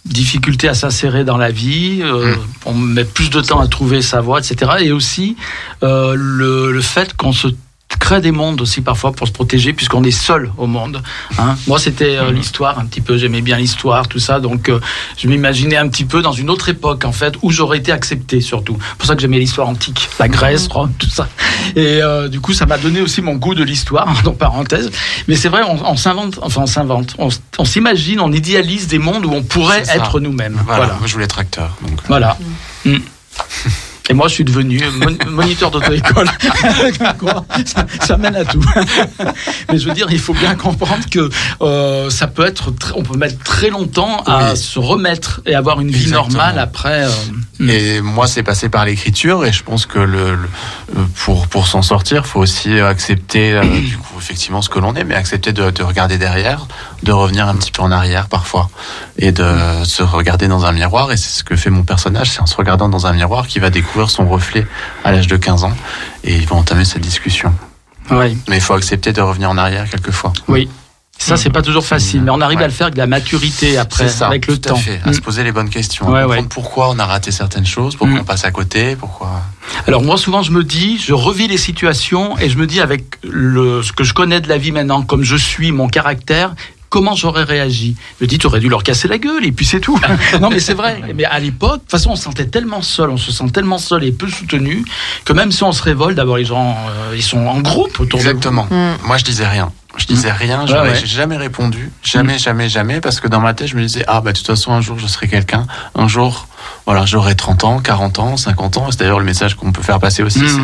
Difficulté 0.04 0.68
à 0.68 0.74
s'insérer 0.74 1.24
dans 1.24 1.38
la 1.38 1.50
vie, 1.50 2.00
euh, 2.02 2.34
on 2.66 2.74
met 2.74 3.04
plus 3.06 3.30
de 3.30 3.40
temps 3.40 3.60
à 3.60 3.68
trouver 3.68 4.02
sa 4.02 4.20
voie, 4.20 4.38
etc. 4.38 4.72
Et 4.80 4.92
aussi 4.92 5.36
euh, 5.82 6.14
le, 6.14 6.72
le 6.72 6.80
fait 6.82 7.16
qu'on 7.16 7.32
se 7.32 7.48
crée 8.04 8.20
des 8.20 8.32
mondes 8.32 8.60
aussi 8.60 8.82
parfois 8.82 9.12
pour 9.12 9.26
se 9.26 9.32
protéger 9.32 9.72
puisqu'on 9.72 10.04
est 10.04 10.10
seul 10.10 10.52
au 10.58 10.66
monde. 10.66 11.02
hein. 11.38 11.56
Moi, 11.66 11.78
c'était 11.78 12.16
euh, 12.18 12.30
l'histoire 12.32 12.78
un 12.78 12.84
petit 12.84 13.00
peu. 13.00 13.16
J'aimais 13.16 13.40
bien 13.40 13.56
l'histoire, 13.56 14.08
tout 14.08 14.18
ça. 14.18 14.40
Donc, 14.40 14.68
euh, 14.68 14.78
je 15.16 15.26
m'imaginais 15.26 15.78
un 15.78 15.88
petit 15.88 16.04
peu 16.04 16.20
dans 16.20 16.32
une 16.32 16.50
autre 16.50 16.68
époque 16.68 17.04
en 17.06 17.12
fait 17.12 17.34
où 17.42 17.50
j'aurais 17.50 17.78
été 17.78 17.92
accepté 17.92 18.42
surtout. 18.42 18.76
C'est 18.90 18.96
pour 18.98 19.06
ça 19.06 19.14
que 19.14 19.22
j'aimais 19.22 19.38
l'histoire 19.38 19.68
antique, 19.68 20.08
la 20.18 20.28
Grèce, 20.28 20.68
Rome, 20.68 20.92
tout 20.98 21.08
ça. 21.08 21.28
Et 21.76 22.02
euh, 22.02 22.28
du 22.28 22.40
coup, 22.40 22.52
ça 22.52 22.66
m'a 22.66 22.76
donné 22.76 23.00
aussi 23.00 23.22
mon 23.22 23.36
goût 23.36 23.54
de 23.54 23.64
l'histoire, 23.64 24.06
entre 24.14 24.32
parenthèses. 24.32 24.90
Mais 25.26 25.34
c'est 25.36 25.48
vrai, 25.48 25.62
on, 25.66 25.82
on 25.90 25.96
s'invente, 25.96 26.38
enfin 26.42 26.60
on 26.62 26.66
s'invente, 26.66 27.14
on, 27.18 27.64
s'imagine, 27.64 28.20
on 28.20 28.30
idéalise 28.32 28.86
des 28.86 28.98
mondes 28.98 29.24
où 29.24 29.32
on 29.32 29.42
pourrait 29.42 29.82
être 29.88 30.20
nous-mêmes. 30.20 30.60
Voilà, 30.66 30.84
Voilà. 30.84 30.94
moi 30.98 31.06
je 31.06 31.12
voulais 31.14 31.24
être 31.24 31.38
acteur. 31.38 31.70
Donc, 31.80 32.00
Voilà. 32.08 32.36
Mm. 32.84 32.96
Et 34.10 34.12
moi, 34.14 34.28
je 34.28 34.34
suis 34.34 34.44
devenu 34.44 34.82
mon- 35.00 35.30
moniteur 35.30 35.70
d'auto-école. 35.70 36.28
Ça, 37.64 37.86
ça 38.02 38.16
mène 38.18 38.36
à 38.36 38.44
tout. 38.44 38.62
Mais 39.72 39.78
je 39.78 39.88
veux 39.88 39.94
dire, 39.94 40.08
il 40.10 40.18
faut 40.18 40.34
bien 40.34 40.54
comprendre 40.54 41.04
que 41.10 41.30
euh, 41.62 42.10
ça 42.10 42.26
peut 42.26 42.44
être, 42.46 42.70
tr- 42.72 42.92
on 42.96 43.02
peut 43.02 43.16
mettre 43.16 43.38
très 43.42 43.70
longtemps 43.70 44.22
à 44.26 44.50
Oui. 44.52 44.56
se 44.58 44.78
remettre 44.78 45.40
et 45.46 45.54
avoir 45.54 45.80
une 45.80 45.90
vie 45.90 46.10
normale 46.10 46.58
après. 46.58 47.04
euh. 47.06 47.10
Et 47.68 48.00
moi, 48.00 48.26
c'est 48.26 48.42
passé 48.42 48.68
par 48.68 48.84
l'écriture, 48.84 49.46
et 49.46 49.52
je 49.52 49.62
pense 49.62 49.86
que 49.86 49.98
le, 49.98 50.34
le- 50.34 50.48
euh, 50.96 51.04
pour 51.24 51.46
pour 51.46 51.66
s'en 51.66 51.82
sortir, 51.82 52.26
faut 52.26 52.40
aussi 52.40 52.78
accepter 52.80 53.52
euh, 53.54 53.62
du 53.62 53.96
coup 53.96 54.18
effectivement 54.18 54.60
ce 54.60 54.68
que 54.68 54.78
l'on 54.80 54.94
est, 54.96 55.04
mais 55.04 55.14
accepter 55.14 55.52
de, 55.52 55.70
de 55.70 55.82
regarder 55.82 56.18
derrière, 56.18 56.66
de 57.04 57.12
revenir 57.12 57.48
un 57.48 57.54
petit 57.54 57.70
peu 57.70 57.82
en 57.82 57.92
arrière 57.92 58.26
parfois, 58.28 58.68
et 59.18 59.30
de 59.32 59.46
se 59.84 60.02
regarder 60.02 60.48
dans 60.48 60.66
un 60.66 60.72
miroir. 60.72 61.10
Et 61.12 61.16
c'est 61.16 61.30
ce 61.38 61.44
que 61.44 61.56
fait 61.56 61.70
mon 61.70 61.84
personnage, 61.84 62.30
c'est 62.32 62.40
en 62.40 62.46
se 62.46 62.56
regardant 62.56 62.88
dans 62.88 63.06
un 63.06 63.12
miroir 63.12 63.46
qu'il 63.46 63.62
va 63.62 63.70
découvrir 63.70 63.93
son 64.10 64.26
reflet 64.28 64.66
à 65.04 65.12
l'âge 65.12 65.26
de 65.26 65.36
15 65.36 65.64
ans, 65.64 65.72
et 66.24 66.36
il 66.36 66.46
va 66.46 66.56
entamer 66.56 66.84
cette 66.84 67.02
discussion. 67.02 67.52
Oui. 68.10 68.36
Mais 68.48 68.56
il 68.56 68.60
faut 68.60 68.74
accepter 68.74 69.12
de 69.12 69.20
revenir 69.20 69.48
en 69.50 69.56
arrière 69.56 69.88
quelquefois. 69.88 70.32
Oui. 70.48 70.68
Ça, 71.16 71.36
c'est 71.36 71.48
pas 71.50 71.62
toujours 71.62 71.86
facile, 71.86 72.22
mais 72.22 72.32
on 72.32 72.40
arrive 72.40 72.60
à 72.60 72.66
le 72.66 72.72
faire 72.72 72.86
avec 72.88 72.94
de 72.94 72.98
la 72.98 73.06
maturité 73.06 73.78
après, 73.78 74.08
ça, 74.08 74.26
avec 74.26 74.48
le 74.48 74.58
tout 74.58 74.68
à 74.68 74.72
temps. 74.72 74.76
fait, 74.76 75.00
à 75.04 75.10
Mm. 75.10 75.14
se 75.14 75.20
poser 75.20 75.44
les 75.44 75.52
bonnes 75.52 75.70
questions, 75.70 76.06
Ouais, 76.10 76.18
à 76.18 76.22
comprendre 76.24 76.42
ouais. 76.42 76.48
pourquoi 76.50 76.90
on 76.90 76.98
a 76.98 77.06
raté 77.06 77.30
certaines 77.30 77.64
choses, 77.64 77.94
pourquoi 77.94 78.16
Mm. 78.16 78.20
on 78.22 78.24
passe 78.24 78.44
à 78.44 78.50
côté, 78.50 78.96
pourquoi. 78.96 79.30
Alors 79.86 80.02
moi 80.02 80.18
souvent 80.18 80.42
je 80.42 80.50
me 80.50 80.64
dis, 80.64 80.98
je 80.98 81.14
revis 81.14 81.46
les 81.46 81.56
situations 81.56 82.36
et 82.40 82.50
je 82.50 82.58
me 82.58 82.66
dis 82.66 82.80
avec 82.80 83.04
le, 83.22 83.82
ce 83.84 83.92
que 83.92 84.02
je 84.02 84.12
connais 84.12 84.40
de 84.40 84.48
la 84.48 84.58
vie 84.58 84.72
maintenant, 84.72 85.02
comme 85.02 85.22
je 85.22 85.36
suis, 85.36 85.70
mon 85.70 85.86
caractère, 85.88 86.52
comment 86.94 87.16
j'aurais 87.16 87.42
réagi 87.42 87.96
Je 88.20 88.24
me 88.24 88.28
dis, 88.28 88.38
tu 88.38 88.46
aurais 88.46 88.60
dû 88.60 88.68
leur 88.68 88.84
casser 88.84 89.08
la 89.08 89.18
gueule 89.18 89.44
et 89.44 89.50
puis 89.50 89.66
c'est 89.66 89.80
tout. 89.80 90.00
non 90.40 90.48
mais 90.48 90.60
c'est 90.60 90.74
vrai. 90.74 91.00
Mais 91.16 91.24
à 91.24 91.40
l'époque, 91.40 91.78
de 91.78 91.80
toute 91.80 91.90
façon 91.90 92.10
on 92.10 92.16
se 92.16 92.22
sentait 92.22 92.46
tellement 92.46 92.82
seul, 92.82 93.10
on 93.10 93.16
se 93.16 93.32
sent 93.32 93.50
tellement 93.52 93.78
seul 93.78 94.04
et 94.04 94.12
peu 94.12 94.28
soutenu 94.28 94.84
que 95.24 95.32
même 95.32 95.50
si 95.50 95.64
on 95.64 95.72
se 95.72 95.82
révolte, 95.82 96.14
d'abord 96.14 96.36
les 96.36 96.44
gens, 96.44 96.76
euh, 96.88 97.16
ils 97.16 97.22
sont 97.22 97.48
en 97.48 97.60
groupe 97.60 97.98
autour 97.98 98.20
Exactement. 98.20 98.68
Mm. 98.70 99.06
Moi, 99.06 99.16
je 99.16 99.24
disais 99.24 99.46
rien. 99.46 99.72
Je 99.96 100.06
disais 100.06 100.32
rien, 100.32 100.62
Ouais, 100.62 100.66
j'aurais- 100.68 100.88
ouais. 100.90 100.96
j'ai 100.98 101.06
jamais 101.06 101.36
répondu, 101.36 101.90
jamais, 102.02 102.38
jamais, 102.38 102.68
jamais, 102.68 103.00
parce 103.00 103.20
que 103.20 103.28
dans 103.28 103.40
ma 103.40 103.54
tête, 103.54 103.68
je 103.68 103.76
me 103.76 103.82
disais, 103.82 104.04
ah, 104.08 104.20
bah, 104.20 104.32
de 104.32 104.36
toute 104.38 104.46
façon, 104.46 104.72
un 104.72 104.80
jour, 104.80 104.98
je 104.98 105.06
serai 105.06 105.28
quelqu'un, 105.28 105.66
un 105.94 106.08
jour, 106.08 106.48
voilà, 106.84 107.04
j'aurai 107.06 107.34
30 107.36 107.62
ans, 107.64 107.78
40 107.80 108.18
ans, 108.18 108.36
50 108.36 108.76
ans, 108.76 108.86
c'est 108.90 108.98
d'ailleurs 108.98 109.20
le 109.20 109.24
message 109.24 109.54
qu'on 109.54 109.70
peut 109.72 109.82
faire 109.82 110.00
passer 110.00 110.22
aussi, 110.22 110.40
de... 110.40 110.48
c'est 110.48 110.60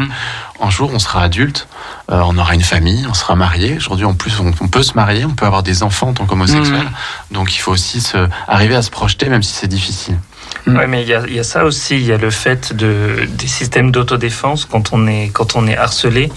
un 0.62 0.70
jour, 0.70 0.90
on 0.92 0.98
sera 0.98 1.22
adulte, 1.22 1.68
euh, 2.10 2.20
on 2.26 2.36
aura 2.38 2.54
une 2.54 2.62
famille, 2.62 3.06
on 3.08 3.14
sera 3.14 3.36
marié. 3.36 3.76
Aujourd'hui, 3.76 4.04
en 4.04 4.14
plus, 4.14 4.40
on, 4.40 4.52
on 4.60 4.68
peut 4.68 4.82
se 4.82 4.94
marier, 4.94 5.24
on 5.24 5.30
peut 5.34 5.46
avoir 5.46 5.62
des 5.62 5.82
enfants 5.82 6.08
en 6.08 6.12
tant 6.12 6.26
qu'homosexuel. 6.26 6.82
Donc, 7.30 7.54
il 7.54 7.58
faut 7.58 7.70
aussi 7.72 8.00
se, 8.00 8.28
arriver 8.48 8.74
à 8.74 8.82
se 8.82 8.90
projeter, 8.90 9.28
même 9.28 9.42
si 9.42 9.52
c'est 9.54 9.68
difficile. 9.68 10.18
Mm. 10.66 10.76
Ouais, 10.76 10.86
mais 10.86 11.02
il 11.02 11.08
y 11.08 11.34
y 11.34 11.38
a 11.38 11.44
ça 11.44 11.64
aussi, 11.64 11.94
il 11.96 12.04
y 12.04 12.12
a 12.12 12.18
le 12.18 12.30
fait 12.30 12.74
de, 12.74 13.26
des 13.28 13.46
systèmes 13.46 13.90
d'autodéfense 13.92 14.64
quand 14.66 14.92
on 14.92 15.06
est, 15.06 15.30
quand 15.32 15.54
on 15.56 15.66
est 15.66 15.76
harcelé. 15.76 16.30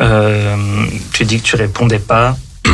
Euh, 0.00 0.56
tu 1.12 1.24
dis 1.24 1.38
que 1.40 1.44
tu 1.46 1.56
répondais 1.56 1.98
pas. 1.98 2.36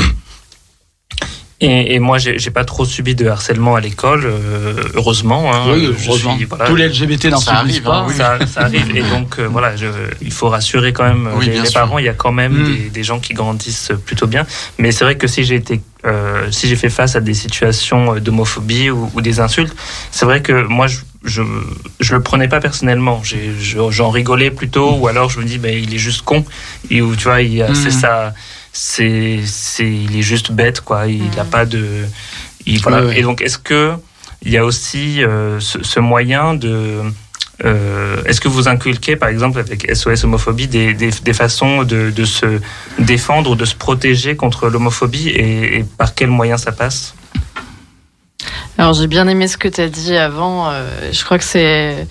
Et, 1.61 1.95
et 1.95 1.99
moi, 1.99 2.19
j'ai 2.19 2.51
pas 2.51 2.65
trop 2.65 2.85
subi 2.85 3.15
de 3.15 3.27
harcèlement 3.27 3.75
à 3.77 3.81
l'école, 3.81 4.25
euh, 4.27 4.75
heureusement. 4.95 5.55
hein. 5.55 5.73
Oui, 5.73 5.87
heureusement. 6.07 6.37
suis- 6.37 6.45
voilà, 6.45 6.67
Tous 6.67 6.75
les 6.77 6.89
LGBT 6.89 7.27
n'en 7.31 7.39
subissent 7.39 7.81
pas. 7.81 7.99
hein, 8.01 8.05
oui. 8.09 8.15
ça, 8.15 8.39
ça 8.47 8.63
arrive. 8.63 8.95
Et 8.95 9.03
donc, 9.03 9.39
euh, 9.39 9.47
voilà, 9.51 9.75
je, 9.77 9.87
il 10.21 10.33
faut 10.33 10.49
rassurer 10.49 10.93
quand 10.93 11.05
même 11.05 11.31
Oui, 11.37 11.47
les, 11.47 11.71
parents. 11.73 11.99
Il 11.99 12.05
y 12.05 12.09
a 12.09 12.13
quand 12.13 12.33
même 12.33 12.53
Mm. 12.53 12.67
des, 12.67 12.91
des 12.91 13.03
gens 13.05 13.19
qui 13.19 13.33
grandissent 13.35 13.93
plutôt 14.05 14.27
bien. 14.27 14.45
Mais 14.79 14.91
c'est 14.93 15.05
vrai 15.05 15.17
que 15.17 15.27
si 15.29 15.45
j'ai 15.45 15.55
été, 15.55 15.81
euh, 16.05 16.51
si 16.51 16.69
j'ai 16.69 16.77
fait 16.77 16.91
face 16.91 17.17
à 17.17 17.21
des 17.21 17.35
situations 17.35 18.17
d'homophobie 18.17 18.91
ou, 18.91 19.11
ou 19.15 19.21
des 19.23 19.41
insultes, 19.41 19.75
c'est 20.11 20.27
vrai 20.27 20.43
que 20.43 20.65
moi, 20.65 20.87
je, 20.89 20.99
je, 21.25 21.43
je 22.01 22.15
le 22.15 22.23
prenais 22.23 22.49
pas 22.49 22.61
personnellement. 22.61 23.23
J'en 23.25 24.11
rigolais 24.11 24.51
plutôt, 24.51 24.97
ou 24.97 25.09
alors 25.09 25.31
je 25.31 25.41
me 25.41 25.45
dis, 25.45 25.59
ben, 25.59 25.75
il 25.77 25.95
est 25.95 25.99
juste 25.99 26.23
con. 26.23 26.45
Et 26.91 27.01
où, 27.03 27.17
tu 27.17 27.25
vois, 27.25 27.41
il, 27.43 27.63
a- 27.63 27.71
Mm. 27.71 27.75
c'est 27.75 27.91
ça. 27.91 28.35
C'est, 28.73 29.41
c'est, 29.47 29.87
il 29.91 30.17
est 30.17 30.23
juste 30.23 30.53
bête, 30.53 30.81
quoi. 30.81 31.07
Il 31.07 31.31
n'a 31.37 31.45
Mm. 31.45 31.51
pas 31.51 31.65
de. 31.67 32.05
il- 32.67 32.81
voilà. 32.83 33.15
Et 33.17 33.23
donc, 33.23 33.41
est-ce 33.41 33.59
que 33.59 33.93
il 34.43 34.51
y 34.53 34.59
a 34.59 34.65
aussi 34.65 35.23
euh, 35.23 35.59
ce, 35.61 35.83
ce 35.83 36.01
moyen 36.01 36.55
de. 36.55 37.01
euh, 37.65 38.23
Est-ce 38.27 38.41
que 38.41 38.49
vous 38.49 38.67
inculquez, 38.69 39.17
par 39.17 39.29
exemple, 39.29 39.59
avec 39.61 39.89
SOS 39.95 40.25
homophobie, 40.25 40.67
des, 40.69 40.93
des, 40.93 41.11
des 41.11 41.33
façons 41.33 41.85
de, 41.85 42.11
de 42.11 42.25
se 42.25 42.61
défendre 42.99 43.53
ou 43.53 43.55
de 43.55 43.65
se 43.65 43.75
protéger 43.77 44.35
contre 44.37 44.69
l'homophobie 44.69 45.29
et, 45.29 45.79
et 45.79 45.85
par 45.85 46.15
quels 46.15 46.31
moyens 46.31 46.63
ça 46.63 46.73
passe? 46.73 47.15
Alors 48.79 48.93
j'ai 48.95 49.07
bien 49.07 49.29
aimé 49.29 49.47
ce 49.49 49.57
que 49.57 49.69
tu 49.69 49.81
as 49.81 49.89
dit 49.89 50.17
avant. 50.17 50.71
euh, 50.71 51.11
je 51.13 51.25
crois 51.25 51.39
que 51.39 51.45
c'est. 51.45 52.07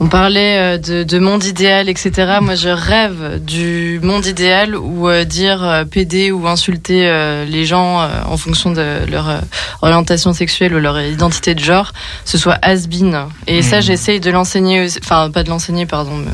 On 0.00 0.08
parlait 0.08 0.58
euh, 0.58 0.78
de, 0.78 1.04
de 1.04 1.18
monde 1.20 1.44
idéal, 1.44 1.88
etc. 1.88 2.38
Moi, 2.42 2.56
je 2.56 2.68
rêve 2.68 3.38
du 3.40 4.00
monde 4.02 4.26
idéal 4.26 4.74
où 4.74 5.08
euh, 5.08 5.22
dire 5.24 5.62
euh, 5.62 5.84
PD 5.84 6.32
ou 6.32 6.48
insulter 6.48 7.06
euh, 7.08 7.44
les 7.44 7.64
gens 7.64 8.00
en 8.26 8.36
fonction 8.36 8.70
de 8.72 9.08
leur 9.08 9.40
orientation 9.82 10.32
sexuelle 10.32 10.74
ou 10.74 10.80
leur 10.80 11.00
identité 11.00 11.54
de 11.54 11.60
genre, 11.60 11.92
ce 12.24 12.38
soit 12.38 12.58
has-been. 12.62 13.26
Et 13.46 13.62
ça, 13.62 13.76
Mhm. 13.76 13.82
j'essaye 13.82 14.20
de 14.20 14.30
l'enseigner, 14.32 14.88
enfin 15.02 15.30
pas 15.30 15.44
de 15.44 15.50
l'enseigner, 15.50 15.86
pardon, 15.86 16.16
mais- 16.16 16.32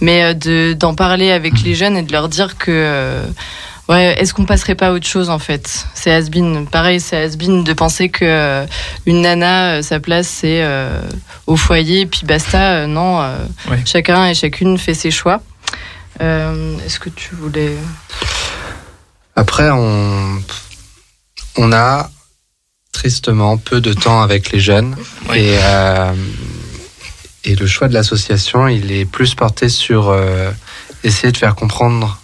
mais 0.00 0.34
de 0.34 0.74
d'en 0.74 0.94
parler 0.94 1.32
avec 1.32 1.60
les 1.64 1.74
jeunes 1.74 1.96
et 1.96 2.02
de 2.02 2.12
leur 2.12 2.28
dire 2.28 2.56
que 2.56 3.22
Ouais, 3.88 4.14
est-ce 4.18 4.32
qu'on 4.32 4.44
passerait 4.44 4.76
pas 4.76 4.88
à 4.88 4.92
autre 4.92 5.06
chose 5.06 5.28
en 5.28 5.38
fait? 5.40 5.86
C'est 5.94 6.12
has-been. 6.12 6.66
Pareil, 6.66 7.00
c'est 7.00 7.16
has-been 7.16 7.64
de 7.64 7.72
penser 7.72 8.08
que 8.08 8.24
euh, 8.24 8.66
une 9.06 9.22
nana, 9.22 9.74
euh, 9.74 9.82
sa 9.82 9.98
place 10.00 10.28
c'est 10.28 10.62
euh, 10.62 11.02
au 11.46 11.56
foyer, 11.56 12.06
puis 12.06 12.22
basta. 12.24 12.74
Euh, 12.74 12.86
non, 12.86 13.20
euh, 13.20 13.36
Ouais. 13.70 13.82
chacun 13.84 14.26
et 14.26 14.34
chacune 14.34 14.78
fait 14.78 14.94
ses 14.94 15.10
choix. 15.10 15.40
Euh, 16.20 16.76
Est-ce 16.86 17.00
que 17.00 17.08
tu 17.10 17.34
voulais 17.34 17.74
Après, 19.34 19.70
on, 19.70 20.40
on 21.56 21.72
a 21.72 22.08
tristement 22.92 23.56
peu 23.56 23.80
de 23.80 23.92
temps 23.92 24.22
avec 24.22 24.52
les 24.52 24.60
jeunes. 24.60 24.94
Oui. 25.28 25.38
Et, 25.38 25.58
euh, 25.60 26.12
et 27.44 27.56
le 27.56 27.66
choix 27.66 27.88
de 27.88 27.94
l'association, 27.94 28.68
il 28.68 28.92
est 28.92 29.06
plus 29.06 29.34
porté 29.34 29.68
sur 29.68 30.10
euh, 30.10 30.50
essayer 31.02 31.32
de 31.32 31.36
faire 31.36 31.56
comprendre 31.56 32.18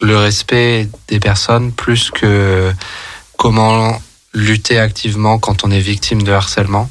le 0.00 0.16
respect 0.16 0.88
des 1.08 1.20
personnes 1.20 1.72
plus 1.72 2.10
que 2.10 2.72
comment 3.36 4.00
lutter 4.34 4.78
activement 4.78 5.38
quand 5.38 5.64
on 5.64 5.70
est 5.70 5.80
victime 5.80 6.22
de 6.22 6.32
harcèlement. 6.32 6.90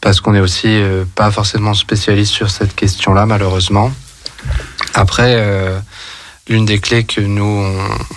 Parce 0.00 0.20
qu'on 0.20 0.34
est 0.34 0.40
aussi 0.40 0.68
euh, 0.68 1.04
pas 1.14 1.30
forcément 1.30 1.74
spécialiste 1.74 2.32
sur 2.32 2.50
cette 2.50 2.74
question-là, 2.74 3.26
malheureusement. 3.26 3.90
Après, 4.94 5.34
euh, 5.36 5.78
l'une 6.48 6.64
des 6.64 6.78
clés 6.78 7.04
que 7.04 7.20
nous, 7.20 7.64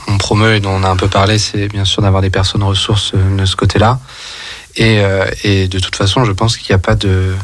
on, 0.07 0.17
promeut 0.17 0.55
et 0.55 0.59
dont 0.59 0.71
on 0.71 0.83
a 0.83 0.89
un 0.89 0.95
peu 0.95 1.07
parlé, 1.07 1.39
c'est 1.39 1.67
bien 1.67 1.85
sûr 1.85 2.01
d'avoir 2.01 2.21
des 2.21 2.29
personnes 2.29 2.63
ressources 2.63 3.13
euh, 3.15 3.37
de 3.37 3.45
ce 3.45 3.55
côté-là. 3.55 3.99
Et, 4.75 5.01
et 5.43 5.67
de 5.67 5.79
toute 5.79 5.95
façon, 5.95 6.23
je 6.23 6.31
pense 6.31 6.55
qu'il 6.55 6.71
n'y 6.73 6.75
a 6.75 6.79
pas 6.79 6.95
de... 6.95 7.35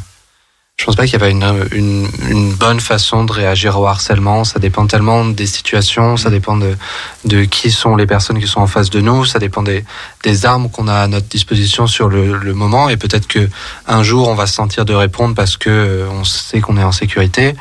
Je 0.77 0.83
pense 0.83 0.97
pas 0.97 1.05
qu'il 1.05 1.13
y 1.13 1.15
a 1.15 1.19
pas 1.19 1.29
une, 1.29 1.67
une, 1.71 2.07
une 2.29 2.53
bonne 2.53 2.81
façon 2.81 3.23
de 3.23 3.31
réagir 3.31 3.79
au 3.79 3.87
harcèlement. 3.87 4.43
Ça 4.43 4.59
dépend 4.59 4.85
tellement 4.87 5.23
des 5.23 5.45
situations, 5.45 6.17
ça 6.17 6.29
dépend 6.29 6.57
de, 6.57 6.75
de 7.23 7.45
qui 7.45 7.71
sont 7.71 7.95
les 7.95 8.05
personnes 8.05 8.39
qui 8.41 8.45
sont 8.47 8.59
en 8.59 8.67
face 8.67 8.89
de 8.89 8.99
nous, 8.99 9.23
ça 9.23 9.39
dépend 9.39 9.63
des, 9.63 9.85
des 10.23 10.45
armes 10.45 10.69
qu'on 10.69 10.89
a 10.89 10.95
à 10.95 11.07
notre 11.07 11.27
disposition 11.27 11.87
sur 11.87 12.09
le, 12.09 12.37
le 12.37 12.53
moment. 12.53 12.89
Et 12.89 12.97
peut-être 12.97 13.25
que 13.25 13.49
un 13.87 14.03
jour, 14.03 14.27
on 14.27 14.35
va 14.35 14.47
se 14.47 14.53
sentir 14.53 14.83
de 14.83 14.93
répondre 14.93 15.33
parce 15.33 15.55
que 15.55 15.69
euh, 15.69 16.07
on 16.11 16.25
sait 16.25 16.59
qu'on 16.59 16.75
est 16.75 16.83
en 16.83 16.91
sécurité. 16.91 17.55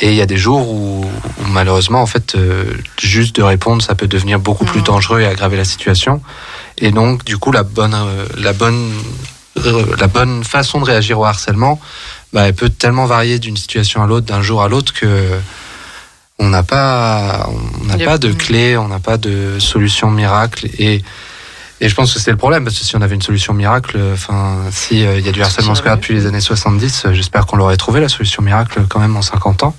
Et 0.00 0.10
il 0.10 0.14
y 0.16 0.22
a 0.22 0.26
des 0.26 0.36
jours 0.36 0.68
où, 0.70 1.04
où 1.06 1.46
malheureusement, 1.48 2.02
en 2.02 2.06
fait, 2.06 2.34
euh, 2.34 2.64
juste 3.00 3.34
de 3.36 3.42
répondre, 3.42 3.82
ça 3.82 3.94
peut 3.94 4.06
devenir 4.08 4.40
beaucoup 4.40 4.66
plus 4.66 4.80
Mhm. 4.80 4.86
dangereux 4.86 5.20
et 5.22 5.26
aggraver 5.26 5.56
la 5.56 5.64
situation. 5.64 6.20
Et 6.76 6.90
donc, 6.90 7.24
du 7.24 7.38
coup, 7.38 7.50
la 7.50 7.62
bonne, 7.62 7.94
euh, 7.94 8.26
la 8.36 8.52
bonne, 8.52 8.92
euh, 9.66 9.84
la 9.98 10.06
bonne 10.06 10.44
façon 10.44 10.78
de 10.80 10.84
réagir 10.84 11.18
au 11.18 11.24
harcèlement, 11.24 11.80
bah, 12.32 12.48
elle 12.48 12.54
peut 12.54 12.70
tellement 12.70 13.06
varier 13.06 13.38
d'une 13.38 13.56
situation 13.56 14.02
à 14.02 14.06
l'autre, 14.06 14.26
d'un 14.26 14.42
jour 14.42 14.62
à 14.62 14.68
l'autre, 14.68 14.92
que 14.92 15.38
on 16.38 16.48
n'a 16.48 16.62
pas, 16.62 17.48
on 17.80 17.84
n'a 17.84 17.98
pas 17.98 18.18
de 18.18 18.32
clé, 18.32 18.76
on 18.76 18.88
n'a 18.88 19.00
pas 19.00 19.16
de 19.16 19.58
solution 19.58 20.10
miracle. 20.10 20.68
Et 20.78 21.02
et 21.80 21.88
je 21.88 21.94
pense 21.94 22.12
que 22.12 22.18
c'est 22.18 22.32
le 22.32 22.36
problème, 22.36 22.64
parce 22.64 22.78
que 22.78 22.84
si 22.84 22.96
on 22.96 23.02
avait 23.02 23.14
une 23.14 23.22
solution 23.22 23.54
miracle, 23.54 23.98
enfin, 24.12 24.62
si 24.72 25.06
euh, 25.06 25.18
il 25.18 25.24
y 25.24 25.28
a 25.28 25.32
du 25.32 25.42
harcèlement 25.42 25.76
scolaire 25.76 25.96
depuis 25.96 26.14
les 26.14 26.26
années 26.26 26.40
70, 26.40 27.04
euh, 27.04 27.12
j'espère 27.12 27.46
qu'on 27.46 27.56
l'aurait 27.56 27.76
trouvé 27.76 28.00
la 28.00 28.08
solution 28.08 28.42
miracle 28.42 28.82
quand 28.88 28.98
même 28.98 29.16
en 29.16 29.22
50 29.22 29.62
ans. 29.62 29.76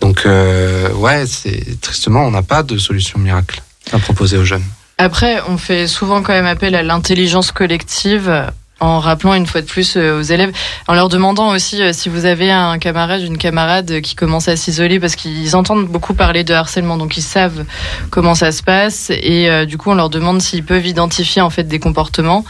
Donc 0.00 0.24
euh, 0.24 0.88
ouais, 0.92 1.26
c'est 1.26 1.80
tristement, 1.80 2.22
on 2.22 2.30
n'a 2.30 2.42
pas 2.42 2.62
de 2.62 2.78
solution 2.78 3.18
miracle 3.18 3.60
à 3.92 3.98
proposer 3.98 4.36
aux 4.36 4.44
jeunes. 4.44 4.62
Après, 4.98 5.40
on 5.48 5.58
fait 5.58 5.88
souvent 5.88 6.22
quand 6.22 6.32
même 6.32 6.46
appel 6.46 6.76
à 6.76 6.84
l'intelligence 6.84 7.50
collective 7.50 8.46
en 8.80 9.00
rappelant 9.00 9.34
une 9.34 9.46
fois 9.46 9.62
de 9.62 9.66
plus 9.66 9.96
euh, 9.96 10.18
aux 10.18 10.22
élèves, 10.22 10.52
en 10.86 10.94
leur 10.94 11.08
demandant 11.08 11.50
aussi 11.54 11.82
euh, 11.82 11.92
si 11.92 12.08
vous 12.08 12.26
avez 12.26 12.50
un 12.50 12.78
camarade, 12.78 13.22
une 13.22 13.38
camarade 13.38 13.90
euh, 13.90 14.00
qui 14.00 14.14
commence 14.14 14.48
à 14.48 14.56
s'isoler 14.56 15.00
parce 15.00 15.16
qu'ils 15.16 15.56
entendent 15.56 15.86
beaucoup 15.86 16.12
parler 16.12 16.44
de 16.44 16.52
harcèlement, 16.52 16.98
donc 16.98 17.16
ils 17.16 17.22
savent 17.22 17.64
comment 18.10 18.34
ça 18.34 18.52
se 18.52 18.62
passe. 18.62 19.10
Et 19.10 19.66
du 19.66 19.78
coup 19.78 19.90
on 19.90 19.94
leur 19.94 20.10
demande 20.10 20.40
s'ils 20.40 20.64
peuvent 20.64 20.86
identifier 20.86 21.42
en 21.42 21.50
fait 21.50 21.64
des 21.64 21.78
comportements. 21.78 22.44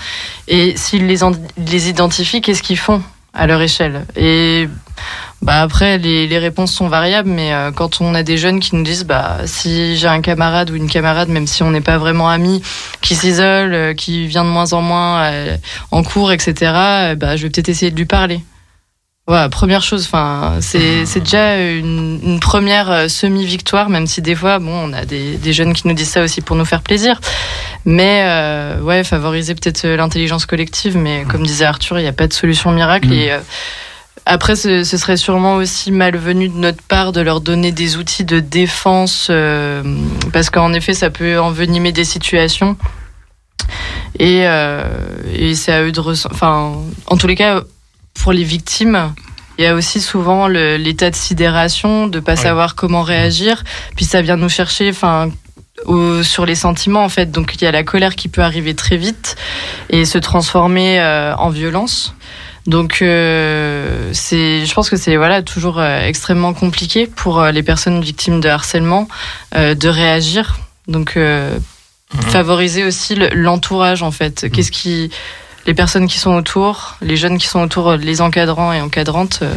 Et 0.49 0.77
s'ils 0.77 1.07
les 1.07 1.89
identifient, 1.89 2.41
qu'est-ce 2.41 2.63
qu'ils 2.63 2.79
font? 2.79 3.03
À 3.37 3.47
leur 3.47 3.61
échelle. 3.61 4.07
Et 4.17 4.69
bah 5.43 5.61
après, 5.61 5.99
les, 5.99 6.27
les 6.27 6.39
réponses 6.39 6.73
sont 6.73 6.89
variables, 6.89 7.29
mais 7.29 7.53
euh, 7.53 7.71
quand 7.71 8.01
on 8.01 8.15
a 8.15 8.23
des 8.23 8.39
jeunes 8.39 8.59
qui 8.59 8.75
nous 8.75 8.83
disent, 8.83 9.05
bah 9.05 9.39
si 9.45 9.97
j'ai 9.97 10.09
un 10.09 10.23
camarade 10.23 10.71
ou 10.71 10.75
une 10.75 10.89
camarade, 10.89 11.29
même 11.29 11.47
si 11.47 11.63
on 11.63 11.71
n'est 11.71 11.83
pas 11.83 11.99
vraiment 11.99 12.29
amis, 12.29 12.63
qui 13.03 13.15
s'isole, 13.15 13.75
euh, 13.75 13.95
qui 13.95 14.27
vient 14.27 14.45
de 14.45 14.51
moins 14.51 14.73
en 14.73 14.81
moins 14.81 15.25
euh, 15.25 15.57
en 15.91 16.03
cours, 16.03 16.33
etc., 16.33 16.55
bah 17.17 17.37
je 17.37 17.43
vais 17.43 17.51
peut-être 17.51 17.69
essayer 17.69 17.91
de 17.91 17.97
lui 17.97 18.07
parler. 18.07 18.41
Voilà, 19.29 19.49
première 19.49 19.83
chose, 19.83 20.05
enfin, 20.05 20.59
c'est 20.61 21.05
c'est 21.05 21.19
déjà 21.19 21.59
une, 21.61 22.21
une 22.23 22.39
première 22.39 22.91
euh, 22.93 23.09
semi-victoire, 23.09 23.89
même 23.89 24.07
si 24.07 24.23
des 24.23 24.37
fois, 24.37 24.61
bon, 24.61 24.71
on 24.89 24.93
a 24.93 25.05
des, 25.05 25.37
des 25.37 25.53
jeunes 25.53 25.73
qui 25.73 25.89
nous 25.89 25.95
disent 25.95 26.11
ça 26.11 26.23
aussi 26.23 26.43
pour 26.43 26.55
nous 26.55 26.65
faire 26.65 26.81
plaisir. 26.81 27.21
Mais 27.85 28.23
euh, 28.25 28.81
ouais, 28.83 29.03
favoriser 29.03 29.57
peut-être 29.57 29.85
euh, 29.85 29.97
l'intelligence 29.97 30.47
collective, 30.47 30.97
mais 30.97 31.25
comme 31.29 31.45
disait 31.45 31.65
Arthur, 31.65 31.99
il 31.99 32.03
n'y 32.03 32.09
a 32.09 32.13
pas 32.13 32.29
de 32.29 32.33
solution 32.33 32.71
miracle. 32.71 33.09
Mm. 33.09 33.13
Et 33.15 33.33
euh, 33.33 33.41
Après, 34.27 34.55
ce, 34.55 34.85
ce 34.85 34.97
serait 34.97 35.17
sûrement 35.17 35.57
aussi 35.57 35.91
malvenu 35.91 36.49
de 36.49 36.57
notre 36.57 36.83
part 36.85 37.11
de 37.11 37.21
leur 37.21 37.41
donner 37.41 37.73
des 37.73 37.97
outils 37.97 38.25
de 38.25 38.39
défense, 38.39 39.27
euh, 39.31 39.83
parce 40.33 40.51
qu'en 40.51 40.73
effet, 40.73 40.95
ça 40.95 41.11
peut 41.11 41.41
envenimer 41.41 41.91
des 41.91 42.05
situations. 42.05 42.77
Et, 44.21 44.43
euh, 44.47 44.85
et 45.35 45.57
c'est 45.57 45.73
à 45.73 45.83
eux 45.83 45.91
de 45.91 45.99
ressent- 46.01 46.29
Enfin, 46.33 46.75
en 47.09 47.17
tous 47.17 47.27
les 47.27 47.35
cas, 47.35 47.63
pour 48.21 48.33
les 48.33 48.45
victimes, 48.45 49.13
il 49.59 49.65
y 49.65 49.67
a 49.67 49.75
aussi 49.75 50.01
souvent 50.01 50.49
l'état 50.49 51.11
de 51.11 51.17
sidération, 51.17 52.07
de 52.09 52.21
pas 52.21 52.33
Ouais. 52.33 52.37
savoir 52.43 52.75
comment 52.75 53.03
réagir. 53.03 53.65
Puis 53.97 54.05
ça 54.05 54.21
vient 54.23 54.37
nous 54.37 54.49
chercher, 54.51 54.91
enfin, 54.91 55.31
au- 55.85 56.23
sur 56.23 56.45
les 56.47 56.55
sentiments 56.55 57.05
en 57.05 57.09
fait. 57.09 57.31
Donc 57.31 57.55
il 57.55 57.63
y 57.63 57.67
a 57.67 57.73
la 57.73 57.83
colère 57.83 58.17
qui 58.17 58.29
peut 58.29 58.43
arriver 58.43 58.75
très 58.75 58.97
vite 58.97 59.37
et 59.91 60.05
se 60.05 60.19
transformer 60.19 61.01
euh, 61.01 61.35
en 61.37 61.51
violence. 61.51 62.15
Donc 62.67 62.99
euh, 63.01 64.11
c'est, 64.13 64.67
je 64.67 64.75
pense 64.75 64.91
que 64.91 64.97
c'est 64.97 65.17
voilà 65.17 65.43
toujours 65.43 65.79
euh, 65.79 66.01
extrêmement 66.07 66.53
compliqué 66.53 67.07
pour 67.07 67.43
les 67.45 67.63
personnes 67.63 68.01
victimes 68.01 68.41
de 68.41 68.49
harcèlement 68.49 69.07
de 69.55 69.89
réagir. 69.89 70.59
Donc 70.89 71.17
Mhm. 72.15 72.23
favoriser 72.31 72.85
aussi 72.85 73.15
le- 73.17 73.31
l'entourage 73.31 74.03
en 74.03 74.11
fait. 74.13 74.47
Qu'est-ce 74.53 74.71
qui 74.73 75.11
les 75.67 75.75
personnes 75.75 76.07
qui 76.07 76.19
sont 76.19 76.35
autour, 76.35 76.97
les 77.01 77.17
jeunes 77.17 77.39
qui 77.39 77.47
sont 77.47 77.61
autour, 77.61 77.93
les 77.97 78.21
encadrants 78.21 78.73
et 78.73 78.81
encadrantes. 78.81 79.41
euh, 79.43 79.55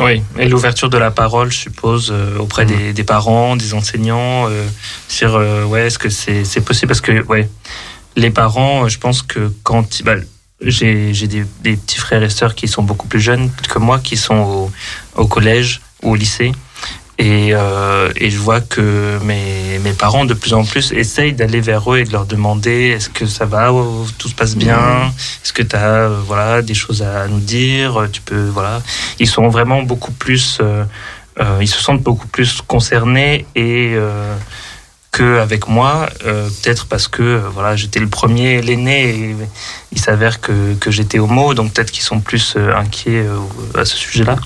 Oui, 0.00 0.22
et 0.38 0.48
l'ouverture 0.48 0.88
de 0.88 0.96
la 0.98 1.10
parole, 1.10 1.52
je 1.52 1.58
suppose, 1.58 2.10
euh, 2.10 2.38
auprès 2.38 2.64
des, 2.64 2.92
des 2.94 3.04
parents, 3.04 3.56
des 3.56 3.74
enseignants, 3.74 4.48
euh, 4.48 4.66
sur 5.08 5.36
euh, 5.36 5.64
ouais, 5.64 5.86
est-ce 5.86 5.98
que 5.98 6.08
c'est 6.08 6.60
possible? 6.62 6.88
Parce 6.88 7.02
que 7.02 7.22
ouais, 7.26 7.48
les 8.16 8.30
parents, 8.30 8.84
euh, 8.84 8.88
je 8.88 8.98
pense 8.98 9.20
que 9.22 9.52
quand 9.62 10.02
bah, 10.02 10.14
j'ai 10.62 11.12
j'ai 11.12 11.26
des, 11.26 11.44
des 11.62 11.76
petits 11.76 11.98
frères 11.98 12.22
et 12.22 12.30
sœurs 12.30 12.54
qui 12.54 12.68
sont 12.68 12.82
beaucoup 12.82 13.06
plus 13.08 13.20
jeunes 13.20 13.50
que 13.68 13.78
moi, 13.78 13.98
qui 13.98 14.16
sont 14.16 14.36
au, 14.36 14.72
au 15.16 15.26
collège 15.26 15.82
ou 16.02 16.12
au 16.12 16.14
lycée. 16.14 16.52
Et, 17.18 17.50
euh, 17.52 18.10
et 18.16 18.30
je 18.30 18.38
vois 18.38 18.60
que 18.60 19.18
mes, 19.22 19.78
mes 19.80 19.92
parents, 19.92 20.24
de 20.24 20.34
plus 20.34 20.54
en 20.54 20.64
plus, 20.64 20.92
essayent 20.92 21.34
d'aller 21.34 21.60
vers 21.60 21.92
eux 21.92 21.98
et 21.98 22.04
de 22.04 22.12
leur 22.12 22.26
demander 22.26 22.88
est-ce 22.88 23.10
que 23.10 23.26
ça 23.26 23.44
va, 23.44 23.70
tout 24.18 24.28
se 24.28 24.34
passe 24.34 24.56
bien, 24.56 25.12
est-ce 25.44 25.52
que 25.52 25.62
tu 25.62 25.76
as 25.76 26.08
voilà, 26.08 26.62
des 26.62 26.74
choses 26.74 27.02
à 27.02 27.28
nous 27.28 27.38
dire, 27.38 28.08
tu 28.12 28.22
peux, 28.22 28.48
voilà. 28.48 28.82
Ils 29.18 29.28
sont 29.28 29.48
vraiment 29.48 29.82
beaucoup 29.82 30.12
plus, 30.12 30.58
euh, 30.60 30.84
euh, 31.38 31.58
ils 31.60 31.68
se 31.68 31.80
sentent 31.80 32.02
beaucoup 32.02 32.28
plus 32.28 32.60
concernés 32.62 33.46
et 33.54 33.92
euh, 33.94 34.34
qu'avec 35.12 35.68
moi, 35.68 36.08
euh, 36.24 36.48
peut-être 36.48 36.86
parce 36.86 37.06
que 37.06 37.22
euh, 37.22 37.40
voilà, 37.52 37.76
j'étais 37.76 38.00
le 38.00 38.08
premier, 38.08 38.62
l'aîné, 38.62 39.10
et 39.10 39.36
il 39.92 40.00
s'avère 40.00 40.40
que, 40.40 40.74
que 40.80 40.90
j'étais 40.90 41.18
homo, 41.18 41.52
donc 41.54 41.74
peut-être 41.74 41.90
qu'ils 41.90 42.02
sont 42.02 42.20
plus 42.20 42.54
euh, 42.56 42.74
inquiets 42.74 43.26
euh, 43.26 43.38
à 43.78 43.84
ce 43.84 43.96
sujet-là. 43.96 44.36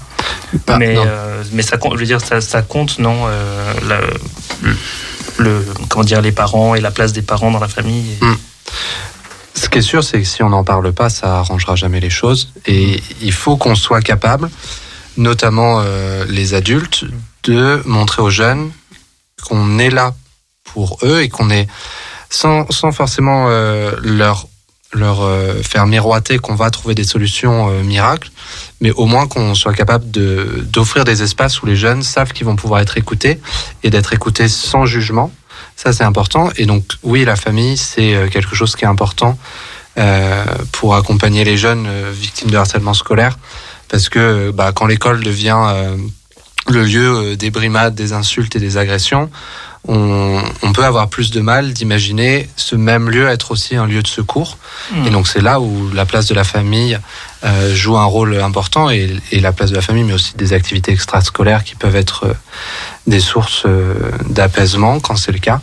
Bah, 0.67 0.77
mais 0.79 0.95
euh, 0.97 1.43
mais 1.53 1.63
ça 1.63 1.77
compte, 1.77 1.95
je 1.95 2.01
veux 2.01 2.07
dire, 2.07 2.21
ça, 2.21 2.41
ça 2.41 2.63
compte, 2.63 2.99
non 2.99 3.25
euh, 3.27 3.73
la- 3.89 4.01
le, 5.39 5.65
comment 5.89 6.05
dire, 6.05 6.21
les 6.23 6.33
parents 6.33 6.75
et 6.75 6.81
la 6.81 6.91
place 6.91 7.13
des 7.13 7.23
parents 7.23 7.51
dans 7.51 7.59
la 7.61 7.69
famille. 7.69 8.13
et- 8.21 8.25
Mm. 8.25 8.37
Ce 9.55 9.69
qui 9.71 9.79
est 9.79 9.83
sûr, 9.83 10.05
c'est 10.05 10.19
que 10.21 10.27
si 10.29 10.43
on 10.43 10.51
n'en 10.51 10.65
parle 10.65 10.93
pas, 10.93 11.09
ça 11.09 11.39
arrangera 11.39 11.77
jamais 11.77 11.99
les 12.01 12.11
choses. 12.11 12.53
Et 12.67 13.03
il 13.23 13.33
faut 13.33 13.57
qu'on 13.57 13.75
soit 13.75 14.03
capable, 14.03 14.51
notamment 15.17 15.81
euh, 15.83 16.25
les 16.29 16.53
adultes, 16.55 17.05
de 17.45 17.81
montrer 17.87 18.21
aux 18.23 18.31
jeunes 18.31 18.71
qu'on 19.43 19.79
est 19.79 19.91
là 19.91 20.15
pour 20.65 20.99
eux 21.05 21.23
et 21.23 21.29
qu'on 21.31 21.49
est 21.51 21.67
sans, 22.29 22.71
sans 22.71 22.93
forcément 22.93 23.49
leur 24.03 24.47
leur 24.93 25.23
euh, 25.23 25.63
faire 25.63 25.87
miroiter 25.87 26.39
qu'on 26.39 26.55
va 26.55 26.71
trouver 26.71 26.95
des 26.95 27.05
solutions 27.05 27.69
euh, 27.69 27.83
miracles, 27.83 28.31
mais 28.81 28.93
au 28.93 29.07
moins 29.07 29.27
qu'on 29.27 29.55
soit 29.55 29.75
capable 29.75 30.11
de 30.11 30.65
d'offrir 30.71 31.05
des 31.05 31.23
espaces 31.23 31.63
où 31.63 31.67
les 31.67 31.77
jeunes 31.77 32.03
savent 32.03 32.33
qu'ils 32.33 32.47
vont 32.47 32.57
pouvoir 32.57 32.81
être 32.81 32.97
écoutés 32.97 33.41
et 33.83 33.91
d'être 33.91 34.13
écoutés 34.13 34.49
sans 34.49 34.87
jugement. 34.87 35.31
Ça, 35.75 35.93
c'est 35.93 36.05
important. 36.05 36.51
Et 36.57 36.67
donc, 36.67 36.85
oui, 37.03 37.25
la 37.25 37.37
famille, 37.37 37.77
c'est 37.77 38.15
euh, 38.15 38.29
quelque 38.29 38.55
chose 38.55 38.77
qui 38.77 38.85
est 38.85 38.89
important 38.89 39.39
pour 40.73 40.95
accompagner 40.95 41.43
les 41.43 41.57
jeunes 41.57 41.89
victimes 42.13 42.51
de 42.51 42.57
harcèlement 42.59 42.93
scolaire. 42.93 43.39
Parce 43.89 44.11
que 44.11 44.51
bah, 44.51 44.73
quand 44.75 44.85
l'école 44.85 45.25
devient 45.25 45.57
le 46.69 46.83
lieu 46.83 47.35
des 47.35 47.51
brimades, 47.51 47.95
des 47.95 48.13
insultes 48.13 48.55
et 48.57 48.59
des 48.59 48.77
agressions, 48.77 49.31
on, 49.89 50.43
on 50.63 50.73
peut 50.73 50.85
avoir 50.85 51.09
plus 51.09 51.31
de 51.31 51.41
mal 51.41 51.73
d'imaginer 51.73 52.49
ce 52.57 52.77
même 52.77 53.09
lieu 53.11 53.29
être 53.29 53.51
aussi 53.53 53.77
un 53.77 53.87
lieu 53.87 54.03
de 54.03 54.07
secours. 54.09 54.59
Et 55.07 55.11
donc, 55.11 55.27
c'est 55.29 55.41
là 55.41 55.61
où 55.61 55.91
la 55.93 56.05
place 56.07 56.27
de 56.27 56.35
la 56.35 56.45
famille 56.45 56.99
euh, 57.45 57.75
joue 57.75 57.97
un 57.97 58.05
rôle 58.05 58.41
important 58.41 58.91
et, 58.91 59.17
et 59.33 59.41
la 59.41 59.53
place 59.53 59.71
de 59.71 59.77
la 59.77 59.83
famille, 59.83 60.05
mais 60.05 60.13
aussi 60.15 60.35
des 60.37 60.53
activités 60.53 60.93
extrascolaires 60.93 61.65
qui 61.65 61.75
peuvent 61.75 61.97
être 61.97 62.25
euh, 62.27 62.35
des 63.07 63.21
sources 63.21 63.63
euh, 63.67 63.95
d'apaisement 64.29 65.01
quand 65.01 65.17
c'est 65.17 65.33
le 65.33 65.39
cas. 65.39 65.61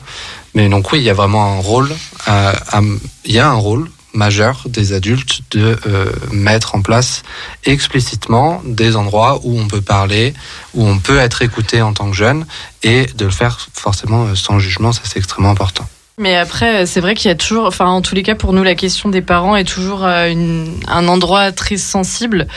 Mais 0.56 0.70
donc 0.70 0.92
oui, 0.92 1.00
il 1.00 1.04
y 1.06 1.10
a 1.10 1.14
vraiment 1.14 1.58
un 1.58 1.60
rôle, 1.62 1.92
à- 2.28 2.54
à- 2.78 2.82
il 3.26 3.34
y 3.34 3.40
a 3.40 3.50
un 3.50 3.54
rôle 3.56 3.90
majeur 4.14 4.64
des 4.68 4.94
adultes 4.94 5.42
de 5.52 5.78
euh, 5.88 6.12
mettre 6.32 6.76
en 6.76 6.82
place 6.82 7.24
explicitement 7.66 8.62
des 8.66 8.96
endroits 8.96 9.40
où 9.44 9.60
on 9.60 9.68
peut 9.68 9.82
parler, 9.82 10.34
où 10.74 10.86
on 10.86 11.00
peut 11.00 11.20
être 11.20 11.42
écouté 11.42 11.82
en 11.82 11.94
tant 11.94 12.10
que 12.10 12.16
jeune 12.16 12.46
et 12.84 13.06
de 13.16 13.26
le 13.26 13.32
faire 13.32 13.60
forcément 13.74 14.26
euh, 14.26 14.36
sans 14.36 14.60
jugement, 14.60 14.92
ça 14.92 15.02
c'est 15.04 15.18
extrêmement 15.18 15.50
important. 15.50 15.88
Mais 16.20 16.36
après, 16.36 16.86
c'est 16.86 17.02
vrai 17.02 17.16
qu'il 17.16 17.30
y 17.30 17.32
a 17.32 17.36
toujours, 17.36 17.66
enfin, 17.66 17.88
en 17.88 18.04
tous 18.04 18.14
les 18.14 18.22
cas, 18.22 18.36
pour 18.36 18.54
nous, 18.54 18.62
la 18.62 18.76
question 18.76 19.10
des 19.10 19.24
parents 19.24 19.56
est 19.56 19.64
toujours 19.64 20.06
euh, 20.06 20.66
un 20.88 21.08
endroit 21.08 21.52
très 21.52 21.78
sensible 21.78 22.48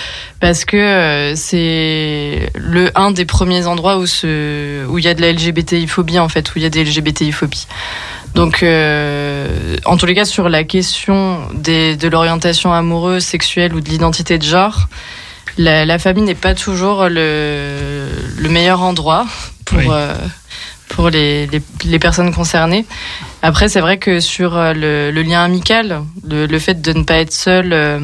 parce 0.40 0.66
que 0.66 0.76
euh, 0.76 1.34
c'est 1.36 2.50
le 2.54 2.90
un 2.94 3.12
des 3.12 3.24
premiers 3.24 3.66
endroits 3.66 3.96
où 3.96 4.04
il 4.04 5.04
y 5.04 5.08
a 5.08 5.14
de 5.14 5.22
la 5.22 5.32
LGBTI-phobie 5.32 6.18
en 6.18 6.28
fait, 6.28 6.54
où 6.54 6.58
il 6.58 6.64
y 6.64 6.66
a 6.66 6.68
des 6.68 6.84
LGBTI-phobies. 6.84 7.66
Donc, 8.34 8.62
euh, 8.62 9.76
en 9.86 9.96
tous 9.96 10.04
les 10.06 10.14
cas, 10.14 10.24
sur 10.26 10.48
la 10.48 10.62
question 10.64 11.40
des, 11.54 11.96
de 11.96 12.08
l'orientation 12.08 12.72
amoureuse, 12.72 13.24
sexuelle 13.24 13.74
ou 13.74 13.80
de 13.80 13.88
l'identité 13.88 14.36
de 14.38 14.42
genre, 14.44 14.88
la, 15.56 15.86
la 15.86 15.98
famille 15.98 16.24
n'est 16.24 16.34
pas 16.34 16.54
toujours 16.54 17.08
le, 17.08 18.06
le 18.38 18.48
meilleur 18.50 18.82
endroit 18.82 19.26
pour, 19.64 19.78
Oui. 19.78 19.86
euh, 19.90 20.14
pour 20.88 21.08
les, 21.08 21.46
les, 21.46 21.62
les 21.86 21.98
personnes 21.98 22.32
concernées. 22.34 22.84
Après, 23.46 23.68
c'est 23.68 23.80
vrai 23.80 23.98
que 23.98 24.18
sur 24.18 24.56
euh, 24.56 24.72
le, 24.72 25.12
le 25.12 25.22
lien 25.22 25.44
amical, 25.44 26.02
le, 26.28 26.46
le 26.46 26.58
fait 26.58 26.82
de 26.82 26.92
ne 26.92 27.04
pas 27.04 27.18
être 27.18 27.32
seul 27.32 27.72
euh, 27.72 28.00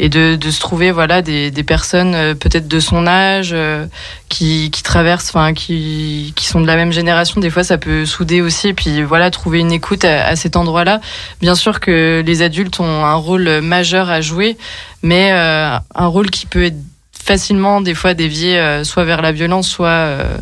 et 0.00 0.08
de, 0.08 0.34
de 0.34 0.50
se 0.50 0.58
trouver 0.58 0.90
voilà 0.90 1.22
des, 1.22 1.52
des 1.52 1.62
personnes 1.62 2.16
euh, 2.16 2.34
peut-être 2.34 2.66
de 2.66 2.80
son 2.80 3.06
âge 3.06 3.50
euh, 3.52 3.86
qui, 4.28 4.72
qui 4.72 4.82
traversent, 4.82 5.28
enfin 5.28 5.54
qui, 5.54 6.32
qui 6.34 6.46
sont 6.46 6.60
de 6.60 6.66
la 6.66 6.74
même 6.74 6.90
génération, 6.90 7.40
des 7.40 7.50
fois 7.50 7.62
ça 7.62 7.78
peut 7.78 8.04
souder 8.04 8.40
aussi. 8.40 8.66
Et 8.66 8.74
puis 8.74 9.04
voilà, 9.04 9.30
trouver 9.30 9.60
une 9.60 9.70
écoute 9.70 10.04
à, 10.04 10.26
à 10.26 10.34
cet 10.34 10.56
endroit-là. 10.56 11.00
Bien 11.40 11.54
sûr 11.54 11.78
que 11.78 12.24
les 12.26 12.42
adultes 12.42 12.80
ont 12.80 13.04
un 13.04 13.14
rôle 13.14 13.60
majeur 13.60 14.10
à 14.10 14.20
jouer, 14.22 14.56
mais 15.02 15.30
euh, 15.30 15.78
un 15.94 16.06
rôle 16.06 16.30
qui 16.30 16.46
peut 16.46 16.64
être 16.64 16.78
facilement 17.24 17.80
des 17.80 17.94
fois 17.94 18.14
dévié 18.14 18.58
euh, 18.58 18.84
soit 18.84 19.04
vers 19.04 19.22
la 19.22 19.32
violence, 19.32 19.68
soit 19.68 19.88
euh, 19.88 20.36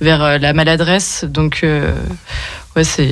vers 0.00 0.22
euh, 0.22 0.38
la 0.38 0.52
maladresse. 0.52 1.24
Donc 1.28 1.60
euh, 1.62 1.92
ouais, 2.76 2.84
c'est 2.84 3.08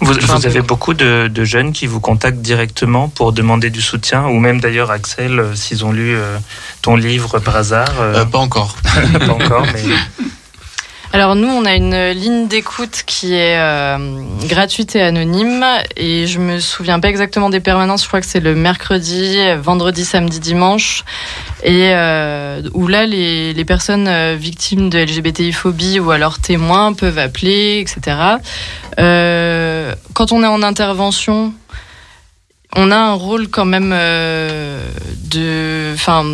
Vous, 0.00 0.14
avez 0.46 0.62
beaucoup 0.62 0.94
de, 0.94 1.28
de 1.32 1.44
jeunes 1.44 1.72
qui 1.72 1.86
vous 1.86 2.00
contactent 2.00 2.40
directement 2.40 3.08
pour 3.08 3.32
demander 3.32 3.70
du 3.70 3.82
soutien, 3.82 4.26
ou 4.26 4.38
même 4.40 4.60
d'ailleurs 4.60 4.90
Axel, 4.90 5.38
euh, 5.38 5.54
s'ils 5.54 5.84
ont 5.84 5.92
lu 5.92 6.14
euh, 6.16 6.38
ton 6.80 6.96
livre 6.96 7.38
par 7.38 7.56
hasard. 7.56 7.92
euh, 8.00 8.14
Euh, 8.20 8.24
pas 8.24 8.38
encore. 8.38 8.76
pas 9.18 9.32
encore, 9.32 9.66
mais 9.74 9.82
Alors 11.14 11.36
nous, 11.36 11.48
on 11.48 11.66
a 11.66 11.74
une 11.74 12.12
ligne 12.12 12.48
d'écoute 12.48 13.02
qui 13.04 13.34
est 13.34 13.58
euh, 13.58 13.98
gratuite 14.48 14.96
et 14.96 15.02
anonyme 15.02 15.62
et 15.94 16.26
je 16.26 16.38
me 16.38 16.58
souviens 16.58 17.00
pas 17.00 17.10
exactement 17.10 17.50
des 17.50 17.60
permanences. 17.60 18.04
Je 18.04 18.08
crois 18.08 18.22
que 18.22 18.26
c'est 18.26 18.40
le 18.40 18.54
mercredi, 18.54 19.36
vendredi, 19.60 20.06
samedi, 20.06 20.40
dimanche 20.40 21.04
et 21.62 21.90
euh, 21.92 22.62
où 22.72 22.88
là 22.88 23.04
les, 23.04 23.64
personnes 23.66 24.08
euh, 24.08 24.36
victimes 24.38 24.88
de 24.88 25.00
LGBTI-phobie 25.00 26.00
ou 26.00 26.12
alors 26.12 26.38
témoins 26.38 26.94
peuvent 26.94 27.18
appeler, 27.18 27.80
etc. 27.80 28.16
Quand 30.14 30.32
on 30.32 30.42
est 30.42 30.46
en 30.46 30.62
intervention, 30.62 31.52
on 32.74 32.90
a 32.90 32.96
un 32.96 33.12
rôle 33.12 33.48
quand 33.48 33.66
même 33.66 33.90
de, 33.90 35.92
enfin 35.92 36.24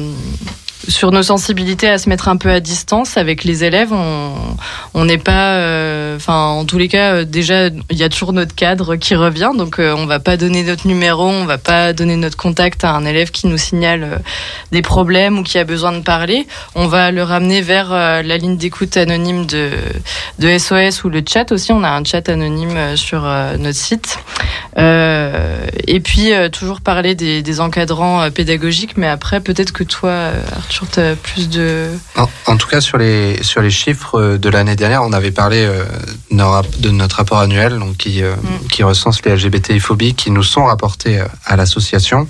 sur 0.88 1.12
nos 1.12 1.22
sensibilités 1.22 1.88
à 1.88 1.98
se 1.98 2.08
mettre 2.08 2.28
un 2.28 2.36
peu 2.36 2.50
à 2.50 2.60
distance 2.60 3.16
avec 3.16 3.44
les 3.44 3.62
élèves. 3.64 3.92
On 3.92 5.04
n'est 5.04 5.18
pas, 5.18 5.56
euh, 5.56 6.16
enfin 6.16 6.46
en 6.46 6.64
tous 6.64 6.78
les 6.78 6.88
cas, 6.88 7.14
euh, 7.14 7.24
déjà 7.24 7.66
il 7.66 7.96
y 7.96 8.02
a 8.02 8.08
toujours 8.08 8.32
notre 8.32 8.54
cadre 8.54 8.96
qui 8.96 9.14
revient, 9.14 9.50
donc 9.56 9.78
euh, 9.78 9.94
on 9.96 10.06
va 10.06 10.18
pas 10.18 10.36
donner 10.36 10.62
notre 10.64 10.86
numéro, 10.86 11.26
on 11.26 11.44
va 11.44 11.58
pas 11.58 11.92
donner 11.92 12.16
notre 12.16 12.36
contact 12.36 12.84
à 12.84 12.92
un 12.92 13.04
élève 13.04 13.30
qui 13.30 13.46
nous 13.46 13.58
signale 13.58 14.02
euh, 14.02 14.16
des 14.72 14.82
problèmes 14.82 15.38
ou 15.38 15.42
qui 15.42 15.58
a 15.58 15.64
besoin 15.64 15.92
de 15.92 16.00
parler. 16.00 16.46
On 16.74 16.86
va 16.86 17.10
le 17.10 17.22
ramener 17.22 17.60
vers 17.60 17.90
la 17.90 18.36
ligne 18.36 18.56
d'écoute 18.56 18.96
anonyme 18.96 19.46
de 19.46 20.58
SOS 20.58 21.04
ou 21.04 21.08
le 21.08 21.22
chat 21.26 21.50
aussi. 21.52 21.72
On 21.72 21.82
a 21.82 21.90
un 21.90 22.04
chat 22.04 22.28
anonyme 22.28 22.96
sur 22.96 23.22
notre 23.58 23.78
site. 23.78 24.18
Et 24.76 26.00
puis 26.00 26.30
toujours 26.52 26.80
parler 26.80 27.14
des, 27.14 27.42
des 27.42 27.60
encadrants 27.60 28.30
pédagogiques, 28.30 28.96
mais 28.96 29.08
après 29.08 29.40
peut-être 29.40 29.72
que 29.72 29.84
toi, 29.84 30.30
Arthur, 30.56 30.77
plus 30.86 31.48
de. 31.48 31.88
En, 32.16 32.28
en 32.46 32.56
tout 32.56 32.68
cas, 32.68 32.80
sur 32.80 32.98
les, 32.98 33.42
sur 33.42 33.60
les 33.60 33.70
chiffres 33.70 34.18
euh, 34.18 34.38
de 34.38 34.48
l'année 34.48 34.76
dernière, 34.76 35.02
on 35.02 35.12
avait 35.12 35.30
parlé 35.30 35.64
euh, 35.64 35.84
de 36.30 36.90
notre 36.90 37.16
rapport 37.16 37.38
annuel 37.38 37.78
donc 37.78 37.96
qui, 37.96 38.22
euh, 38.22 38.34
Mm. 38.48 38.66
qui 38.68 38.82
recense 38.82 39.24
les 39.24 39.34
LGBTI-phobies 39.36 40.14
qui 40.14 40.30
nous 40.30 40.42
sont 40.42 40.64
rapportés 40.64 41.20
euh, 41.20 41.26
à 41.44 41.56
l'association. 41.56 42.28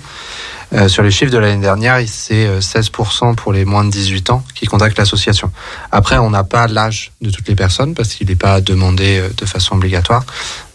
Euh, 0.71 0.87
sur 0.87 1.01
les 1.01 1.09
chiffres 1.09 1.31
de 1.31 1.37
l'année 1.39 1.61
dernière, 1.61 1.99
c'est 2.05 2.45
euh, 2.45 2.59
16% 2.59 3.33
pour 3.35 3.53
les 3.53 3.65
moins 3.65 3.83
de 3.83 3.89
18 3.89 4.29
ans 4.29 4.43
qui 4.53 4.67
contactent 4.67 4.99
l'association. 4.99 5.51
Après, 5.91 6.19
on 6.19 6.29
n'a 6.29 6.43
pas 6.43 6.67
l'âge 6.67 7.11
de 7.21 7.31
toutes 7.31 7.47
les 7.47 7.55
personnes 7.55 7.95
parce 7.95 8.13
qu'il 8.13 8.27
n'est 8.27 8.35
pas 8.35 8.61
demandé 8.61 9.19
euh, 9.19 9.29
de 9.35 9.45
façon 9.45 9.75
obligatoire. 9.75 10.23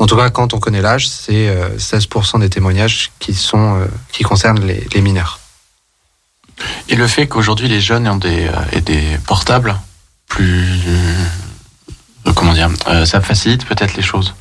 En 0.00 0.06
tout 0.06 0.16
cas, 0.16 0.30
quand 0.30 0.52
on 0.52 0.58
connaît 0.58 0.82
l'âge, 0.82 1.08
c'est 1.08 1.48
euh, 1.48 1.68
16% 1.78 2.40
des 2.40 2.50
témoignages 2.50 3.12
qui, 3.20 3.34
sont, 3.34 3.78
euh, 3.80 3.84
qui 4.12 4.24
concernent 4.24 4.64
les, 4.66 4.84
les 4.92 5.00
mineurs. 5.00 5.38
Et 6.88 6.96
le 6.96 7.06
fait 7.06 7.26
qu'aujourd'hui 7.26 7.68
les 7.68 7.80
jeunes 7.80 8.06
ont 8.08 8.16
des, 8.16 8.46
euh, 8.46 8.52
aient 8.72 8.80
des 8.80 9.18
portables 9.26 9.74
plus. 10.28 10.66
euh, 12.26 12.32
comment 12.34 12.52
dire 12.52 12.70
euh, 12.88 13.04
Ça 13.04 13.20
facilite 13.20 13.64
peut-être 13.66 13.94
les 13.96 14.02
choses. 14.02 14.34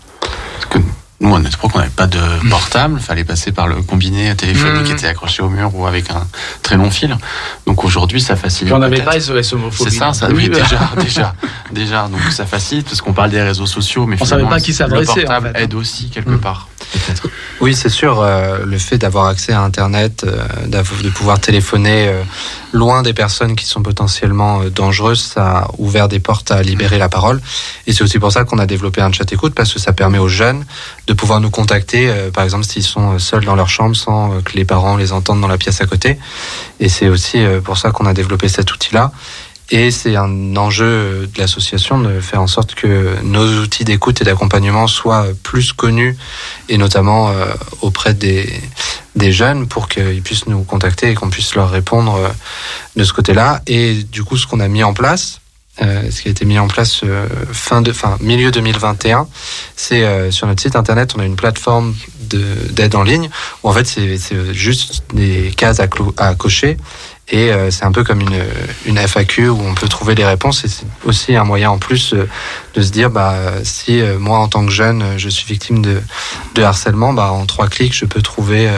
Nous, 1.23 1.33
on 1.33 1.39
était 1.39 1.57
pro 1.57 1.69
qu'on 1.69 1.79
n'avait 1.79 1.89
pas 1.89 2.05
de 2.05 2.19
portable, 2.49 2.99
fallait 2.99 3.23
passer 3.23 3.51
par 3.51 3.67
le 3.67 3.81
combiné 3.81 4.35
téléphonique 4.35 4.81
Mhm. 4.81 4.83
qui 4.85 4.91
était 4.91 5.07
accroché 5.07 5.41
au 5.41 5.49
mur 5.49 5.71
ou 5.73 5.87
avec 5.87 6.11
un 6.11 6.27
très 6.61 6.75
long 6.77 6.91
fil. 6.91 7.17
Donc 7.65 7.83
aujourd'hui, 7.83 8.21
ça 8.21 8.35
facilite. 8.35 8.65
Puis 8.67 8.73
on 8.73 8.79
n'avait 8.79 9.01
pas 9.01 9.19
SOS 9.19 9.53
homophobie. 9.53 9.89
C'est 9.89 9.97
ça, 9.97 10.13
ça 10.13 10.29
oui, 10.29 10.49
déjà, 10.49 10.79
déjà, 10.99 11.33
déjà. 11.71 12.07
Donc 12.09 12.21
ça 12.31 12.45
facilite 12.45 12.85
parce 12.87 13.01
qu'on 13.01 13.13
parle 13.13 13.31
des 13.31 13.41
réseaux 13.41 13.65
sociaux, 13.65 14.05
mais 14.05 14.17
On 14.19 14.25
savait 14.25 14.43
pas 14.43 14.55
à 14.55 14.59
qui 14.59 14.71
le 14.71 14.77
s'adresser, 14.77 15.21
portable 15.23 15.47
en 15.47 15.53
fait. 15.53 15.63
aide 15.63 15.73
aussi 15.73 16.09
quelque 16.09 16.29
Mm. 16.31 16.39
part. 16.39 16.67
Oui, 17.61 17.73
c'est 17.73 17.89
sûr. 17.89 18.19
euh, 18.21 18.59
le 18.65 18.77
fait 18.77 18.97
d'avoir 18.97 19.27
accès 19.27 19.53
à 19.53 19.61
Internet, 19.61 20.25
euh, 20.27 20.37
de 20.67 21.09
pouvoir 21.09 21.39
téléphoner 21.39 22.07
euh, 22.09 22.21
loin 22.73 23.03
des 23.03 23.13
personnes 23.13 23.55
qui 23.55 23.65
sont 23.65 23.81
potentiellement 23.81 24.61
euh, 24.61 24.69
dangereuses, 24.69 25.21
ça 25.21 25.59
a 25.59 25.67
ouvert 25.77 26.09
des 26.09 26.19
portes 26.19 26.51
à 26.51 26.61
libérer 26.61 26.97
la 26.97 27.07
parole. 27.07 27.39
Et 27.87 27.93
c'est 27.93 28.03
aussi 28.03 28.19
pour 28.19 28.31
ça 28.31 28.43
qu'on 28.43 28.57
a 28.57 28.65
développé 28.65 28.99
un 29.01 29.11
chat 29.11 29.31
écoute, 29.31 29.53
parce 29.55 29.71
que 29.71 29.79
ça 29.79 29.93
permet 29.93 30.17
aux 30.17 30.27
jeunes 30.27 30.65
de 31.07 31.13
pouvoir 31.13 31.39
nous 31.39 31.51
contacter, 31.51 32.09
euh, 32.09 32.31
par 32.31 32.43
exemple 32.43 32.65
s'ils 32.65 32.83
sont 32.83 33.13
euh, 33.13 33.19
seuls 33.19 33.45
dans 33.45 33.55
leur 33.55 33.69
chambre 33.69 33.95
sans 33.95 34.41
que 34.41 34.53
les 34.53 34.65
parents 34.65 34.97
les 34.97 35.13
entendent 35.13 35.41
dans 35.41 35.47
la 35.47 35.57
pièce 35.57 35.81
à 35.81 35.85
côté. 35.85 36.17
Et 36.79 36.89
c'est 36.89 37.07
aussi 37.07 37.39
pour 37.63 37.77
ça 37.77 37.91
qu'on 37.91 38.05
a 38.05 38.13
développé 38.13 38.49
cet 38.49 38.73
outil-là. 38.73 39.11
Et 39.71 39.91
c'est 39.91 40.15
un 40.15 40.55
enjeu 40.55 41.29
de 41.33 41.39
l'association 41.39 41.99
de 41.99 42.19
faire 42.19 42.41
en 42.41 42.47
sorte 42.47 42.75
que 42.75 43.15
nos 43.23 43.61
outils 43.61 43.85
d'écoute 43.85 44.21
et 44.21 44.23
d'accompagnement 44.25 44.87
soient 44.87 45.27
plus 45.41 45.73
connus 45.73 46.17
et 46.69 46.77
notamment 46.77 47.29
euh, 47.29 47.45
auprès 47.81 48.13
des, 48.13 48.47
jeunes 49.15 49.67
pour 49.67 49.87
qu'ils 49.87 50.21
puissent 50.21 50.47
nous 50.47 50.63
contacter 50.63 51.11
et 51.11 51.13
qu'on 51.15 51.29
puisse 51.29 51.55
leur 51.55 51.69
répondre 51.71 52.15
euh, 52.15 52.29
de 52.97 53.03
ce 53.03 53.13
côté-là. 53.13 53.61
Et 53.65 54.03
du 54.03 54.23
coup, 54.23 54.37
ce 54.37 54.45
qu'on 54.45 54.59
a 54.59 54.67
mis 54.67 54.83
en 54.83 54.93
place, 54.93 55.39
euh, 55.81 56.11
ce 56.11 56.21
qui 56.21 56.27
a 56.27 56.31
été 56.31 56.45
mis 56.45 56.59
en 56.59 56.67
place 56.67 57.01
fin 57.51 57.83
fin, 57.93 58.17
milieu 58.19 58.51
2021, 58.51 59.27
c'est 59.75 60.29
sur 60.29 60.45
notre 60.45 60.61
site 60.61 60.75
internet, 60.75 61.13
on 61.15 61.19
a 61.19 61.25
une 61.25 61.37
plateforme 61.37 61.95
de- 62.29 62.69
d'aide 62.71 62.95
en 62.95 63.03
ligne 63.03 63.29
où 63.63 63.69
en 63.69 63.73
fait 63.73 63.87
c'est 63.87 64.53
juste 64.53 65.03
des 65.13 65.51
cases 65.55 65.79
à 65.79 66.35
cocher 66.35 66.77
et 67.33 67.51
euh, 67.51 67.71
c'est 67.71 67.83
un 67.83 67.91
peu 67.91 68.03
comme 68.03 68.21
une, 68.21 68.45
une 68.85 68.97
FAQ 68.99 69.49
où 69.49 69.59
on 69.59 69.73
peut 69.73 69.89
trouver 69.89 70.13
les 70.13 70.23
réponses 70.23 70.63
et 70.65 70.67
c'est 70.67 70.85
aussi 71.03 71.35
un 71.35 71.43
moyen 71.43 71.71
en 71.71 71.79
plus 71.79 72.13
euh, 72.13 72.29
de 72.75 72.81
se 72.83 72.91
dire 72.91 73.09
bah 73.09 73.35
si 73.63 73.99
euh, 73.99 74.19
moi 74.19 74.37
en 74.37 74.47
tant 74.47 74.63
que 74.63 74.71
jeune 74.71 75.17
je 75.17 75.29
suis 75.29 75.45
victime 75.47 75.81
de, 75.81 75.99
de 76.53 76.61
harcèlement 76.61 77.11
bah 77.11 77.31
en 77.31 77.47
trois 77.47 77.67
clics 77.67 77.95
je 77.95 78.05
peux 78.05 78.21
trouver 78.21 78.69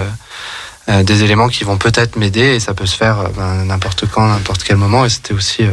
des 0.87 1.23
éléments 1.23 1.47
qui 1.47 1.63
vont 1.63 1.77
peut-être 1.77 2.15
m'aider 2.15 2.55
et 2.55 2.59
ça 2.59 2.75
peut 2.75 2.85
se 2.85 2.95
faire 2.95 3.29
ben, 3.35 3.65
n'importe 3.65 4.05
quand 4.05 4.27
n'importe 4.27 4.63
quel 4.63 4.77
moment. 4.77 5.03
Et 5.03 5.09
c'était 5.09 5.33
aussi 5.33 5.63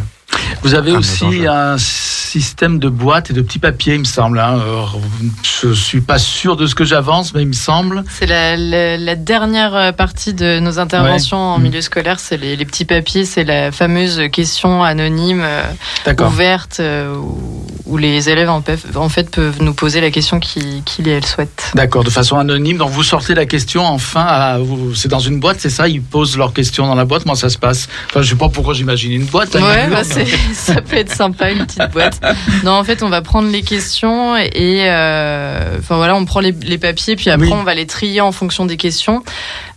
Vous 0.63 0.75
avez 0.75 0.93
Ah, 0.95 0.99
aussi 0.99 1.47
un 1.49 1.77
système 1.79 2.79
de 2.79 2.89
boîtes 2.89 3.31
et 3.31 3.33
de 3.35 3.43
petits 3.43 3.59
papiers, 3.59 3.95
il 3.95 4.01
me 4.01 4.05
semble. 4.05 4.39
Hein. 4.39 4.59
Alors, 4.61 4.99
je 5.43 5.73
suis 5.73 6.01
pas 6.01 6.19
sûr 6.19 6.57
de 6.57 6.67
ce 6.67 6.75
que 6.75 6.85
j'avance, 6.85 7.35
mais 7.35 7.43
il 7.43 7.49
me 7.49 7.53
semble. 7.53 8.05
C'est 8.09 8.27
la, 8.27 8.57
la- 8.57 8.97
la 8.97 9.15
dernière 9.17 9.95
partie 9.95 10.33
de 10.35 10.59
nos 10.61 10.79
interventions 10.79 11.37
en 11.39 11.59
milieu 11.59 11.81
scolaire, 11.81 12.19
c'est 12.21 12.37
les, 12.37 12.57
les 12.57 12.65
petits 12.65 12.85
papiers, 12.85 13.25
c'est 13.25 13.45
la 13.45 13.71
fameuse 13.73 14.23
question 14.33 14.83
anonyme 14.83 15.43
euh, 15.45 15.63
D'accord. 16.07 16.29
ouverte 16.29 16.79
euh, 16.81 17.15
où, 17.87 17.97
les 17.99 18.31
élèves 18.31 18.49
en, 18.49 18.63
peuvent- 18.63 18.87
en 18.97 19.09
fait 19.11 19.31
peuvent 19.31 19.61
nous 19.61 19.75
poser 19.75 20.01
la 20.01 20.11
question 20.11 20.41
qu'ils 20.41 20.83
et 21.07 21.11
elles 21.11 21.27
souhaitent. 21.27 21.73
D'accord, 21.75 22.05
de 22.05 22.11
façon 22.11 22.39
anonyme. 22.39 22.79
Donc 22.79 22.91
vous 22.91 23.03
sortez 23.03 23.35
la 23.35 23.45
question 23.47 23.85
enfin, 23.87 24.59
c'est 24.95 25.09
dans 25.09 25.19
une 25.19 25.39
boîte, 25.41 25.59
c'est 25.61 25.69
ça? 25.71 25.89
Ils 25.89 26.01
posent 26.03 26.37
leurs 26.39 26.53
questions 26.55 26.87
dans 26.87 26.95
la 26.95 27.05
boîte? 27.05 27.27
Moi, 27.27 27.37
ça 27.37 27.49
se 27.51 27.59
passe? 27.59 27.89
Enfin, 28.09 28.23
je 28.23 28.31
sais 28.31 28.35
pas 28.37 28.49
pourquoi 28.49 28.73
j'imagine 28.75 29.13
une 29.13 29.25
boîte. 29.27 29.55
hein, 29.57 29.63
Ouais, 29.63 29.89
bah, 29.91 30.05
c'est- 30.05 30.22
ça 30.55 30.81
peut 30.81 30.97
être 30.97 31.15
sympa 31.15 31.51
une 31.51 31.65
petite 31.67 31.91
boîte. 31.93 32.21
Non, 32.65 32.73
en 32.73 32.85
fait, 32.85 33.03
on 33.03 33.09
va 33.09 33.23
prendre 33.23 33.51
les 33.51 33.63
questions 33.63 34.37
et 34.37 34.85
euh, 34.89 35.77
enfin 35.79 35.97
voilà, 35.97 36.15
on 36.17 36.25
prend 36.25 36.41
les, 36.41 36.53
les 36.53 36.79
papiers 36.79 37.17
puis 37.17 37.31
après 37.31 37.47
Oui. 37.47 37.53
on 37.55 37.63
va 37.65 37.75
les 37.75 37.87
trier 37.87 38.21
en 38.21 38.33
fonction 38.33 38.67
des 38.67 38.77
questions. 38.77 39.23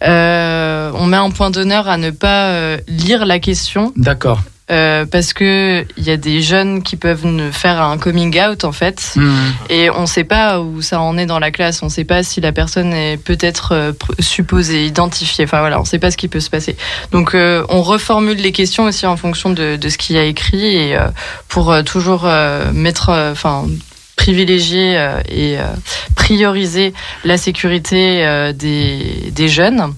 Euh, 0.03 0.91
on 0.95 1.05
met 1.05 1.17
un 1.17 1.29
point 1.31 1.49
d'honneur 1.51 1.87
à 1.87 1.97
ne 1.97 2.11
pas 2.11 2.47
euh, 2.49 2.77
lire 2.87 3.25
la 3.25 3.39
question 3.39 3.91
D'accord. 3.95 4.41
Euh, 4.71 5.05
parce 5.05 5.33
que 5.33 5.85
il 5.97 6.03
y 6.03 6.11
a 6.11 6.17
des 6.17 6.41
jeunes 6.41 6.81
qui 6.81 6.95
peuvent 6.95 7.25
ne 7.25 7.51
faire 7.51 7.81
un 7.81 7.97
coming 7.97 8.39
out 8.39 8.63
en 8.63 8.71
fait. 8.71 9.13
Hmm. 9.15 9.31
Et 9.69 9.89
on 9.89 10.01
ne 10.01 10.05
sait 10.05 10.23
pas 10.23 10.59
où 10.59 10.81
ça 10.81 10.99
en 11.01 11.17
est 11.17 11.25
dans 11.25 11.39
la 11.39 11.51
classe. 11.51 11.83
On 11.83 11.85
ne 11.85 11.91
sait 11.91 12.03
pas 12.03 12.23
si 12.23 12.41
la 12.41 12.51
personne 12.51 12.93
est 12.93 13.17
peut-être 13.17 13.73
euh, 13.73 13.91
supposée, 14.19 14.85
identifiée. 14.85 15.45
Enfin 15.45 15.59
voilà, 15.59 15.77
on 15.77 15.83
ne 15.83 15.87
sait 15.87 15.99
pas 15.99 16.11
ce 16.11 16.17
qui 16.17 16.27
peut 16.27 16.39
se 16.39 16.49
passer. 16.49 16.75
Donc 17.11 17.35
euh, 17.35 17.63
on 17.69 17.81
reformule 17.81 18.37
les 18.37 18.51
questions 18.51 18.85
aussi 18.85 19.05
en 19.05 19.17
fonction 19.17 19.49
de, 19.51 19.75
de 19.75 19.89
ce 19.89 19.97
qu'il 19.97 20.15
y 20.15 20.19
a 20.19 20.23
écrit 20.23 20.75
et 20.75 20.95
euh, 20.95 21.07
pour 21.47 21.71
euh, 21.71 21.83
toujours 21.83 22.23
euh, 22.25 22.71
mettre, 22.73 23.09
enfin 23.09 23.65
privilégier 24.15 24.97
euh, 24.97 25.19
et 25.29 25.59
euh, 25.59 25.65
prioriser 26.15 26.93
la 27.23 27.37
sécurité 27.37 28.25
euh, 28.25 28.53
des, 28.53 29.31
des 29.31 29.47
jeunes. 29.47 29.93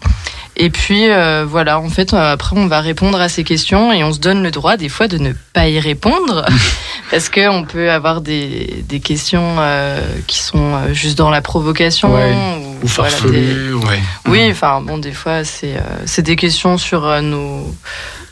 Et 0.59 0.71
puis 0.71 1.09
euh, 1.09 1.45
voilà, 1.47 1.79
en 1.79 1.87
fait, 1.89 2.13
euh, 2.13 2.33
après 2.33 2.57
on 2.57 2.65
va 2.65 2.81
répondre 2.81 3.21
à 3.21 3.29
ces 3.29 3.43
questions 3.43 3.93
et 3.93 4.03
on 4.03 4.11
se 4.11 4.19
donne 4.19 4.41
le 4.41 4.49
droit 4.49 4.75
des 4.75 4.89
fois 4.89 5.07
de 5.07 5.19
ne 5.19 5.31
pas 5.53 5.67
y 5.67 5.79
répondre 5.79 6.45
parce 7.11 7.29
que 7.29 7.47
on 7.47 7.63
peut 7.63 7.91
avoir 7.91 8.21
des, 8.21 8.83
des 8.89 8.99
questions 8.99 9.57
euh, 9.59 10.01
qui 10.25 10.39
sont 10.39 10.93
juste 10.93 11.15
dans 11.17 11.29
la 11.29 11.41
provocation 11.41 12.11
Ouais. 12.13 12.33
ou, 12.33 12.66
Ou 12.83 12.87
voilà, 12.87 13.11
farfelu. 13.11 13.31
des- 13.31 13.73
ou- 13.73 13.81
oui, 14.27 14.47
enfin 14.51 14.81
bon, 14.81 14.97
des 14.97 15.11
fois 15.13 15.43
c'est 15.43 15.75
euh, 15.77 15.81
c'est 16.05 16.21
des 16.21 16.35
questions 16.35 16.77
sur 16.77 17.05
euh, 17.05 17.21
nos 17.21 17.73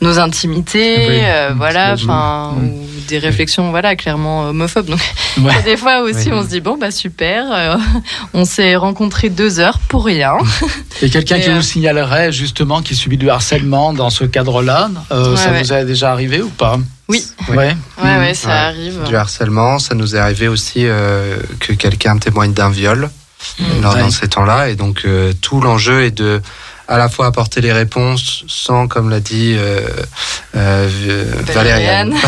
nos 0.02 0.18
intimités, 0.18 1.06
Oui, 1.08 1.20
euh, 1.22 1.52
voilà, 1.56 1.94
enfin 1.94 2.54
ou 2.60 2.86
des 3.08 3.18
réflexions 3.18 3.70
voilà 3.70 3.96
clairement 3.96 4.48
homophobes. 4.50 4.86
Donc 4.86 5.00
Ouais. 5.40 5.62
des 5.64 5.76
fois 5.76 6.00
aussi 6.00 6.30
on 6.32 6.42
se 6.42 6.48
dit 6.48 6.60
bon 6.60 6.76
bah 6.78 6.90
super, 6.90 7.46
euh, 7.50 7.76
on 8.34 8.44
s'est 8.44 8.76
rencontrés 8.76 9.30
deux 9.30 9.58
heures 9.58 9.78
pour 9.88 10.04
rien. 10.04 10.34
Et 11.02 11.10
quelqu'un 11.10 11.38
qui 11.40 11.50
euh, 11.50 11.54
vous 11.54 11.62
signalerait 11.62 12.30
justement 12.32 12.82
qui 12.82 12.94
subit 12.94 13.16
du 13.16 13.28
harcèlement 13.30 13.92
dans 13.92 14.10
ce 14.10 14.24
cadre-là, 14.24 14.90
euh, 15.12 15.30
Ouais, 15.30 15.36
ça 15.36 15.50
ouais. 15.50 15.62
vous 15.62 15.72
est 15.72 15.84
déjà 15.84 16.12
arrivé 16.12 16.40
ou 16.42 16.50
pas? 16.50 16.78
Oui. 17.08 17.24
Ouais. 17.48 17.56
Ouais 17.56 17.74
Mm. 17.98 18.18
ouais, 18.20 18.34
ça 18.34 18.48
Ouais. 18.48 18.54
arrive. 18.54 19.02
du 19.08 19.16
harcèlement. 19.16 19.78
Ça 19.78 19.94
nous 19.94 20.14
est 20.16 20.18
arrivé 20.18 20.48
aussi 20.48 20.80
euh, 20.86 21.36
que 21.60 21.72
quelqu'un 21.72 22.18
témoigne 22.18 22.52
d'un 22.52 22.68
viol 22.70 23.08
Ouais. 23.60 23.80
dans 23.80 24.10
ces 24.10 24.28
temps-là. 24.28 24.68
Et 24.68 24.74
donc 24.76 25.02
euh, 25.04 25.32
tout 25.40 25.60
l'enjeu 25.60 26.04
est 26.04 26.10
de 26.10 26.40
à 26.88 26.98
la 26.98 27.08
fois 27.08 27.26
apporter 27.26 27.60
les 27.60 27.72
réponses 27.72 28.44
sans, 28.46 28.86
comme 28.86 29.10
l'a 29.10 29.18
dit 29.18 29.54
euh, 29.58 29.80
euh, 30.54 30.88
Valériane, 31.52 32.14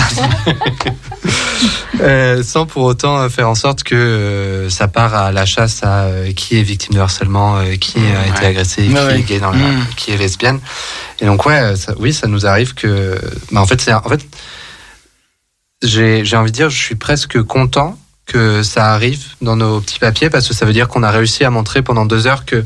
Euh, 2.01 2.43
sans 2.45 2.65
pour 2.67 2.85
autant 2.85 3.19
euh, 3.19 3.29
faire 3.29 3.49
en 3.49 3.57
sorte 3.57 3.83
que 3.83 3.95
euh, 3.97 4.71
ça 4.71 4.87
part 4.87 5.15
à 5.15 5.33
la 5.33 5.45
chasse 5.47 5.81
à 5.83 6.03
euh, 6.05 6.33
qui 6.33 6.57
est 6.59 6.63
victime 6.63 6.95
de 6.95 7.01
harcèlement, 7.01 7.57
euh, 7.59 7.75
qui 7.75 7.99
a 7.99 8.27
été 8.29 8.47
agressé, 8.47 8.87
qui 8.87 8.93
ouais. 8.95 9.19
est 9.19 9.23
gay 9.23 9.41
dans 9.41 9.51
la, 9.51 9.59
Mm. 9.59 9.87
qui 9.97 10.13
est 10.13 10.17
lesbienne. 10.17 10.61
Et 11.21 11.27
donc 11.27 11.45
ouais, 11.47 11.75
ça- 11.75 11.95
oui, 11.99 12.13
ça 12.13 12.29
nous 12.29 12.47
arrive 12.47 12.75
que, 12.75 13.21
bah, 13.51 13.61
en 13.61 13.67
fait, 13.67 13.81
c'est 13.81 13.93
en 13.93 14.03
fait, 14.03 14.21
j'ai 15.83 16.25
j'ai 16.25 16.37
envie 16.37 16.53
de 16.53 16.57
dire, 16.57 16.71
je 16.71 16.79
suis 16.81 16.95
presque 16.95 17.43
content 17.43 17.99
que 18.29 18.63
ça 18.63 18.93
arrive 18.93 19.25
dans 19.41 19.57
nos 19.57 19.81
petits 19.81 19.99
papiers 19.99 20.31
parce 20.31 20.47
que 20.47 20.55
ça 20.55 20.67
veut 20.67 20.75
dire 20.75 20.87
qu'on 20.87 21.03
a 21.03 21.11
réussi 21.11 21.45
à 21.45 21.51
montrer 21.51 21.83
pendant 21.83 22.05
deux 22.05 22.27
heures 22.27 22.45
que 22.45 22.57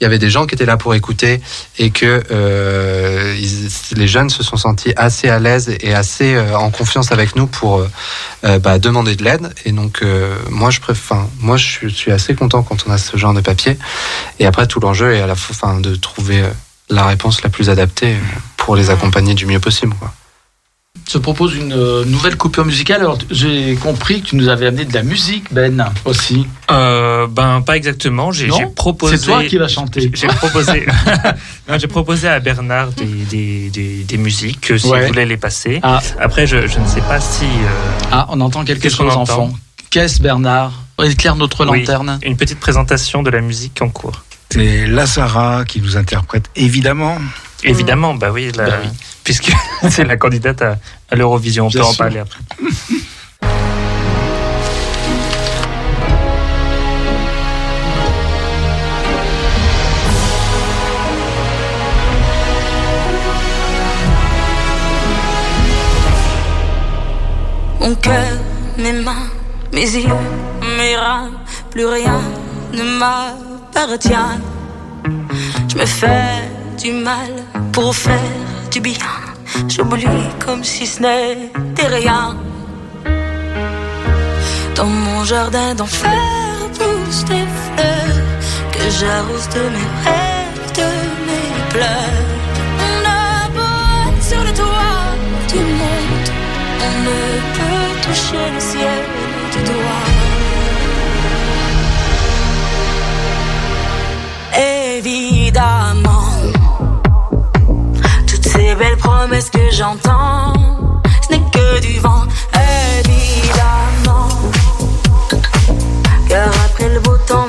il 0.00 0.04
y 0.04 0.06
avait 0.06 0.18
des 0.18 0.30
gens 0.30 0.46
qui 0.46 0.54
étaient 0.54 0.64
là 0.64 0.76
pour 0.76 0.94
écouter 0.94 1.42
et 1.78 1.90
que 1.90 2.22
euh, 2.30 3.36
les 3.96 4.08
jeunes 4.08 4.30
se 4.30 4.42
sont 4.42 4.56
sentis 4.56 4.92
assez 4.96 5.28
à 5.28 5.40
l'aise 5.40 5.76
et 5.80 5.92
assez 5.92 6.34
euh, 6.34 6.56
en 6.56 6.70
confiance 6.70 7.10
avec 7.10 7.34
nous 7.34 7.48
pour 7.48 7.84
euh, 8.44 8.58
bah, 8.60 8.78
demander 8.78 9.16
de 9.16 9.24
l'aide 9.24 9.52
et 9.64 9.72
donc 9.72 10.02
moi 10.48 10.70
je 10.70 10.80
préfère 10.80 11.26
moi 11.40 11.56
je 11.56 11.88
suis, 11.88 12.12
assez 12.12 12.34
content 12.34 12.62
quand 12.62 12.84
on 12.86 12.92
a 12.92 12.98
ce 12.98 13.16
genre 13.16 13.34
de 13.34 13.40
papier 13.40 13.76
et 14.38 14.46
après 14.46 14.66
tout 14.66 14.80
l'enjeu 14.80 15.14
est 15.14 15.20
à 15.20 15.26
la 15.26 15.34
enfin, 15.34 15.80
de 15.80 15.96
trouver 15.96 16.42
la 16.88 17.04
réponse 17.06 17.42
la 17.42 17.50
plus 17.50 17.68
adaptée 17.68 18.16
pour 18.56 18.76
les 18.76 18.90
accompagner 18.90 19.34
du 19.34 19.46
mieux 19.46 19.60
possible. 19.60 19.94
Je 21.10 21.16
propose 21.18 21.56
une 21.56 21.72
euh, 21.72 22.04
nouvelle 22.04 22.36
coupure 22.36 22.66
musicale. 22.66 23.00
Alors, 23.00 23.16
j'ai 23.30 23.76
compris 23.76 24.20
que 24.20 24.26
tu 24.28 24.36
nous 24.36 24.48
avais 24.48 24.66
amené 24.66 24.84
de 24.84 24.92
la 24.92 25.02
musique, 25.02 25.44
Ben, 25.52 25.90
aussi. 26.04 26.46
Euh, 26.70 27.26
ben 27.26 27.62
pas 27.62 27.76
exactement. 27.78 28.30
J'ai 28.30 28.48
proposé. 28.76 29.16
C'est 29.16 29.24
toi 29.26 29.42
qui 29.44 29.56
vas 29.56 29.68
chanter. 29.68 30.10
J'ai 30.12 30.26
proposé. 30.26 30.84
J'ai 31.78 31.86
proposé 31.86 32.28
à 32.28 32.40
Bernard 32.40 32.88
des, 32.92 33.04
des, 33.06 33.70
des, 33.70 34.04
des 34.04 34.16
musiques 34.18 34.70
euh, 34.70 34.78
si 34.78 34.86
Ouais. 34.88 35.06
voulez 35.06 35.24
les 35.24 35.36
passer. 35.38 35.80
Ah, 35.82 36.00
Après, 36.20 36.46
je, 36.46 36.66
je 36.66 36.78
ne 36.78 36.86
sais 36.86 37.00
pas 37.02 37.20
si 37.20 37.44
euh, 37.44 38.08
ah, 38.12 38.26
on 38.30 38.40
entend 38.42 38.64
quelque 38.64 38.88
chose, 38.90 39.12
entend 39.12 39.22
enfant. 39.22 39.50
Qu'est-ce, 39.90 40.20
Bernard? 40.20 40.72
Éclaire 41.02 41.36
notre 41.36 41.64
Oui. 41.66 41.80
lanterne. 41.80 42.18
une 42.22 42.36
petite 42.36 42.60
présentation 42.60 43.22
de 43.22 43.30
la 43.30 43.40
musique 43.40 43.80
en 43.80 43.88
cours. 43.88 44.24
C'est 44.50 44.86
Lazara 44.86 45.64
qui 45.66 45.80
nous 45.80 45.96
interprète, 45.96 46.46
évidemment. 46.56 47.18
Évidemment, 47.64 48.14
bah 48.14 48.30
oui, 48.32 48.50
la- 48.56 48.66
Bah 48.70 48.76
oui. 48.82 48.88
puisque 49.24 49.52
c'est 49.90 50.04
la 50.04 50.16
candidate 50.16 50.62
à, 50.62 50.78
à 51.10 51.16
l'Eurovision. 51.16 51.66
On 51.66 51.70
Bien 51.70 51.80
peut 51.80 51.86
en 51.86 51.94
parler 51.94 52.18
après. 52.20 52.38
Mon 67.80 67.94
cœur, 67.94 68.26
mes 68.76 68.92
mains, 68.92 69.28
mes 69.72 69.80
yeux, 69.82 70.08
mes 70.76 70.96
reins, 70.96 71.30
plus 71.70 71.86
rien 71.86 72.20
ne 72.72 72.82
Je 75.68 75.76
me 75.76 75.86
fais 75.86 76.50
du 76.78 76.92
mal 76.92 77.30
pour 77.72 77.94
faire 77.94 78.18
du 78.70 78.80
bien. 78.80 79.12
J'oublie 79.68 80.06
comme 80.44 80.64
si 80.64 80.86
ce 80.86 81.00
n'était 81.02 81.86
rien. 81.86 82.36
Dans 84.74 84.86
mon 84.86 85.24
jardin 85.24 85.74
d'enfer 85.74 86.10
poussent 86.78 87.24
des 87.24 87.46
fleurs 87.64 88.24
que 88.72 88.84
j'arrose 88.98 89.48
de 89.56 89.64
mes 89.74 89.90
rêves, 90.04 90.72
de 90.80 90.90
mes 91.26 91.50
pleurs. 91.70 92.26
On 92.86 92.96
a 93.06 94.22
sur 94.22 94.42
le 94.42 94.52
toit 94.52 95.14
du 95.48 95.60
monde, 95.80 96.30
on 96.86 96.92
ne 97.06 97.18
peut 97.56 97.90
toucher 98.06 98.44
le 98.54 98.60
ciel 98.60 99.17
belles 108.78 108.96
promesses 108.96 109.50
que 109.50 109.70
j'entends, 109.72 110.52
ce 111.22 111.32
n'est 111.32 111.50
que 111.50 111.80
du 111.80 111.98
vent. 111.98 112.22
Évidemment, 112.98 114.28
car 116.28 116.48
après 116.64 116.88
le 116.88 117.00
beau 117.00 117.16
temps 117.26 117.48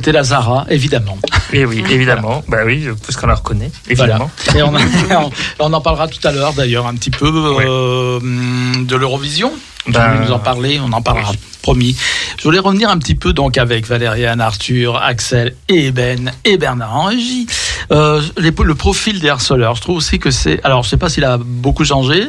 C'était 0.00 0.12
Lazara, 0.12 0.64
évidemment. 0.70 1.18
Et 1.52 1.66
oui, 1.66 1.84
évidemment. 1.90 2.42
Bah 2.48 2.60
oui, 2.64 2.86
puisqu'on 3.04 3.26
la 3.26 3.34
reconnaît, 3.34 3.70
évidemment. 3.86 4.30
Voilà. 4.46 4.58
Et 4.58 5.22
on, 5.58 5.72
en 5.74 5.80
parlera 5.82 6.08
tout 6.08 6.26
à 6.26 6.32
l'heure, 6.32 6.54
d'ailleurs, 6.54 6.86
un 6.86 6.94
petit 6.94 7.10
peu 7.10 7.30
euh, 7.30 8.18
de 8.18 8.96
l'Eurovision. 8.96 9.52
Tu 9.84 9.92
Ben, 9.92 10.14
voulais 10.14 10.26
nous 10.26 10.32
en 10.32 10.38
parler, 10.38 10.80
on 10.82 10.90
en 10.92 11.02
parlera, 11.02 11.32
promis. 11.60 11.94
Je 12.38 12.44
voulais 12.44 12.60
revenir 12.60 12.88
un 12.88 12.96
petit 12.98 13.14
peu 13.14 13.34
donc 13.34 13.58
avec 13.58 13.86
Valériane, 13.86 14.40
Arthur, 14.40 14.96
Axel 14.96 15.54
et 15.68 15.90
Ben 15.92 16.32
et 16.46 16.56
Bernard 16.56 16.96
en 16.96 17.04
régie. 17.04 17.46
Euh, 17.92 18.22
les- 18.38 18.54
le 18.64 18.74
profil 18.74 19.20
des 19.20 19.28
harceleurs, 19.28 19.74
je 19.76 19.82
trouve 19.82 19.96
aussi 19.98 20.18
que 20.18 20.30
c'est... 20.30 20.64
Alors, 20.64 20.82
je 20.82 20.88
sais 20.88 20.96
pas 20.96 21.10
s'il 21.10 21.24
a 21.24 21.36
beaucoup 21.38 21.84
changé. 21.84 22.26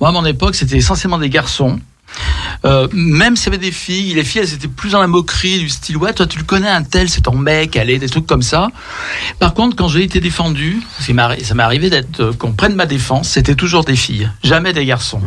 Moi, 0.00 0.10
à 0.10 0.12
mon 0.12 0.24
époque, 0.24 0.54
c'était 0.54 0.76
essentiellement 0.76 1.18
des 1.18 1.30
garçons. 1.30 1.80
Euh, 2.64 2.88
même 2.92 3.36
s'il 3.36 3.46
y 3.46 3.48
avait 3.56 3.64
des 3.64 3.72
filles, 3.72 4.14
les 4.14 4.24
filles 4.24 4.42
elles 4.42 4.54
étaient 4.54 4.68
plus 4.68 4.90
dans 4.90 5.00
la 5.00 5.06
moquerie 5.06 5.60
du 5.60 5.68
style 5.68 5.96
ouais 5.96 6.12
toi 6.12 6.26
tu 6.26 6.38
le 6.38 6.44
connais 6.44 6.68
un 6.68 6.82
tel 6.82 7.08
c'est 7.08 7.20
ton 7.20 7.36
mec 7.36 7.76
allez 7.76 7.98
des 7.98 8.08
trucs 8.08 8.26
comme 8.26 8.42
ça. 8.42 8.68
Par 9.38 9.54
contre 9.54 9.76
quand 9.76 9.88
j'ai 9.88 10.02
été 10.02 10.20
défendu, 10.20 10.80
ça 11.00 11.12
m'est 11.12 11.62
arrivé 11.62 11.90
d'être 11.90 12.20
euh, 12.20 12.32
qu'on 12.32 12.52
prenne 12.52 12.74
ma 12.74 12.86
défense, 12.86 13.28
c'était 13.28 13.54
toujours 13.54 13.84
des 13.84 13.96
filles, 13.96 14.30
jamais 14.42 14.72
des 14.72 14.84
garçons. 14.84 15.20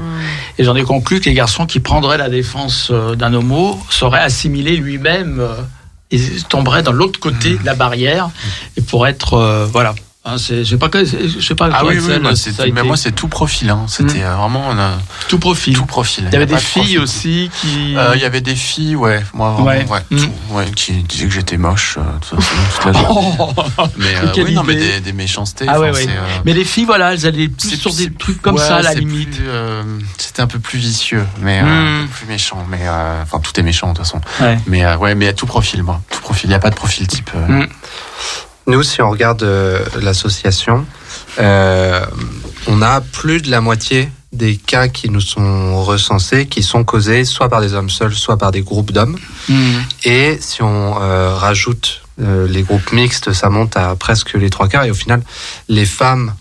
Et 0.58 0.64
j'en 0.64 0.76
ai 0.76 0.84
conclu 0.84 1.20
que 1.20 1.26
les 1.26 1.34
garçons 1.34 1.66
qui 1.66 1.80
prendraient 1.80 2.18
la 2.18 2.30
défense 2.30 2.90
euh, 2.92 3.16
d'un 3.16 3.34
homo 3.34 3.80
seraient 3.90 4.20
assimilés 4.20 4.78
lui-même 4.78 5.42
et 6.12 6.20
tomberaient 6.50 6.84
dans 6.84 6.92
l'autre 6.92 7.20
côté 7.20 7.56
de 7.56 7.66
la 7.66 7.74
barrière 7.74 8.30
et 8.78 8.82
pour 8.82 9.08
être 9.08 9.34
euh, 9.34 9.66
voilà. 9.72 9.96
Hein, 10.24 10.38
c'est- 10.38 10.64
je 10.64 10.70
sais 10.70 10.78
pas 10.78 10.88
sais 11.42 11.56
pas 11.56 11.70
Ah 11.74 11.84
oui, 11.84 11.98
oui, 12.00 12.20
moi, 12.20 12.36
c'est- 12.36 12.72
mais 12.72 12.84
moi 12.84 12.96
c'est 12.96 13.12
tout 13.12 13.28
profil. 13.28 13.72
Hein. 13.72 13.86
C'était 13.88 14.22
euh, 14.22 14.36
vraiment 14.36 14.70
euh, 14.70 14.96
tout 15.28 15.40
profil. 15.40 15.76
tout 15.76 15.88
profil. 15.88 16.26
Il 16.28 16.34
y 16.34 16.36
avait 16.36 16.46
des 16.46 16.54
de 16.54 16.60
filles 16.60 17.00
aussi 17.00 17.50
qui 17.60 17.96
Euh, 17.98 18.12
Il 18.16 18.22
y 18.22 18.26
avait 18.26 18.40
des 18.42 18.56
filles, 18.56 18.96
ouais, 18.96 19.24
moi 19.34 19.50
vraiment, 19.54 19.66
Ouais. 19.68 19.86
ouais, 19.90 20.00
Mm. 20.12 20.18
tout, 20.18 20.32
ouais, 20.52 20.66
qui 20.76 20.92
disaient 20.94 21.26
que 21.26 21.34
j'étais 21.34 21.58
moche 21.58 21.98
euh, 21.98 22.02
de 22.04 22.20
toute 22.24 22.40
façon, 22.40 22.56
toute 22.76 22.86
la 22.86 22.94
journée. 23.02 23.36
Oh 23.40 23.84
Mais 23.98 24.16
euh, 24.40 24.44
oui, 24.46 24.54
non, 24.54 24.62
mais 24.64 24.76
des, 24.76 25.00
des 25.00 25.14
méchancetés. 25.14 25.66
Ah 25.68 25.80
ouais, 25.80 25.90
euh, 25.90 26.06
Mais 26.46 26.54
les 26.54 26.66
filles, 26.66 26.86
voilà, 26.86 27.14
elles 27.14 27.26
allaient 27.26 27.48
plus 27.50 27.76
sur 27.78 27.92
des 27.92 28.12
trucs 28.14 28.44
comme 28.44 28.60
ça, 28.60 28.76
à 28.78 28.82
la 28.84 28.94
limite. 28.94 29.40
euh, 29.42 29.82
C'était 30.20 30.44
un 30.44 30.48
peu 30.48 30.60
plus 30.60 30.78
vicieux, 30.78 31.26
mais 31.40 31.62
euh, 31.64 32.04
Mm. 32.04 32.08
plus 32.10 32.28
méchant. 32.28 32.64
Mais 32.70 32.82
euh, 32.84 33.24
enfin, 33.24 33.40
tout 33.40 33.60
est 33.60 33.64
méchant 33.64 33.88
de 33.92 33.98
toute 33.98 34.06
façon. 34.06 34.22
Mais 34.68 34.86
euh, 34.86 34.98
ouais, 34.98 35.16
mais 35.16 35.30
à 35.30 35.34
tout 35.34 35.48
profil, 35.48 35.82
moi, 35.82 36.00
tout 36.12 36.22
profil. 36.22 36.46
Il 36.46 36.50
n'y 36.50 36.56
a 36.56 36.60
pas 36.60 36.70
de 36.70 36.76
profil 36.76 37.08
type. 37.08 37.32
Nous, 38.68 38.84
si 38.84 39.02
on 39.02 39.10
regarde 39.10 39.44
euh, 39.44 39.80
l'association, 40.02 40.86
euh, 41.40 42.06
on 42.68 42.82
a 42.82 43.02
plus 43.02 43.42
de 43.42 43.50
la 43.50 43.62
moitié 43.62 44.10
des 44.32 44.56
cas 44.56 44.88
qui 44.88 45.10
nous 45.10 45.20
sont 45.20 45.84
recensés 45.84 46.46
qui 46.46 46.64
sont 46.64 46.86
causés 46.86 47.26
soit 47.26 47.50
par 47.50 47.60
des 47.60 47.74
hommes 47.74 47.90
seuls, 47.90 48.14
soit 48.14 48.38
par 48.38 48.52
des 48.52 48.62
groupes 48.62 48.92
d'hommes. 48.92 49.18
Mhm. 49.50 49.84
Et 50.06 50.38
si 50.40 50.62
on 50.62 51.02
euh, 51.02 51.36
rajoute 51.36 52.04
euh, 52.22 52.48
les 52.48 52.64
groupes 52.64 52.94
mixtes, 52.94 53.34
ça 53.34 53.50
monte 53.50 53.76
à 53.76 53.96
presque 53.96 54.34
les 54.34 54.50
trois 54.50 54.68
quarts. 54.68 54.86
Et 54.86 54.92
au 54.92 54.96
final, 54.96 55.22
les 55.68 55.86
femmes 55.86 56.34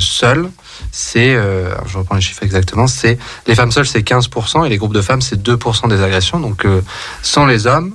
seules, 0.00 0.48
c'est, 0.90 1.34
euh, 1.34 1.74
je 1.86 1.98
reprends 1.98 2.14
les 2.14 2.20
chiffres 2.20 2.42
exactement, 2.42 2.86
c'est 2.86 3.18
les 3.46 3.54
femmes 3.54 3.72
seules, 3.72 3.86
c'est 3.86 4.02
15%, 4.02 4.64
et 4.64 4.68
les 4.68 4.76
groupes 4.76 4.94
de 4.94 5.02
femmes, 5.02 5.20
c'est 5.20 5.40
2% 5.42 5.88
des 5.88 6.00
agressions. 6.02 6.40
Donc, 6.40 6.64
euh, 6.64 6.82
sans 7.22 7.46
les 7.46 7.66
hommes, 7.66 7.94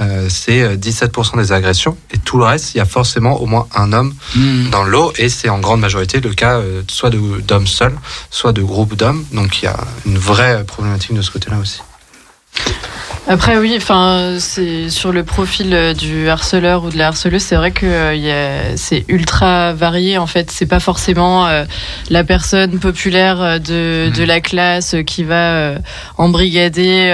euh, 0.00 0.28
c'est 0.28 0.62
euh, 0.62 0.76
17% 0.76 1.36
des 1.38 1.52
agressions. 1.52 1.96
Et 2.12 2.18
tout 2.18 2.38
le 2.38 2.44
reste, 2.44 2.74
il 2.74 2.78
y 2.78 2.80
a 2.80 2.84
forcément 2.84 3.40
au 3.40 3.46
moins 3.46 3.66
un 3.74 3.92
homme 3.92 4.14
Mhm. 4.36 4.70
dans 4.70 4.84
l'eau, 4.84 5.12
et 5.18 5.28
c'est 5.28 5.48
en 5.48 5.58
grande 5.58 5.80
majorité 5.80 6.20
le 6.20 6.32
cas 6.34 6.58
euh, 6.58 6.82
soit 6.88 7.10
d'hommes 7.10 7.66
seuls, 7.66 7.96
soit 8.30 8.52
de 8.52 8.62
groupes 8.62 8.94
d'hommes. 8.94 9.24
Donc, 9.32 9.60
il 9.62 9.64
y 9.66 9.68
a 9.68 9.76
une 10.06 10.18
vraie 10.18 10.64
problématique 10.64 11.14
de 11.14 11.22
ce 11.22 11.30
côté-là 11.30 11.58
aussi. 11.58 11.80
Après 13.30 13.58
oui, 13.58 13.74
enfin 13.76 14.36
c'est 14.38 14.88
sur 14.88 15.12
le 15.12 15.22
profil 15.22 15.74
euh, 15.74 15.92
du 15.92 16.30
harceleur 16.30 16.84
ou 16.84 16.88
de 16.90 16.96
la 16.96 17.08
harceleuse, 17.08 17.42
c'est 17.42 17.56
vrai 17.56 17.72
que 17.72 17.84
euh, 17.84 18.76
c'est 18.76 19.04
ultra 19.08 19.74
varié 19.74 20.16
en 20.16 20.26
fait. 20.26 20.50
C'est 20.50 20.64
pas 20.64 20.80
forcément 20.80 21.46
euh, 21.46 21.66
la 22.08 22.24
personne 22.24 22.78
populaire 22.78 23.42
euh, 23.42 23.58
de, 23.58 24.10
de 24.16 24.24
la 24.24 24.40
classe 24.40 24.96
qui 25.06 25.24
va 25.24 25.52
euh, 25.56 25.78
embrigader 26.16 27.12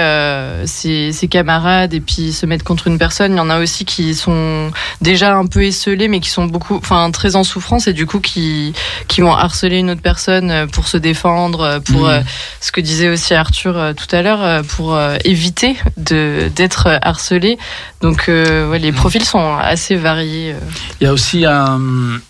ses, 0.65 1.11
ses 1.11 1.27
camarades 1.27 1.93
et 1.93 1.99
puis 1.99 2.31
se 2.31 2.45
mettre 2.45 2.63
contre 2.63 2.87
une 2.87 2.97
personne. 2.97 3.33
Il 3.33 3.37
y 3.37 3.41
en 3.41 3.49
a 3.49 3.59
aussi 3.59 3.83
qui 3.83 4.15
sont 4.15 4.71
déjà 5.01 5.35
un 5.35 5.47
peu 5.47 5.63
esselés, 5.65 6.07
mais 6.07 6.21
qui 6.21 6.29
sont 6.29 6.45
beaucoup, 6.45 6.77
enfin 6.77 7.11
très 7.11 7.35
en 7.35 7.43
souffrance 7.43 7.87
et 7.87 7.93
du 7.93 8.05
coup 8.05 8.21
qui 8.21 8.73
qui 9.09 9.19
vont 9.19 9.33
harceler 9.33 9.79
une 9.79 9.89
autre 9.91 10.01
personne 10.01 10.67
pour 10.71 10.87
se 10.87 10.95
défendre, 10.95 11.79
pour 11.79 12.07
euh, 12.07 12.21
ce 12.61 12.71
que 12.71 12.79
disait 12.79 13.09
aussi 13.09 13.33
Arthur 13.33 13.93
tout 13.97 14.15
à 14.15 14.21
l'heure, 14.21 14.63
pour 14.63 14.97
éviter 15.25 15.75
de 15.97 16.04
d'être 16.13 16.99
harcelé. 17.01 17.57
Donc 18.01 18.25
euh, 18.29 18.69
ouais, 18.69 18.79
les 18.79 18.91
profils 18.91 19.23
sont 19.23 19.55
assez 19.57 19.95
variés. 19.95 20.53
euh. 20.53 20.59
Il 21.01 21.05
y 21.05 21.07
a 21.07 21.13
aussi 21.13 21.45
un, 21.45 21.79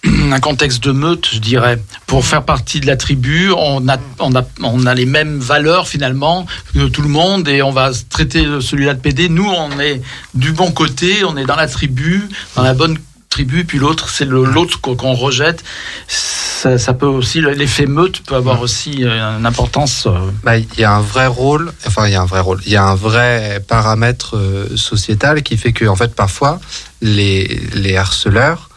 un 0.32 0.40
contexte 0.40 0.84
de 0.84 0.92
meute, 0.92 1.28
je 1.34 1.40
dirais. 1.40 1.82
Pour 2.08 2.26
faire 2.26 2.44
partie 2.44 2.80
de 2.80 2.88
la 2.88 2.98
tribu, 2.98 3.52
on 3.56 3.88
a, 3.88 3.98
on 4.20 4.36
a, 4.36 4.44
on 4.62 4.86
a 4.86 4.94
les 4.94 5.06
mêmes 5.06 5.40
valeurs 5.40 5.88
finalement 5.88 6.46
que 6.74 6.88
tout 6.88 7.02
le 7.02 7.10
monde 7.10 7.48
et 7.48 7.62
on 7.62 7.72
va 7.72 7.92
traiter 8.10 8.46
celui-là 8.62 8.94
de 8.94 9.00
PD. 9.00 9.30
Nous, 9.30 9.48
on 9.50 9.80
est 9.80 10.02
du 10.34 10.52
bon 10.52 10.72
côté, 10.72 11.24
on 11.26 11.36
est 11.38 11.46
dans 11.46 11.56
la 11.56 11.68
tribu, 11.68 12.24
dans 12.56 12.64
la 12.64 12.74
bonne 12.74 12.98
tribu, 13.30 13.66
puis 13.66 13.80
l'autre, 13.80 14.10
c'est 14.10 14.26
l'autre 14.26 14.80
qu'on 14.82 15.14
rejette. 15.14 15.64
Ça, 16.08 16.78
ça 16.78 16.94
peut 16.94 17.06
aussi, 17.06 17.42
l'effet 17.42 17.86
meute 17.86 18.22
peut 18.22 18.36
avoir 18.36 18.62
aussi 18.62 19.04
euh, 19.04 19.38
une 19.38 19.46
importance. 19.46 20.08
euh, 20.08 20.32
Bah, 20.44 20.58
il 20.58 20.68
y 20.78 20.84
a 20.84 20.94
un 20.94 21.02
vrai 21.02 21.28
rôle, 21.28 21.72
enfin 21.86 22.08
il 22.08 22.14
y 22.14 22.16
a 22.16 22.22
un 22.22 22.26
vrai 22.26 22.40
rôle, 22.40 22.60
il 22.66 22.72
y 22.72 22.78
a 22.78 22.84
un 22.84 22.96
vrai 22.96 23.64
paramètre 23.68 24.38
euh, 24.38 24.76
sociétal 24.76 25.44
qui 25.44 25.58
fait 25.58 25.74
que 25.74 25.86
en 25.86 25.96
fait 25.96 26.16
parfois 26.16 26.60
les, 27.02 27.62
les 27.74 27.98
harceleurs 27.98 28.70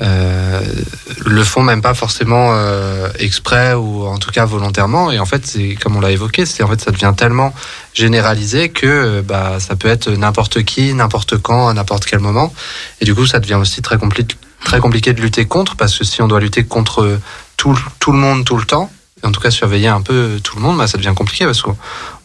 euh, 0.00 0.60
le 1.26 1.42
font 1.42 1.62
même 1.62 1.82
pas 1.82 1.94
forcément 1.94 2.50
euh, 2.52 3.08
exprès 3.18 3.74
ou 3.74 4.06
en 4.06 4.18
tout 4.18 4.30
cas 4.30 4.44
volontairement. 4.44 5.10
Et 5.10 5.18
en 5.18 5.26
fait 5.26 5.44
c'est 5.44 5.74
comme 5.74 5.96
on 5.96 6.00
l'a 6.00 6.12
évoqué 6.12 6.46
c'est 6.46 6.62
en 6.62 6.68
fait 6.68 6.80
ça 6.80 6.92
devient 6.92 7.12
tellement 7.16 7.52
généralisé 7.94 8.68
que 8.68 8.86
euh, 8.86 9.22
bah 9.22 9.58
ça 9.58 9.74
peut 9.74 9.88
être 9.88 10.10
n'importe 10.10 10.62
qui 10.62 10.94
n'importe 10.94 11.38
quand 11.38 11.68
à 11.68 11.74
n'importe 11.74 12.06
quel 12.06 12.20
moment. 12.20 12.52
Et 13.00 13.04
du 13.04 13.14
coup 13.14 13.26
ça 13.26 13.40
devient 13.40 13.54
aussi 13.54 13.82
très 13.82 13.98
compliqué 13.98 14.36
très 14.64 14.80
compliqué 14.80 15.12
de 15.12 15.20
lutter 15.20 15.46
contre 15.46 15.76
parce 15.76 15.96
que 15.98 16.04
si 16.04 16.22
on 16.22 16.28
doit 16.28 16.40
lutter 16.40 16.64
contre 16.64 17.18
tout, 17.56 17.78
tout 17.98 18.12
le 18.12 18.18
monde 18.18 18.44
tout 18.44 18.56
le 18.56 18.64
temps 18.64 18.90
en 19.24 19.32
tout 19.32 19.40
cas 19.40 19.50
surveiller 19.50 19.88
un 19.88 20.00
peu 20.00 20.38
tout 20.42 20.56
le 20.56 20.62
monde, 20.62 20.78
bah, 20.78 20.86
ça 20.86 20.96
devient 20.98 21.12
compliqué 21.16 21.44
parce 21.44 21.62
qu'on 21.62 21.76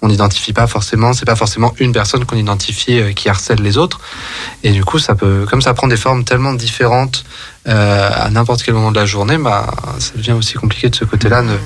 on 0.02 0.07
n'identifie 0.07 0.53
pas 0.53 0.68
forcément, 0.68 1.14
c'est 1.14 1.26
pas 1.26 1.36
forcément 1.36 1.74
une 1.80 1.91
personne 1.94 2.26
qu'on 2.26 2.36
identifie 2.38 2.99
euh, 2.99 3.14
qui 3.14 3.30
harcèle 3.30 3.61
les 3.61 3.78
autres. 3.78 3.99
Et 4.64 4.72
du 4.72 4.84
coup, 4.86 4.99
ça 4.99 5.15
peut, 5.15 5.45
comme 5.49 5.61
ça 5.61 5.74
prend 5.74 5.88
des 5.88 5.98
formes 5.98 6.24
tellement 6.24 6.53
différentes 6.53 7.24
euh, 7.68 8.10
à 8.14 8.30
n'importe 8.30 8.64
quel 8.64 8.74
moment 8.74 8.91
de 8.91 8.99
la 8.99 9.06
journée, 9.06 9.38
bah, 9.38 9.74
ça 9.99 10.11
devient 10.15 10.34
aussi 10.34 10.53
compliqué 10.56 10.90
de 10.90 10.95
ce 10.95 11.06
côté-là 11.06 11.41
de- 11.41 11.57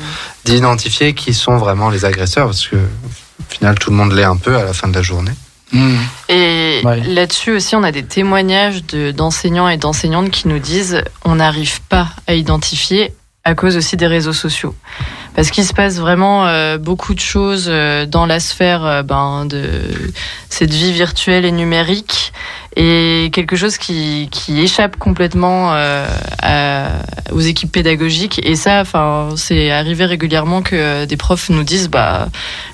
d'identifier 0.46 1.14
qui 1.14 1.34
sont 1.34 1.58
vraiment 1.58 1.90
les 1.90 2.06
agresseurs 2.06 2.46
parce 2.48 2.68
que 2.68 2.76
au 2.76 3.54
final, 3.54 3.78
tout 3.80 3.90
le 3.92 3.96
monde 3.96 4.14
l'est 4.14 4.24
un 4.24 4.38
peu 4.38 4.56
à 4.58 4.64
la 4.64 4.74
fin 4.74 4.88
de 4.88 4.94
la 4.96 5.02
journée. 5.02 5.32
hmm. 5.74 5.96
Et 6.30 6.82
Ouais. 6.86 7.02
là-dessus 7.04 7.52
aussi, 7.52 7.76
on 7.76 7.84
a 7.84 7.92
des 7.92 8.04
témoignages 8.06 8.86
de- 8.86 9.12
d'enseignants 9.12 9.68
et 9.68 9.78
d'enseignantes 9.78 10.30
qui 10.32 10.48
nous 10.48 10.60
disent 10.60 11.02
on 11.26 11.36
n'arrive 11.36 11.82
pas 11.90 12.08
à 12.28 12.34
identifier 12.36 13.14
à 13.48 13.56
cause 13.56 13.78
aussi 13.78 13.96
des 13.96 14.08
réseaux 14.08 14.34
sociaux. 14.34 14.76
Parce 15.34 15.52
qu'il 15.52 15.64
se 15.64 15.74
passe 15.74 16.00
vraiment 16.00 16.48
euh, 16.48 16.78
beaucoup 16.78 17.14
de 17.14 17.22
choses 17.22 17.68
euh, 17.70 18.06
dans 18.06 18.26
la 18.26 18.42
sphère 18.42 18.86
euh, 18.86 19.04
ben, 19.04 19.46
de 19.46 19.64
cette 20.50 20.74
vie 20.74 20.92
virtuelle 20.92 21.46
et 21.46 21.54
numérique 21.54 22.34
et 22.80 23.32
quelque 23.34 23.56
chose 23.56 23.78
qui, 23.80 24.30
qui 24.32 24.62
échappe 24.62 24.98
complètement 24.98 25.74
euh, 25.74 26.06
à- 26.44 26.90
aux 27.32 27.40
équipes 27.40 27.72
pédagogiques. 27.72 28.40
Et 28.46 28.56
ça, 28.56 28.82
enfin, 28.82 29.30
c'est 29.36 29.72
arrivé 29.72 30.06
régulièrement 30.06 30.62
que 30.62 31.06
des 31.06 31.18
profs 31.18 31.50
nous 31.50 31.64
disent 31.64 31.90
bah 31.90 32.30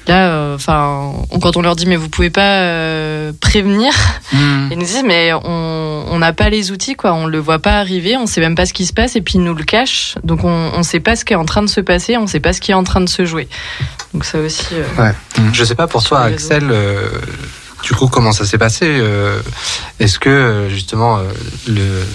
là, 0.07 0.27
euh, 0.29 0.55
enfin, 0.55 1.13
on- 1.31 1.39
quand 1.39 1.55
on 1.55 1.61
leur 1.61 1.77
dit 1.77 1.85
mais 1.85 1.95
vous 1.95 2.09
pouvez 2.09 2.29
pas 2.29 2.59
euh, 2.61 3.31
prévenir, 3.39 3.93
Hmm. 4.33 4.67
ils 4.71 4.77
nous 4.77 4.85
disent 4.85 5.03
mais 5.05 5.31
on 5.33 6.17
n'a 6.19 6.33
pas 6.33 6.49
les 6.49 6.71
outils 6.71 6.95
quoi, 6.95 7.13
on 7.13 7.25
le 7.25 7.39
voit 7.39 7.59
pas 7.59 7.79
arriver, 7.79 8.17
on 8.17 8.25
sait 8.27 8.41
même 8.41 8.55
pas 8.55 8.65
ce 8.65 8.73
qui 8.73 8.85
se 8.85 8.93
passe 8.93 9.15
et 9.15 9.21
puis 9.21 9.35
ils 9.35 9.43
nous 9.43 9.53
le 9.53 9.63
cachent, 9.63 10.15
donc 10.23 10.43
on 10.43 10.71
on 10.75 10.83
sait 10.83 10.99
pas 10.99 11.15
ce 11.15 11.23
qui 11.23 11.33
est 11.33 11.37
en 11.37 11.45
train 11.45 11.61
de 11.61 11.67
se 11.67 11.79
passer, 11.81 12.17
on 12.17 12.27
sait 12.27 12.39
pas 12.41 12.51
ce 12.53 12.59
qui 12.61 12.71
est 12.71 12.75
en 12.75 12.83
train 12.83 13.01
de 13.01 13.09
se 13.09 13.25
jouer. 13.25 13.47
Donc 14.13 14.25
ça 14.25 14.39
aussi. 14.39 14.65
euh, 14.73 15.11
Je 15.53 15.63
sais 15.63 15.75
pas 15.75 15.87
pour 15.87 16.03
toi. 16.03 16.21
Axel, 16.23 16.63
euh, 16.71 17.07
du 17.83 17.93
coup, 17.93 18.07
comment 18.07 18.31
ça 18.31 18.45
s'est 18.45 18.57
passé 18.57 18.85
euh, 18.87 19.41
Est-ce 19.99 20.17
que, 20.17 20.29
euh, 20.29 20.69
justement, 20.69 21.17
euh, 21.17 21.23
le 21.67 22.05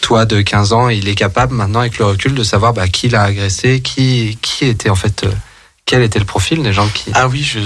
toi 0.00 0.24
de 0.24 0.40
15 0.40 0.72
ans, 0.72 0.88
il 0.88 1.08
est 1.08 1.16
capable 1.16 1.52
maintenant, 1.52 1.80
avec 1.80 1.98
le 1.98 2.04
recul, 2.04 2.34
de 2.34 2.44
savoir 2.44 2.72
bah, 2.72 2.86
qui 2.86 3.08
l'a 3.08 3.22
agressé, 3.22 3.80
qui, 3.80 4.38
qui 4.40 4.64
était 4.66 4.88
en 4.88 4.94
fait, 4.94 5.26
quel 5.84 6.02
était 6.02 6.20
le 6.20 6.24
profil 6.24 6.62
des 6.62 6.72
gens 6.72 6.86
qui. 6.86 7.10
Ah 7.14 7.26
oui, 7.26 7.42
je, 7.42 7.58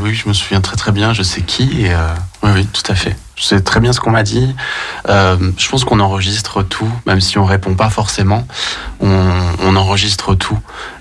oui, 0.00 0.14
je 0.14 0.28
me 0.28 0.32
souviens 0.32 0.60
très 0.60 0.76
très 0.76 0.92
bien, 0.92 1.12
je 1.12 1.24
sais 1.24 1.42
qui, 1.42 1.86
oui, 2.44 2.50
oui, 2.54 2.66
tout 2.66 2.90
à 2.90 2.94
fait. 2.94 3.16
Je 3.34 3.42
sais 3.42 3.60
très 3.60 3.80
bien 3.80 3.92
ce 3.92 3.98
qu'on 3.98 4.12
m'a 4.12 4.22
dit. 4.22 4.54
Je 5.08 5.68
pense 5.68 5.84
qu'on 5.84 5.98
enregistre 5.98 6.62
tout, 6.62 6.90
même 7.06 7.20
si 7.20 7.38
on 7.38 7.44
répond 7.44 7.74
pas 7.74 7.90
forcément, 7.90 8.46
on, 9.00 9.74
enregistre 9.74 10.36
tout. 10.36 10.58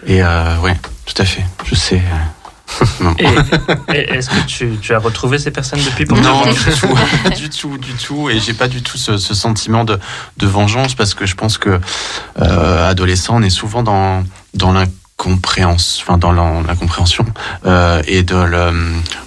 Et 0.08 0.24
oui, 0.64 0.72
tout 1.06 1.22
à 1.22 1.26
fait, 1.26 1.46
je 1.66 1.76
sais. 1.76 2.02
est-ce 3.90 4.30
que 4.30 4.46
tu, 4.46 4.78
tu 4.82 4.94
as 4.94 5.00
retrouvé 5.00 5.40
ces 5.40 5.52
personnes 5.52 5.80
depuis 5.84 6.06
pour 6.06 6.18
Non, 6.18 6.42
du 6.46 6.54
tout, 6.80 7.30
du 7.38 7.50
tout, 7.50 7.78
du 7.78 7.94
tout. 7.94 8.30
Et 8.30 8.40
j'ai 8.40 8.54
pas 8.54 8.68
du 8.68 8.82
tout 8.82 8.98
ce, 8.98 9.18
ce 9.18 9.34
sentiment 9.34 9.84
de, 9.84 10.00
de 10.38 10.48
vengeance 10.48 10.94
parce 10.96 11.14
que 11.14 11.26
je 11.26 11.36
pense 11.36 11.58
que 11.58 11.80
euh, 12.42 12.90
adolescent, 12.90 13.36
on 13.38 13.42
est 13.42 13.50
souvent 13.50 13.84
dans 13.84 14.24
dans 14.54 14.72
l'incompréhension, 14.74 16.04
enfin 16.08 16.18
dans 16.18 16.32
la- 16.32 16.62
euh, 17.66 18.02
et 18.08 18.24
de 18.24 18.36
le, 18.36 18.72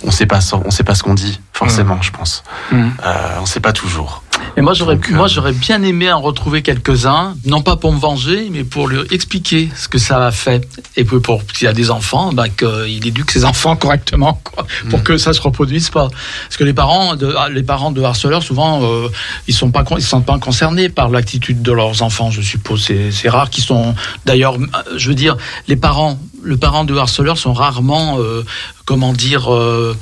on 0.05 0.11
sait 0.11 0.27
pas, 0.27 0.41
on 0.65 0.71
sait 0.71 0.85
pas 0.85 0.95
ce 0.95 1.03
qu'on 1.03 1.15
dit 1.15 1.41
forcément, 1.53 2.01
je 2.03 2.11
pense. 2.11 2.43
Mm. 2.73 2.89
Euh, 3.05 3.29
on 3.41 3.47
sait 3.47 3.61
pas 3.61 3.73
toujours. 3.73 4.23
Et 4.57 4.61
moi, 4.61 4.75
j'aurais, 4.75 4.97
Donc, 4.97 5.11
moi, 5.11 5.29
j'aurais 5.29 5.53
bien 5.53 5.83
aimé 5.83 6.11
en 6.12 6.21
retrouver 6.21 6.62
quelques-uns, 6.62 7.35
non 7.47 7.62
pas 7.62 7.77
pour 7.77 7.93
me 7.93 7.99
venger, 7.99 8.49
mais 8.51 8.65
pour 8.65 8.89
lui 8.89 8.99
expliquer 9.11 9.71
ce 9.77 9.89
que 9.89 9.99
ça 9.99 10.27
a 10.27 10.31
fait. 10.31 10.67
Et 10.97 11.05
puis 11.05 11.21
pour 11.21 11.43
s'il 11.55 11.65
y 11.67 11.69
a 11.69 11.73
des 11.73 11.91
enfants, 11.91 12.33
bah, 12.33 12.49
qu'il 12.49 13.07
éduque 13.07 13.31
ses 13.31 13.45
enfants 13.45 13.77
correctement, 13.77 14.41
quoi, 14.45 14.67
pour 14.89 15.01
Mm. 15.01 15.03
que 15.03 15.19
ça 15.19 15.33
se 15.33 15.41
reproduise 15.41 15.91
pas. 15.91 16.09
Parce 16.09 16.57
que 16.57 16.65
les 16.65 16.75
parents 16.75 17.17
de, 17.17 17.35
ah, 17.39 17.49
les 17.49 17.62
parents 17.62 17.91
de 17.93 18.03
harceleurs, 18.03 18.43
souvent, 18.43 18.83
euh, 18.83 19.09
ils 19.49 19.55
sont 19.55 19.71
pas, 19.71 19.85
ils 19.97 20.03
sont 20.03 20.23
pas 20.23 20.39
concernés 20.39 20.89
par 20.89 21.09
l'attitude 21.11 21.62
de 21.62 21.73
leurs 21.73 22.03
enfants, 22.03 22.31
je 22.31 22.41
suppose. 22.41 22.85
C'est, 22.85 23.11
c'est 23.12 23.29
rare 23.29 23.51
qu'ils 23.51 23.65
sont, 23.65 23.95
d'ailleurs, 24.27 24.55
euh, 24.55 24.97
je 24.97 25.09
veux 25.09 25.15
dire, 25.15 25.37
les 25.69 25.77
parents, 25.77 26.19
le 26.43 26.57
parent 26.57 26.85
de 26.85 26.97
harceleur 26.97 27.39
sont 27.39 27.53
rarement, 27.53 28.19
euh, 28.19 28.45
comment 28.85 29.12
dire, 29.12 29.53
euh, 29.53 29.97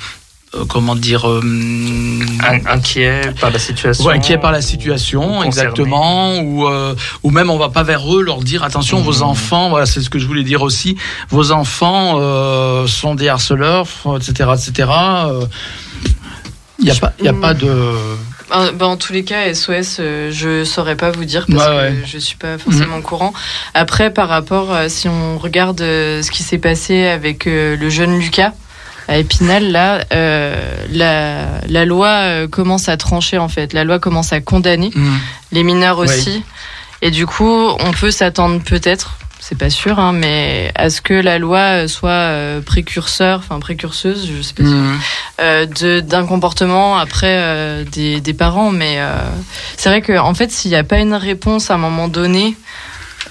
comment 0.68 0.94
dire, 0.96 1.28
euh, 1.28 1.40
In- 1.42 2.66
Inquiet 2.66 3.20
par 3.40 3.50
la 3.50 3.58
situation 3.58 4.04
Ouais, 4.06 4.14
inquiet 4.14 4.38
par 4.38 4.52
la 4.52 4.62
situation, 4.62 5.42
exactement, 5.42 6.38
ou 6.40 6.66
euh, 6.66 6.94
ou 7.22 7.30
même 7.30 7.50
on 7.50 7.58
va 7.58 7.68
pas 7.68 7.82
vers 7.82 8.14
eux 8.14 8.22
leur 8.22 8.40
dire 8.42 8.64
attention 8.64 9.02
vos 9.02 9.22
enfants, 9.22 9.68
voilà 9.70 9.86
c'est 9.86 10.00
ce 10.00 10.08
que 10.10 10.18
je 10.18 10.26
voulais 10.26 10.44
dire 10.44 10.62
aussi, 10.62 10.96
vos 11.30 11.52
enfants 11.52 12.14
euh, 12.20 12.86
sont 12.86 13.14
des 13.14 13.28
harceleurs, 13.28 13.86
etc., 14.16 14.50
etc. 14.54 14.88
Il 16.80 16.84
n'y 16.84 16.90
a 16.90 16.94
pas, 16.94 17.12
il 17.18 17.24
y 17.24 17.28
a 17.28 17.32
pas 17.34 17.54
de. 17.54 17.66
Euh, 17.68 18.72
bah, 18.72 18.86
en 18.86 18.96
tous 18.96 19.12
les 19.12 19.24
cas, 19.24 19.52
SOS, 19.52 19.96
euh, 20.00 20.30
je 20.32 20.64
saurais 20.64 20.96
pas 20.96 21.10
vous 21.10 21.24
dire 21.24 21.44
parce 21.50 21.68
Ouais, 21.68 21.74
que 21.74 21.80
ouais. 22.00 22.02
Je 22.06 22.18
suis 22.18 22.36
pas 22.36 22.56
forcément 22.56 22.96
au 22.98 23.02
courant. 23.02 23.34
Après, 23.74 24.10
par 24.12 24.28
rapport, 24.28 24.72
euh, 24.72 24.88
si 24.88 25.08
on 25.08 25.38
regarde 25.38 25.80
euh, 25.80 26.22
ce 26.22 26.30
qui 26.30 26.42
s'est 26.42 26.58
passé 26.58 27.04
avec 27.06 27.46
euh, 27.46 27.76
le 27.76 27.90
jeune 27.90 28.18
Lucas 28.18 28.52
à 29.08 29.16
Épinal, 29.18 29.72
là, 29.72 30.04
euh, 30.12 30.54
la, 30.90 31.46
la 31.66 31.84
loi 31.84 32.08
euh, 32.08 32.46
commence 32.48 32.88
à 32.88 32.96
trancher 32.96 33.38
en 33.38 33.48
fait. 33.48 33.72
La 33.72 33.82
loi 33.84 33.98
commence 33.98 34.32
à 34.32 34.40
condamner 34.40 34.90
les 35.50 35.62
mineurs 35.62 35.98
Oui. 35.98 36.04
aussi. 36.06 36.42
Et 37.02 37.10
du 37.10 37.26
coup, 37.26 37.68
on 37.80 37.92
peut 37.92 38.10
s'attendre 38.10 38.60
peut-être, 38.62 39.16
c'est 39.40 39.56
pas 39.56 39.70
sûr, 39.70 39.98
hein, 39.98 40.12
mais 40.12 40.72
à 40.74 40.90
ce 40.90 41.00
que 41.00 41.14
la 41.14 41.38
loi 41.38 41.86
soit 41.88 42.10
euh, 42.10 42.60
précurseur, 42.60 43.38
enfin 43.38 43.58
précurseuse, 43.60 44.28
je 44.36 44.42
sais 44.42 44.52
pas, 44.54 44.62
euh, 45.40 45.64
de- 45.66 46.00
d'un 46.00 46.26
comportement 46.26 46.98
après 46.98 47.36
euh, 47.38 47.84
des, 47.84 48.20
des 48.20 48.34
parents. 48.34 48.72
Mais 48.72 48.98
c'est 49.76 49.88
vrai 49.88 50.02
qu'en 50.02 50.28
en 50.28 50.34
fait, 50.34 50.50
s'il 50.50 50.70
n'y 50.72 50.76
a 50.76 50.84
pas 50.84 50.98
une 50.98 51.14
réponse 51.14 51.70
à 51.70 51.74
un 51.74 51.78
moment 51.78 52.08
donné, 52.08 52.56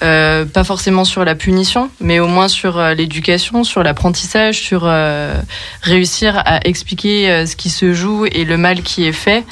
euh, 0.02 0.44
pas 0.44 0.64
forcément 0.64 1.04
sur 1.04 1.24
la 1.24 1.34
punition, 1.34 1.90
mais 2.00 2.18
au 2.20 2.26
moins 2.28 2.48
sur 2.48 2.78
euh, 2.78 2.94
l'éducation, 2.94 3.64
sur 3.64 3.82
l'apprentissage, 3.82 4.58
sur 4.60 4.82
euh, 4.84 5.34
réussir 5.82 6.40
à 6.44 6.66
expliquer 6.66 7.30
euh, 7.30 7.46
ce 7.46 7.56
qui 7.56 7.70
se 7.70 7.92
joue 7.94 8.26
et 8.26 8.44
le 8.44 8.56
mal 8.56 8.82
qui 8.82 9.06
est 9.06 9.12
fait. 9.12 9.44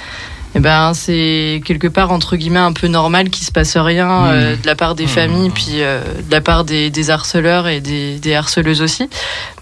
Eh 0.54 0.58
ben, 0.58 0.94
c'est 0.94 1.60
quelque 1.66 1.86
part 1.86 2.12
entre 2.12 2.34
guillemets 2.36 2.60
un 2.60 2.72
peu 2.72 2.86
normal 2.86 3.28
qu'il 3.28 3.44
se 3.44 3.52
passe 3.52 3.76
rien 3.76 4.26
euh, 4.28 4.56
de 4.56 4.66
la 4.66 4.74
part 4.74 4.94
des 4.94 5.06
familles, 5.06 5.50
puis 5.50 5.82
euh, 5.82 6.00
de 6.00 6.30
la 6.32 6.40
part 6.40 6.64
des, 6.64 6.88
des 6.88 7.10
harceleurs 7.10 7.68
et 7.68 7.80
des, 7.80 8.18
des 8.18 8.34
harceleuses 8.34 8.80
aussi. 8.80 9.10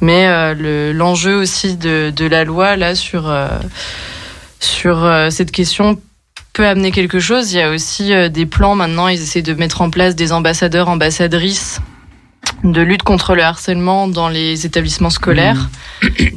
Mais 0.01 0.29
euh, 0.29 0.55
le- 0.55 0.93
l'enjeu 0.93 1.35
aussi 1.37 1.77
de, 1.77 2.13
de 2.15 2.27
la 2.27 2.45
loi 2.45 2.77
là 2.77 2.95
sur 2.95 3.29
euh, 3.29 3.49
sur 4.61 5.05
euh, 5.05 5.31
cette 5.31 5.51
question 5.51 5.99
peut 6.55 6.67
amener 6.67 6.91
quelque 6.91 7.21
chose. 7.21 7.53
Il 7.53 7.59
y 7.59 7.63
a 7.63 7.71
aussi 7.71 8.15
euh, 8.15 8.31
des 8.31 8.47
plans 8.47 8.75
maintenant. 8.75 9.09
Ils 9.09 9.21
essaient 9.21 9.43
de 9.43 9.53
mettre 9.53 9.83
en 9.83 9.91
place 9.91 10.17
des 10.17 10.33
ambassadeurs, 10.33 10.89
ambassadrices 10.89 11.81
de 12.63 12.81
lutte 12.81 13.03
contre 13.03 13.35
le 13.35 13.43
harcèlement 13.43 14.09
dans 14.09 14.29
les 14.29 14.67
établissements 14.67 15.11
scolaires. 15.11 15.69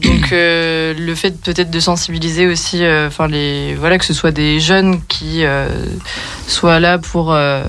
Donc 0.04 0.32
euh, 0.32 0.94
le 0.98 1.16
fait 1.16 1.40
peut-être 1.42 1.72
de 1.72 1.80
sensibiliser 1.80 2.48
aussi, 2.48 2.84
euh, 2.84 3.08
enfin 3.08 3.28
les 3.28 3.76
voilà 3.76 3.98
que 3.98 4.06
ce 4.06 4.14
soit 4.14 4.32
des 4.32 4.60
jeunes 4.60 5.02
qui 5.08 5.46
euh, 5.46 5.68
soient 6.48 6.80
là 6.80 6.98
pour 6.98 7.34
euh, 7.34 7.64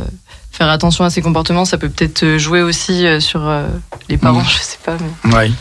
faire 0.58 0.70
attention 0.70 1.04
à 1.04 1.10
ces 1.10 1.22
comportements, 1.22 1.64
ça 1.64 1.78
peut 1.78 1.88
peut-être 1.88 2.36
jouer 2.36 2.62
aussi 2.62 3.06
euh, 3.06 3.20
sur 3.20 3.46
euh, 3.46 3.68
les 4.08 4.16
parents, 4.16 4.42
je 4.48 4.58
sais 4.58 4.78
pas. 4.84 4.96
Mais... 5.24 5.36
Oui, 5.36 5.54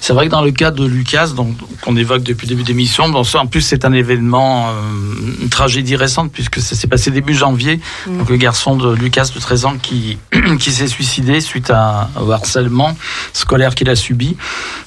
c'est 0.00 0.12
vrai 0.12 0.26
que 0.26 0.30
dans 0.30 0.42
le 0.42 0.52
cas 0.52 0.70
de 0.70 0.84
Lucas, 0.84 1.28
donc 1.28 1.56
qu'on 1.82 1.96
évoque 1.96 2.22
depuis 2.22 2.46
le 2.46 2.50
début 2.50 2.62
d'émission, 2.62 3.04
en 3.04 3.46
plus 3.46 3.62
c'est 3.62 3.84
un 3.84 3.92
événement, 3.92 4.68
euh, 4.68 5.42
une 5.42 5.48
tragédie 5.48 5.96
récente 5.96 6.30
puisque 6.30 6.60
ça 6.60 6.76
s'est 6.76 6.86
passé 6.86 7.10
début 7.10 7.34
janvier. 7.34 7.80
Mm. 8.06 8.18
Donc 8.18 8.30
le 8.30 8.36
garçon 8.36 8.76
de 8.76 8.94
Lucas 8.94 9.30
de 9.34 9.40
13 9.40 9.64
ans 9.64 9.74
qui 9.82 10.18
qui 10.60 10.70
s'est 10.70 10.86
suicidé 10.86 11.40
suite 11.40 11.70
à, 11.70 12.10
au 12.20 12.30
harcèlement 12.30 12.96
scolaire 13.32 13.74
qu'il 13.74 13.90
a 13.90 13.96
subi. 13.96 14.36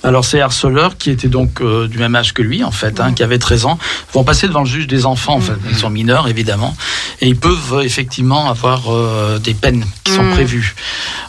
Alors 0.04 0.24
ces 0.24 0.40
harceleurs 0.40 0.98
qui 0.98 1.10
étaient 1.10 1.28
donc 1.28 1.60
euh, 1.60 1.88
du 1.88 1.98
même 1.98 2.16
âge 2.16 2.34
que 2.34 2.42
lui 2.42 2.64
en 2.64 2.72
fait, 2.72 3.02
hein, 3.02 3.12
qui 3.14 3.24
avaient 3.24 3.40
13 3.40 3.66
ans, 3.66 3.80
vont 4.14 4.24
passer 4.24 4.48
devant 4.48 4.62
le 4.62 4.66
juge 4.66 4.88
des 4.88 5.06
enfants. 5.06 5.36
En 5.36 5.42
fait, 5.42 5.54
ils 5.70 5.76
sont 5.76 5.90
mineurs 5.90 6.30
évidemment 6.30 6.76
et 7.22 7.28
ils 7.28 7.36
peuvent 7.36 7.74
euh, 7.74 7.82
effectivement 7.82 8.50
avoir 8.50 8.94
euh, 8.94 9.40
des 9.40 9.54
peines 9.58 9.86
qui 10.04 10.14
sont 10.14 10.24
Mm. 10.24 10.32
prévues. 10.34 10.76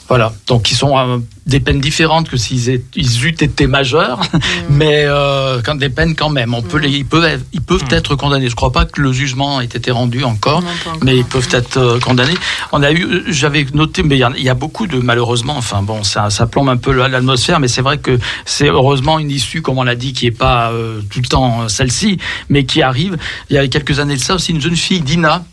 Voilà, 0.09 0.33
donc 0.47 0.71
ils 0.71 0.75
sont 0.77 0.97
euh, 0.97 1.19
des 1.49 1.61
peines 1.61 1.81
différentes 1.81 2.29
que 2.29 2.37
s'ils 2.37 2.69
aient- 2.69 2.85
ils 2.95 3.25
eussent 3.27 3.43
été 3.43 3.67
majeurs, 3.67 4.21
mais 4.71 5.05
euh, 5.07 5.61
quand 5.65 5.75
des 5.77 5.89
peines 5.89 6.15
quand 6.15 6.29
même. 6.31 6.53
On 6.55 6.63
peut 6.63 6.79
les, 6.79 6.91
ils 6.91 7.07
peuvent, 7.07 7.25
être- 7.25 7.45
ils 7.53 7.61
peuvent 7.63 7.85
être 7.91 8.15
condamnés. 8.17 8.49
Je 8.49 8.55
crois 8.55 8.71
pas 8.73 8.85
que 8.85 9.01
le 9.01 9.13
jugement 9.13 9.61
ait 9.61 9.65
été 9.65 9.91
rendu 9.91 10.25
encore, 10.25 10.61
Non, 10.61 10.69
pas 10.85 10.91
encore. 10.91 11.03
mais 11.05 11.17
ils 11.17 11.25
peuvent 11.25 11.49
être 11.53 11.77
euh, 11.79 11.99
condamnés. 12.01 12.35
On 12.73 12.83
a 12.83 12.93
eu, 12.93 13.25
j'avais 13.29 13.67
noté, 13.73 14.03
mais 14.03 14.19
il 14.19 14.27
y, 14.39 14.43
y 14.45 14.49
a 14.51 14.55
beaucoup 14.55 14.87
de 14.87 14.99
malheureusement. 14.99 15.57
Enfin 15.57 15.83
bon, 15.83 16.05
ça, 16.05 16.29
ça 16.31 16.47
plombe 16.47 16.69
un 16.69 16.77
peu 16.77 16.93
la- 16.93 17.09
l'atmosphère, 17.09 17.61
mais 17.61 17.69
c'est 17.69 17.83
vrai 17.83 17.97
que 17.99 18.19
c'est 18.45 18.69
heureusement 18.69 19.19
une 19.19 19.31
issue, 19.31 19.63
comme 19.63 19.79
on 19.79 19.85
l'a 19.85 19.95
dit, 19.97 20.13
qui 20.13 20.27
est 20.27 20.31
pas 20.31 20.71
euh, 20.73 21.01
tout 21.11 21.21
le 21.21 21.27
temps 21.29 21.69
celle-ci, 21.69 22.19
mais 22.51 22.65
qui 22.65 22.83
arrive. 22.83 23.17
Il 23.49 23.55
y 23.55 23.59
a 23.59 23.67
quelques 23.69 23.99
années 24.01 24.17
de 24.17 24.21
ça 24.21 24.35
aussi, 24.35 24.53
une 24.53 24.61
jeune 24.61 24.77
fille, 24.77 25.01
Dina, 25.01 25.45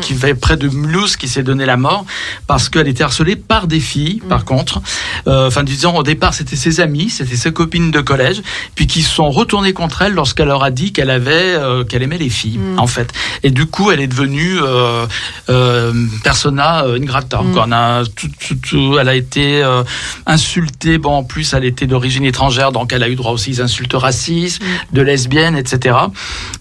qui 0.00 0.12
vivait 0.14 0.34
près 0.34 0.56
de 0.56 0.68
Mulhouse, 0.68 1.16
qui 1.16 1.28
s'est 1.28 1.42
donné 1.44 1.64
la 1.66 1.76
mort 1.76 2.04
parce 2.48 2.68
qu'elle 2.68 2.88
était 2.88 3.04
harcelée 3.04 3.36
par 3.36 3.66
des 3.68 3.80
filles, 3.80 4.20
par 4.28 4.44
contre. 4.44 4.80
Euh, 5.28 5.35
Enfin, 5.46 5.62
disons, 5.64 5.96
au 5.96 6.02
départ, 6.02 6.34
c'était 6.34 6.56
ses 6.56 6.80
amis, 6.80 7.10
c'était 7.10 7.36
ses 7.36 7.52
copines 7.52 7.90
de 7.90 8.00
collège, 8.00 8.42
puis 8.74 8.86
qui 8.86 9.02
se 9.02 9.10
sont 9.14 9.30
retournées 9.30 9.72
contre 9.72 10.02
elle 10.02 10.12
lorsqu'elle 10.14 10.48
leur 10.48 10.62
a 10.64 10.70
dit 10.70 10.92
qu'elle 10.92 11.10
avait, 11.10 11.54
euh, 11.56 11.84
qu'elle 11.84 12.02
aimait 12.02 12.18
les 12.18 12.28
filles, 12.30 12.58
en 12.76 12.86
fait. 12.86 13.12
Et 13.42 13.50
du 13.50 13.66
coup, 13.66 13.90
elle 13.90 14.00
est 14.00 14.06
devenue 14.06 14.58
euh, 14.62 15.06
euh, 15.50 15.92
persona 16.24 16.84
euh, 16.84 16.96
ingrata. 17.00 17.42
Mm. 17.42 17.52
quoi. 17.52 17.64
On 17.68 17.72
a 17.72 18.02
tout, 18.04 18.28
tout- 18.40 18.54
tout- 18.56 18.98
elle 18.98 19.08
a 19.08 19.14
été 19.14 19.62
euh, 19.62 19.82
insultée. 20.26 20.98
Bon, 20.98 21.10
en 21.16 21.24
plus, 21.24 21.52
elle 21.54 21.64
était 21.64 21.86
d'origine 21.86 22.24
étrangère, 22.24 22.72
donc 22.72 22.92
elle 22.92 23.02
a 23.02 23.08
eu 23.08 23.14
droit 23.16 23.32
aussi 23.32 23.52
aux 23.52 23.60
insultes 23.62 23.94
racistes, 23.94 24.62
de 24.92 25.02
lesbiennes, 25.02 25.56
etc. 25.56 25.96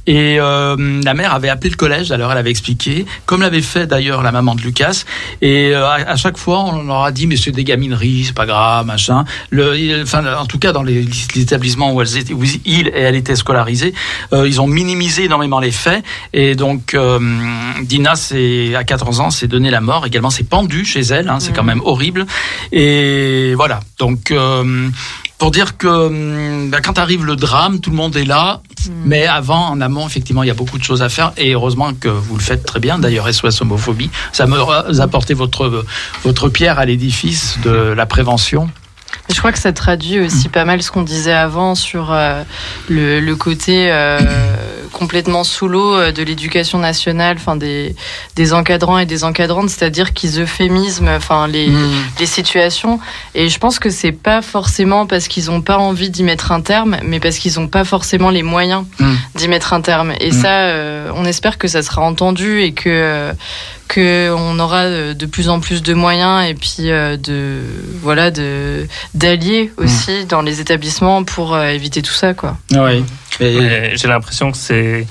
Et 0.08 0.38
euh, 0.40 1.02
la 1.04 1.14
mère 1.14 1.34
avait 1.34 1.50
appelé 1.50 1.70
le 1.70 1.76
collège, 1.76 2.12
alors 2.12 2.32
elle 2.32 2.38
avait 2.38 2.52
expliqué, 2.52 3.06
comme 3.26 3.42
l'avait 3.42 3.62
fait 3.62 3.88
d'ailleurs 3.88 4.22
la 4.22 4.32
maman 4.32 4.56
de 4.56 4.62
Lucas. 4.62 5.04
Et 5.42 5.72
euh, 5.74 5.86
à, 5.88 5.94
à 6.12 6.16
chaque 6.16 6.38
fois, 6.38 6.60
on 6.64 6.84
leur 6.84 7.04
a 7.04 7.12
dit, 7.12 7.28
mais 7.28 7.38
c'est 7.38 7.52
des 7.52 7.64
gamineries, 7.64 8.26
c'est 8.26 8.36
pas 8.36 8.46
grave, 8.46 8.65
machin. 8.86 9.26
Le, 9.50 9.78
il- 9.78 10.02
enfin, 10.04 10.24
en 10.38 10.46
tout 10.46 10.60
cas, 10.60 10.72
dans 10.72 10.84
les, 10.84 11.06
les 11.36 11.42
établissements 11.42 11.94
où, 11.94 12.02
elles 12.02 12.18
étaient, 12.18 12.34
où 12.34 12.44
il 12.66 12.88
et 12.90 12.92
elle 13.02 13.16
étaient 13.16 13.36
scolarisées, 13.36 13.94
euh, 14.34 14.48
ils 14.48 14.60
ont 14.62 14.68
minimisé 14.68 15.26
énormément 15.26 15.60
les 15.60 15.72
faits. 15.72 16.04
Et 16.34 16.56
donc, 16.56 16.94
euh, 16.94 17.20
Dina, 17.82 18.14
à 18.78 18.84
14 18.84 19.20
ans, 19.20 19.30
s'est 19.32 19.48
donné 19.48 19.70
la 19.70 19.82
mort. 19.82 20.06
Également, 20.06 20.30
s'est 20.30 20.44
pendue 20.44 20.86
chez 20.86 21.02
elle. 21.02 21.30
Hein, 21.30 21.40
c'est 21.40 21.54
quand 21.54 21.64
même 21.64 21.82
horrible. 21.84 22.26
Et 22.72 23.54
voilà. 23.56 23.80
Donc. 24.00 24.32
euh, 24.32 24.90
pour 25.38 25.52
dire 25.52 25.78
que 25.78 25.88
hum, 25.88 26.70
bah, 26.70 26.82
quand 26.82 26.98
arrive 26.98 27.26
le 27.26 27.36
drame, 27.36 27.80
tout 27.80 27.90
le 27.90 27.96
monde 27.96 28.16
est 28.16 28.26
là, 28.26 28.62
mais 29.04 29.26
avant, 29.26 29.70
en 29.70 29.82
amont, 29.82 30.08
effectivement, 30.08 30.44
il 30.44 30.48
y 30.48 30.52
a 30.52 30.56
beaucoup 30.56 30.78
de 30.78 30.84
choses 30.84 31.02
à 31.02 31.10
faire, 31.10 31.34
et 31.38 31.54
heureusement 31.54 31.94
que 31.94 32.08
vous 32.10 32.36
le 32.36 32.42
faites 32.44 32.66
très 32.66 32.80
bien. 32.80 33.00
D'ailleurs, 33.00 33.34
SOS 33.34 33.62
homophobie, 33.62 34.10
ça 34.32 34.46
me 34.46 34.58
vous 34.58 35.02
apportez 35.02 35.34
votre 35.34 35.86
votre 36.24 36.50
pierre 36.50 36.80
à 36.80 36.86
l'édifice 36.86 37.58
de 37.64 37.72
la 37.72 38.06
prévention. 38.06 38.70
Je 39.30 39.40
crois 39.40 39.52
que 39.52 39.60
ça 39.60 39.74
traduit 39.74 40.20
aussi 40.20 40.50
pas 40.50 40.66
mal 40.66 40.82
ce 40.84 40.92
qu'on 40.92 41.02
disait 41.02 41.34
avant 41.34 41.74
sur 41.74 42.12
euh, 42.12 42.44
le, 42.90 43.20
le 43.20 43.36
côté 43.36 43.92
euh, 43.92 44.20
complètement 45.00 45.44
sous 45.44 45.68
l'eau 45.68 45.94
euh, 45.94 46.12
de 46.14 46.24
l'éducation 46.24 46.80
nationale, 46.80 47.36
enfin 47.38 47.58
des, 47.58 47.96
des 48.38 48.54
encadrants 48.54 48.98
et 48.98 49.06
des 49.06 49.24
encadrantes, 49.26 49.70
c'est-à-dire 49.70 50.14
qu'ils 50.14 50.40
euphémisment, 50.42 51.10
enfin 51.16 51.48
les, 51.48 51.70
les 52.20 52.26
situations. 52.26 53.00
Et 53.36 53.50
je 53.50 53.60
pense 53.60 53.78
que 53.78 53.90
c'est 53.90 54.14
pas 54.14 54.42
forcément 54.42 55.06
parce 55.06 55.28
qu'ils 55.28 55.52
ont 55.52 55.62
pas 55.62 55.78
envie 55.78 56.10
d'y 56.10 56.24
mettre 56.24 56.52
un 56.54 56.62
terme, 56.62 56.98
mais 57.04 57.20
parce 57.20 57.38
qu'ils 57.40 57.60
ont 57.60 57.68
pas 57.68 57.84
forcément 57.84 58.30
les 58.30 58.44
moyens 58.44 58.86
Mm. 59.00 59.14
d'y 59.36 59.48
mettre 59.50 59.74
un 59.74 59.82
terme. 59.82 60.14
Et 60.22 60.30
Mm. 60.32 60.42
ça, 60.42 60.54
euh, 60.70 61.12
on 61.16 61.26
espère 61.26 61.58
que 61.58 61.68
ça 61.68 61.82
sera 61.82 62.02
entendu 62.02 62.62
et 62.62 62.72
que 62.74 63.34
euh, 63.98 64.30
que 64.30 64.34
on 64.34 64.60
aura 64.60 64.84
euh, 64.84 65.14
de 65.14 65.26
plus 65.26 65.50
en 65.50 65.60
plus 65.60 65.82
de 65.84 65.94
moyens 65.94 66.48
et 66.50 66.54
puis 66.54 66.92
euh, 66.92 67.18
de 67.18 67.60
voilà 68.02 68.32
de 68.32 68.88
d'alliés 69.14 69.72
aussi 69.78 70.26
dans 70.26 70.42
les 70.42 70.60
établissements 70.62 71.24
pour 71.24 71.54
euh, 71.56 71.68
éviter 71.70 72.02
tout 72.02 72.14
ça 72.14 72.34
quoi. 72.34 72.58
Oui. 72.72 73.04
Mais 73.40 73.96
J'ai 73.98 74.08
l'impression 74.08 74.52
que 74.52 74.58
c'est 74.58 75.06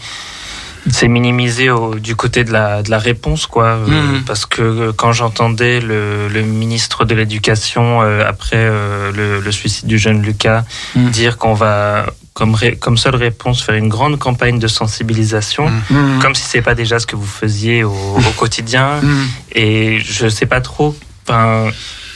c'est 0.90 1.08
minimisé 1.08 1.70
au, 1.70 1.94
du 1.94 2.14
côté 2.14 2.44
de 2.44 2.52
la, 2.52 2.82
de 2.82 2.90
la 2.90 2.98
réponse, 2.98 3.46
quoi. 3.46 3.64
Euh, 3.68 3.86
Mhm. 3.86 4.24
Parce 4.26 4.44
que 4.44 4.60
euh, 4.60 4.92
quand 4.94 5.12
j'entendais 5.12 5.80
le, 5.80 6.28
le 6.28 6.42
ministre 6.42 7.06
de 7.06 7.14
l'Éducation, 7.14 8.02
euh, 8.02 8.22
après 8.28 8.56
euh, 8.58 9.10
le, 9.12 9.40
le 9.40 9.50
suicide 9.52 9.86
du 9.86 9.96
jeune 9.96 10.20
Lucas, 10.20 10.64
Mhm. 10.94 11.10
dire 11.10 11.38
qu'on 11.38 11.54
va, 11.54 12.04
comme, 12.34 12.54
ré- 12.56 12.76
comme 12.76 12.96
seule 12.98 13.14
réponse, 13.14 13.62
faire 13.62 13.76
une 13.76 13.88
grande 13.88 14.18
campagne 14.18 14.58
de 14.58 14.66
sensibilisation, 14.66 15.70
Mhm. 15.90 16.18
comme 16.20 16.34
si 16.34 16.42
c'est 16.42 16.62
pas 16.62 16.74
déjà 16.74 16.98
ce 16.98 17.06
que 17.06 17.14
vous 17.16 17.26
faisiez 17.26 17.84
au, 17.84 17.92
au 17.92 18.32
quotidien. 18.36 19.00
Mhm. 19.00 19.28
Et 19.54 20.00
je 20.00 20.28
sais 20.28 20.46
pas 20.46 20.60
trop. 20.60 20.96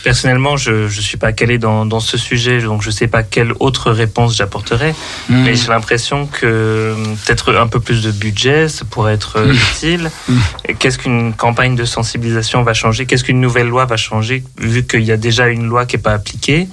Personnellement, 0.08 0.56
je 0.56 0.88
je 0.88 1.02
suis 1.02 1.18
pas 1.18 1.32
calé 1.34 1.58
dans, 1.58 1.84
dans 1.84 2.00
ce 2.00 2.16
sujet, 2.16 2.62
donc 2.62 2.80
je 2.80 2.90
sais 2.90 3.08
pas 3.08 3.22
quelle 3.22 3.52
autre 3.60 3.90
réponse 3.90 4.34
j'apporterais. 4.38 4.94
Mhm. 5.28 5.42
Mais 5.44 5.54
j'ai 5.54 5.68
l'impression 5.68 6.26
que 6.26 6.46
euh, 6.46 6.94
peut-être 7.26 7.54
un 7.54 7.66
peu 7.66 7.78
plus 7.78 8.02
de 8.02 8.10
budget, 8.10 8.70
ça 8.70 8.86
pourrait 8.86 9.12
être 9.12 9.36
euh, 9.36 9.52
utile. 9.52 10.10
Mm. 10.28 10.38
Et 10.66 10.74
Qu'est-ce 10.74 10.96
qu'une 10.96 11.34
campagne 11.34 11.76
de 11.76 11.84
sensibilisation 11.84 12.62
va 12.62 12.72
changer? 12.72 13.04
Qu'est-ce 13.04 13.22
qu'une 13.22 13.42
nouvelle 13.42 13.68
loi 13.68 13.84
va 13.84 13.98
changer 13.98 14.42
Vu 14.58 14.86
qu'il 14.86 15.02
y 15.02 15.12
a 15.12 15.18
déjà 15.18 15.48
une 15.48 15.66
loi 15.66 15.84
qui 15.84 15.96
n'est 15.96 16.02
pas 16.02 16.14
appliquée? 16.14 16.68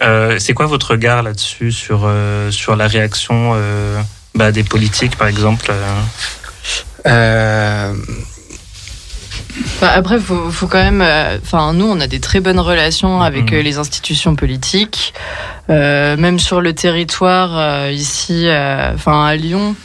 Euh, 0.00 0.36
c'est 0.38 0.54
quoi 0.54 0.66
votre 0.66 0.92
regard 0.92 1.24
là-dessus 1.24 1.72
sur, 1.72 2.02
euh, 2.04 2.52
sur 2.52 2.76
la 2.76 2.86
réaction 2.86 3.52
euh, 3.54 4.00
bah, 4.36 4.52
des 4.52 4.62
politiques, 4.62 5.16
par 5.16 5.26
exemple 5.26 5.72
euh 7.06 7.92
Bah, 9.80 9.92
après, 9.94 10.18
faut, 10.18 10.50
faut 10.50 10.66
quand 10.66 10.82
même. 10.82 11.00
euh, 11.02 11.38
Enfin, 11.42 11.72
nous, 11.72 11.86
on 11.86 12.00
a 12.00 12.06
des 12.06 12.20
très 12.20 12.40
bonnes 12.40 12.60
relations 12.60 13.22
avec 13.22 13.50
Mhm. 13.52 13.58
euh, 13.58 13.62
les 13.62 13.78
institutions 13.78 14.34
politiques, 14.36 15.14
Euh, 15.68 16.16
même 16.16 16.38
sur 16.40 16.60
le 16.60 16.72
territoire 16.74 17.56
euh, 17.56 17.90
ici, 17.92 18.48
euh, 18.48 18.92
enfin 18.94 19.24
à 19.26 19.36
Lyon. 19.36 19.76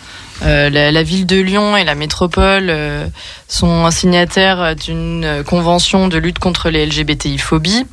euh, 0.43 0.69
la, 0.69 0.91
la 0.91 1.03
ville 1.03 1.25
de 1.27 1.39
Lyon 1.39 1.77
et 1.77 1.83
la 1.85 1.93
métropole 1.95 2.67
euh, 2.69 3.05
sont 3.47 3.89
signataires 3.91 4.75
d'une 4.75 5.43
convention 5.45 6.07
de 6.07 6.17
lutte 6.17 6.39
contre 6.39 6.69
les 6.69 6.85
LGBTI-phobies. 6.87 7.85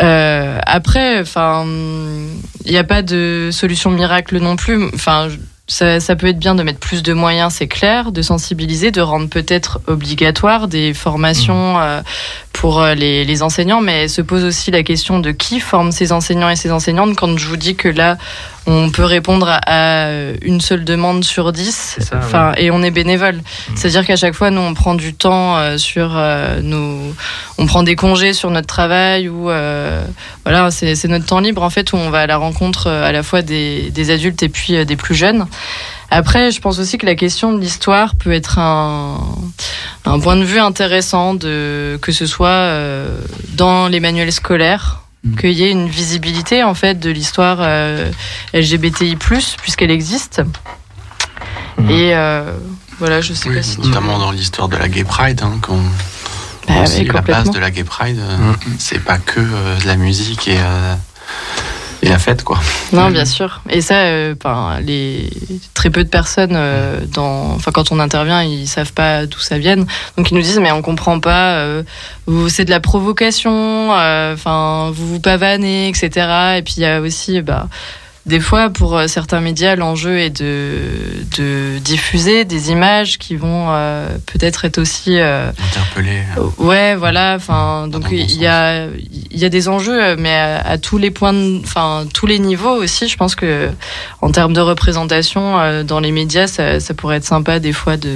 Euh, 0.00 0.58
après, 0.64 1.20
enfin, 1.20 1.66
il 2.64 2.70
n'y 2.70 2.78
a 2.78 2.84
pas 2.84 3.02
de 3.02 3.50
solution 3.52 3.90
miracle 3.90 4.38
non 4.38 4.54
plus. 4.56 4.88
Enfin, 4.94 5.28
ça, 5.68 6.00
ça 6.00 6.16
peut 6.16 6.26
être 6.28 6.38
bien 6.38 6.54
de 6.54 6.62
mettre 6.62 6.80
plus 6.80 7.02
de 7.02 7.12
moyens, 7.12 7.52
c'est 7.52 7.68
clair, 7.68 8.10
de 8.10 8.22
sensibiliser, 8.22 8.90
de 8.90 9.02
rendre 9.02 9.28
peut-être 9.28 9.80
obligatoire 9.86 10.66
des 10.66 10.94
formations 10.94 11.78
euh, 11.78 12.00
pour 12.54 12.80
euh, 12.80 12.94
les, 12.94 13.26
les 13.26 13.42
enseignants, 13.42 13.82
mais 13.82 14.08
se 14.08 14.22
pose 14.22 14.44
aussi 14.44 14.70
la 14.70 14.82
question 14.82 15.20
de 15.20 15.30
qui 15.30 15.60
forme 15.60 15.92
ces 15.92 16.10
enseignants 16.10 16.48
et 16.48 16.56
ces 16.56 16.72
enseignantes. 16.72 17.14
Quand 17.16 17.36
je 17.36 17.46
vous 17.46 17.58
dis 17.58 17.76
que 17.76 17.88
là, 17.88 18.16
on 18.70 18.90
peut 18.90 19.04
répondre 19.04 19.48
à, 19.48 19.60
à 19.64 20.10
une 20.42 20.60
seule 20.60 20.84
demande 20.84 21.24
sur 21.24 21.52
dix, 21.52 21.98
enfin, 22.12 22.52
et 22.58 22.70
on 22.70 22.82
est 22.82 22.90
bénévole. 22.90 23.40
C'est-à-dire 23.74 24.06
qu'à 24.06 24.16
chaque 24.16 24.34
fois, 24.34 24.50
nous, 24.50 24.60
on 24.60 24.74
prend 24.74 24.94
du 24.94 25.14
temps 25.14 25.56
euh, 25.56 25.78
sur 25.78 26.12
euh, 26.14 26.60
nos, 26.60 27.14
on 27.56 27.66
prend 27.66 27.82
des 27.82 27.96
congés 27.96 28.34
sur 28.34 28.50
notre 28.50 28.66
travail 28.66 29.28
ou 29.28 29.48
euh, 29.48 30.04
voilà, 30.44 30.70
c'est 30.70 31.08
notre 31.08 31.24
temps 31.24 31.40
libre 31.40 31.62
en 31.62 31.70
fait 31.70 31.92
où 31.92 31.96
on 31.96 32.10
va 32.10 32.20
à 32.20 32.26
la 32.26 32.36
rencontre 32.36 32.88
euh, 32.88 33.08
à 33.08 33.12
la 33.12 33.22
fois 33.22 33.40
des, 33.42 33.90
des 33.90 34.10
adultes 34.10 34.42
et 34.42 34.50
puis 34.50 34.76
euh, 34.76 34.84
des 34.84 34.96
plus 34.96 35.14
jeunes. 35.14 35.46
Après, 36.10 36.50
je 36.50 36.60
pense 36.60 36.78
aussi 36.78 36.96
que 36.98 37.06
la 37.06 37.14
question 37.14 37.52
de 37.52 37.60
l'histoire 37.60 38.16
peut 38.16 38.32
être 38.32 38.58
un, 38.58 39.18
un 40.04 40.18
point 40.20 40.36
de 40.36 40.44
vue 40.44 40.58
intéressant, 40.58 41.34
de, 41.34 41.98
que 42.00 42.12
ce 42.12 42.26
soit 42.26 42.48
euh, 42.48 43.08
dans 43.54 43.88
les 43.88 44.00
manuels 44.00 44.32
scolaires, 44.32 45.02
Mm. 45.28 45.36
qu'il 45.36 45.52
y 45.52 45.64
ait 45.64 45.70
une 45.70 45.88
visibilité 45.88 46.62
en 46.64 46.74
fait 46.74 46.98
de 46.98 47.10
l'histoire 47.10 47.58
euh, 47.60 48.10
LGBTI+, 48.54 49.16
puisqu'elle 49.60 49.90
existe. 49.90 50.42
Mhm. 51.78 51.90
Et 51.90 52.14
euh, 52.14 52.52
voilà, 52.98 53.20
je 53.20 53.32
sais 53.34 53.48
Oui, 53.48 53.56
pas 53.56 53.62
si 53.62 53.76
tu... 53.76 53.86
notamment 53.88 54.18
dans 54.18 54.30
l'histoire 54.32 54.68
de 54.68 54.76
la 54.76 54.88
Gay 54.88 55.04
Pride, 55.04 55.40
hein, 55.42 55.58
qu'on 55.62 55.78
Bah 56.66 56.84
la 57.14 57.20
base 57.22 57.50
de 57.50 57.58
la 57.58 57.70
Gay 57.70 57.84
Pride, 57.84 58.18
euh, 58.18 58.36
Mm. 58.52 58.56
c'est 58.78 58.98
pas 59.04 59.18
que 59.18 59.40
euh, 59.40 59.78
de 59.80 59.86
la 59.86 59.96
musique 59.96 60.48
et, 60.48 60.58
euh, 60.58 60.94
et 62.08 62.12
la 62.12 62.18
fête, 62.18 62.42
quoi. 62.42 62.58
Non, 62.92 63.10
bien 63.10 63.24
sûr. 63.24 63.60
Et 63.68 63.80
ça, 63.80 63.94
euh, 64.06 64.34
enfin, 64.42 64.80
les 64.80 65.30
très 65.74 65.90
peu 65.90 66.02
de 66.04 66.08
personnes, 66.08 66.54
euh, 66.54 67.00
dans, 67.12 67.52
enfin, 67.54 67.70
quand 67.72 67.92
on 67.92 68.00
intervient, 68.00 68.42
ils 68.42 68.66
savent 68.66 68.92
pas 68.92 69.26
d'où 69.26 69.38
ça 69.38 69.58
vient. 69.58 69.76
Donc 69.76 70.30
ils 70.30 70.34
nous 70.34 70.42
disent, 70.42 70.58
mais 70.60 70.72
on 70.72 70.82
comprend 70.82 71.20
pas. 71.20 71.56
euh, 71.58 71.82
vous- 72.26 72.48
c'est 72.48 72.64
de 72.64 72.70
la 72.70 72.80
provocation. 72.80 73.92
euh, 73.94 74.34
Enfin, 74.34 74.90
vous 74.94 75.06
vous 75.06 75.20
pavanez, 75.20 75.88
etc. 75.88 76.10
Et 76.58 76.62
puis 76.62 76.74
il 76.78 76.82
y 76.82 76.86
a 76.86 77.00
aussi, 77.00 77.40
bah, 77.42 77.68
des 78.28 78.40
fois, 78.40 78.70
pour 78.70 78.96
euh, 78.96 79.06
certains 79.06 79.40
médias, 79.40 79.74
l'enjeu 79.74 80.18
est 80.18 80.30
de, 80.30 80.80
de 81.38 81.78
diffuser 81.78 82.44
des 82.44 82.70
images 82.70 83.18
qui 83.18 83.36
vont 83.36 83.68
euh, 83.70 84.06
peut-être 84.26 84.64
être 84.66 84.78
aussi 84.78 85.18
euh, 85.18 85.50
Interpellé. 85.70 86.22
Ouais, 86.58 86.94
voilà. 86.94 87.34
Enfin, 87.36 87.88
donc 87.88 88.02
bon 88.02 88.08
il 88.12 88.38
y 88.40 88.46
a 88.46 88.86
il 89.30 89.38
y 89.38 89.44
a 89.44 89.48
des 89.48 89.68
enjeux, 89.68 90.16
mais 90.16 90.34
à, 90.34 90.60
à 90.60 90.78
tous 90.78 90.98
les 90.98 91.10
points, 91.10 91.34
enfin 91.64 92.04
tous 92.12 92.26
les 92.26 92.38
niveaux 92.38 92.76
aussi. 92.76 93.08
Je 93.08 93.16
pense 93.16 93.34
que 93.34 93.70
en 94.20 94.30
termes 94.30 94.52
de 94.52 94.60
représentation 94.60 95.58
euh, 95.58 95.82
dans 95.82 96.00
les 96.00 96.12
médias, 96.12 96.46
ça, 96.46 96.80
ça 96.80 96.94
pourrait 96.94 97.16
être 97.16 97.24
sympa 97.24 97.58
des 97.60 97.72
fois 97.72 97.96
de 97.96 98.10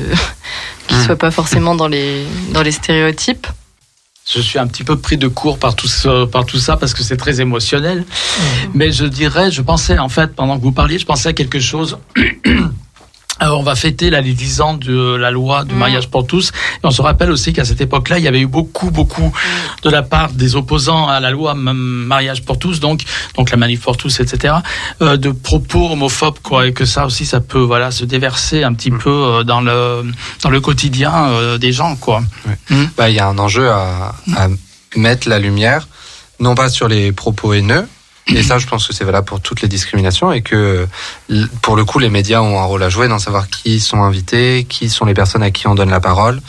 qu'ils 0.88 0.98
Mm. 0.98 1.04
soient 1.04 1.16
pas 1.16 1.30
forcément 1.30 1.74
dans 1.74 1.88
les 1.88 2.24
dans 2.52 2.62
les 2.62 2.72
stéréotypes. 2.72 3.46
Je 4.24 4.40
suis 4.40 4.58
un 4.58 4.66
petit 4.68 4.84
peu 4.84 4.96
pris 4.98 5.16
de 5.16 5.26
court 5.28 5.58
par 5.58 5.74
tout, 5.74 5.88
ce- 5.88 6.24
par 6.26 6.46
tout 6.46 6.58
ça 6.58 6.76
parce 6.76 6.94
que 6.94 7.02
c'est 7.02 7.16
très 7.16 7.40
émotionnel. 7.40 8.04
Mais 8.72 8.92
je 8.92 9.04
dirais, 9.04 9.50
je 9.50 9.62
pensais 9.62 9.98
en 9.98 10.08
fait, 10.08 10.34
pendant 10.34 10.56
que 10.58 10.62
vous 10.62 10.72
parliez, 10.72 10.98
je 10.98 11.06
pensais 11.06 11.28
à 11.28 11.32
quelque 11.32 11.58
chose. 11.60 11.98
Alors, 13.42 13.58
on 13.58 13.64
va 13.64 13.74
fêter 13.74 14.08
là, 14.08 14.20
les 14.20 14.34
10 14.34 14.60
ans 14.60 14.74
de 14.74 15.16
la 15.16 15.32
loi 15.32 15.64
du 15.64 15.74
Mm. 15.74 15.78
mariage 15.78 16.08
pour 16.08 16.28
tous. 16.28 16.50
Et 16.50 16.86
on 16.86 16.92
se 16.92 17.02
rappelle 17.02 17.30
aussi 17.32 17.52
qu'à 17.52 17.64
cette 17.64 17.80
époque-là, 17.80 18.18
il 18.18 18.24
y 18.24 18.28
avait 18.28 18.38
eu 18.40 18.46
beaucoup, 18.46 18.92
beaucoup 18.92 19.32
de 19.82 19.90
la 19.90 20.02
part 20.04 20.30
des 20.32 20.54
opposants 20.54 21.08
à 21.08 21.18
la 21.18 21.30
loi 21.32 21.54
mariage 21.54 22.44
pour 22.44 22.60
tous, 22.60 22.78
donc, 22.78 23.02
donc 23.36 23.50
la 23.50 23.56
manif 23.56 23.80
pour 23.80 23.96
tous, 23.96 24.20
etc., 24.20 24.54
euh, 25.00 25.16
de 25.16 25.30
propos 25.32 25.90
homophobes, 25.90 26.38
quoi. 26.40 26.68
Et 26.68 26.72
que 26.72 26.84
ça 26.84 27.04
aussi, 27.04 27.26
ça 27.26 27.40
peut 27.40 27.58
voilà, 27.58 27.90
se 27.90 28.04
déverser 28.04 28.62
un 28.62 28.74
petit 28.74 28.92
peu 28.92 29.10
euh, 29.10 29.42
dans 29.42 29.60
le, 29.60 30.04
dans 30.44 30.50
le 30.50 30.60
quotidien 30.60 31.12
euh, 31.12 31.58
des 31.58 31.72
gens, 31.72 31.96
quoi. 31.96 32.22
Bah, 32.96 33.10
il 33.10 33.16
y 33.16 33.18
a 33.20 33.26
un 33.26 33.38
enjeu 33.38 33.68
à, 33.70 34.14
à 34.36 34.46
mettre 34.94 35.28
la 35.28 35.40
lumière, 35.40 35.88
non 36.38 36.54
pas 36.54 36.68
sur 36.68 36.86
les 36.86 37.10
propos 37.10 37.54
haineux, 37.54 37.88
et 38.28 38.42
ça, 38.42 38.58
je 38.58 38.66
pense 38.66 38.86
que 38.86 38.94
c'est 38.94 39.04
valable 39.04 39.26
pour 39.26 39.40
toutes 39.40 39.62
les 39.62 39.68
discriminations 39.68 40.32
et 40.32 40.42
que, 40.42 40.86
pour 41.60 41.74
le 41.74 41.84
coup, 41.84 41.98
les 41.98 42.08
médias 42.08 42.40
ont 42.40 42.60
un 42.60 42.64
rôle 42.64 42.82
à 42.82 42.88
jouer 42.88 43.08
dans 43.08 43.18
savoir 43.18 43.48
qui 43.48 43.80
sont 43.80 44.02
invités, 44.02 44.64
qui 44.68 44.90
sont 44.90 45.04
les 45.04 45.14
personnes 45.14 45.42
à 45.42 45.50
qui 45.50 45.66
on 45.66 45.74
donne 45.74 45.90
la 45.90 46.00
parole, 46.00 46.40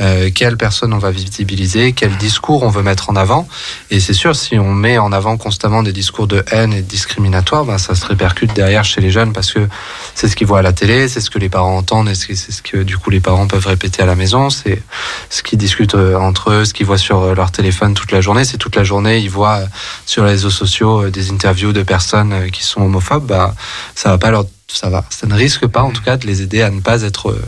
euh, 0.00 0.30
quelles 0.34 0.58
personnes 0.58 0.92
on 0.92 0.98
va 0.98 1.10
visibiliser, 1.10 1.92
quel 1.92 2.16
discours 2.16 2.62
on 2.62 2.68
veut 2.68 2.82
mettre 2.82 3.08
en 3.08 3.16
avant. 3.16 3.48
Et 3.90 3.98
c'est 3.98 4.12
sûr, 4.12 4.36
si 4.36 4.58
on 4.58 4.72
met 4.72 4.98
en 4.98 5.10
avant 5.10 5.38
constamment 5.38 5.82
des 5.82 5.92
discours 5.92 6.26
de 6.26 6.44
haine 6.50 6.74
et 6.74 6.82
discriminatoires, 6.82 7.64
bah, 7.64 7.78
ça 7.78 7.94
se 7.94 8.04
répercute 8.04 8.52
derrière 8.52 8.84
chez 8.84 9.00
les 9.00 9.10
jeunes 9.10 9.32
parce 9.32 9.52
que 9.52 9.66
c'est 10.14 10.28
ce 10.28 10.36
qu'ils 10.36 10.46
voient 10.46 10.58
à 10.58 10.62
la 10.62 10.74
télé, 10.74 11.08
c'est 11.08 11.20
ce 11.20 11.30
que 11.30 11.38
les 11.38 11.48
parents 11.48 11.78
entendent 11.78 12.10
et 12.10 12.14
c'est 12.14 12.34
ce 12.34 12.62
que, 12.62 12.82
du 12.82 12.98
coup, 12.98 13.08
les 13.08 13.20
parents 13.20 13.46
peuvent 13.46 13.66
répéter 13.66 14.02
à 14.02 14.06
la 14.06 14.16
maison. 14.16 14.50
C'est 14.50 14.82
ce 15.30 15.42
qu'ils 15.42 15.58
discutent 15.58 15.94
euh, 15.94 16.14
entre 16.16 16.50
eux, 16.50 16.64
ce 16.66 16.74
qu'ils 16.74 16.86
voient 16.86 16.98
sur 16.98 17.20
euh, 17.20 17.34
leur 17.34 17.50
téléphone 17.50 17.94
toute 17.94 18.12
la 18.12 18.20
journée. 18.20 18.44
C'est 18.44 18.58
toute 18.58 18.76
la 18.76 18.84
journée, 18.84 19.18
ils 19.18 19.30
voient 19.30 19.60
euh, 19.60 19.66
sur 20.06 20.24
les 20.24 20.32
réseaux 20.32 20.50
sociaux 20.50 21.04
euh, 21.04 21.10
des 21.22 21.30
interviews 21.30 21.72
de 21.72 21.82
personnes 21.82 22.32
euh, 22.32 22.48
qui 22.48 22.64
sont 22.64 22.82
homophobes. 22.82 23.26
Bah, 23.26 23.54
ça 23.94 24.10
va 24.10 24.18
pas 24.18 24.30
leur 24.30 24.44
ça 24.74 24.88
va, 24.88 25.04
ça 25.10 25.26
ne 25.26 25.34
risque 25.34 25.66
pas 25.66 25.82
en 25.82 25.90
tout 25.90 26.00
cas 26.00 26.16
de 26.16 26.26
les 26.26 26.40
aider 26.40 26.62
à 26.62 26.70
ne 26.70 26.80
pas 26.80 27.02
être 27.02 27.30
euh, 27.30 27.42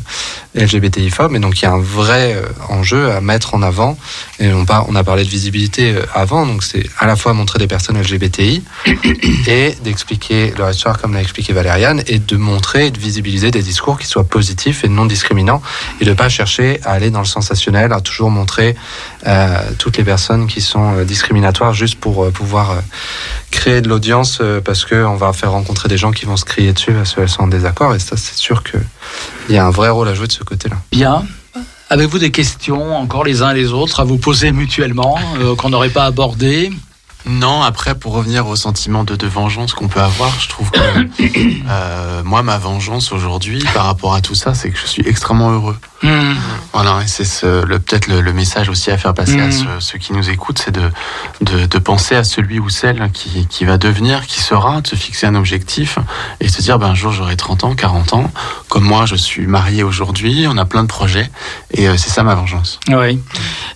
LGBTI-phobes. 0.54 1.34
Et 1.34 1.38
donc 1.38 1.58
il 1.58 1.62
y 1.62 1.66
a 1.66 1.72
un 1.72 1.80
vrai 1.80 2.34
euh, 2.34 2.42
enjeu 2.68 3.10
à 3.10 3.22
mettre 3.22 3.54
en 3.54 3.62
avant. 3.62 3.96
Et 4.40 4.52
on, 4.52 4.66
par- 4.66 4.86
on 4.90 4.94
a 4.94 5.02
parlé 5.02 5.24
de 5.24 5.28
visibilité 5.30 5.94
avant, 6.12 6.44
donc 6.44 6.62
c'est 6.62 6.84
à 6.98 7.06
la 7.06 7.16
fois 7.16 7.32
montrer 7.32 7.58
des 7.58 7.66
personnes 7.66 7.98
LGBTI 7.98 8.62
et 9.46 9.74
d'expliquer 9.82 10.52
leur 10.58 10.70
histoire 10.70 10.98
comme 11.00 11.14
l'a 11.14 11.22
expliqué 11.22 11.54
Valériane 11.54 12.02
et 12.06 12.18
de 12.18 12.36
montrer 12.36 12.88
et 12.88 12.90
de 12.90 13.00
visibiliser 13.00 13.50
des 13.50 13.62
discours 13.62 13.98
qui 13.98 14.06
soient 14.06 14.24
positifs 14.24 14.84
et 14.84 14.88
non 14.88 15.06
discriminants 15.06 15.62
et 16.02 16.04
de 16.04 16.12
pas 16.12 16.28
chercher 16.28 16.78
à 16.84 16.90
aller 16.90 17.10
dans 17.10 17.20
le 17.20 17.24
sensationnel, 17.24 17.94
à 17.94 18.02
toujours 18.02 18.30
montrer 18.30 18.76
toutes 19.78 19.96
les 19.96 20.04
personnes 20.04 20.46
qui 20.46 20.60
sont 20.60 20.98
euh, 20.98 21.04
discriminatoires 21.04 21.72
juste 21.72 21.98
pour 21.98 22.24
euh, 22.24 22.30
pouvoir 22.30 22.70
euh, 22.72 22.80
créer 23.50 23.80
de 23.80 23.88
l'audience 23.88 24.38
euh, 24.40 24.60
parce 24.60 24.84
que 24.84 25.04
on 25.04 25.16
va 25.16 25.32
faire 25.32 25.52
rencontrer 25.52 25.88
des 25.88 25.96
gens 25.96 26.12
qui 26.12 26.26
vont 26.26 26.36
se 26.36 26.44
crier 26.44 26.72
dessus 26.72 26.92
parce 26.92 27.14
qu'elles 27.14 27.28
sont 27.28 27.44
en 27.44 27.46
désaccord 27.48 27.94
et 27.94 27.98
ça 27.98 28.16
c'est 28.16 28.36
sûr 28.36 28.62
que 28.62 28.76
il 29.48 29.54
y 29.54 29.58
a 29.58 29.64
un 29.64 29.70
vrai 29.70 29.88
rôle 29.88 30.08
à 30.08 30.14
jouer 30.14 30.26
de 30.26 30.32
ce 30.32 30.44
côté-là. 30.44 30.76
Bien. 30.92 31.24
Avez-vous 31.90 32.18
des 32.18 32.30
questions 32.30 32.96
encore 32.96 33.24
les 33.24 33.42
uns 33.42 33.52
les 33.52 33.72
autres 33.72 34.00
à 34.00 34.04
vous 34.04 34.18
poser 34.18 34.52
mutuellement 34.52 35.18
euh, 35.38 35.54
qu'on 35.54 35.68
n'aurait 35.68 35.90
pas 35.90 36.04
abordées 36.04 36.72
Non, 37.26 37.62
après, 37.62 37.94
pour 37.94 38.14
revenir 38.14 38.46
au 38.46 38.56
sentiment 38.56 39.04
de, 39.04 39.16
de 39.16 39.26
vengeance 39.26 39.74
qu'on 39.74 39.88
peut 39.88 40.00
avoir, 40.00 40.32
je 40.40 40.48
trouve 40.48 40.70
que 40.70 40.80
euh, 41.68 42.22
moi, 42.24 42.42
ma 42.42 42.58
vengeance 42.58 43.12
aujourd'hui, 43.12 43.62
par 43.74 43.84
rapport 43.84 44.14
à 44.14 44.22
tout 44.22 44.34
ça, 44.34 44.54
c'est 44.54 44.70
que 44.70 44.78
je 44.78 44.86
suis 44.86 45.06
extrêmement 45.06 45.50
heureux. 45.52 45.76
Hmm. 46.04 46.34
Voilà, 46.74 47.00
et 47.02 47.06
c'est 47.06 47.24
ce, 47.24 47.64
le, 47.64 47.78
peut-être 47.78 48.08
le, 48.08 48.20
le 48.20 48.32
message 48.32 48.68
aussi 48.68 48.90
à 48.90 48.98
faire 48.98 49.14
passer 49.14 49.40
à 49.40 49.46
Mhm. 49.46 49.52
ceux, 49.52 49.80
ceux 49.80 49.98
qui 49.98 50.12
nous 50.12 50.28
écoutent, 50.28 50.58
c'est 50.58 50.70
de, 50.72 50.90
de, 51.40 51.66
de 51.66 51.78
penser 51.78 52.14
à 52.14 52.24
celui 52.24 52.58
ou 52.58 52.68
celle 52.68 53.10
qui, 53.12 53.46
qui 53.46 53.64
va 53.64 53.78
devenir, 53.78 54.26
qui 54.26 54.40
sera, 54.40 54.80
de 54.82 54.86
se 54.86 54.96
fixer 54.96 55.26
un 55.26 55.34
objectif 55.34 55.98
et 56.40 56.48
se 56.48 56.60
dire, 56.60 56.78
ben, 56.78 56.88
un 56.88 56.94
jour 56.94 57.10
j'aurai 57.12 57.36
30 57.36 57.64
ans, 57.64 57.74
40 57.74 58.12
ans, 58.12 58.30
comme 58.68 58.84
moi 58.84 59.06
je 59.06 59.14
suis 59.14 59.46
marié 59.46 59.82
aujourd'hui, 59.82 60.46
on 60.48 60.58
a 60.58 60.64
plein 60.66 60.82
de 60.82 60.88
projets, 60.88 61.30
et 61.70 61.88
euh, 61.88 61.96
c'est 61.96 62.10
ça 62.10 62.22
ma 62.22 62.34
vengeance. 62.34 62.80
Oui. 62.90 63.18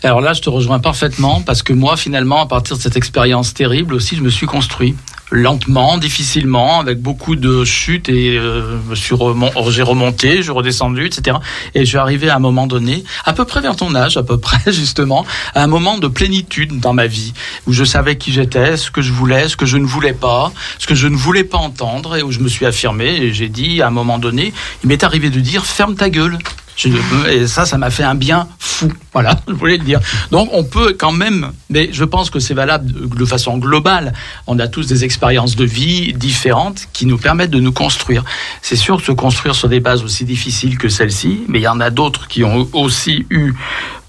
Alors 0.05 0.21
là, 0.21 0.33
je 0.35 0.43
te 0.43 0.51
rejoins 0.51 0.81
parfaitement 0.81 1.41
parce 1.41 1.63
que 1.63 1.73
moi, 1.73 1.97
finalement, 1.97 2.43
à 2.43 2.47
partir 2.47 2.77
de 2.77 2.83
cette 2.83 2.97
expérience 2.97 3.55
terrible 3.55 3.95
aussi, 3.95 4.17
je 4.17 4.23
me 4.23 4.31
suis 4.31 4.47
construit 4.47 4.95
lentement, 5.31 5.99
difficilement, 5.99 6.81
avec 6.81 7.01
beaucoup 7.01 7.37
de 7.37 7.65
chutes 7.65 8.09
et 8.09 8.37
euh, 8.39 8.79
remon- 9.11 9.71
j'ai 9.71 9.83
remonté, 9.83 10.43
j'ai 10.43 10.53
redescendu, 10.53 11.07
etc. 11.07 11.37
Et 11.75 11.81
je 11.81 11.85
suis 11.85 11.99
arrivé 11.99 12.31
à 12.31 12.37
un 12.37 12.39
moment 12.39 12.67
donné, 12.67 13.05
à 13.25 13.33
peu 13.33 13.45
près 13.45 13.61
vers 13.61 13.77
ton 13.77 13.95
âge, 13.95 14.17
à 14.17 14.23
peu 14.23 14.39
près 14.49 14.73
justement, 14.73 15.27
à 15.55 15.63
un 15.63 15.67
moment 15.67 15.99
de 15.99 16.09
plénitude 16.09 16.81
dans 16.81 16.93
ma 16.93 17.07
vie 17.07 17.33
où 17.67 17.73
je 17.73 17.85
savais 17.85 18.17
qui 18.17 18.33
j'étais, 18.33 18.77
ce 18.77 18.91
que 18.91 19.03
je 19.03 19.13
voulais, 19.13 19.49
ce 19.49 19.57
que 19.57 19.67
je 19.67 19.77
ne 19.77 19.87
voulais 19.87 20.15
pas, 20.15 20.53
ce 20.79 20.87
que 20.87 20.95
je 20.95 21.09
ne 21.09 21.17
voulais 21.17 21.45
pas 21.45 21.59
entendre 21.59 22.17
et 22.17 22.23
où 22.23 22.33
je 22.33 22.41
me 22.41 22.49
suis 22.49 22.67
affirmé 22.67 23.07
et 23.07 23.33
j'ai 23.33 23.49
dit 23.49 23.83
à 23.83 23.89
un 23.89 23.91
moment 23.91 24.19
donné, 24.19 24.53
il 24.83 24.89
m'est 24.89 25.05
arrivé 25.05 25.31
de 25.31 25.41
dire 25.41 25.67
ferme 25.67 25.95
ta 25.95 26.11
gueule. 26.11 26.39
Et 26.87 27.47
ça, 27.47 27.67
ça 27.67 27.79
m'a 27.79 27.91
fait 27.91 28.05
un 28.05 28.15
bien 28.15 28.49
fou. 28.59 28.93
Voilà, 29.13 29.41
je 29.49 29.53
voulais 29.53 29.79
le 29.79 29.85
dire. 29.85 30.01
Donc, 30.31 30.49
on 30.53 30.65
peut 30.65 30.95
quand 30.99 31.13
même, 31.13 31.53
mais 31.71 31.91
je 31.93 32.05
pense 32.05 32.31
que 32.31 32.39
c'est 32.39 32.55
valable 32.55 32.93
de 33.17 33.25
façon 33.25 33.59
globale. 33.59 34.13
On 34.47 34.59
a 34.59 34.69
tous 34.69 34.87
des 34.87 35.05
expériences 35.05 35.57
de 35.57 35.65
vie 35.65 36.13
différentes 36.13 36.87
qui 36.93 37.07
nous 37.07 37.19
permettent 37.19 37.51
de 37.51 37.61
nous 37.61 37.73
construire. 37.73 38.25
C'est 38.63 38.77
sûr 38.77 38.99
que 38.99 39.03
se 39.03 39.13
construire 39.13 39.55
sur 39.55 39.69
des 39.69 39.81
bases 39.81 40.05
aussi 40.05 40.25
difficiles 40.25 40.79
que 40.79 40.89
celle-ci, 40.89 41.45
mais 41.49 41.59
il 41.59 41.63
y 41.63 41.69
en 41.69 41.81
a 41.81 41.91
d'autres 41.91 42.29
qui 42.29 42.45
ont 42.45 42.69
aussi 42.73 43.27
eu 43.31 43.55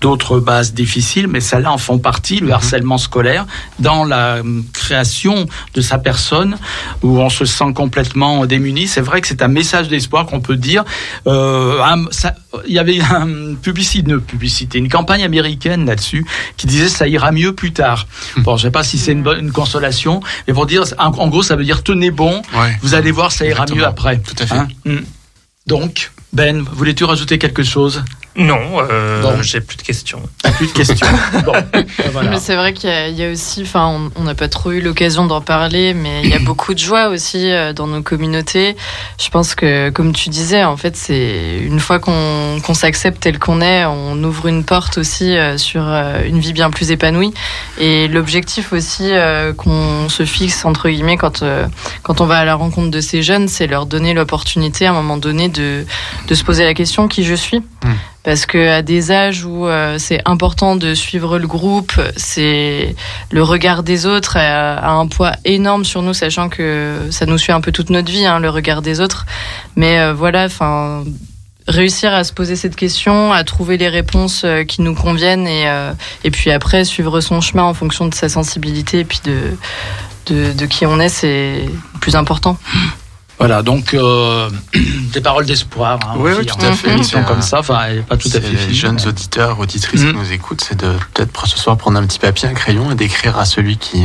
d'autres 0.02 0.40
bases 0.40 0.74
difficiles, 0.74 1.28
mais 1.28 1.42
celles-là 1.42 1.72
en 1.74 1.78
font 1.78 2.00
partie, 2.00 2.40
le 2.40 2.52
harcèlement 2.54 2.98
scolaire, 2.98 3.46
dans 3.80 4.06
la 4.06 4.40
hum, 4.40 4.64
création 4.74 5.46
de 5.74 5.82
sa 5.82 5.98
personne, 5.98 6.58
où 7.04 7.20
on 7.20 7.30
se 7.30 7.46
sent 7.46 7.74
complètement 7.76 8.46
démuni. 8.46 8.88
C'est 8.88 9.02
vrai 9.02 9.20
que 9.22 9.28
c'est 9.28 9.42
un 9.42 9.48
message 9.50 9.88
d'espoir 9.90 10.26
qu'on 10.26 10.40
peut 10.40 10.56
dire. 10.56 10.84
Euh, 11.28 11.82
un- 11.84 12.06
ça- 12.12 12.36
il 12.68 12.74
y 12.74 12.80
avait 12.80 13.00
une 13.12 13.58
publicité, 13.62 14.10
une 14.12 14.22
publicité, 14.22 14.78
une 14.80 14.90
campagne 14.90 15.24
américaine 15.24 15.86
là-dessus 15.86 16.26
qui 16.58 16.66
disait 16.68 16.88
ça 16.90 17.08
ira 17.08 17.32
mieux 17.32 17.54
plus 17.54 17.74
tard. 17.74 18.08
Bon, 18.38 18.56
je 18.58 18.64
sais 18.64 18.72
pas 18.72 18.84
si 18.84 18.98
c'est 18.98 19.12
une, 19.12 19.24
bonne- 19.24 19.40
une 19.40 19.52
consolation, 19.52 20.22
mais 20.48 20.54
pour 20.54 20.66
dire, 20.66 20.84
en, 20.98 21.08
en 21.08 21.28
gros, 21.28 21.44
ça 21.44 21.56
veut 21.56 21.64
dire 21.66 21.84
tenez 21.84 22.12
bon, 22.12 22.42
Ouais. 22.58 22.78
vous 22.82 22.94
allez 22.96 23.12
voir, 23.12 23.32
ça 23.32 23.46
ira 23.46 23.66
mieux 23.74 23.86
après. 23.86 24.20
Tout 24.20 24.36
à 24.44 24.46
fait. 24.48 24.56
Hein 24.56 24.68
Mm. 24.86 24.98
Donc, 25.68 26.12
Ben, 26.32 26.62
voulais-tu 26.62 27.04
rajouter 27.06 27.38
quelque 27.40 27.64
chose? 27.64 28.04
Non, 28.36 28.60
euh, 28.90 29.22
Bon. 29.22 29.42
j'ai 29.42 29.60
plus 29.60 29.76
de 29.76 29.82
questions. 29.82 30.22
Plus 30.58 30.68
de 30.68 30.72
questions. 30.72 31.08
bon, 31.46 31.54
voilà. 32.12 32.30
Mais 32.30 32.40
c'est 32.40 32.56
vrai 32.56 32.74
qu'il 32.74 32.90
y, 32.90 32.94
a- 32.94 33.08
il 33.10 33.16
y 33.18 33.24
a 33.26 33.32
aussi, 33.32 33.64
enfin, 33.64 34.10
on- 34.16 34.24
n'a 34.24 34.36
pas 34.36 34.48
trop 34.48 34.72
eu 34.72 34.80
l'occasion 34.82 35.26
d'en 35.26 35.42
parler, 35.42 35.94
mais 35.94 36.22
il 36.24 36.30
y 36.30 36.34
a 36.34 36.40
beaucoup 36.40 36.74
de 36.74 36.80
joie 36.80 37.08
aussi 37.10 37.52
euh, 37.52 37.74
dans 37.74 37.88
nos 37.88 38.02
communautés. 38.04 38.78
Je 39.20 39.30
pense 39.30 39.56
que, 39.56 39.90
comme 39.90 40.14
tu 40.14 40.30
disais, 40.30 40.64
en 40.64 40.78
fait, 40.78 40.96
c'est 40.96 41.58
une 41.62 41.80
fois 41.80 42.00
qu'on 42.00 42.60
s'accepte 42.74 43.20
tel 43.22 43.40
qu'on 43.40 43.62
est, 43.62 43.86
on 43.86 44.24
ouvre 44.24 44.48
une 44.48 44.64
porte 44.64 44.98
aussi 45.00 45.36
euh, 45.36 45.58
sur 45.58 45.82
euh, 45.86 46.22
une 46.26 46.40
vie 46.40 46.54
bien 46.54 46.70
plus 46.70 46.92
épanouie. 46.92 47.34
Et 47.80 48.08
l'objectif 48.08 48.72
aussi 48.72 49.10
euh, 49.12 49.54
qu'on 49.54 50.08
se 50.08 50.24
fixe 50.26 50.64
entre 50.66 50.88
guillemets 50.90 51.18
quand 51.18 51.42
euh, 51.42 51.66
quand 52.04 52.22
on 52.22 52.26
va 52.26 52.38
à 52.40 52.46
la 52.46 52.56
rencontre 52.56 52.92
de 52.92 53.02
ces 53.02 53.24
jeunes, 53.24 53.48
c'est 53.48 53.68
leur 53.68 53.86
donner 53.86 54.14
l'opportunité 54.14 54.86
à 54.86 54.92
un 54.92 54.94
moment 54.94 55.18
donné 55.18 55.50
de 55.50 55.86
de 56.28 56.36
se 56.36 56.44
poser 56.44 56.64
la 56.64 56.74
question 56.76 57.08
qui 57.08 57.24
je 57.24 57.34
suis? 57.34 57.62
Parce 58.24 58.46
que 58.46 58.70
à 58.70 58.82
des 58.82 59.12
âges 59.12 59.46
où 59.46 59.66
euh, 59.66 59.98
c'est 59.98 60.22
important 60.26 60.76
de 60.76 60.94
suivre 60.94 61.40
le 61.40 61.48
groupe, 61.48 61.94
c'est 62.18 62.96
le 63.32 63.44
regard 63.44 63.82
des 63.82 64.06
autres 64.06 64.36
a, 64.38 64.90
un 64.90 65.08
poids 65.08 65.34
énorme 65.46 65.86
sur 65.86 66.02
nous, 66.02 66.14
sachant 66.14 66.50
que 66.50 67.08
ça 67.12 67.26
nous 67.26 67.38
suit 67.38 67.54
un 67.54 67.62
peu 67.62 67.72
toute 67.72 67.90
notre 67.90 68.12
vie, 68.12 68.26
hein, 68.26 68.40
le 68.40 68.50
regard 68.50 68.82
des 68.82 69.00
autres. 69.00 69.26
Mais 69.78 70.00
euh, 70.00 70.14
voilà, 70.14 70.46
enfin, 70.46 71.06
réussir 71.68 72.14
à 72.14 72.26
se 72.26 72.34
poser 72.34 72.58
cette 72.58 72.76
question, 72.76 73.32
à 73.32 73.46
trouver 73.46 73.78
les 73.78 73.90
réponses 73.90 74.42
euh, 74.44 74.64
qui 74.64 74.82
nous 74.82 74.96
conviennent, 74.96 75.48
et 75.48 75.70
et 76.26 76.32
puis 76.32 76.52
après 76.52 76.84
suivre 76.84 77.22
son 77.22 77.40
chemin 77.40 77.64
en 77.64 77.74
fonction 77.74 78.08
de 78.08 78.14
sa 78.14 78.28
sensibilité 78.28 79.00
et 79.00 79.06
puis 79.06 79.22
de 79.24 79.56
de, 80.26 80.54
de 80.54 80.66
qui 80.66 80.86
on 80.86 81.00
est, 81.00 81.10
c'est 81.10 81.66
plus 82.02 82.16
important. 82.16 82.58
Voilà, 83.40 83.64
donc 83.64 83.94
euh, 83.94 84.50
des 85.14 85.22
paroles 85.22 85.46
d'espoir. 85.46 85.98
Hein, 86.06 86.16
Oui, 86.18 86.32
oui, 86.38 86.46
tout 86.46 86.56
hein. 86.62 86.70
à 86.70 86.74
fait. 86.74 86.88
Une 86.90 86.94
émission 86.96 87.24
comme 87.24 87.42
ça, 87.42 87.60
enfin, 87.60 87.80
pas 88.08 88.18
tout 88.18 88.28
à 88.34 88.42
fait 88.42 88.68
les 88.68 88.74
jeunes 88.74 88.96
mais- 88.96 89.08
auditeurs, 89.08 89.60
auditrices 89.60 90.02
qui 90.02 90.08
Mm. 90.08 90.12
nous 90.18 90.32
écoutent, 90.34 90.62
c'est 90.62 90.78
de 90.78 90.92
peut-être 91.14 91.48
ce 91.48 91.58
soir 91.58 91.78
prendre 91.78 91.98
un 91.98 92.06
petit 92.06 92.20
papier, 92.20 92.50
un 92.50 92.54
crayon 92.54 92.92
et 92.92 92.96
d'écrire 92.96 93.38
à 93.38 93.46
celui 93.46 93.78
qui, 93.78 94.04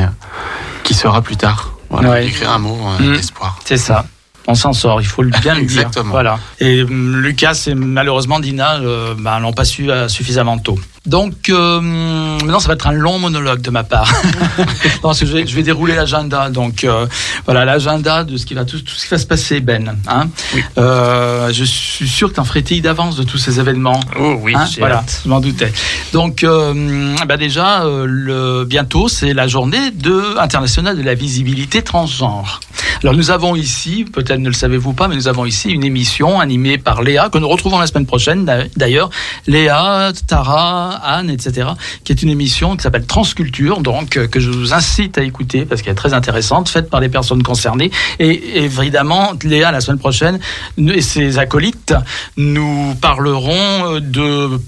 qui 0.85 0.95
sera 0.95 1.21
plus 1.21 1.37
tard. 1.37 1.73
Voilà, 1.91 2.11
Ouais. 2.11 2.25
d'écrire 2.25 2.51
un 2.53 2.59
mot 2.59 2.79
euh, 3.01 3.03
Mm. 3.03 3.17
d'espoir. 3.17 3.59
C'est 3.65 3.77
ça. 3.77 4.05
On 4.47 4.55
s'en 4.55 4.73
sort, 4.73 5.01
il 5.01 5.07
faut 5.07 5.23
le 5.23 5.31
bien 5.31 5.55
le 5.57 5.63
dire. 5.63 5.81
Exactement. 5.81 6.11
Voilà. 6.11 6.39
Et 6.61 6.83
hum, 6.85 7.17
Lucas 7.21 7.65
et 7.67 7.75
malheureusement 7.75 8.39
Dina 8.41 8.75
euh, 8.77 9.15
ben, 9.19 9.41
l'ont 9.41 9.53
pas 9.55 9.65
su 9.65 9.91
euh, 9.91 10.07
suffisamment 10.09 10.59
tôt. 10.59 10.79
Donc 11.07 11.51
euh, 11.51 11.81
maintenant, 11.83 12.61
ça 12.61 12.69
va 12.69 12.75
être 12.75 12.87
un 12.87 12.93
long 12.93 13.19
monologue 13.19 13.61
de 13.61 13.71
ma 13.71 13.85
part. 13.85 14.11
non, 14.59 14.65
parce 15.03 15.21
que 15.21 15.27
je 15.27 15.33
vais, 15.33 15.47
je 15.47 15.55
vais 15.55 15.63
dérouler 15.63 15.95
l'agenda. 15.95 16.49
Donc 16.51 16.85
euh, 16.85 17.07
voilà, 17.45 17.65
l'agenda 17.67 18.25
de 18.25 18.37
ce 18.39 18.47
qui 18.47 18.55
va 18.55 18.65
tout, 18.65 18.79
tout 18.81 18.95
ce 18.95 19.05
qui 19.05 19.11
va 19.11 19.19
se 19.19 19.27
passer, 19.27 19.61
Ben. 19.61 19.97
Hein 20.09 20.29
Euh, 20.79 21.53
je 21.53 21.65
suis 21.65 22.09
sûr 22.09 22.29
que 22.31 22.35
tu 22.35 22.41
en 22.41 22.45
frétilles 22.45 22.81
d'avance 22.81 23.17
de 23.17 23.23
tous 23.23 23.39
ces 23.39 23.61
événements. 23.61 24.01
Oh 24.19 24.37
oui, 24.41 24.55
Hein, 24.57 24.65
j'ai 24.73 24.81
voilà, 24.81 24.99
hâte. 24.99 25.21
je 25.25 25.29
m'en 25.29 25.41
doutais. 25.41 25.73
Donc, 26.13 26.43
euh, 26.43 27.15
bah 27.29 27.37
déjà, 27.37 27.85
euh, 27.85 28.07
le, 28.09 28.65
bientôt, 28.65 29.09
c'est 29.09 29.35
la 29.35 29.47
journée 29.47 29.91
de, 29.91 30.39
internationale 30.39 30.97
de 30.97 31.03
la 31.03 31.15
visibilité 31.15 31.83
transgenre. 31.83 32.61
Alors, 33.03 33.15
nous 33.15 33.31
avons 33.31 33.57
ici, 33.57 34.05
peut-être 34.11 34.39
ne 34.41 34.49
le 34.49 34.55
savez-vous 34.55 34.93
pas, 34.95 35.09
mais 35.09 35.17
nous 35.17 35.29
avons 35.29 35.45
ici 35.45 35.71
une 35.71 35.85
émission 35.85 36.41
animée 36.41 36.79
par 36.79 37.03
Léa, 37.03 37.29
que 37.29 37.39
nous 37.39 37.49
retrouvons 37.49 37.79
la 37.79 37.87
semaine 37.87 38.07
prochaine, 38.07 38.45
d'a- 38.45 38.65
d'ailleurs. 38.77 39.11
Léa, 39.47 40.13
Tara, 40.27 40.94
Anne, 41.03 41.31
etc., 41.31 41.69
qui 42.05 42.13
est 42.13 42.23
une 42.23 42.29
émission 42.31 42.77
qui 42.77 42.83
s'appelle 42.83 43.07
Transculture, 43.07 43.81
donc, 43.81 44.17
euh, 44.17 44.27
que 44.27 44.41
je 44.41 44.51
vous 44.51 44.73
incite 44.73 45.19
à 45.19 45.23
écouter 45.23 45.65
parce 45.65 45.83
qu'elle 45.83 45.93
est 45.93 45.97
très 45.97 46.15
intéressante, 46.15 46.69
faite 46.69 46.91
par 46.91 47.01
les 47.01 47.09
personnes 47.09 47.43
concernées. 47.43 47.91
Et 48.19 48.59
évidemment, 48.65 49.33
Léa, 49.43 49.73
la 49.73 49.81
semaine 49.81 49.99
prochaine, 49.99 50.39
et 50.79 51.01
ses 51.01 51.39
acolytes, 51.39 51.95
nous 52.37 52.95
parlerons 53.01 53.95
euh, 53.95 54.01
de 54.01 54.59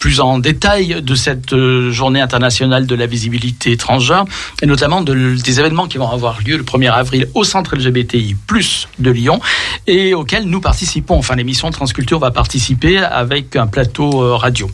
plus, 0.00 0.20
en 0.20 0.38
détail 0.38 1.02
de 1.02 1.14
cette 1.14 1.52
euh, 1.52 1.90
journée 1.92 2.20
internationale 2.20 2.86
de 2.86 2.94
la 2.94 3.06
visibilité 3.06 3.76
transgenre, 3.76 4.24
et 4.62 4.66
notamment 4.66 5.00
de- 5.02 5.36
des 5.36 5.60
événements 5.60 5.86
qui 5.86 5.98
vont 5.98 6.10
avoir 6.10 6.40
lieu 6.40 6.56
le 6.56 6.62
1er 6.64 6.90
avril 6.90 7.28
au 7.34 7.44
centre 7.44 7.76
LGBTI 7.76 8.36
plus 8.46 8.88
de 8.98 9.10
Lyon, 9.10 9.40
et 9.86 10.14
auxquels 10.14 10.44
nous 10.44 10.60
participons. 10.60 11.16
Enfin, 11.18 11.36
l'émission 11.36 11.70
Transculture 11.70 12.18
va 12.18 12.30
participer 12.30 12.98
avec 12.98 13.54
un 13.56 13.66
plateau 13.66 14.36
radio. 14.36 14.70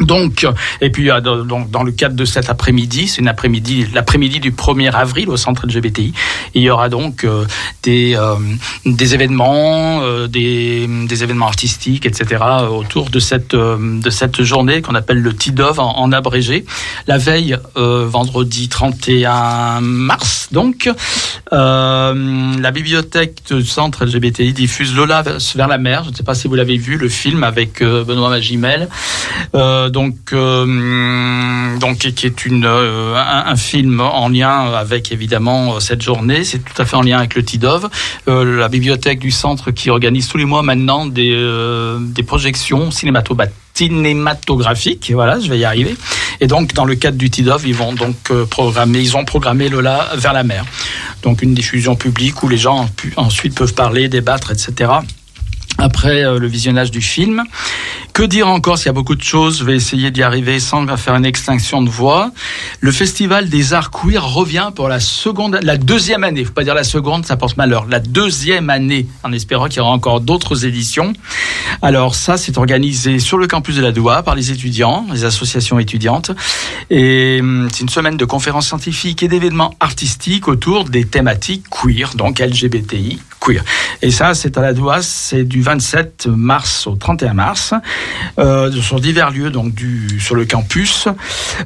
Donc, 0.00 0.46
et 0.80 0.90
puis 0.90 1.10
euh, 1.10 1.20
donc 1.20 1.70
dans 1.70 1.82
le 1.82 1.92
cadre 1.92 2.14
de 2.14 2.24
cet 2.24 2.50
après-midi, 2.50 3.08
c'est 3.08 3.20
une 3.20 3.28
après-midi, 3.28 3.86
l'après-midi 3.94 4.38
du 4.38 4.52
1er 4.52 4.92
avril 4.92 5.28
au 5.28 5.36
centre 5.36 5.66
LGBTI, 5.66 6.12
il 6.54 6.62
y 6.62 6.70
aura 6.70 6.88
donc 6.88 7.24
euh, 7.24 7.44
des 7.82 8.14
euh, 8.16 8.36
des 8.86 9.14
événements, 9.14 10.00
euh, 10.02 10.28
des, 10.28 10.86
des 10.86 11.22
événements 11.22 11.46
artistiques, 11.46 12.06
etc. 12.06 12.42
autour 12.70 13.10
de 13.10 13.18
cette 13.18 13.54
euh, 13.54 14.00
de 14.00 14.10
cette 14.10 14.42
journée 14.42 14.82
qu'on 14.82 14.94
appelle 14.94 15.20
le 15.20 15.34
TIDOV 15.34 15.80
en, 15.80 15.98
en 15.98 16.12
abrégé. 16.12 16.64
La 17.06 17.18
veille, 17.18 17.56
euh, 17.76 18.06
vendredi 18.08 18.68
31 18.68 19.80
mars, 19.80 20.48
donc 20.52 20.90
la 21.50 22.70
bibliothèque 22.72 23.40
du 23.50 23.64
centre 23.64 24.04
LGBTI 24.04 24.52
diffuse 24.52 24.94
Lola 24.94 25.22
vers 25.54 25.68
la 25.68 25.78
mer. 25.78 26.04
Je 26.04 26.10
ne 26.10 26.14
sais 26.14 26.22
pas 26.22 26.34
si 26.34 26.46
vous 26.46 26.54
l'avez 26.54 26.76
vu, 26.76 26.96
le 26.98 27.08
film 27.08 27.42
avec 27.42 27.82
Benoît 27.82 28.28
Magimel. 28.28 28.88
Donc, 29.90 30.16
euh, 30.32 31.78
donc 31.78 31.98
qui 31.98 32.26
est 32.26 32.46
une 32.46 32.64
euh, 32.64 33.14
un, 33.16 33.56
film 33.56 34.00
en 34.00 34.28
lien 34.28 34.72
avec 34.74 35.12
évidemment 35.12 35.76
euh, 35.76 35.80
cette 35.80 36.02
journée. 36.02 36.44
C'est 36.44 36.58
tout 36.58 36.80
à 36.80 36.84
fait 36.84 36.96
en 36.96 37.02
lien 37.02 37.18
avec 37.18 37.34
le 37.34 37.44
TIDOV, 37.44 37.88
euh, 38.28 38.58
la 38.58 38.68
bibliothèque 38.68 39.18
du 39.18 39.30
centre 39.30 39.70
qui 39.70 39.90
organise 39.90 40.28
tous 40.28 40.38
les 40.38 40.44
mois 40.44 40.62
maintenant 40.62 41.06
des 41.06 41.32
euh, 41.34 41.98
des 42.00 42.22
projections 42.22 42.90
cinématographiques 42.90 43.58
voilà, 45.12 45.40
je 45.40 45.48
vais 45.48 45.58
y 45.58 45.64
arriver. 45.64 45.96
Et 46.40 46.46
donc, 46.46 46.72
dans 46.72 46.84
le 46.84 46.94
cadre 46.94 47.16
du 47.16 47.30
TIDOV, 47.30 47.66
ils 47.66 47.74
vont 47.74 47.92
donc 47.92 48.16
euh, 48.30 48.46
programmer, 48.46 49.00
ils 49.00 49.16
ont 49.16 49.24
programmé 49.24 49.68
Lola 49.68 50.10
vers 50.16 50.32
la 50.32 50.44
mer. 50.44 50.64
Donc, 51.22 51.42
une 51.42 51.54
diffusion 51.54 51.96
publique 51.96 52.42
où 52.42 52.48
les 52.48 52.58
gens 52.58 52.88
ensuite 53.16 53.54
peuvent 53.54 53.74
parler, 53.74 54.08
débattre, 54.08 54.52
etc 54.52 55.00
après 55.78 56.24
euh, 56.24 56.38
le 56.38 56.46
visionnage 56.46 56.90
du 56.90 57.00
film. 57.00 57.44
Que 58.12 58.24
dire 58.24 58.48
encore 58.48 58.78
S'il 58.78 58.86
y 58.86 58.88
a 58.90 58.92
beaucoup 58.92 59.14
de 59.14 59.22
choses, 59.22 59.60
je 59.60 59.64
vais 59.64 59.76
essayer 59.76 60.10
d'y 60.10 60.22
arriver 60.22 60.58
sans 60.58 60.84
faire 60.96 61.14
une 61.14 61.24
extinction 61.24 61.82
de 61.82 61.88
voix. 61.88 62.32
Le 62.80 62.90
Festival 62.90 63.48
des 63.48 63.72
Arts 63.72 63.90
Queer 63.90 64.24
revient 64.24 64.70
pour 64.74 64.88
la 64.88 64.98
seconde, 64.98 65.60
la 65.62 65.76
deuxième 65.76 66.24
année. 66.24 66.44
Faut 66.44 66.52
pas 66.52 66.64
dire 66.64 66.74
la 66.74 66.84
seconde, 66.84 67.24
ça 67.24 67.36
porte 67.36 67.56
malheur. 67.56 67.86
La 67.88 68.00
deuxième 68.00 68.70
année, 68.70 69.06
en 69.22 69.32
espérant 69.32 69.68
qu'il 69.68 69.78
y 69.78 69.80
aura 69.80 69.92
encore 69.92 70.20
d'autres 70.20 70.66
éditions. 70.66 71.12
Alors 71.80 72.16
ça, 72.16 72.36
c'est 72.36 72.58
organisé 72.58 73.20
sur 73.20 73.38
le 73.38 73.46
campus 73.46 73.76
de 73.76 73.82
la 73.82 73.92
Doua 73.92 74.24
par 74.24 74.34
les 74.34 74.50
étudiants, 74.50 75.06
les 75.12 75.24
associations 75.24 75.78
étudiantes. 75.78 76.32
Et 76.90 77.38
hum, 77.40 77.68
c'est 77.72 77.82
une 77.82 77.88
semaine 77.88 78.16
de 78.16 78.24
conférences 78.24 78.66
scientifiques 78.66 79.22
et 79.22 79.28
d'événements 79.28 79.74
artistiques 79.78 80.48
autour 80.48 80.84
des 80.84 81.04
thématiques 81.04 81.64
queer, 81.70 82.14
donc 82.16 82.40
LGBTI, 82.40 83.20
queer. 83.40 83.64
Et 84.02 84.10
ça, 84.10 84.34
c'est 84.34 84.56
à 84.58 84.60
la 84.60 84.72
Doua, 84.72 85.02
c'est 85.02 85.44
du 85.44 85.62
27 85.62 86.26
mars 86.26 86.86
au 86.86 86.96
31 86.96 87.34
mars, 87.34 87.74
euh, 88.38 88.70
sur 88.72 89.00
divers 89.00 89.30
lieux, 89.30 89.50
donc 89.50 89.74
du, 89.74 90.20
sur 90.20 90.34
le 90.34 90.44
campus. 90.44 91.08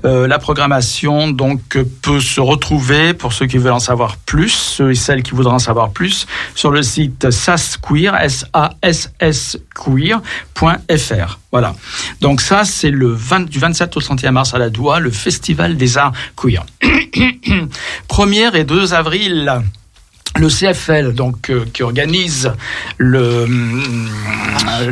Euh, 0.05 0.27
la 0.27 0.39
programmation, 0.39 1.31
donc, 1.31 1.61
peut 2.03 2.21
se 2.21 2.41
retrouver, 2.41 3.15
pour 3.15 3.33
ceux 3.33 3.47
qui 3.47 3.59
veulent 3.59 3.73
en 3.73 3.79
savoir 3.79 4.17
plus, 4.17 4.51
ceux 4.51 4.91
et 4.91 4.95
celles 4.95 5.23
qui 5.23 5.33
voudraient 5.33 5.55
en 5.55 5.59
savoir 5.59 5.91
plus, 5.91 6.27
sur 6.55 6.71
le 6.71 6.83
site 6.83 7.31
sasqueer, 7.31 8.15
S-A-S-S 8.17 9.59
queer.fr. 9.75 11.39
Voilà. 11.51 11.75
Donc 12.21 12.41
ça, 12.41 12.65
c'est 12.65 12.91
le 12.91 13.09
20, 13.09 13.51
du 13.51 13.59
27 13.59 13.97
au 13.97 14.01
31 14.01 14.33
mars 14.33 14.55
à 14.55 14.59
la 14.59 14.71
Doua, 14.71 15.01
le 15.01 15.11
Festival 15.11 15.77
des 15.77 15.99
Arts 15.99 16.13
Queer. 16.37 16.65
1er 18.09 18.55
et 18.55 18.65
2 18.65 18.95
avril, 18.95 19.63
le 20.37 20.49
CFL, 20.49 21.13
donc, 21.15 21.51
euh, 21.51 21.65
qui 21.73 21.83
organise 21.83 22.53
le, 22.99 23.45
hum, 23.45 24.09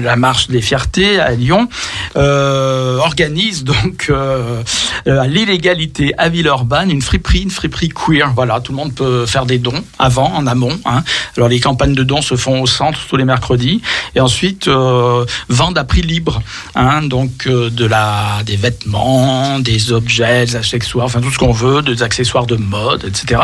la 0.03 0.17
marche 0.17 0.49
des 0.49 0.61
fiertés 0.61 1.19
à 1.19 1.31
Lyon, 1.33 1.69
euh, 2.17 2.99
organise 2.99 3.65
donc 3.65 4.07
euh, 4.11 4.63
à 5.07 5.27
l'illégalité 5.27 6.13
à 6.19 6.29
Villeurbanne 6.29 6.91
une 6.91 7.03
friperie, 7.03 7.43
une 7.43 7.51
friperie 7.51 7.89
queer. 7.89 8.33
Voilà, 8.35 8.61
tout 8.61 8.73
le 8.73 8.77
monde 8.77 8.95
peut 8.95 9.27
faire 9.27 9.47
des 9.47 9.59
dons 9.59 9.83
avant, 9.99 10.33
en 10.35 10.47
amont. 10.47 10.79
Hein. 10.85 11.03
Alors 11.37 11.49
les 11.49 11.61
campagnes 11.61 11.95
de 11.95 12.03
dons 12.03 12.23
se 12.23 12.37
font 12.37 12.61
au 12.61 12.67
centre 12.67 13.01
tous 13.09 13.17
les 13.17 13.25
mercredis, 13.25 13.81
et 14.15 14.21
ensuite 14.21 14.69
euh, 14.69 15.25
vente 15.49 15.79
à 15.79 15.85
prix 15.85 16.03
libre, 16.03 16.43
hein, 16.75 17.03
donc 17.03 17.47
euh, 17.47 17.71
de 17.71 17.87
la, 17.87 18.43
des 18.45 18.57
vêtements, 18.57 19.59
des 19.59 19.93
objets, 19.93 20.45
des 20.47 20.57
accessoires, 20.57 21.07
enfin 21.07 21.21
tout 21.21 21.31
ce 21.31 21.39
qu'on 21.39 21.53
veut, 21.53 21.83
des 21.83 22.03
accessoires 22.03 22.47
de 22.47 22.57
mode, 22.57 23.05
etc. 23.05 23.43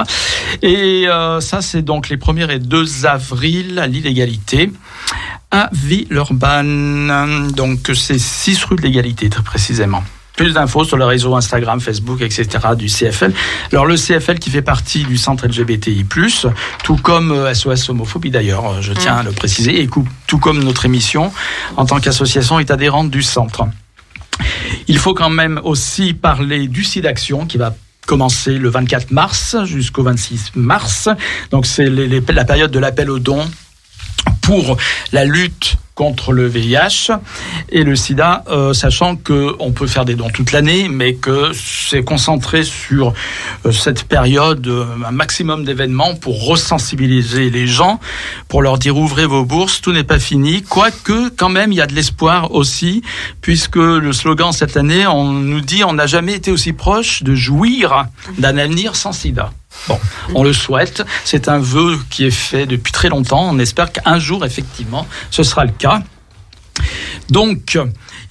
Et 0.63 1.09
euh, 1.09 1.41
ça, 1.41 1.63
c'est 1.63 1.83
donc 1.87 2.11
les 2.11 2.17
1er 2.17 2.51
et 2.51 2.59
2 2.59 3.07
avril 3.07 3.79
à 3.79 3.87
l'illégalité 3.87 4.71
à 5.51 5.71
Villeurbanne. 5.73 7.51
Donc 7.53 7.91
c'est 7.95 8.19
6 8.19 8.65
rue 8.65 8.77
de 8.77 8.83
l'égalité 8.83 9.31
très 9.31 9.43
précisément. 9.43 10.03
plus 10.37 10.53
d'infos 10.53 10.85
sur 10.85 10.99
le 10.99 11.07
réseau 11.07 11.35
Instagram, 11.35 11.81
Facebook, 11.81 12.21
etc. 12.21 12.47
du 12.77 12.89
CFL. 12.89 13.33
Alors 13.73 13.87
le 13.87 13.97
CFL 13.97 14.39
qui 14.39 14.51
fait 14.51 14.61
partie 14.61 15.05
du 15.05 15.17
centre 15.17 15.47
LGBTI+, 15.47 16.05
tout 16.85 16.97
comme 16.97 17.33
euh, 17.33 17.55
SOS 17.55 17.89
Homophobie 17.89 18.31
d'ailleurs, 18.31 18.69
euh, 18.69 18.83
je 18.83 18.93
tiens 18.93 19.17
à 19.17 19.23
le 19.23 19.33
préciser, 19.33 19.81
et 19.81 19.89
tout 20.27 20.39
comme 20.39 20.63
notre 20.63 20.85
émission, 20.85 21.33
en 21.79 21.87
tant 21.87 22.01
qu'association, 22.01 22.59
est 22.59 22.71
adhérente 22.71 23.11
du 23.11 23.23
centre. 23.23 23.67
Il 24.89 24.99
faut 24.99 25.15
quand 25.15 25.31
même 25.31 25.59
aussi 25.65 26.13
parler 26.13 26.69
du 26.69 26.85
SIDAction 26.85 27.47
qui 27.47 27.57
va 27.57 27.75
commencer 28.07 28.59
le 28.59 28.69
24 28.69 29.11
mars 29.11 29.57
jusqu'au 29.65 30.03
26 30.03 30.53
mars. 30.55 31.09
Donc 31.51 31.67
c'est 31.67 31.89
la 31.89 32.45
période 32.45 32.71
de 32.71 32.79
l'appel 32.79 33.11
aux 33.11 33.19
dons 33.19 33.45
pour 34.43 34.77
la 35.13 35.25
lutte 35.25 35.77
contre 35.97 36.33
le 36.33 36.47
VIH 36.47 37.11
et 37.71 37.83
le 37.83 37.97
sida, 37.97 38.45
euh, 38.49 38.75
sachant 38.75 39.17
qu'on 39.17 39.73
peut 39.73 39.87
faire 39.87 40.05
des 40.05 40.15
dons 40.15 40.29
toute 40.29 40.53
l'année, 40.53 40.89
mais 40.91 41.15
que 41.15 41.53
c'est 41.55 42.05
concentré 42.05 42.65
sur 42.65 43.15
euh, 43.65 43.73
cette 43.73 44.05
période, 44.05 44.67
euh, 44.67 44.85
un 45.07 45.11
maximum 45.11 45.65
d'événements 45.65 46.15
pour 46.15 46.47
resensibiliser 46.47 47.49
les 47.49 47.67
gens, 47.67 47.99
pour 48.47 48.61
leur 48.61 48.79
dire 48.79 48.99
ouvrez 48.99 49.25
vos 49.25 49.47
bourses, 49.47 49.81
tout 49.81 49.93
n'est 49.93 50.05
pas 50.05 50.19
fini, 50.19 50.63
quoique 50.63 51.31
quand 51.31 51.49
même 51.49 51.73
il 51.73 51.77
y 51.77 51.81
a 51.81 51.87
de 51.87 51.95
l'espoir 51.95 52.53
aussi, 52.53 53.03
puisque 53.41 53.77
le 53.77 54.13
slogan 54.13 54.53
cette 54.53 54.77
année, 54.77 55.07
on 55.07 55.33
nous 55.33 55.63
dit 55.63 55.83
on 55.83 55.95
n'a 55.95 56.07
jamais 56.07 56.35
été 56.35 56.51
aussi 56.51 56.75
proche 56.75 57.23
de 57.23 57.35
jouir 57.35 58.07
d'un 58.39 58.59
avenir 58.59 58.97
sans 58.97 59.13
sida. 59.13 59.51
Bon, 59.89 60.01
on 60.35 60.43
le 60.43 60.53
souhaite. 60.53 61.05
C'est 61.25 61.49
un 61.49 61.59
vœu 61.59 61.99
qui 62.11 62.25
est 62.27 62.31
fait 62.31 62.67
depuis 62.67 62.93
très 62.93 63.09
longtemps. 63.09 63.49
On 63.49 63.59
espère 63.59 63.93
qu'un 63.93 64.19
jour, 64.19 64.45
effectivement, 64.45 65.07
ce 65.31 65.43
sera 65.43 65.65
le 65.65 65.73
cas. 65.73 66.03
Donc, 67.31 67.79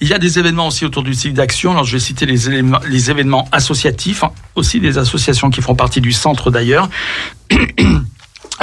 il 0.00 0.08
y 0.08 0.14
a 0.14 0.18
des 0.18 0.38
événements 0.38 0.68
aussi 0.68 0.84
autour 0.84 1.02
du 1.02 1.14
cycle 1.14 1.34
d'action. 1.34 1.72
Alors, 1.72 1.84
je 1.84 1.92
vais 1.92 2.00
citer 2.00 2.26
les, 2.26 2.62
les 2.88 3.10
événements 3.10 3.48
associatifs, 3.52 4.24
hein, 4.24 4.32
aussi 4.54 4.80
des 4.80 4.98
associations 4.98 5.50
qui 5.50 5.62
font 5.62 5.74
partie 5.74 6.00
du 6.00 6.12
centre 6.12 6.50
d'ailleurs. 6.50 6.88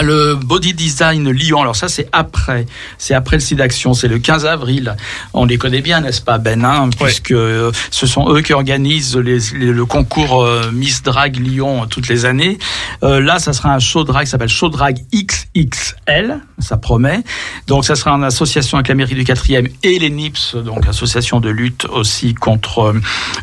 Le 0.01 0.35
Body 0.35 0.73
Design 0.73 1.29
Lyon, 1.29 1.61
alors 1.61 1.75
ça 1.75 1.87
c'est 1.87 2.09
après, 2.11 2.65
c'est 2.97 3.13
après 3.13 3.35
le 3.37 3.41
site 3.41 3.57
d'action, 3.59 3.93
c'est 3.93 4.07
le 4.07 4.17
15 4.19 4.45
avril. 4.45 4.95
On 5.33 5.45
les 5.45 5.57
connaît 5.57 5.81
bien, 5.81 6.01
n'est-ce 6.01 6.21
pas 6.21 6.37
Ben 6.39 6.65
hein, 6.65 6.89
Puisque 6.99 7.31
euh, 7.31 7.71
ce 7.91 8.07
sont 8.07 8.29
eux 8.33 8.41
qui 8.41 8.53
organisent 8.53 9.15
les- 9.17 9.39
les- 9.55 9.71
le 9.71 9.85
concours 9.85 10.41
euh, 10.43 10.71
Miss 10.71 11.03
Drag 11.03 11.35
Lyon 11.39 11.83
euh, 11.83 11.85
toutes 11.85 12.07
les 12.07 12.25
années. 12.25 12.57
Euh, 13.03 13.19
là, 13.19 13.37
ça 13.39 13.53
sera 13.53 13.73
un 13.73 13.79
show 13.79 14.03
drag 14.03 14.25
qui 14.25 14.31
s'appelle 14.31 14.49
Show 14.49 14.69
Drag 14.69 14.97
XXL, 15.13 16.39
ça 16.59 16.77
promet. 16.77 17.21
Donc 17.67 17.85
ça 17.85 17.95
sera 17.95 18.13
en 18.13 18.23
association 18.23 18.77
avec 18.77 18.87
la 18.87 18.95
mairie 18.95 19.15
du 19.15 19.23
4e 19.23 19.69
et 19.83 19.99
les 19.99 20.09
NIPS, 20.09 20.55
donc 20.63 20.87
association 20.87 21.39
de 21.39 21.49
lutte 21.49 21.85
aussi 21.85 22.33
contre, 22.33 22.93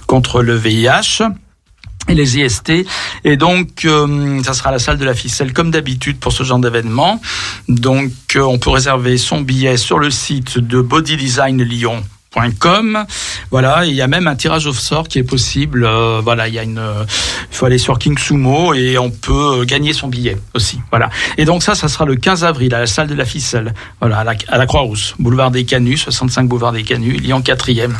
contre 0.07 0.43
le 0.43 0.55
VIH 0.57 1.23
et 2.09 2.15
les 2.15 2.39
IST. 2.39 2.73
Et 3.25 3.37
donc, 3.37 3.85
euh, 3.85 4.43
ça 4.43 4.55
sera 4.55 4.71
la 4.71 4.79
salle 4.79 4.99
de 4.99 5.05
la 5.05 5.15
ficelle 5.15 5.53
comme 5.53 5.71
d'habitude 5.71 6.19
pour 6.19 6.33
ce 6.33 6.43
genre 6.43 6.59
d'événement. 6.59 7.21
Donc, 7.69 8.13
euh, 8.37 8.41
on 8.41 8.59
peut 8.59 8.71
réserver 8.71 9.19
son 9.19 9.41
billet 9.41 9.77
sur 9.77 9.99
le 9.99 10.11
site 10.11 10.59
de 10.59 10.81
bodydesignlyon.com. 10.81 13.05
Voilà, 13.51 13.85
il 13.85 13.95
y 13.95 14.03
a 14.03 14.07
même 14.07 14.29
un 14.29 14.37
tirage 14.37 14.67
au 14.67 14.73
sort 14.73 15.09
qui 15.09 15.19
est 15.19 15.25
possible. 15.25 15.85
Euh, 15.85 16.21
voilà, 16.23 16.49
il 16.49 16.55
y 16.55 16.59
a 16.59 16.63
une, 16.63 16.79
euh, 16.79 17.05
il 17.51 17.57
faut 17.57 17.67
aller 17.67 17.79
sur 17.79 17.99
King 17.99 18.17
Sumo 18.17 18.75
et 18.75 18.99
on 18.99 19.11
peut 19.11 19.61
euh, 19.61 19.65
gagner 19.65 19.93
son 19.93 20.09
billet 20.09 20.37
aussi. 20.55 20.81
Voilà. 20.91 21.11
Et 21.39 21.45
donc 21.45 21.63
ça, 21.63 21.75
ça 21.75 21.89
sera 21.89 22.05
le 22.05 22.17
15 22.17 22.45
avril 22.45 22.75
à 22.75 22.81
la 22.81 22.87
salle 22.87 23.09
de 23.09 23.15
la 23.15 23.25
ficelle. 23.25 23.75
Voilà, 24.01 24.19
à 24.19 24.25
la, 24.25 24.35
la 24.51 24.67
Croix-Rousse, 24.67 25.15
boulevard 25.19 25.51
des 25.51 25.65
Canuts, 25.65 25.99
65 25.99 26.49
boulevard 26.49 26.73
des 26.73 26.85
Canuts, 26.85 27.19
Lyon 27.19 27.41
4e. 27.41 27.93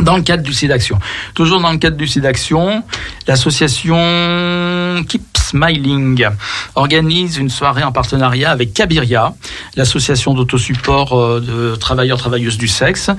Dans 0.00 0.16
le 0.16 0.22
cadre 0.22 0.42
du 0.42 0.52
SIDAction. 0.52 0.98
Toujours 1.34 1.60
dans 1.60 1.70
le 1.70 1.78
cadre 1.78 1.96
du 1.96 2.06
SIDAction, 2.06 2.82
l'association 3.26 5.04
Keep 5.06 5.22
Smiling 5.52 6.28
organise 6.76 7.36
une 7.36 7.50
soirée 7.50 7.84
en 7.84 7.92
partenariat 7.92 8.50
avec 8.50 8.72
Cabiria, 8.72 9.34
l'association 9.76 10.32
d'autosupport 10.32 11.12
euh, 11.12 11.40
de 11.40 11.76
travailleurs 11.76 12.16
travailleuses 12.16 12.56
du 12.56 12.68
sexe, 12.68 13.10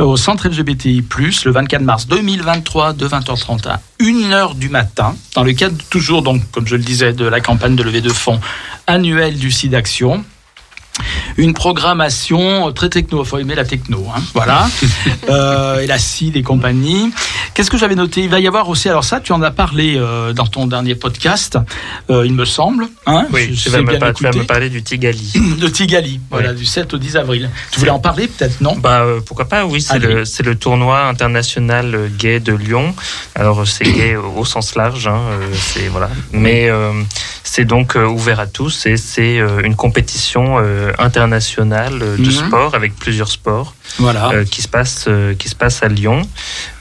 euh, 0.00 0.04
au 0.04 0.16
centre 0.16 0.48
LGBTI+, 0.48 1.04
le 1.44 1.50
24 1.50 1.82
mars 1.82 2.06
2023 2.06 2.94
de 2.94 3.06
20h30 3.06 3.68
à 3.68 3.80
1h 4.00 4.56
du 4.56 4.70
matin, 4.70 5.14
dans 5.34 5.44
le 5.44 5.52
cadre 5.52 5.76
toujours, 5.90 6.22
donc, 6.22 6.42
comme 6.50 6.66
je 6.66 6.76
le 6.76 6.82
disais, 6.82 7.12
de 7.12 7.26
la 7.26 7.40
campagne 7.40 7.76
de 7.76 7.82
levée 7.82 8.00
de 8.00 8.08
fonds 8.08 8.40
annuelle 8.86 9.38
du 9.38 9.50
SIDAction 9.50 10.24
une 11.36 11.54
programmation 11.54 12.72
très 12.72 12.88
techno. 12.88 13.24
faut 13.24 13.38
aimer 13.38 13.54
la 13.54 13.64
techno, 13.64 14.06
hein, 14.14 14.20
voilà. 14.34 14.68
euh, 15.30 15.80
et 15.80 15.86
la 15.86 15.98
CID 15.98 16.36
et 16.36 16.42
compagnie. 16.42 17.12
Qu'est-ce 17.54 17.70
que 17.70 17.78
j'avais 17.78 17.94
noté? 17.94 18.22
Il 18.22 18.28
va 18.30 18.40
y 18.40 18.46
avoir 18.46 18.68
aussi, 18.68 18.88
alors 18.88 19.04
ça, 19.04 19.20
tu 19.20 19.32
en 19.32 19.42
as 19.42 19.50
parlé 19.50 19.96
euh, 19.96 20.32
dans 20.32 20.46
ton 20.46 20.66
dernier 20.66 20.94
podcast, 20.94 21.58
euh, 22.10 22.26
il 22.26 22.34
me 22.34 22.44
semble. 22.44 22.88
Hein, 23.06 23.26
Oui, 23.32 23.54
Je 23.54 23.64
tu 23.64 23.68
vas, 23.70 23.78
me, 23.82 23.88
bien 23.88 23.98
par- 23.98 24.12
tu 24.14 24.22
vas 24.22 24.30
écouter. 24.30 24.42
me 24.42 24.46
parler 24.46 24.70
du 24.70 24.82
Tigali. 24.82 25.32
de 25.58 25.68
Tigali, 25.68 26.20
voilà, 26.30 26.52
du 26.52 26.64
7 26.64 26.92
au 26.94 26.98
10 26.98 27.16
avril. 27.16 27.50
Tu 27.70 27.78
voulais 27.80 27.90
en 27.90 27.98
parler 27.98 28.26
peut-être, 28.28 28.60
non? 28.60 28.76
Bah, 28.76 29.04
pourquoi 29.26 29.46
pas, 29.46 29.64
oui, 29.66 29.80
c'est 29.82 29.98
le, 29.98 30.24
le 30.44 30.54
tournoi 30.56 31.06
international 31.06 32.10
gay 32.18 32.40
de 32.40 32.52
Lyon. 32.54 32.94
Alors, 33.34 33.66
c'est 33.66 33.84
gay 33.84 34.16
au 34.16 34.44
sens 34.44 34.74
large, 34.74 35.06
hein, 35.06 35.20
c'est, 35.54 35.88
voilà. 35.88 36.10
Mais 36.32 36.70
c'est 37.44 37.64
donc 37.64 37.96
ouvert 37.96 38.40
à 38.40 38.46
tous 38.46 38.86
et 38.86 38.96
c'est 38.96 39.40
une 39.64 39.74
compétition 39.76 40.58
euh, 40.82 40.92
internationale 40.98 41.98
euh, 42.02 42.16
de 42.16 42.22
Mhm. 42.22 42.30
sport 42.32 42.74
avec 42.74 42.94
plusieurs 42.96 43.28
sports 43.28 43.74
Voilà. 43.98 44.30
euh, 44.32 44.44
qui, 44.44 44.62
se 44.62 44.68
passe, 44.68 45.08
qui 45.38 45.48
se 45.48 45.54
passe 45.54 45.82
à 45.82 45.88
Lyon. 45.88 46.22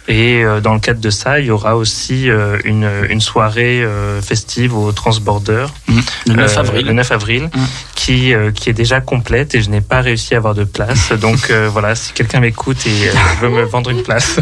Et 0.08 0.44
dans 0.64 0.74
le 0.74 0.80
cadre 0.80 1.00
de 1.00 1.10
ça, 1.12 1.40
il 1.40 1.46
y 1.46 1.52
aura 1.52 1.78
aussi 1.78 2.28
une, 2.66 2.90
une 3.10 3.22
soirée 3.22 3.86
festive 4.22 4.76
au 4.76 4.92
Transborder 4.92 5.68
Mhm. 5.88 6.02
Le 6.28 6.34
9 6.34 6.58
euh, 6.58 6.60
avril. 6.60 6.86
le 6.88 6.94
9 6.94 7.12
avril, 7.12 7.44
Mm. 7.54 7.60
qui, 7.96 8.34
qui 8.56 8.70
est 8.72 8.74
déjà 8.74 9.00
complète 9.00 9.54
et 9.56 9.62
je 9.62 9.70
n'ai 9.70 9.80
pas 9.80 10.02
réussi 10.02 10.34
à 10.34 10.38
avoir 10.38 10.56
de 10.56 10.64
place. 10.66 11.12
Donc 11.26 11.50
euh, 11.52 11.70
voilà, 11.72 11.96
si 11.96 12.12
quelqu'un 12.14 12.40
m'écoute 12.42 12.86
et 12.88 13.10
euh, 13.10 13.14
veut 13.42 13.50
me 13.50 13.62
vendre 13.64 13.92
une 13.92 14.02
place, 14.04 14.40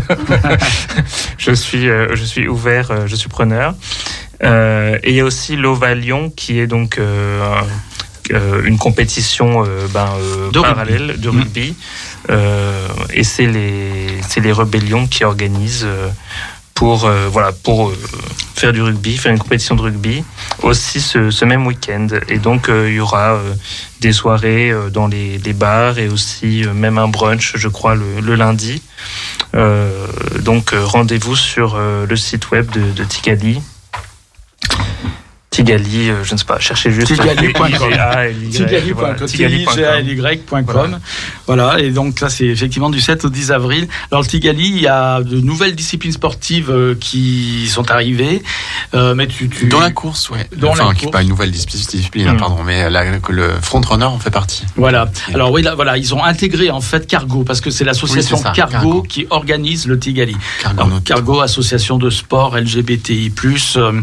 je 1.38 1.52
suis 1.52 1.88
je 1.88 2.23
suis 2.23 2.48
ouvert, 2.48 3.06
je 3.07 3.15
suis 3.15 3.30
preneur. 3.30 3.73
Euh, 4.44 4.98
et 5.03 5.10
il 5.10 5.15
y 5.18 5.19
a 5.19 5.26
aussi 5.26 5.57
l'OVA 5.57 5.94
Lyon 5.95 6.31
qui 6.34 6.60
est 6.60 6.68
donc 6.68 6.98
euh, 6.98 7.41
une 8.65 8.77
compétition 8.77 9.64
euh, 9.65 9.88
ben, 9.93 10.10
euh, 10.19 10.51
De 10.51 10.60
rugby. 10.60 10.73
parallèle 10.73 11.19
de 11.19 11.30
Mm. 11.30 11.38
rugby. 11.39 11.76
Euh, 12.30 12.88
et 13.14 13.23
c'est 13.23 13.47
les 13.47 14.07
les 14.38 14.51
rébellions 14.53 15.07
qui 15.07 15.23
organisent 15.23 15.84
euh, 15.85 16.07
pour 16.76 17.06
euh, 17.06 17.27
voilà 17.31 17.51
pour 17.51 17.89
euh, 17.89 17.97
faire 18.56 18.72
du 18.72 18.81
rugby, 18.81 19.18
faire 19.18 19.31
une 19.34 19.39
compétition 19.39 19.76
de 19.76 19.81
rugby 19.81 20.23
aussi 20.64 21.01
ce, 21.01 21.30
ce 21.31 21.43
même 21.45 21.65
week-end. 21.68 22.07
Et 22.30 22.38
donc 22.39 22.69
euh, 22.69 22.88
il 22.89 22.95
y 22.95 22.99
aura 22.99 23.34
euh, 23.34 23.53
des 24.01 24.14
soirées 24.14 24.69
euh, 24.72 24.89
dans 24.89 25.07
les, 25.07 25.38
les 25.39 25.53
bars 25.53 25.97
et 25.99 26.07
aussi 26.07 26.64
euh, 26.65 26.73
même 26.73 26.97
un 26.97 27.07
brunch, 27.10 27.53
je 27.56 27.68
crois, 27.68 27.95
le, 27.95 28.22
le 28.22 28.35
lundi. 28.35 28.81
Euh, 29.56 30.06
donc 30.41 30.73
euh, 30.73 30.84
rendez-vous 30.85 31.35
sur 31.35 31.76
euh, 31.76 32.06
le 32.07 32.15
site 32.15 32.51
web 32.51 32.69
de, 32.72 32.81
de. 32.91 33.03
Tigali, 35.64 36.10
euh, 36.10 36.23
je 36.23 36.34
ne 36.34 36.38
sais 36.40 36.45
pas, 36.45 36.60
cherchez 36.60 36.91
juste 36.91 37.07
Tigali.com. 40.03 40.99
Voilà, 41.48 41.80
et 41.80 41.90
donc 41.91 42.19
ça 42.19 42.30
c'est 42.30 42.45
effectivement 42.45 42.90
du 42.90 42.99
7 43.02 43.26
au 43.26 43.30
10 43.30 43.52
avril. 43.52 43.88
Alors 44.11 44.22
le 44.23 44.27
Tigali, 44.27 44.68
il 44.69 44.81
y 44.81 44.88
a 44.88 45.22
de 45.22 45.40
nouvelles 45.40 45.76
disciplines 45.76 46.11
sportives 46.14 46.69
euh, 46.72 46.95
qui 46.99 47.68
sont 47.68 47.90
arrivées, 47.91 48.41
euh, 48.94 49.15
mais 49.15 49.27
tu, 49.27 49.49
tu... 49.49 49.68
Dans 49.68 49.80
la 49.80 49.91
course, 49.91 50.30
ouais. 50.30 50.48
Dans 50.56 50.69
enfin, 50.72 50.88
la 50.90 50.94
qui 50.94 51.02
course. 51.02 51.11
pas 51.11 51.22
une 51.22 51.30
nouvelle 51.30 51.52
dis- 51.52 51.65
discipline, 51.65 52.27
hein, 52.27 52.34
Mm. 52.34 52.38
pardon, 52.38 52.64
mais 52.64 52.90
la- 52.90 53.19
que 53.19 53.31
le 53.31 53.49
front 53.61 53.81
runner 53.81 54.06
en 54.06 54.19
fait 54.19 54.30
partie. 54.31 54.64
Voilà. 54.76 55.10
Alors 55.34 55.52
oui, 55.52 55.61
là, 55.64 55.76
voilà, 55.76 55.98
ils 55.98 56.14
ont 56.14 56.23
intégré 56.23 56.69
en 56.69 56.81
fait 56.81 57.07
Cargo 57.07 57.44
parce 57.44 57.60
que 57.61 57.69
c'est 57.72 57.84
l'association 57.84 58.38
Oui, 58.38 58.44
Cargo, 58.56 58.72
Cargo. 58.72 59.02
qui 59.03 59.26
organise 59.30 59.88
le 59.88 59.98
Tigali. 59.99 60.38
Cargo 60.61 60.81
Alors. 60.84 61.03
Cargo, 61.03 61.40
association 61.41 61.98
de 61.98 62.10
sport 62.10 62.56
LGBTI+, 62.57 63.31
euh, 63.77 64.02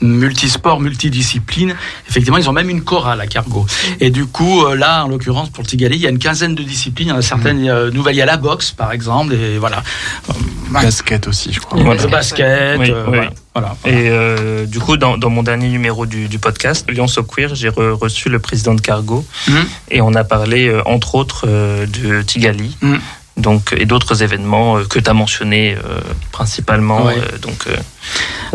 multisport, 0.00 0.80
multidiscipline. 0.94 1.74
Effectivement, 2.08 2.38
ils 2.38 2.48
ont 2.48 2.52
même 2.52 2.70
une 2.70 2.82
chorale 2.82 3.20
à 3.20 3.26
Cargo. 3.26 3.66
Et 4.00 4.10
du 4.10 4.26
coup, 4.26 4.64
euh, 4.64 4.76
là, 4.76 5.04
en 5.04 5.08
l'occurrence, 5.08 5.50
pour 5.50 5.62
le 5.64 5.68
Tigali, 5.68 5.96
il 5.96 6.02
y 6.02 6.06
a 6.06 6.10
une 6.10 6.18
quinzaine 6.18 6.54
de 6.54 6.62
disciplines. 6.62 7.08
Il 7.08 7.10
y 7.10 7.14
en 7.14 7.18
a 7.18 7.22
certaines 7.22 7.68
euh, 7.68 7.90
nouvelles. 7.90 8.14
Il 8.14 8.18
y 8.18 8.22
a 8.22 8.26
la 8.26 8.36
boxe, 8.36 8.70
par 8.70 8.92
exemple, 8.92 9.34
et 9.34 9.58
voilà. 9.58 9.82
Euh, 10.30 10.32
Basket 10.70 11.26
aussi, 11.28 11.52
je 11.52 11.60
crois. 11.60 11.78
le 11.82 12.06
basket, 12.08 12.78
Oui, 12.78 12.90
euh, 12.90 13.04
oui. 13.06 13.18
voilà. 13.18 13.30
voilà. 13.54 13.76
Et 13.84 14.08
euh, 14.10 14.66
du 14.66 14.78
coup, 14.80 14.96
dans, 14.96 15.16
dans 15.18 15.30
mon 15.30 15.42
dernier 15.42 15.68
numéro 15.68 16.06
du, 16.06 16.26
du 16.28 16.38
podcast, 16.38 16.88
Lyon 16.90 17.06
So 17.06 17.22
Queer, 17.22 17.54
j'ai 17.54 17.68
re- 17.68 17.92
reçu 17.92 18.28
le 18.28 18.38
président 18.38 18.74
de 18.74 18.80
Cargo 18.80 19.24
Mhm. 19.48 19.64
et 19.90 20.00
on 20.00 20.14
a 20.14 20.24
parlé, 20.24 20.68
euh, 20.68 20.82
entre 20.86 21.14
autres, 21.16 21.44
euh, 21.48 21.86
de 21.86 22.22
Tigali. 22.22 22.76
Mhm. 22.80 23.00
Donc, 23.36 23.74
et 23.76 23.84
d'autres 23.84 24.22
événements 24.22 24.78
euh, 24.78 24.84
que 24.84 25.00
tu 25.00 25.10
as 25.10 25.12
mentionnés 25.12 25.76
euh, 25.76 26.00
principalement. 26.30 27.04
Ouais. 27.04 27.16
euh, 27.18 27.38
donc, 27.38 27.66
euh, 27.66 27.76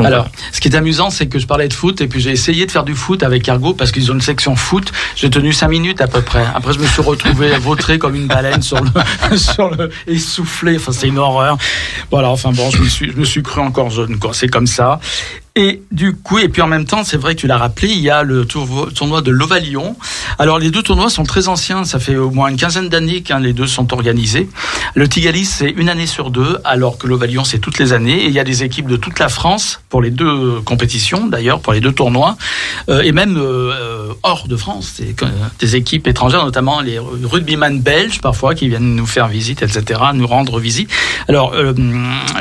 Alors, 0.03 0.29
ce 0.53 0.61
qui 0.61 0.69
est 0.69 0.75
amusant, 0.75 1.09
c'est 1.09 1.27
que 1.27 1.37
je 1.37 1.45
parlais 1.47 1.67
de 1.67 1.73
foot 1.73 1.99
et 1.99 2.07
puis 2.07 2.21
j'ai 2.21 2.31
essayé 2.31 2.65
de 2.65 2.71
faire 2.71 2.85
du 2.85 2.95
foot 2.95 3.21
avec 3.23 3.43
Cargo 3.43 3.73
parce 3.73 3.91
qu'ils 3.91 4.09
ont 4.09 4.13
une 4.13 4.21
section 4.21 4.55
foot. 4.55 4.93
J'ai 5.17 5.29
tenu 5.29 5.51
cinq 5.51 5.67
minutes 5.67 5.99
à 5.99 6.07
peu 6.07 6.21
près. 6.21 6.45
Après, 6.55 6.71
je 6.71 6.79
me 6.79 6.87
suis 6.87 7.01
retrouvé 7.01 7.57
vautré 7.59 7.99
comme 7.99 8.15
une 8.15 8.27
baleine 8.27 8.61
sur 8.61 8.79
le, 8.81 9.37
sur 9.37 9.69
le 9.69 9.89
essoufflé. 10.07 10.77
Enfin, 10.77 10.93
c'est 10.93 11.07
une 11.09 11.17
horreur. 11.19 11.57
Voilà, 12.09 12.29
enfin 12.29 12.51
bon, 12.53 12.71
je 12.71 12.77
me 12.77 12.87
suis, 12.87 13.11
je 13.11 13.17
me 13.17 13.25
suis 13.25 13.43
cru 13.43 13.59
encore 13.59 13.89
jeune. 13.89 14.17
C'est 14.31 14.47
comme 14.47 14.67
ça. 14.67 15.01
Et 15.61 15.81
du 15.91 16.15
coup, 16.15 16.39
et 16.39 16.47
puis 16.47 16.61
en 16.61 16.67
même 16.67 16.85
temps, 16.85 17.03
c'est 17.03 17.17
vrai 17.17 17.35
que 17.35 17.41
tu 17.41 17.47
l'as 17.47 17.57
rappelé, 17.57 17.89
il 17.89 17.99
y 17.99 18.09
a 18.09 18.23
le 18.23 18.45
tour- 18.45 18.87
tournoi 18.95 19.21
de 19.21 19.29
l'Ovalion. 19.29 19.97
Alors 20.37 20.57
les 20.57 20.71
deux 20.71 20.81
tournois 20.81 21.09
sont 21.09 21.23
très 21.23 21.49
anciens, 21.49 21.83
ça 21.83 21.99
fait 21.99 22.15
au 22.15 22.31
moins 22.31 22.47
une 22.47 22.55
quinzaine 22.55 22.87
d'années 22.87 23.23
qu'un 23.23 23.39
les 23.41 23.51
deux 23.51 23.67
sont 23.67 23.91
organisés. 23.91 24.47
Le 24.95 25.09
Tigalis, 25.09 25.43
c'est 25.43 25.69
une 25.69 25.89
année 25.89 26.05
sur 26.07 26.31
deux, 26.31 26.59
alors 26.63 26.97
que 26.97 27.07
l'Ovalion, 27.07 27.43
c'est 27.43 27.59
toutes 27.59 27.77
les 27.77 27.91
années. 27.91 28.23
Et 28.23 28.27
il 28.27 28.31
y 28.31 28.39
a 28.39 28.45
des 28.45 28.63
équipes 28.63 28.87
de 28.87 28.95
toute 28.95 29.19
la 29.19 29.27
France 29.27 29.81
pour 29.89 30.01
les 30.01 30.11
deux 30.11 30.61
compétitions, 30.63 31.27
d'ailleurs, 31.27 31.59
pour 31.59 31.73
les 31.73 31.81
deux 31.81 31.91
tournois. 31.91 32.37
Euh, 32.87 33.01
et 33.01 33.11
même 33.11 33.35
euh, 33.37 34.13
hors 34.23 34.47
de 34.47 34.55
France, 34.55 35.01
que- 35.17 35.25
des 35.59 35.75
équipes 35.75 36.07
étrangères, 36.07 36.45
notamment 36.45 36.79
les 36.79 36.99
rugbyman 36.99 37.81
belges, 37.81 38.21
parfois, 38.21 38.55
qui 38.55 38.69
viennent 38.69 38.95
nous 38.95 39.05
faire 39.05 39.27
visite, 39.27 39.61
etc., 39.61 39.99
nous 40.13 40.25
rendre 40.25 40.57
visite. 40.61 40.89
Alors, 41.27 41.51
euh, 41.53 41.73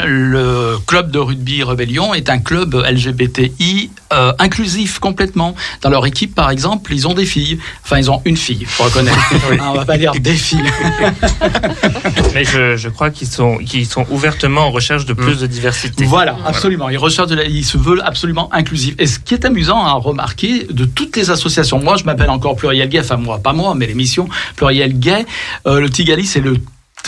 le 0.06 0.76
club 0.86 1.10
de 1.10 1.18
rugby 1.18 1.64
Rebellion 1.64 2.14
est 2.14 2.30
un 2.30 2.38
club 2.38 2.76
LGBTI 3.08 3.90
euh, 4.12 4.32
inclusif 4.38 4.98
complètement. 5.00 5.54
Dans 5.82 5.90
leur 5.90 6.06
équipe, 6.06 6.34
par 6.34 6.50
exemple, 6.50 6.94
ils 6.94 7.06
ont 7.06 7.14
des 7.14 7.26
filles. 7.26 7.58
Enfin, 7.84 7.98
ils 7.98 8.10
ont 8.10 8.22
une 8.24 8.36
fille, 8.36 8.64
faut 8.64 8.84
reconnaître. 8.84 9.18
Ah, 9.60 9.70
on 9.72 9.74
va 9.74 9.84
pas 9.84 9.98
dire 9.98 10.12
des 10.12 10.34
filles. 10.34 10.60
Mais 12.34 12.44
je, 12.44 12.76
je 12.76 12.88
crois 12.88 13.10
qu'ils 13.10 13.28
sont, 13.28 13.58
qu'ils 13.58 13.86
sont 13.86 14.06
ouvertement 14.10 14.62
en 14.62 14.70
recherche 14.70 15.04
de 15.04 15.12
plus 15.14 15.40
de 15.40 15.46
diversité. 15.46 16.04
Voilà, 16.04 16.36
absolument. 16.46 16.88
Ils 16.90 16.98
recherchent 16.98 17.28
de 17.28 17.34
la, 17.34 17.44
ils 17.44 17.64
se 17.64 17.76
veulent 17.76 18.02
absolument 18.04 18.52
inclusifs. 18.52 18.94
Et 18.98 19.06
ce 19.06 19.18
qui 19.18 19.34
est 19.34 19.44
amusant 19.44 19.84
à 19.84 19.92
remarquer 19.94 20.66
de 20.70 20.84
toutes 20.84 21.16
les 21.16 21.30
associations, 21.30 21.80
moi 21.80 21.96
je 21.96 22.04
m'appelle 22.04 22.30
encore 22.30 22.56
Pluriel 22.56 22.88
Gay, 22.88 23.00
enfin 23.00 23.16
moi, 23.16 23.38
pas 23.38 23.52
moi, 23.52 23.74
mais 23.74 23.86
l'émission 23.86 24.28
Pluriel 24.56 24.98
Gay, 24.98 25.26
euh, 25.66 25.80
le 25.80 25.90
Tigali 25.90 26.26
c'est 26.26 26.40
le, 26.40 26.56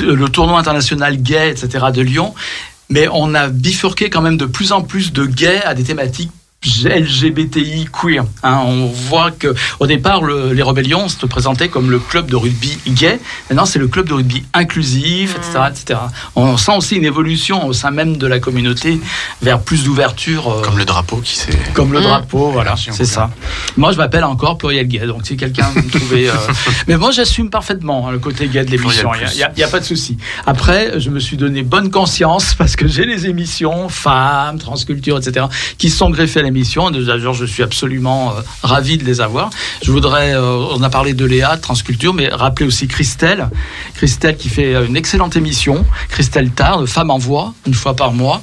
le 0.01 0.29
tournoi 0.29 0.59
international 0.59 1.17
gay, 1.21 1.51
etc. 1.51 1.87
de 1.95 2.03
Lyon. 2.03 2.35
Mais 2.91 3.09
on 3.13 3.35
a 3.35 3.49
bifurqué 3.49 4.11
quand 4.11 4.21
même 4.21 4.37
de 4.37 4.47
plus 4.47 4.73
en 4.73 4.83
plus 4.83 5.13
de 5.13 5.25
gays 5.25 5.63
à 5.63 5.75
des 5.75 5.85
thématiques 5.85 6.33
LGBTI 6.65 7.87
queer. 7.91 8.25
Hein, 8.43 8.61
on 8.67 8.87
voit 8.87 9.31
que 9.31 9.55
au 9.79 9.87
départ 9.87 10.23
le- 10.23 10.53
les 10.53 10.63
rébellions 10.63 11.09
se 11.09 11.25
présentaient 11.25 11.69
comme 11.69 11.91
le 11.91 11.99
club 11.99 12.31
de 12.31 12.37
rugby 12.37 12.77
gay. 12.89 13.19
Maintenant 13.49 13.65
c'est 13.65 13.79
le 13.79 13.89
club 13.89 14.09
de 14.09 14.13
rugby 14.15 14.45
inclusif, 14.53 15.37
etc., 15.37 15.59
etc. 15.71 16.01
On 16.37 16.57
sent 16.59 16.73
aussi 16.77 16.97
une 16.97 17.05
évolution 17.07 17.67
au 17.67 17.73
sein 17.73 17.91
même 17.91 18.19
de 18.19 18.27
la 18.27 18.41
communauté 18.41 19.01
vers 19.41 19.61
plus 19.61 19.85
d'ouverture. 19.85 20.53
euh, 20.53 20.63
Comme 20.63 20.77
le 20.77 20.85
drapeau 20.85 21.17
qui 21.19 21.37
s'est. 21.37 21.59
comme 21.73 21.93
le 21.95 22.01
drapeau, 22.03 22.51
voilà, 22.51 22.75
c'est 22.77 23.05
ça. 23.07 23.31
Moi, 23.79 23.93
je 23.93 23.97
m'appelle 23.97 24.25
encore 24.25 24.59
Pluriel 24.59 24.87
Gay, 24.87 25.07
donc 25.07 25.27
si 25.27 25.37
quelqu'un 25.39 25.71
veut 25.75 25.83
me 25.83 25.91
trouver... 25.99 26.29
euh, 26.29 26.35
Mais 26.89 26.97
moi, 26.99 27.11
j'assume 27.11 27.49
parfaitement 27.49 28.09
hein, 28.09 28.13
le 28.13 28.19
côté 28.19 28.49
gay 28.49 28.65
de 28.65 28.71
l'émission, 28.71 29.11
il 29.15 29.57
n'y 29.57 29.63
a 29.63 29.69
pas 29.69 29.81
de 29.81 29.85
souci. 29.85 30.19
Après, 30.47 31.01
je 31.01 31.09
me 31.11 31.21
suis 31.21 31.37
donné 31.39 31.63
bonne 31.63 31.91
conscience, 31.91 32.55
parce 32.59 32.77
que 32.77 32.87
j'ai 32.87 33.07
les 33.07 33.27
émissions 33.27 33.89
femmes, 33.89 34.59
transculture, 34.59 35.17
etc., 35.19 35.47
qui 35.79 35.89
sont 35.89 36.11
greffées 36.11 36.41
à 36.41 36.43
l'émission. 36.51 36.91
D'ailleurs, 36.91 37.35
je 37.35 37.45
suis 37.45 37.63
absolument 37.63 38.31
euh, 38.31 38.41
ravi 38.63 38.99
de 38.99 39.05
les 39.05 39.21
avoir. 39.21 39.51
Je 39.83 39.91
voudrais, 39.91 40.35
euh, 40.35 40.57
on 40.73 40.83
a 40.83 40.91
parlé 40.91 41.15
de 41.15 41.25
Léa, 41.25 41.57
transculture, 41.57 42.13
mais 42.13 42.29
rappeler 42.29 42.67
aussi 42.67 42.89
Christelle. 42.89 43.49
Christelle 43.95 44.37
qui 44.37 44.49
fait 44.49 44.75
euh, 44.75 44.87
une 44.87 44.97
excellente 44.97 45.37
émission, 45.37 45.85
Christelle 46.09 46.51
Tard, 46.51 46.81
de 46.81 46.87
Femmes 46.87 47.11
en 47.11 47.19
Voix, 47.19 47.55
une 47.67 47.75
fois 47.75 47.95
par 47.95 48.13
mois. 48.13 48.43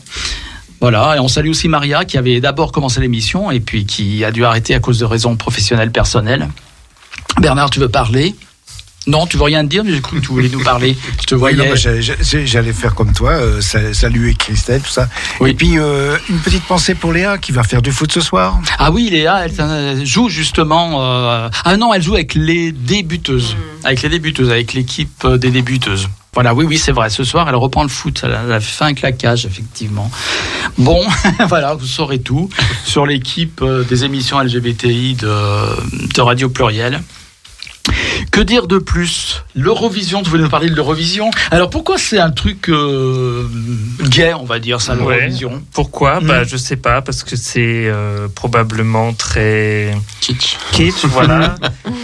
Voilà, 0.80 1.16
et 1.18 1.20
on 1.20 1.28
salue 1.28 1.50
aussi 1.50 1.68
Maria 1.68 2.06
qui 2.06 2.18
avait 2.18 2.40
d'abord 2.40 2.72
commencé 2.72 3.02
l'émission 3.02 3.50
et 3.50 3.60
puis 3.60 3.86
qui 3.86 4.24
a 4.24 4.32
dû 4.32 4.46
arrêter 4.46 4.76
à 4.76 4.80
cause 4.80 5.00
de 5.00 5.06
raisons 5.06 5.36
professionnelles 5.36 5.92
personnelles. 5.92 6.48
Bernard, 7.42 7.72
tu 7.72 7.80
veux 7.80 7.90
parler? 7.90 8.36
Non, 9.08 9.26
tu 9.26 9.38
veux 9.38 9.44
rien 9.44 9.64
te 9.64 9.70
dire 9.70 9.84
J'ai 9.88 10.02
cru 10.02 10.18
que 10.20 10.26
tu 10.26 10.32
voulais 10.32 10.50
nous 10.50 10.64
parler. 10.64 10.98
Je 11.22 11.26
te 11.26 11.36
voyais. 11.36 11.58
non, 11.58 11.64
mais 11.72 12.02
j'allais- 12.46 12.74
faire 12.74 12.94
comme 12.94 13.14
toi, 13.14 13.32
euh, 13.32 13.62
sa- 13.62 13.94
saluer 13.94 14.36
Christelle, 14.36 14.82
tout 14.82 14.90
ça. 14.92 15.08
Oui. 15.40 15.52
Et 15.52 15.54
puis, 15.54 15.80
euh, 15.80 16.18
une 16.30 16.40
petite 16.40 16.64
pensée 16.64 16.94
pour 16.94 17.14
Léa 17.14 17.38
qui 17.38 17.52
va 17.54 17.64
faire 17.64 17.82
du 17.82 17.92
foot 17.92 18.12
ce 18.12 18.22
soir. 18.22 18.60
Ah 18.78 18.92
oui, 18.92 19.10
Léa, 19.10 19.46
elle, 19.46 19.54
euh, 19.60 20.06
joue 20.06 20.28
justement. 20.30 20.98
euh, 21.02 21.50
Ah 21.64 21.78
non, 21.78 21.94
elle 21.94 22.02
joue 22.02 22.16
avec 22.16 22.36
les 22.36 22.72
débuteuses, 22.74 23.56
avec 23.84 24.02
les 24.02 24.10
débuteuses, 24.10 24.52
avec 24.52 24.74
l'équipe 24.74 25.24
euh, 25.26 25.38
des 25.38 25.50
débuteuses. 25.52 26.08
Voilà, 26.34 26.54
oui, 26.54 26.66
oui, 26.66 26.78
c'est 26.78 26.92
vrai. 26.92 27.10
Ce 27.10 27.24
soir, 27.24 27.48
elle 27.50 27.56
reprend 27.56 27.82
le 27.82 27.90
foot. 27.90 28.22
Elle 28.24 28.52
a, 28.52 28.60
fait 28.60 28.84
un 28.84 28.94
claquage, 28.94 29.46
effectivement. 29.46 30.12
Bon, 30.78 31.02
voilà, 31.48 31.74
vous 31.74 31.88
saurez 31.88 32.20
tout 32.20 32.50
sur 32.86 33.06
l'équipe 33.08 33.62
euh, 33.64 33.84
des 33.84 34.04
émissions 34.04 34.40
LGBTI 34.40 35.16
de, 35.16 35.34
de 36.14 36.22
Radio 36.22 36.50
Pluriel. 36.50 37.02
Que 38.38 38.44
dire 38.44 38.68
de 38.68 38.78
plus 38.78 39.44
L'Eurovision, 39.56 40.22
tu 40.22 40.30
voulais 40.30 40.44
nous 40.44 40.50
parler 40.50 40.70
de 40.70 40.76
l'Eurovision. 40.76 41.32
Alors 41.50 41.72
pourquoi 41.72 41.98
c'est 41.98 42.20
un 42.20 42.30
truc 42.30 42.70
euh, 42.70 43.48
gay, 44.10 44.32
on 44.36 44.44
va 44.46 44.60
dire 44.60 44.80
ça, 44.80 44.94
Ouais. 44.96 45.16
l'Eurovision? 45.18 45.64
Pourquoi? 45.74 46.20
Mm. 46.22 46.28
Bah, 46.28 46.44
je 46.44 46.56
sais 46.56 46.76
pas, 46.76 47.02
parce 47.02 47.24
que 47.24 47.36
c'est 47.36 47.88
euh, 47.88 48.28
probablement 48.28 49.14
très 49.14 49.92
Kitsch. 50.22 50.56
kitsch, 50.72 51.06
voilà. 51.06 51.56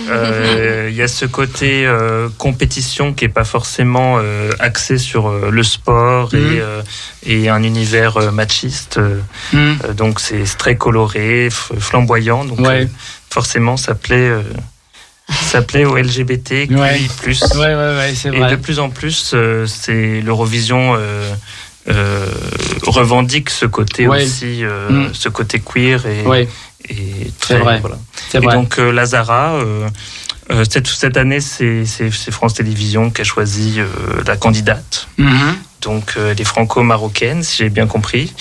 Euh, 0.10 0.88
Il 0.90 0.96
y 0.96 1.04
a 1.04 1.08
ce 1.08 1.26
côté 1.26 1.86
euh, 1.86 2.30
compétition 2.40 3.14
qui 3.14 3.26
est 3.26 3.30
pas 3.30 3.44
forcément 3.44 4.16
euh, 4.18 4.50
axé 4.60 4.98
sur 4.98 5.28
euh, 5.28 5.52
le 5.52 5.62
sport 5.62 6.34
et, 6.34 6.38
euh, 6.60 6.82
et 7.28 7.50
un 7.50 7.62
univers 7.62 8.18
euh, 8.18 8.32
machiste. 8.32 8.98
Euh, 8.98 9.20
Hmm. 9.52 9.76
euh, 9.84 9.94
donc 9.94 10.20
c'est 10.20 10.46
très 10.58 10.78
coloré, 10.78 11.50
flamboyant. 11.52 12.44
Donc 12.44 12.60
Ouais. 12.60 12.86
euh, 12.86 12.88
forcément, 13.30 13.78
ça 13.78 13.94
plaît, 13.94 14.32
plaît 15.62 15.86
aux 15.86 15.96
LGBT. 15.98 16.68
Ouais. 16.72 17.00
Plus. 17.22 17.42
Ouais, 17.56 17.76
ouais, 17.76 18.14
Et 18.26 18.30
vrai. 18.40 18.52
de 18.52 18.56
plus 18.56 18.80
en 18.80 18.90
plus, 18.90 19.32
euh, 19.34 19.66
c'est 19.68 20.22
l'Eurovision 20.22 20.96
euh, 20.98 21.34
euh, 21.90 22.26
revendique 22.86 23.50
ce 23.50 23.66
côté 23.66 24.08
aussi, 24.08 24.64
Mm. 24.64 25.08
ce 25.14 25.30
côté 25.30 25.60
queer 25.60 26.06
et, 26.06 26.24
très 27.40 27.58
vrai. 27.58 27.80
voilà. 27.80 27.98
Et 28.34 28.40
vrai. 28.40 28.54
donc 28.56 28.78
Lazara, 28.78 29.60
cette, 30.70 30.88
cette 30.88 31.18
année, 31.18 31.40
c'est 31.40 31.86
France 32.32 32.56
Télévisions 32.56 33.10
qui 33.10 33.22
a 33.22 33.24
choisi 33.24 33.80
la 34.26 34.36
candidate. 34.38 35.08
Mhm. 35.18 35.56
Donc 35.82 36.14
elle 36.18 36.40
est 36.40 36.44
franco-marocaine, 36.46 37.44
si 37.44 37.58
j'ai 37.58 37.70
bien 37.70 37.88
compris. 37.88 38.34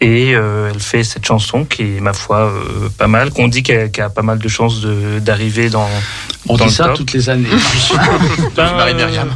Et 0.00 0.32
euh, 0.36 0.70
elle 0.72 0.78
fait 0.78 1.02
cette 1.02 1.26
chanson 1.26 1.64
qui 1.64 1.96
est, 1.96 2.00
ma 2.00 2.12
foi, 2.12 2.42
euh, 2.52 2.88
pas 2.96 3.08
mal. 3.08 3.30
Qu'on 3.30 3.48
dit 3.48 3.64
qu'elle 3.64 3.90
a 3.98 4.08
pas 4.10 4.22
mal 4.22 4.38
de 4.38 4.48
chances 4.48 4.80
de- 4.80 5.18
d'arriver 5.18 5.70
dans. 5.70 5.88
On 6.48 6.56
dans 6.56 6.66
dit 6.66 6.70
le 6.70 6.76
ça 6.76 6.84
top. 6.84 6.96
toutes 6.98 7.12
les 7.14 7.28
années. 7.28 7.48
Ben, 8.54 8.74
Marie-Myriam. 8.76 9.30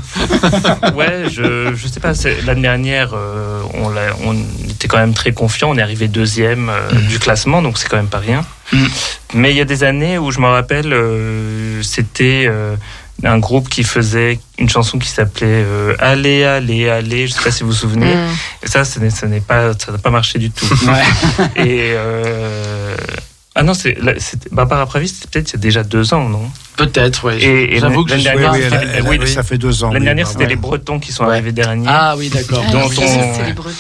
euh, 0.85 0.93
ouais, 0.93 1.25
je, 1.31 1.75
je 1.75 1.87
sais 1.89 1.99
pas. 2.01 2.13
L'année 2.47 2.63
dernière, 2.63 3.11
euh, 3.13 3.61
on, 3.75 3.89
l'a- 3.89 4.15
on 4.25 4.35
était 4.71 4.87
quand 4.89 4.99
même 4.99 5.15
très 5.15 5.33
confiant. 5.33 5.71
On 5.71 5.77
est 5.79 5.83
arrivé 5.83 6.07
deuxième 6.09 6.69
euh, 6.71 6.93
du 7.09 7.19
classement, 7.19 7.61
donc 7.61 7.77
c'est 7.79 7.89
quand 7.89 7.97
même 7.97 8.07
pas 8.09 8.19
rien. 8.19 8.45
Mhm. 8.73 8.89
Mais 9.35 9.51
il 9.51 9.57
y 9.57 9.61
a 9.61 9.65
des 9.65 9.83
années 9.83 10.17
où 10.19 10.31
je 10.31 10.39
me 10.41 10.47
rappelle, 10.47 10.93
euh, 10.93 11.83
c'était 11.83 12.47
euh, 12.49 12.77
un 13.25 13.39
groupe 13.39 13.69
qui 13.69 13.85
faisait 13.85 14.39
une 14.59 14.69
chanson 14.69 14.99
qui 14.99 15.09
s'appelait 15.09 15.47
euh, 15.65 15.95
Allez, 15.99 16.45
allez, 16.45 16.89
allez. 16.89 17.27
Je 17.27 17.33
sais 17.33 17.43
pas 17.43 17.51
si 17.51 17.63
vous 17.63 17.71
vous 17.71 17.77
souvenez. 17.77 18.15
Mm. 18.15 18.29
Et 18.65 18.67
ça, 18.69 18.85
ce 18.85 18.99
n'est 19.27 19.41
pas, 19.41 19.73
ça 19.79 19.93
n'a 19.93 19.99
pas 19.99 20.11
marché 20.11 20.39
du 20.39 20.51
tout. 20.51 20.67
Ouais. 20.87 21.65
Et 21.65 21.93
euh, 21.95 22.97
ah 23.55 23.63
non, 23.63 23.75
c'est 23.75 23.97
Barbara 24.51 24.87
Pravi, 24.87 25.09
c'était 25.09 25.29
peut-être 25.31 25.51
il 25.51 25.57
y 25.57 25.57
a 25.57 25.61
déjà 25.61 25.83
deux 25.83 26.15
ans, 26.15 26.29
non? 26.29 26.51
Peut-être, 26.77 27.27
oui. 27.29 27.35
Et- 27.43 27.77
et 27.77 27.81
J'avoue 27.81 28.05
que 28.05 28.17
je 28.17 28.23
dernière, 28.23 28.51
oui, 28.53 28.61
elle 28.63 29.21
elle 29.23 29.29
ça 29.29 29.43
fait 29.43 29.59
deux 29.59 29.85
ans. 29.85 29.93
L'année 29.93 30.07
dernière, 30.07 30.25
pardon. 30.25 30.39
c'était 30.41 30.49
les 30.51 30.57
Bretons 30.57 30.99
qui 30.99 31.13
sont 31.13 31.25
Ouais. 31.25 31.33
arrivés 31.33 31.53
derniers. 31.53 31.87
Ah 31.87 32.15
oui, 32.17 32.31
d'accord. 32.31 32.65
Ah, 32.67 32.73
Dont 32.73 32.79
on- 32.97 33.47
les 33.47 33.53
Bretons. 33.53 33.75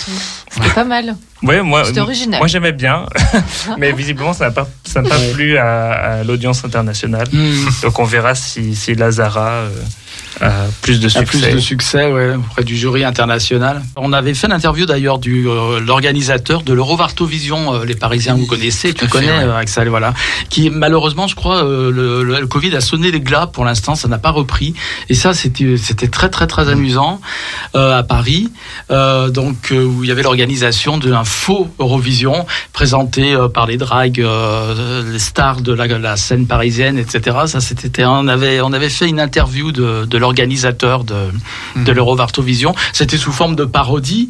C'était 0.53 0.71
pas 0.71 0.85
mal. 0.85 1.17
Ouais, 1.43 1.61
moi, 1.63 1.85
C'était 1.85 2.01
original. 2.01 2.39
moi 2.39 2.47
j'aimais 2.47 2.71
bien, 2.73 3.07
mais 3.79 3.91
visiblement 3.93 4.33
ça 4.33 4.45
n'a 4.45 4.51
pas, 4.53 4.69
ça 4.85 5.03
n'a 5.03 5.09
pas 5.09 5.17
plu 5.33 5.57
à, 5.59 5.91
à 5.91 6.25
l'audience 6.25 6.65
internationale. 6.65 7.27
Hmm. 7.33 7.53
Donc 7.83 7.99
on 7.99 8.05
verra 8.05 8.35
si, 8.37 8.77
si 8.77 8.95
Lazara 8.95 9.49
euh, 9.51 9.71
a 10.41 10.53
plus 10.83 11.01
de 11.01 11.07
A 11.07 11.11
succès. 11.11 11.25
plus 11.25 11.55
de 11.55 11.59
succès 11.59 12.13
ouais, 12.13 12.37
auprès 12.37 12.63
du 12.63 12.77
jury 12.77 13.03
international. 13.03 13.83
On 13.97 14.13
avait 14.13 14.35
fait 14.35 14.47
l'interview 14.47 14.87
d'ailleurs 14.87 15.19
du 15.19 15.49
euh, 15.49 15.81
l'organisateur 15.81 16.63
de 16.63 16.73
l'Eurovartovision, 16.73 17.75
euh, 17.75 17.85
les 17.85 17.97
Parisiens 17.97 18.35
vous 18.37 18.47
connaissez, 18.47 18.95
tu 18.95 19.01
fait, 19.07 19.11
connais 19.11 19.27
ouais. 19.33 19.45
euh, 19.45 19.57
Axel, 19.57 19.89
voilà, 19.89 20.15
qui 20.49 20.71
malheureusement 20.71 21.27
je 21.27 21.35
crois 21.35 21.65
euh, 21.65 21.91
le, 21.91 22.23
le- 22.23 22.41
le 22.41 22.47
Covid 22.47 22.77
a 22.77 22.81
sonné 22.81 23.11
les 23.11 23.21
glas 23.21 23.49
pour 23.49 23.65
l'instant, 23.65 23.97
ça 23.97 24.07
n'a 24.07 24.19
pas 24.19 24.31
repris 24.31 24.75
et 25.09 25.15
ça 25.15 25.35
c'était 25.35 25.77
c'était 25.77 26.09
très 26.09 26.29
très 26.29 26.47
très 26.47 26.69
amusant 26.69 27.21
euh, 27.75 27.99
à 27.99 28.05
Paris, 28.05 28.49
euh, 28.93 29.29
donc 29.29 29.73
euh, 29.73 29.83
où 29.85 30.05
il 30.05 30.09
y 30.09 30.13
avait 30.13 30.23
l'organisation 30.23 30.42
d'un 30.47 31.25
faux 31.25 31.69
Eurovision 31.79 32.47
présenté 32.73 33.35
euh, 33.35 33.49
par 33.49 33.67
les 33.67 33.77
dragues, 33.77 34.21
euh, 34.21 35.11
les 35.13 35.19
stars 35.19 35.61
de 35.61 35.73
la, 35.73 35.87
la 35.87 36.17
scène 36.17 36.47
parisienne, 36.47 36.99
etc. 36.99 37.37
Ça 37.47 37.61
c'était 37.61 38.05
on 38.05 38.29
avait 38.29 38.61
on 38.61 38.73
avait 38.73 38.89
fait 38.89 39.09
une 39.09 39.21
interview 39.21 39.73
de 39.73 40.19
l'organisateur 40.19 41.05
de, 41.05 41.15
Mhm. 41.77 41.85
de 41.85 41.93
l'Eurovartovision. 41.93 42.75
C'était 42.93 43.17
sous 43.17 43.33
forme 43.33 43.57
de 43.57 43.65
parodie. 43.65 44.29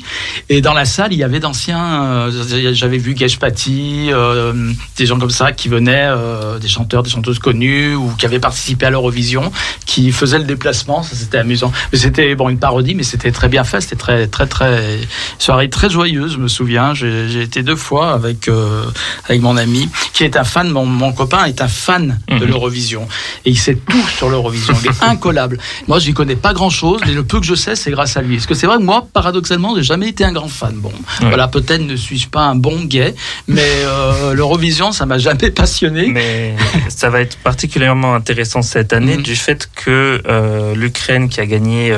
Et 0.48 0.60
dans 0.60 0.74
la 0.74 0.84
salle, 0.84 1.12
il 1.12 1.18
y 1.18 1.24
avait 1.24 1.40
d'anciens. 1.40 2.04
euh, 2.04 2.72
J'avais 2.72 2.98
vu 2.98 3.14
Gage 3.14 3.38
Paty, 3.38 4.08
euh, 4.10 4.52
des 4.96 5.06
gens 5.06 5.18
comme 5.18 5.30
ça 5.30 5.52
qui 5.52 5.68
venaient, 5.68 6.06
euh, 6.08 6.58
des 6.58 6.68
chanteurs, 6.68 7.02
des 7.02 7.10
chanteuses 7.10 7.38
connues 7.38 7.94
ou 7.94 8.10
qui 8.18 8.26
avaient 8.26 8.38
participé 8.38 8.86
à 8.86 8.90
l'Eurovision, 8.90 9.50
qui 9.86 10.12
faisaient 10.12 10.38
le 10.38 10.44
déplacement. 10.44 11.02
Ça, 11.02 11.14
c'était 11.16 11.38
amusant. 11.38 11.72
Mais 11.92 11.98
c'était 11.98 12.34
bon 12.34 12.48
une 12.48 12.58
parodie, 12.58 12.94
mais 12.94 13.02
c'était 13.02 13.32
très 13.32 13.48
bien 13.48 13.64
fait. 13.64 13.80
C'était 13.80 13.96
très, 13.96 14.26
très, 14.26 14.46
très 14.46 15.00
soirée 15.38 15.68
très 15.70 15.88
joyeuse. 15.90 16.01
Je 16.06 16.36
me 16.38 16.48
souviens. 16.48 16.94
J'ai 16.94 17.42
été 17.42 17.62
deux 17.62 17.76
fois 17.76 18.12
avec 18.12 18.48
euh, 18.48 18.84
avec 19.28 19.40
mon 19.40 19.56
ami 19.56 19.88
qui 20.12 20.24
est 20.24 20.36
un 20.36 20.44
fan. 20.44 20.68
Mon, 20.70 20.84
mon 20.84 21.12
copain 21.12 21.44
est 21.44 21.60
un 21.62 21.68
fan 21.68 22.18
de 22.28 22.34
Mhm. 22.34 22.44
l'Eurovision 22.44 23.06
et 23.44 23.50
il 23.50 23.58
sait 23.58 23.76
tout 23.76 24.06
sur 24.16 24.28
l'Eurovision. 24.30 24.74
Il 24.82 24.88
est 24.90 25.02
incollable. 25.02 25.58
Moi, 25.86 25.98
je 26.00 26.08
n'y 26.08 26.14
connais 26.14 26.34
pas 26.36 26.52
grand-chose, 26.54 27.00
mais 27.06 27.12
le 27.12 27.22
peu 27.22 27.38
que 27.40 27.46
je 27.46 27.54
sais, 27.54 27.76
c'est 27.76 27.90
grâce 27.92 28.16
à 28.16 28.22
lui. 28.22 28.36
Parce 28.36 28.46
que 28.46 28.54
c'est 28.54 28.66
vrai 28.66 28.78
que 28.78 28.82
moi, 28.82 29.06
paradoxalement, 29.12 29.76
j'ai 29.76 29.82
jamais 29.84 30.08
été 30.08 30.24
un 30.24 30.32
grand 30.32 30.48
fan. 30.48 30.74
Bon, 30.76 30.88
Ouais. 31.20 31.28
voilà, 31.28 31.46
peut-être 31.48 31.82
ne 31.86 31.94
suis-je 31.96 32.28
pas 32.28 32.42
un 32.42 32.56
bon 32.56 32.84
gay, 32.84 33.14
mais 33.46 33.62
euh, 33.84 34.34
l'Eurovision, 34.34 34.90
ça 34.92 35.06
m'a 35.06 35.18
jamais 35.18 35.50
passionné. 35.50 36.08
Mais 36.08 36.54
ça 36.88 37.10
va 37.10 37.20
être 37.20 37.36
particulièrement 37.38 38.14
intéressant 38.14 38.62
cette 38.62 38.92
année 38.92 39.16
Mhm. 39.18 39.22
du 39.22 39.36
fait 39.36 39.68
que 39.74 40.20
euh, 40.26 40.74
l'Ukraine 40.74 41.28
qui 41.28 41.40
a 41.40 41.46
gagné 41.46 41.94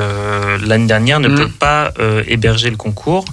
l'année 0.65 0.85
dernière 0.87 1.19
ne 1.19 1.27
Mhm. 1.29 1.35
peut 1.37 1.49
pas 1.59 1.91
héberger 2.27 2.69
le 2.69 2.77
concours. 2.77 3.25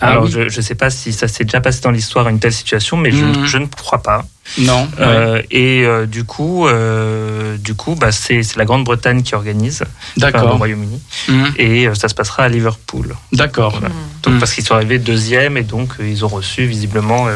Ah 0.00 0.19
Alors 0.20 0.34
oui. 0.34 0.46
je 0.48 0.56
ne 0.56 0.62
sais 0.62 0.74
pas 0.74 0.90
si 0.90 1.12
ça 1.12 1.28
s'est 1.28 1.44
déjà 1.44 1.60
passé 1.60 1.80
dans 1.82 1.90
l'histoire 1.90 2.28
une 2.28 2.38
telle 2.38 2.52
situation, 2.52 2.96
mais 2.96 3.10
je, 3.10 3.24
Mhm. 3.24 3.46
je 3.46 3.58
ne 3.58 3.66
crois 3.66 4.02
pas. 4.02 4.24
Non. 4.58 4.82
ouais. 4.82 4.88
Euh, 5.00 5.42
et 5.50 5.84
euh, 5.84 6.06
du 6.06 6.24
coup, 6.24 6.66
euh, 6.66 7.56
du 7.58 7.74
coup, 7.74 7.94
bah, 7.94 8.10
c'est 8.10 8.42
la 8.56 8.64
Grande-Bretagne 8.64 9.22
qui 9.22 9.34
organise, 9.34 9.82
enfin, 9.82 9.90
D'accord. 10.16 10.56
Royaume-Uni, 10.58 11.00
Mhm. 11.28 11.52
et 11.56 11.88
ça 11.94 12.08
se 12.08 12.14
passera 12.14 12.44
à 12.44 12.48
Liverpool. 12.48 13.14
D'accord. 13.32 13.72
Voilà. 13.78 13.94
Donc 14.22 14.34
Mhm. 14.34 14.40
parce 14.40 14.52
qu'ils 14.54 14.64
sont 14.64 14.74
arrivés 14.74 14.98
deuxième 14.98 15.56
et 15.56 15.62
donc 15.62 15.94
ils 16.00 16.24
ont 16.24 16.28
reçu 16.28 16.64
visiblement 16.64 17.26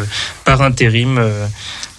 par 0.44 0.62
intérim 0.62 1.20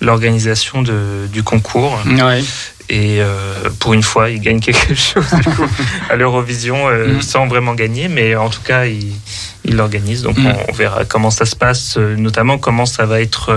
l'organisation 0.01 0.81
de- 0.81 1.27
du 1.31 1.43
concours. 1.43 1.97
Ouais. 2.05 2.43
Et 2.89 3.17
euh, 3.19 3.69
pour 3.79 3.93
une 3.93 4.03
fois, 4.03 4.29
ils 4.29 4.39
gagnent 4.39 4.59
quelque 4.59 4.93
chose 4.95 5.25
du 5.33 5.49
coup, 5.55 5.65
à 6.09 6.15
l'Eurovision 6.15 6.87
euh, 6.87 7.17
Mm. 7.17 7.21
sans 7.21 7.47
vraiment 7.47 7.73
gagner, 7.73 8.07
mais 8.07 8.35
en 8.35 8.49
tout 8.49 8.61
cas, 8.61 8.85
ils 8.85 9.11
ils 9.63 9.75
l'organisent. 9.75 10.21
Donc 10.21 10.37
Mm. 10.37 10.45
on, 10.47 10.57
on 10.69 10.73
verra 10.73 11.05
comment 11.05 11.31
ça 11.31 11.45
se 11.45 11.55
passe, 11.55 11.97
euh, 11.97 12.15
notamment 12.15 12.59
comment 12.59 12.85
ça 12.85 13.05
va 13.07 13.21
être 13.21 13.49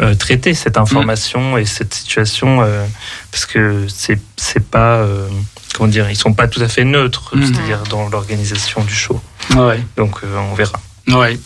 euh, 0.00 0.14
traité 0.18 0.54
cette 0.54 0.76
information 0.78 1.56
et 1.58 1.64
cette 1.66 1.94
situation, 1.94 2.66
parce 3.30 3.46
que 3.46 3.86
c'est 3.88 4.64
pas 4.70 5.06
comment 5.74 5.88
dire, 5.88 6.10
ils 6.10 6.16
sont 6.16 6.32
pas 6.34 6.48
tout 6.48 6.60
à 6.62 6.68
fait 6.68 6.84
neutres, 6.84 7.36
Mm. 7.36 7.44
c'est-à-dire 7.46 7.82
dans 7.90 8.08
l'organisation 8.08 8.82
du 8.82 8.94
show. 8.94 9.20
Ouais. 9.54 9.78
Donc 9.96 10.16
euh, 10.24 10.36
on 10.50 10.54
verra. 10.54 10.80
Ouais. 11.08 11.38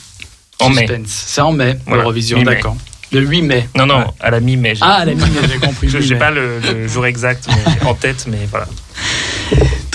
En 0.60 0.70
mai. 0.70 0.86
C'est 1.06 1.42
en 1.42 1.52
mai, 1.52 1.78
Voilà. 1.86 2.02
l'Eurovision, 2.02 2.38
Mi-mai. 2.38 2.54
d'accord. 2.54 2.76
Le 3.12 3.20
8 3.20 3.42
mai. 3.42 3.68
Non, 3.76 3.86
non, 3.86 4.04
à 4.20 4.30
la 4.30 4.40
mi-mai. 4.40 4.74
j'ai- 4.74 4.80
Ah, 4.82 4.94
à 4.96 5.04
la 5.04 5.14
mi 5.14 5.22
j'ai 5.48 5.58
compris. 5.58 5.88
Je 5.90 5.98
mi-mai. 5.98 6.10
n'ai 6.14 6.18
pas 6.18 6.30
le, 6.30 6.58
le 6.60 6.88
jour 6.88 7.06
exact 7.06 7.46
mais 7.48 7.86
en 7.88 7.94
tête, 7.94 8.26
mais 8.28 8.46
voilà. 8.50 8.66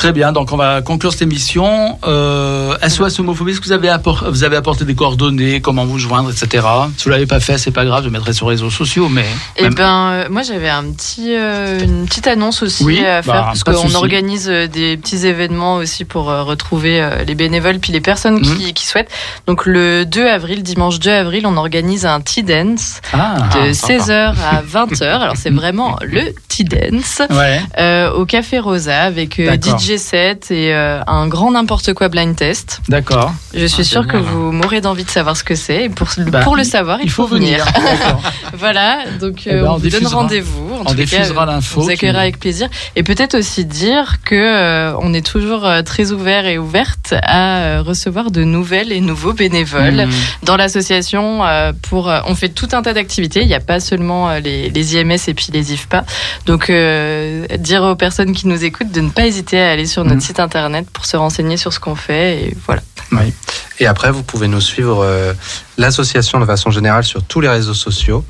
Très 0.02 0.14
bien, 0.14 0.32
donc 0.32 0.52
on 0.52 0.58
va 0.58 0.82
conclure 0.82 1.12
cette 1.12 1.22
émission. 1.22 2.00
Euh, 2.08 2.76
SOS 2.90 3.20
homophobie, 3.20 3.52
est-ce 3.52 3.60
que 3.62 3.66
vous 3.66 3.72
avez, 3.72 3.88
appor- 3.88 4.26
vous 4.32 4.44
avez 4.44 4.56
apporté 4.56 4.84
des 4.84 4.96
coordonnées, 4.96 5.62
comment 5.62 5.86
vous 5.86 6.00
joindre, 6.00 6.32
etc. 6.32 6.66
Si 6.98 7.04
vous 7.04 7.12
l'avez 7.12 7.28
pas 7.28 7.40
fait, 7.40 7.60
c'est 7.60 7.70
pas 7.70 7.86
grave, 7.86 8.04
je 8.06 8.10
mettrai 8.10 8.34
sur 8.34 8.50
les 8.50 8.56
réseaux 8.56 8.72
sociaux, 8.72 9.10
mais. 9.10 9.26
Et 9.58 9.62
même- 9.64 9.76
ben, 9.76 10.10
euh, 10.10 10.28
moi 10.32 10.42
j'avais 10.42 10.70
un 10.70 10.86
petit, 10.86 11.36
euh, 11.36 11.80
une 11.84 12.08
petite 12.08 12.26
annonce 12.26 12.64
aussi 12.64 12.84
Oui, 12.84 13.06
à 13.06 13.22
faire 13.22 13.34
bah, 13.34 13.42
parce 13.46 13.64
qu'on 13.64 13.94
organise 13.94 14.50
euh, 14.50 14.66
des 14.68 14.98
petits 14.98 15.28
événements 15.28 15.76
aussi 15.76 16.04
pour 16.04 16.32
euh, 16.32 16.42
retrouver 16.42 17.00
euh, 17.00 17.24
les 17.24 17.36
bénévoles 17.36 17.78
puis 17.78 17.94
les 17.94 18.02
personnes 18.02 18.42
qui, 18.42 18.50
Mhm. 18.66 18.74
qui 18.74 18.88
souhaitent. 18.88 19.12
Donc 19.46 19.68
le 19.68 20.04
2 20.06 20.26
avril, 20.26 20.64
dimanche 20.64 20.98
2 20.98 21.12
avril, 21.12 21.46
on 21.46 21.58
organise 21.58 22.08
un 22.08 22.22
tea 22.22 22.42
dance 22.42 23.02
Ah, 23.14 23.36
de 23.56 23.72
sympa. 23.74 23.94
16h 23.94 24.34
à 24.52 24.62
20h. 24.64 25.04
Alors 25.22 25.36
c'est 25.38 25.52
vraiment 25.52 25.96
le 26.02 26.34
tea 26.48 26.64
dance 26.64 27.22
ouais. 27.30 27.62
euh, 27.78 28.12
au 28.14 28.26
Café 28.26 28.58
Rosa 28.58 29.04
avec 29.04 29.40
euh. 29.40 29.56
DJ 29.62 29.91
et 29.98 30.74
euh, 30.74 31.02
un 31.08 31.28
grand 31.28 31.52
n'importe 31.52 31.94
quoi 31.94 32.10
blind 32.10 32.36
test. 32.36 32.82
D'accord. 32.90 33.34
Je 33.54 33.66
suis 33.66 33.82
Ah, 33.82 33.86
sûre 33.86 34.08
que 34.08 34.18
vous 34.18 34.52
mourrez 34.52 34.82
d'envie 34.82 35.04
de 35.04 35.10
savoir 35.10 35.36
ce 35.38 35.44
que 35.44 35.56
c'est. 35.56 35.86
Et 35.86 35.90
pour, 35.90 36.08
Bah, 36.28 36.42
pour 36.42 36.56
le 36.56 36.64
savoir, 36.64 37.00
il, 37.02 37.06
Il 37.06 37.10
faut 37.12 37.26
venir. 37.28 37.66
Voilà, 38.54 39.00
donc 39.20 39.44
Eh 39.46 39.52
euh, 39.54 39.62
ben, 39.64 39.70
on, 39.70 39.74
on 39.74 39.78
vous 39.78 39.90
donne 39.90 40.08
rendez-vous. 40.08 40.74
En 40.76 40.82
On 40.82 40.86
tout 40.86 40.96
diffusera 40.96 41.44
euh, 41.44 41.46
l'info 41.46 41.80
On 41.82 41.84
vous 41.84 41.90
accueillera 41.90 42.20
qui- 42.20 42.22
avec 42.24 42.40
plaisir. 42.40 42.70
Et 42.96 43.04
peut-être 43.04 43.36
aussi 43.38 43.66
dire 43.66 44.18
que 44.26 44.36
euh, 44.36 44.94
on 45.02 45.14
est 45.14 45.26
toujours 45.26 45.66
euh, 45.66 45.82
très 45.82 46.12
ouvert 46.12 46.46
et 46.46 46.58
ouverte 46.58 47.14
à 47.24 47.58
euh, 47.60 47.82
recevoir 47.82 48.32
de 48.32 48.44
nouvelles 48.44 48.92
et 48.92 49.02
nouveaux 49.02 49.34
bénévoles 49.34 50.06
Mmh. 50.08 50.10
dans 50.44 50.58
l'association. 50.58 51.44
euh, 51.46 51.72
pour, 51.90 52.10
euh, 52.10 52.20
on 52.28 52.36
fait 52.36 52.50
tout 52.50 52.68
un 52.74 52.82
tas 52.82 52.94
d'activités. 52.94 53.42
Il 53.42 53.48
n'y 53.48 53.54
a 53.54 53.60
pas 53.60 53.80
seulement 53.80 54.30
euh, 54.30 54.40
les, 54.40 54.70
les 54.70 54.96
IMS 54.98 55.18
et 55.28 55.34
puis 55.34 55.48
les 55.54 55.74
IFPA. 55.74 56.04
Donc, 56.46 56.70
euh, 56.70 57.46
dire 57.58 57.84
aux 57.84 57.96
personnes 57.96 58.34
qui 58.34 58.48
nous 58.48 58.64
écoutent 58.64 58.92
de 58.92 59.02
ne 59.02 59.10
pas 59.10 59.26
hésiter 59.26 59.60
à 59.62 59.72
aller 59.72 59.81
sur 59.86 60.04
notre 60.04 60.16
Mhm. 60.16 60.22
site 60.22 60.40
internet 60.40 60.90
pour 60.92 61.06
se 61.06 61.18
renseigner 61.18 61.58
sur 61.58 61.72
ce 61.74 61.80
qu'on 61.80 61.96
fait. 61.96 62.44
Et 62.44 62.58
voilà. 62.66 62.82
Oui. 63.12 63.34
Et 63.80 63.88
après, 63.88 64.12
vous 64.12 64.24
pouvez 64.24 64.48
nous 64.48 64.62
suivre 64.62 65.04
euh, 65.04 65.34
l'association 65.78 66.40
de 66.40 66.46
façon 66.46 66.70
générale 66.72 67.04
sur 67.04 67.24
tous 67.24 67.42
les 67.42 67.50
réseaux 67.50 67.74
sociaux. 67.74 68.24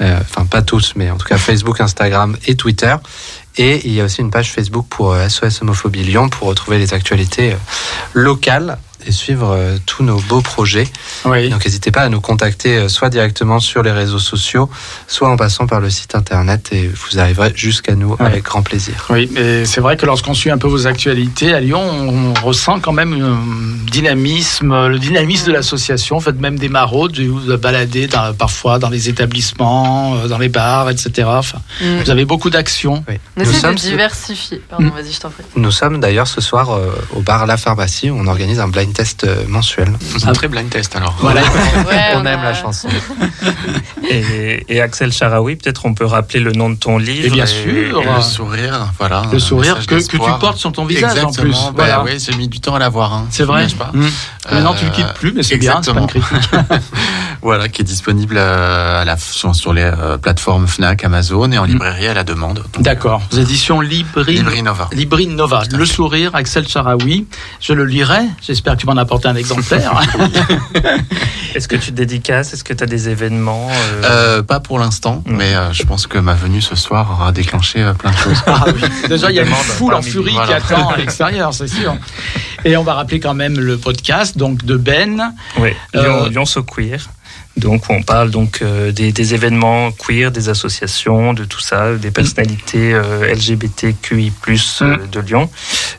Euh, 0.00 0.18
Enfin, 0.20 0.46
pas 0.46 0.62
tous, 0.62 0.94
mais 0.96 1.10
en 1.10 1.16
tout 1.16 1.26
cas 1.28 1.36
Facebook, 1.48 1.80
Instagram 1.80 2.36
et 2.46 2.54
Twitter. 2.56 2.94
Et 3.58 3.86
il 3.86 3.92
y 3.92 4.00
a 4.00 4.04
aussi 4.04 4.20
une 4.22 4.30
page 4.30 4.50
Facebook 4.50 4.86
pour 4.88 5.12
euh, 5.12 5.28
SOS 5.28 5.60
Homophobie 5.62 6.02
Lyon 6.04 6.28
pour 6.30 6.48
retrouver 6.48 6.78
les 6.78 6.94
actualités 6.94 7.52
euh, 7.52 7.56
locales 8.14 8.78
et 9.06 9.12
suivre 9.12 9.50
euh, 9.52 9.76
tous 9.86 10.02
nos 10.02 10.18
beaux 10.20 10.40
projets. 10.40 10.86
Oui. 11.24 11.48
Donc 11.50 11.64
n'hésitez 11.64 11.90
pas 11.90 12.02
à 12.02 12.08
nous 12.08 12.20
contacter 12.20 12.76
euh, 12.76 12.88
soit 12.88 13.08
directement 13.10 13.60
sur 13.60 13.82
les 13.82 13.92
réseaux 13.92 14.18
sociaux, 14.18 14.68
soit 15.06 15.28
en 15.30 15.36
passant 15.36 15.66
par 15.66 15.80
le 15.80 15.90
site 15.90 16.14
internet 16.14 16.68
et 16.72 16.88
vous 16.88 17.18
arriverez 17.18 17.52
jusqu'à 17.54 17.94
nous 17.94 18.12
Ouais. 18.12 18.26
avec 18.26 18.44
grand 18.44 18.62
plaisir. 18.62 18.94
Oui, 19.10 19.28
mais 19.32 19.64
c'est 19.64 19.80
vrai 19.80 19.96
que 19.96 20.04
lorsqu'on 20.06 20.34
suit 20.34 20.50
un 20.50 20.58
peu 20.58 20.68
vos 20.68 20.86
actualités 20.86 21.54
à 21.54 21.60
Lyon, 21.60 21.80
on 21.82 22.34
ressent 22.44 22.78
quand 22.80 22.92
même 22.92 23.12
un 23.14 23.90
dynamisme, 23.90 24.88
le 24.88 24.98
dynamisme 24.98 25.46
de 25.48 25.52
l'association. 25.52 26.18
Faites 26.20 26.40
même 26.40 26.58
des 26.58 26.68
maraudes, 26.68 27.18
vous 27.20 27.56
balader 27.56 28.06
dans- 28.08 28.34
parfois 28.34 28.78
dans 28.78 28.88
les 28.88 29.08
établissements, 29.08 30.16
euh, 30.16 30.28
dans 30.28 30.38
les 30.38 30.48
bars, 30.48 30.90
etc. 30.90 31.28
Enfin, 31.28 31.58
Mm. 31.80 31.98
vous 32.04 32.10
avez 32.10 32.24
beaucoup 32.24 32.50
d'actions. 32.50 33.04
Oui. 33.08 33.14
On 33.36 33.40
Nous 33.42 33.48
essaie 33.48 33.56
de 33.56 33.60
sommes- 33.60 33.74
diversifier. 33.76 34.60
Pardon, 34.68 34.86
Mm. 34.86 34.90
vas-y, 34.90 35.12
je 35.12 35.20
t'en 35.20 35.30
prie. 35.30 35.44
Nous 35.56 35.70
sommes 35.70 36.00
d'ailleurs 36.00 36.26
ce 36.26 36.40
soir 36.40 36.70
euh, 36.70 36.90
au 37.14 37.20
bar 37.20 37.46
La 37.46 37.56
Pharmacie 37.56 38.10
où 38.10 38.16
on 38.18 38.26
organise 38.26 38.60
un 38.60 38.68
blind 38.68 38.91
test 38.92 39.24
euh, 39.24 39.44
mensuel. 39.48 39.88
C'est 40.18 40.28
un 40.28 40.32
très 40.32 40.48
blind 40.48 40.68
test 40.70 40.94
alors. 40.96 41.16
Voilà. 41.20 41.40
Ouais, 41.42 42.12
on, 42.16 42.24
aime 42.26 42.40
a- 42.40 42.44
la 42.44 42.54
chanson. 42.54 42.88
Et, 44.10 44.64
et 44.68 44.80
Axel 44.80 45.12
Charaoui, 45.12 45.56
peut-être 45.56 45.86
on 45.86 45.94
peut 45.94 46.04
rappeler 46.04 46.40
le 46.40 46.52
nom 46.52 46.68
de 46.70 46.74
ton 46.74 46.98
livre. 46.98 47.26
Et 47.26 47.30
bien 47.30 47.46
sûr. 47.46 48.02
Le 48.02 48.20
sourire, 48.20 48.92
voilà. 48.98 49.22
Le 49.32 49.38
sourire 49.38 49.78
que, 49.86 49.94
que 49.94 50.00
tu 50.02 50.18
portes 50.18 50.58
sur 50.58 50.72
ton 50.72 50.84
visage 50.84 51.18
en 51.24 51.32
plus. 51.32 51.48
Exactement. 51.48 51.72
Bah 51.72 51.84
Voilà. 51.86 52.02
oui, 52.04 52.18
j'ai 52.18 52.36
mis 52.36 52.48
du 52.48 52.60
temps 52.60 52.74
à 52.74 52.78
l'avoir. 52.78 53.12
Hein, 53.14 53.26
C'est 53.30 53.44
vrai. 53.44 53.68
je 53.68 53.74
vous 53.74 53.80
cache 53.80 53.92
pas. 53.92 53.96
Mm. 53.96 54.10
Maintenant, 54.54 54.74
tu 54.74 54.84
le 54.84 54.90
Euh, 54.90 54.94
quittes 54.94 55.14
plus, 55.14 55.32
mais 55.32 55.42
c'est 55.42 55.56
bien, 55.56 55.80
c'est 55.82 55.92
pas 55.94 56.00
une 56.00 56.04
exactement. 56.08 56.64
critique. 56.64 56.82
Voilà, 57.42 57.68
qui 57.68 57.82
est 57.82 57.84
disponible 57.84 58.36
euh, 58.38 59.02
à 59.02 59.04
la, 59.04 59.16
sur, 59.18 59.72
les 59.72 59.82
euh, 59.82 60.16
plateformes 60.16 60.68
Fnac, 60.68 61.02
Amazon 61.04 61.50
et 61.50 61.58
en 61.58 61.64
librairie 61.64 62.06
à 62.06 62.14
la 62.14 62.22
demande. 62.24 62.62
Mm. 62.78 62.82
D'accord. 62.82 63.20
Aux 63.32 63.36
éditions 63.36 63.80
Libri. 63.80 64.34
Libri 64.36 64.62
Nova. 64.62 64.88
Libri 64.92 65.26
Nova, 65.26 65.62
Le. 65.72 65.84
Sourire, 65.84 66.34
Axel 66.34 66.68
Charaoui. 66.68 67.26
Je 67.60 67.72
le 67.72 67.84
lirai. 67.84 68.20
J'espère 68.40 68.74
que 68.76 68.80
tu 68.80 68.86
m'en 68.86 68.96
apportes 68.96 69.26
un 69.26 69.34
exemplaire. 69.34 69.92
Est-ce 71.54 71.68
que 71.68 71.76
tu 71.76 71.90
te 71.90 71.96
dédicaces? 71.96 72.54
Est-ce 72.54 72.64
que 72.64 72.72
tu 72.72 72.82
as 72.82 72.86
des 72.86 73.08
événements 73.08 73.68
euh, 73.70 74.02
Euh, 74.38 74.42
pas 74.42 74.60
pour 74.60 74.78
l'instant, 74.78 75.22
Mm. 75.26 75.36
mais 75.36 75.54
euh, 75.54 75.72
je 75.72 75.82
pense 75.82 76.06
que 76.06 76.18
ma 76.18 76.34
venue 76.34 76.62
ce 76.62 76.76
soir 76.76 77.10
aura 77.12 77.32
déclenché 77.32 77.82
euh, 77.82 77.92
plein 77.92 78.10
de 78.12 78.16
choses. 78.16 78.42
Ah 78.46 78.64
oui. 78.66 78.82
Déjà, 79.08 79.30
il 79.30 79.36
y 79.36 79.40
a 79.40 79.42
une 79.42 79.48
foule 79.54 79.94
en 79.94 80.02
furie 80.02 80.32
qui 80.46 80.52
attend 80.52 80.88
à 80.90 80.96
l'extérieur, 80.96 81.52
c'est 81.52 81.66
sûr. 81.68 81.96
Et 82.64 82.76
on 82.76 82.84
va 82.84 82.94
rappeler 82.94 83.18
quand 83.20 83.34
même 83.34 83.58
le 83.58 83.76
podcast 83.78 84.38
donc 84.38 84.64
de 84.64 84.76
Ben. 84.76 85.32
Oui, 85.58 85.70
Lyon, 85.94 86.24
Euh, 86.24 86.28
Lyon 86.28 86.44
So 86.44 86.62
Queer. 86.62 86.98
Donc 87.56 87.90
on 87.90 88.02
parle 88.02 88.30
donc 88.30 88.60
euh, 88.62 88.92
des, 88.92 89.12
des 89.12 89.34
événements 89.34 89.92
queer, 89.92 90.30
des 90.30 90.48
associations, 90.48 91.34
de 91.34 91.44
tout 91.44 91.60
ça, 91.60 91.94
des 91.94 92.10
personnalités 92.10 92.94
euh, 92.94 93.32
LGBTQI+ 93.34 94.32
euh, 94.80 94.96
de 95.10 95.20
Lyon. 95.20 95.50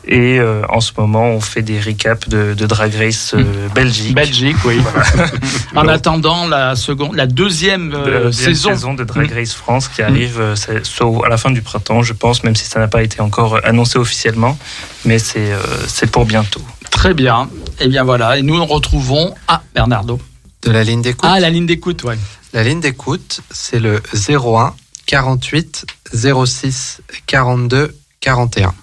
Et 0.06 0.40
en 0.68 0.80
ce 0.80 0.92
moment, 0.98 1.26
on 1.28 1.40
fait 1.40 1.62
des 1.62 1.80
recaps 1.80 2.28
de, 2.28 2.54
de 2.54 2.66
Drag 2.66 2.94
Race 2.94 3.34
euh, 3.34 3.68
Belgique. 3.74 4.14
Belgique, 4.14 4.56
oui. 4.64 4.80
en 5.76 5.86
attendant 5.86 6.48
la 6.48 6.74
seconde, 6.76 7.14
la 7.14 7.26
deuxième, 7.26 7.90
de 7.90 7.96
la 7.96 8.20
deuxième 8.24 8.54
saison. 8.54 8.70
saison 8.70 8.94
de 8.94 9.04
Drag 9.04 9.30
Race 9.32 9.54
France 9.54 9.88
qui 9.88 10.02
arrive 10.02 10.40
à 10.40 11.28
la 11.28 11.36
fin 11.36 11.50
du 11.50 11.62
printemps, 11.62 12.02
je 12.02 12.12
pense, 12.12 12.42
même 12.42 12.56
si 12.56 12.64
ça 12.64 12.80
n'a 12.80 12.88
pas 12.88 13.02
été 13.02 13.20
encore 13.20 13.60
annoncé 13.64 13.98
officiellement, 13.98 14.58
mais 15.04 15.18
c'est 15.18 15.52
c'est 15.86 16.10
pour 16.10 16.26
bientôt. 16.26 16.62
Très 16.90 17.14
bien. 17.14 17.48
Et 17.80 17.88
bien 17.88 18.04
voilà. 18.04 18.38
Et 18.38 18.42
nous 18.42 18.56
nous 18.56 18.66
retrouvons 18.66 19.34
à 19.48 19.62
Bernardo. 19.74 20.20
De 20.64 20.70
la 20.70 20.82
ligne 20.82 21.02
d'écoute. 21.02 21.28
Ah, 21.30 21.40
la 21.40 21.50
ligne 21.50 21.66
d'écoute, 21.66 22.04
ouais. 22.04 22.18
La 22.54 22.62
ligne 22.62 22.80
d'écoute, 22.80 23.40
c'est 23.50 23.80
le 23.80 24.00
01 24.28 24.74
48 25.06 25.84
06 26.14 27.00
42 27.26 27.94
41. 28.20 28.74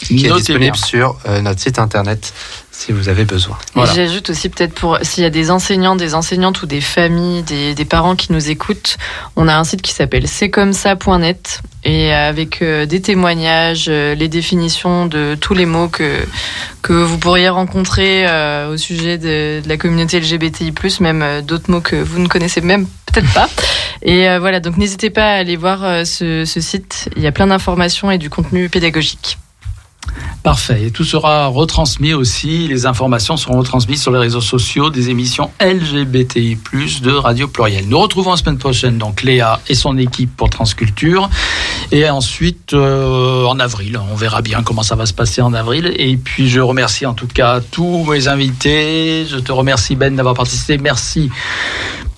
Qui 0.00 0.26
est 0.26 0.32
disponible 0.32 0.76
sur 0.76 1.16
euh, 1.26 1.40
notre 1.40 1.60
site 1.60 1.78
internet 1.78 2.32
si 2.78 2.92
vous 2.92 3.08
avez 3.08 3.24
besoin. 3.24 3.58
Voilà. 3.74 3.92
J'ajoute 3.92 4.30
aussi 4.30 4.48
peut-être 4.48 4.72
pour 4.72 4.98
s'il 5.02 5.24
y 5.24 5.26
a 5.26 5.30
des 5.30 5.50
enseignants, 5.50 5.96
des 5.96 6.14
enseignantes 6.14 6.62
ou 6.62 6.66
des 6.66 6.80
familles, 6.80 7.42
des, 7.42 7.74
des 7.74 7.84
parents 7.84 8.14
qui 8.14 8.32
nous 8.32 8.50
écoutent, 8.50 8.98
on 9.34 9.48
a 9.48 9.56
un 9.56 9.64
site 9.64 9.82
qui 9.82 9.92
s'appelle 9.92 10.28
c'est 10.28 10.48
comme 10.48 10.72
ça.net 10.72 11.60
et 11.84 12.12
avec 12.12 12.62
euh, 12.62 12.86
des 12.86 13.00
témoignages, 13.00 13.86
euh, 13.88 14.14
les 14.14 14.28
définitions 14.28 15.06
de 15.06 15.36
tous 15.40 15.54
les 15.54 15.66
mots 15.66 15.88
que 15.88 16.24
que 16.82 16.92
vous 16.92 17.18
pourriez 17.18 17.48
rencontrer 17.48 18.26
euh, 18.28 18.72
au 18.72 18.76
sujet 18.76 19.18
de, 19.18 19.60
de 19.62 19.68
la 19.68 19.76
communauté 19.76 20.20
LGBTI+, 20.20 20.72
même 21.00 21.42
d'autres 21.42 21.70
mots 21.70 21.80
que 21.80 21.96
vous 21.96 22.20
ne 22.20 22.28
connaissez 22.28 22.60
même 22.60 22.86
peut-être 23.06 23.32
pas. 23.32 23.48
Et 24.02 24.38
voilà, 24.38 24.60
donc 24.60 24.76
n'hésitez 24.76 25.10
pas 25.10 25.24
à 25.24 25.38
aller 25.38 25.56
voir 25.56 26.06
ce, 26.06 26.44
ce 26.44 26.60
site. 26.60 27.10
Il 27.16 27.22
y 27.22 27.26
a 27.26 27.32
plein 27.32 27.48
d'informations 27.48 28.12
et 28.12 28.18
du 28.18 28.30
contenu 28.30 28.68
pédagogique. 28.68 29.38
Parfait. 30.42 30.86
Et 30.86 30.90
tout 30.90 31.04
sera 31.04 31.48
retransmis 31.48 32.14
aussi. 32.14 32.68
Les 32.68 32.86
informations 32.86 33.36
seront 33.36 33.58
retransmises 33.58 34.00
sur 34.00 34.12
les 34.12 34.18
réseaux 34.18 34.40
sociaux 34.40 34.88
des 34.88 35.10
émissions 35.10 35.50
LGBTI+, 35.60 36.56
de 37.02 37.12
Radio 37.12 37.48
Pluriel. 37.48 37.88
Nous 37.88 37.98
retrouvons 37.98 38.30
la 38.30 38.36
semaine 38.36 38.58
prochaine 38.58 38.98
donc 38.98 39.22
Léa 39.22 39.60
et 39.68 39.74
son 39.74 39.98
équipe 39.98 40.34
pour 40.36 40.48
Transculture. 40.48 41.28
Et 41.92 42.08
ensuite, 42.08 42.72
euh, 42.72 43.44
en 43.44 43.58
avril, 43.58 43.98
on 44.10 44.14
verra 44.14 44.40
bien 44.40 44.62
comment 44.62 44.82
ça 44.82 44.94
va 44.94 45.06
se 45.06 45.12
passer 45.12 45.42
en 45.42 45.52
avril. 45.52 45.92
Et 45.96 46.16
puis, 46.16 46.48
je 46.48 46.60
remercie 46.60 47.04
en 47.04 47.14
tout 47.14 47.28
cas 47.28 47.60
tous 47.60 48.04
mes 48.04 48.28
invités. 48.28 49.26
Je 49.28 49.38
te 49.38 49.52
remercie 49.52 49.96
Ben 49.96 50.14
d'avoir 50.14 50.34
participé. 50.34 50.78
Merci 50.78 51.30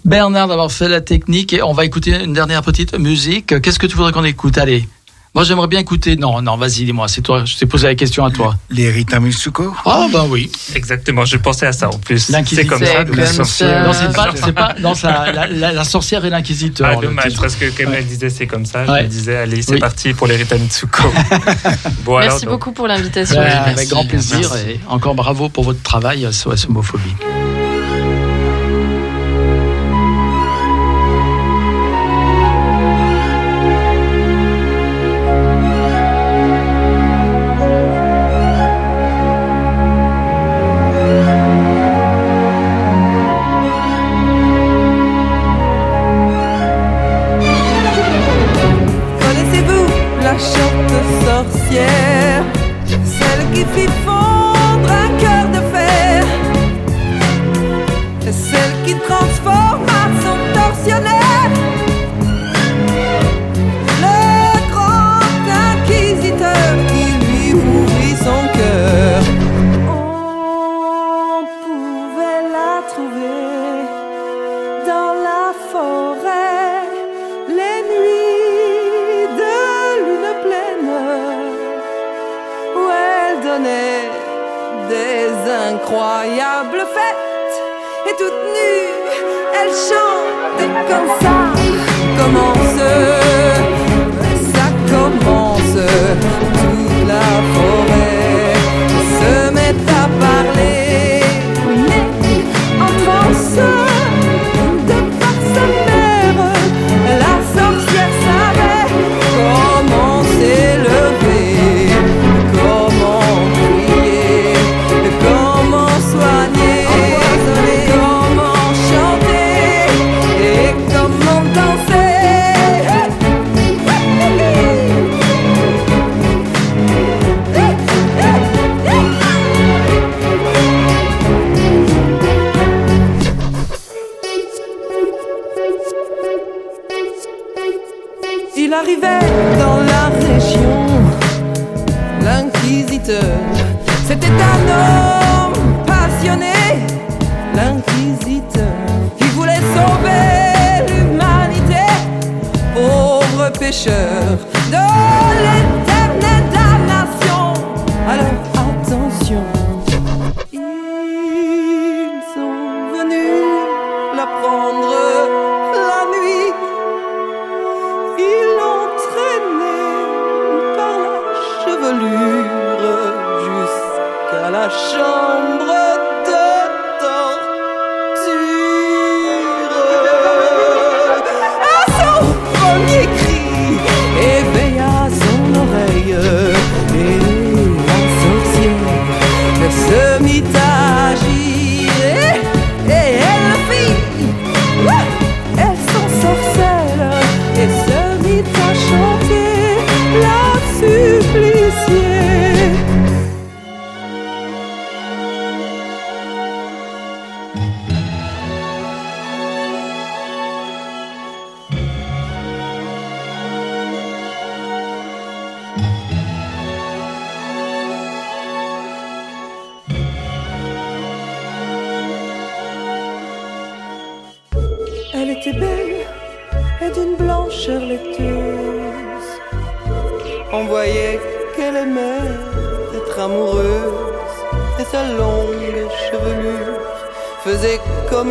Bernard 0.04 0.48
d'avoir 0.48 0.70
fait 0.70 0.88
la 0.88 1.00
technique. 1.00 1.52
Et 1.52 1.62
on 1.62 1.72
va 1.72 1.84
écouter 1.84 2.22
une 2.22 2.32
dernière 2.32 2.62
petite 2.62 2.98
musique. 2.98 3.60
Qu'est-ce 3.60 3.78
que 3.78 3.86
tu 3.86 3.96
voudrais 3.96 4.12
qu'on 4.12 4.24
écoute? 4.24 4.58
Allez. 4.58 4.86
Moi, 5.32 5.44
j'aimerais 5.44 5.68
bien 5.68 5.78
écouter. 5.78 6.16
Non, 6.16 6.42
non, 6.42 6.56
vas-y, 6.56 6.84
dis-moi. 6.84 7.06
C'est 7.06 7.20
toi. 7.22 7.44
Je 7.44 7.56
t'ai 7.56 7.64
posé 7.66 7.86
la 7.86 7.94
question 7.94 8.24
à 8.24 8.32
toi. 8.32 8.56
Les 8.68 8.90
Rita 8.90 9.20
Mitsuko 9.20 9.72
Ah, 9.86 10.08
ben 10.12 10.26
oui. 10.28 10.50
Exactement, 10.74 11.24
je 11.24 11.36
pensais 11.36 11.66
à 11.66 11.72
ça 11.72 11.88
en 11.88 11.98
plus. 11.98 12.18
C'est 12.18 12.32
L'inquisiteur. 12.32 12.66
comme 12.78 12.84
ça. 12.84 12.92
C'est 12.92 12.98
donc 13.04 13.06
comme 13.10 13.16
la 13.20 13.26
sorcière. 13.26 13.68
ça. 13.70 13.86
Non, 13.86 13.92
c'est 13.92 14.16
pas, 14.16 14.30
c'est 14.34 14.52
pas, 14.52 14.74
non, 14.80 14.94
ça, 14.96 15.30
la, 15.32 15.46
la- 15.46 15.72
la 15.72 15.84
sorcière 15.84 16.24
et 16.24 16.30
l'inquisiteur. 16.30 16.90
Ah, 16.98 17.00
dommage, 17.00 17.36
parce 17.40 17.54
que 17.54 17.66
comme 17.80 17.94
elle 17.94 18.06
disait 18.06 18.28
c'est 18.28 18.48
comme 18.48 18.66
ça, 18.66 18.84
je 18.86 18.90
Ouais. 18.90 19.02
me 19.04 19.08
disais, 19.08 19.36
allez, 19.36 19.62
c'est 19.62 19.74
Oui. 19.74 19.78
parti 19.78 20.12
pour 20.14 20.26
les 20.26 20.34
Rita 20.34 20.58
Mitsuko. 20.58 21.04
bon, 22.04 22.16
alors, 22.16 22.30
Merci 22.32 22.46
donc, 22.46 22.54
beaucoup 22.54 22.72
pour 22.72 22.88
l'invitation. 22.88 23.38
Ouais, 23.40 23.46
avec 23.50 23.88
grand 23.88 24.04
plaisir 24.04 24.38
merci. 24.40 24.70
et 24.70 24.80
encore 24.88 25.14
bravo 25.14 25.48
pour 25.48 25.62
votre 25.62 25.82
travail 25.82 26.26
sur 26.32 26.50
la 26.50 26.56
homophobie. 26.68 27.14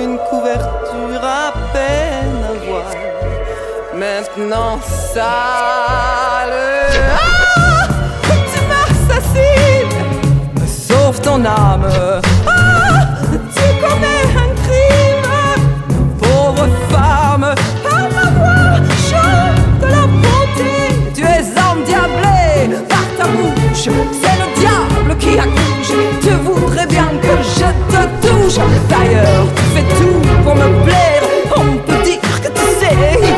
Une 0.03 0.17
couverture 0.30 1.21
à 1.23 1.51
peine 1.73 2.41
à 2.49 2.65
voir. 2.65 2.85
Maintenant 3.93 4.80
sale. 5.13 5.23
Ah 7.11 7.88
Tu 8.51 8.59
m'as 8.69 9.13
assassiné 9.13 9.69
sauve 10.65 11.19
ton 11.21 11.43
âme. 11.45 11.88
Ah, 12.47 13.07
tu 13.55 13.65
commets 13.84 14.27
un 14.43 14.51
crime, 14.63 15.30
pauvre 16.21 16.67
femme. 16.91 17.53
Par 17.84 18.05
ma 18.15 18.27
voix, 18.38 18.77
chante 19.09 19.81
la 19.81 20.05
bonté. 20.23 20.76
Tu 21.13 21.23
es 21.23 21.45
endiablé 21.69 22.77
par 22.88 23.07
ta 23.17 23.26
bouche. 23.31 23.89
C'est 24.21 24.38
le 24.41 24.59
diable 24.59 25.17
qui 25.19 25.38
accouche. 25.38 25.93
Tu 26.21 26.31
voudrais 26.45 26.88
bien 26.88 27.09
que 27.21 27.35
je 27.57 27.69
te 27.91 28.27
touche. 28.27 28.59
D'ailleurs, 28.88 29.47
fais 29.74 29.84
tout 29.98 30.20
pour 30.44 30.56
me 30.56 30.84
plaire. 30.84 31.24
On 31.56 31.78
peut 31.78 32.04
dire 32.04 32.41
que 32.41 32.48
tu 32.48 32.66
sais 32.80 33.28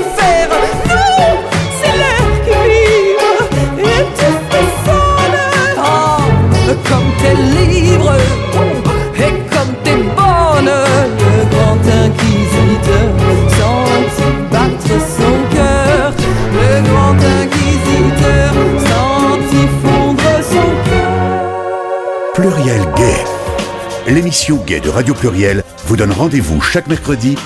L'émission 24.12 24.58
Gay 24.66 24.82
de 24.82 24.90
Radio 24.90 25.14
Pluriel 25.14 25.64
vous 25.86 25.96
donne 25.96 26.12
rendez-vous 26.12 26.60
chaque 26.60 26.88
mercredi 26.88 27.38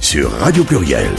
sur 0.00 0.30
Radio 0.30 0.62
Pluriel. 0.62 1.10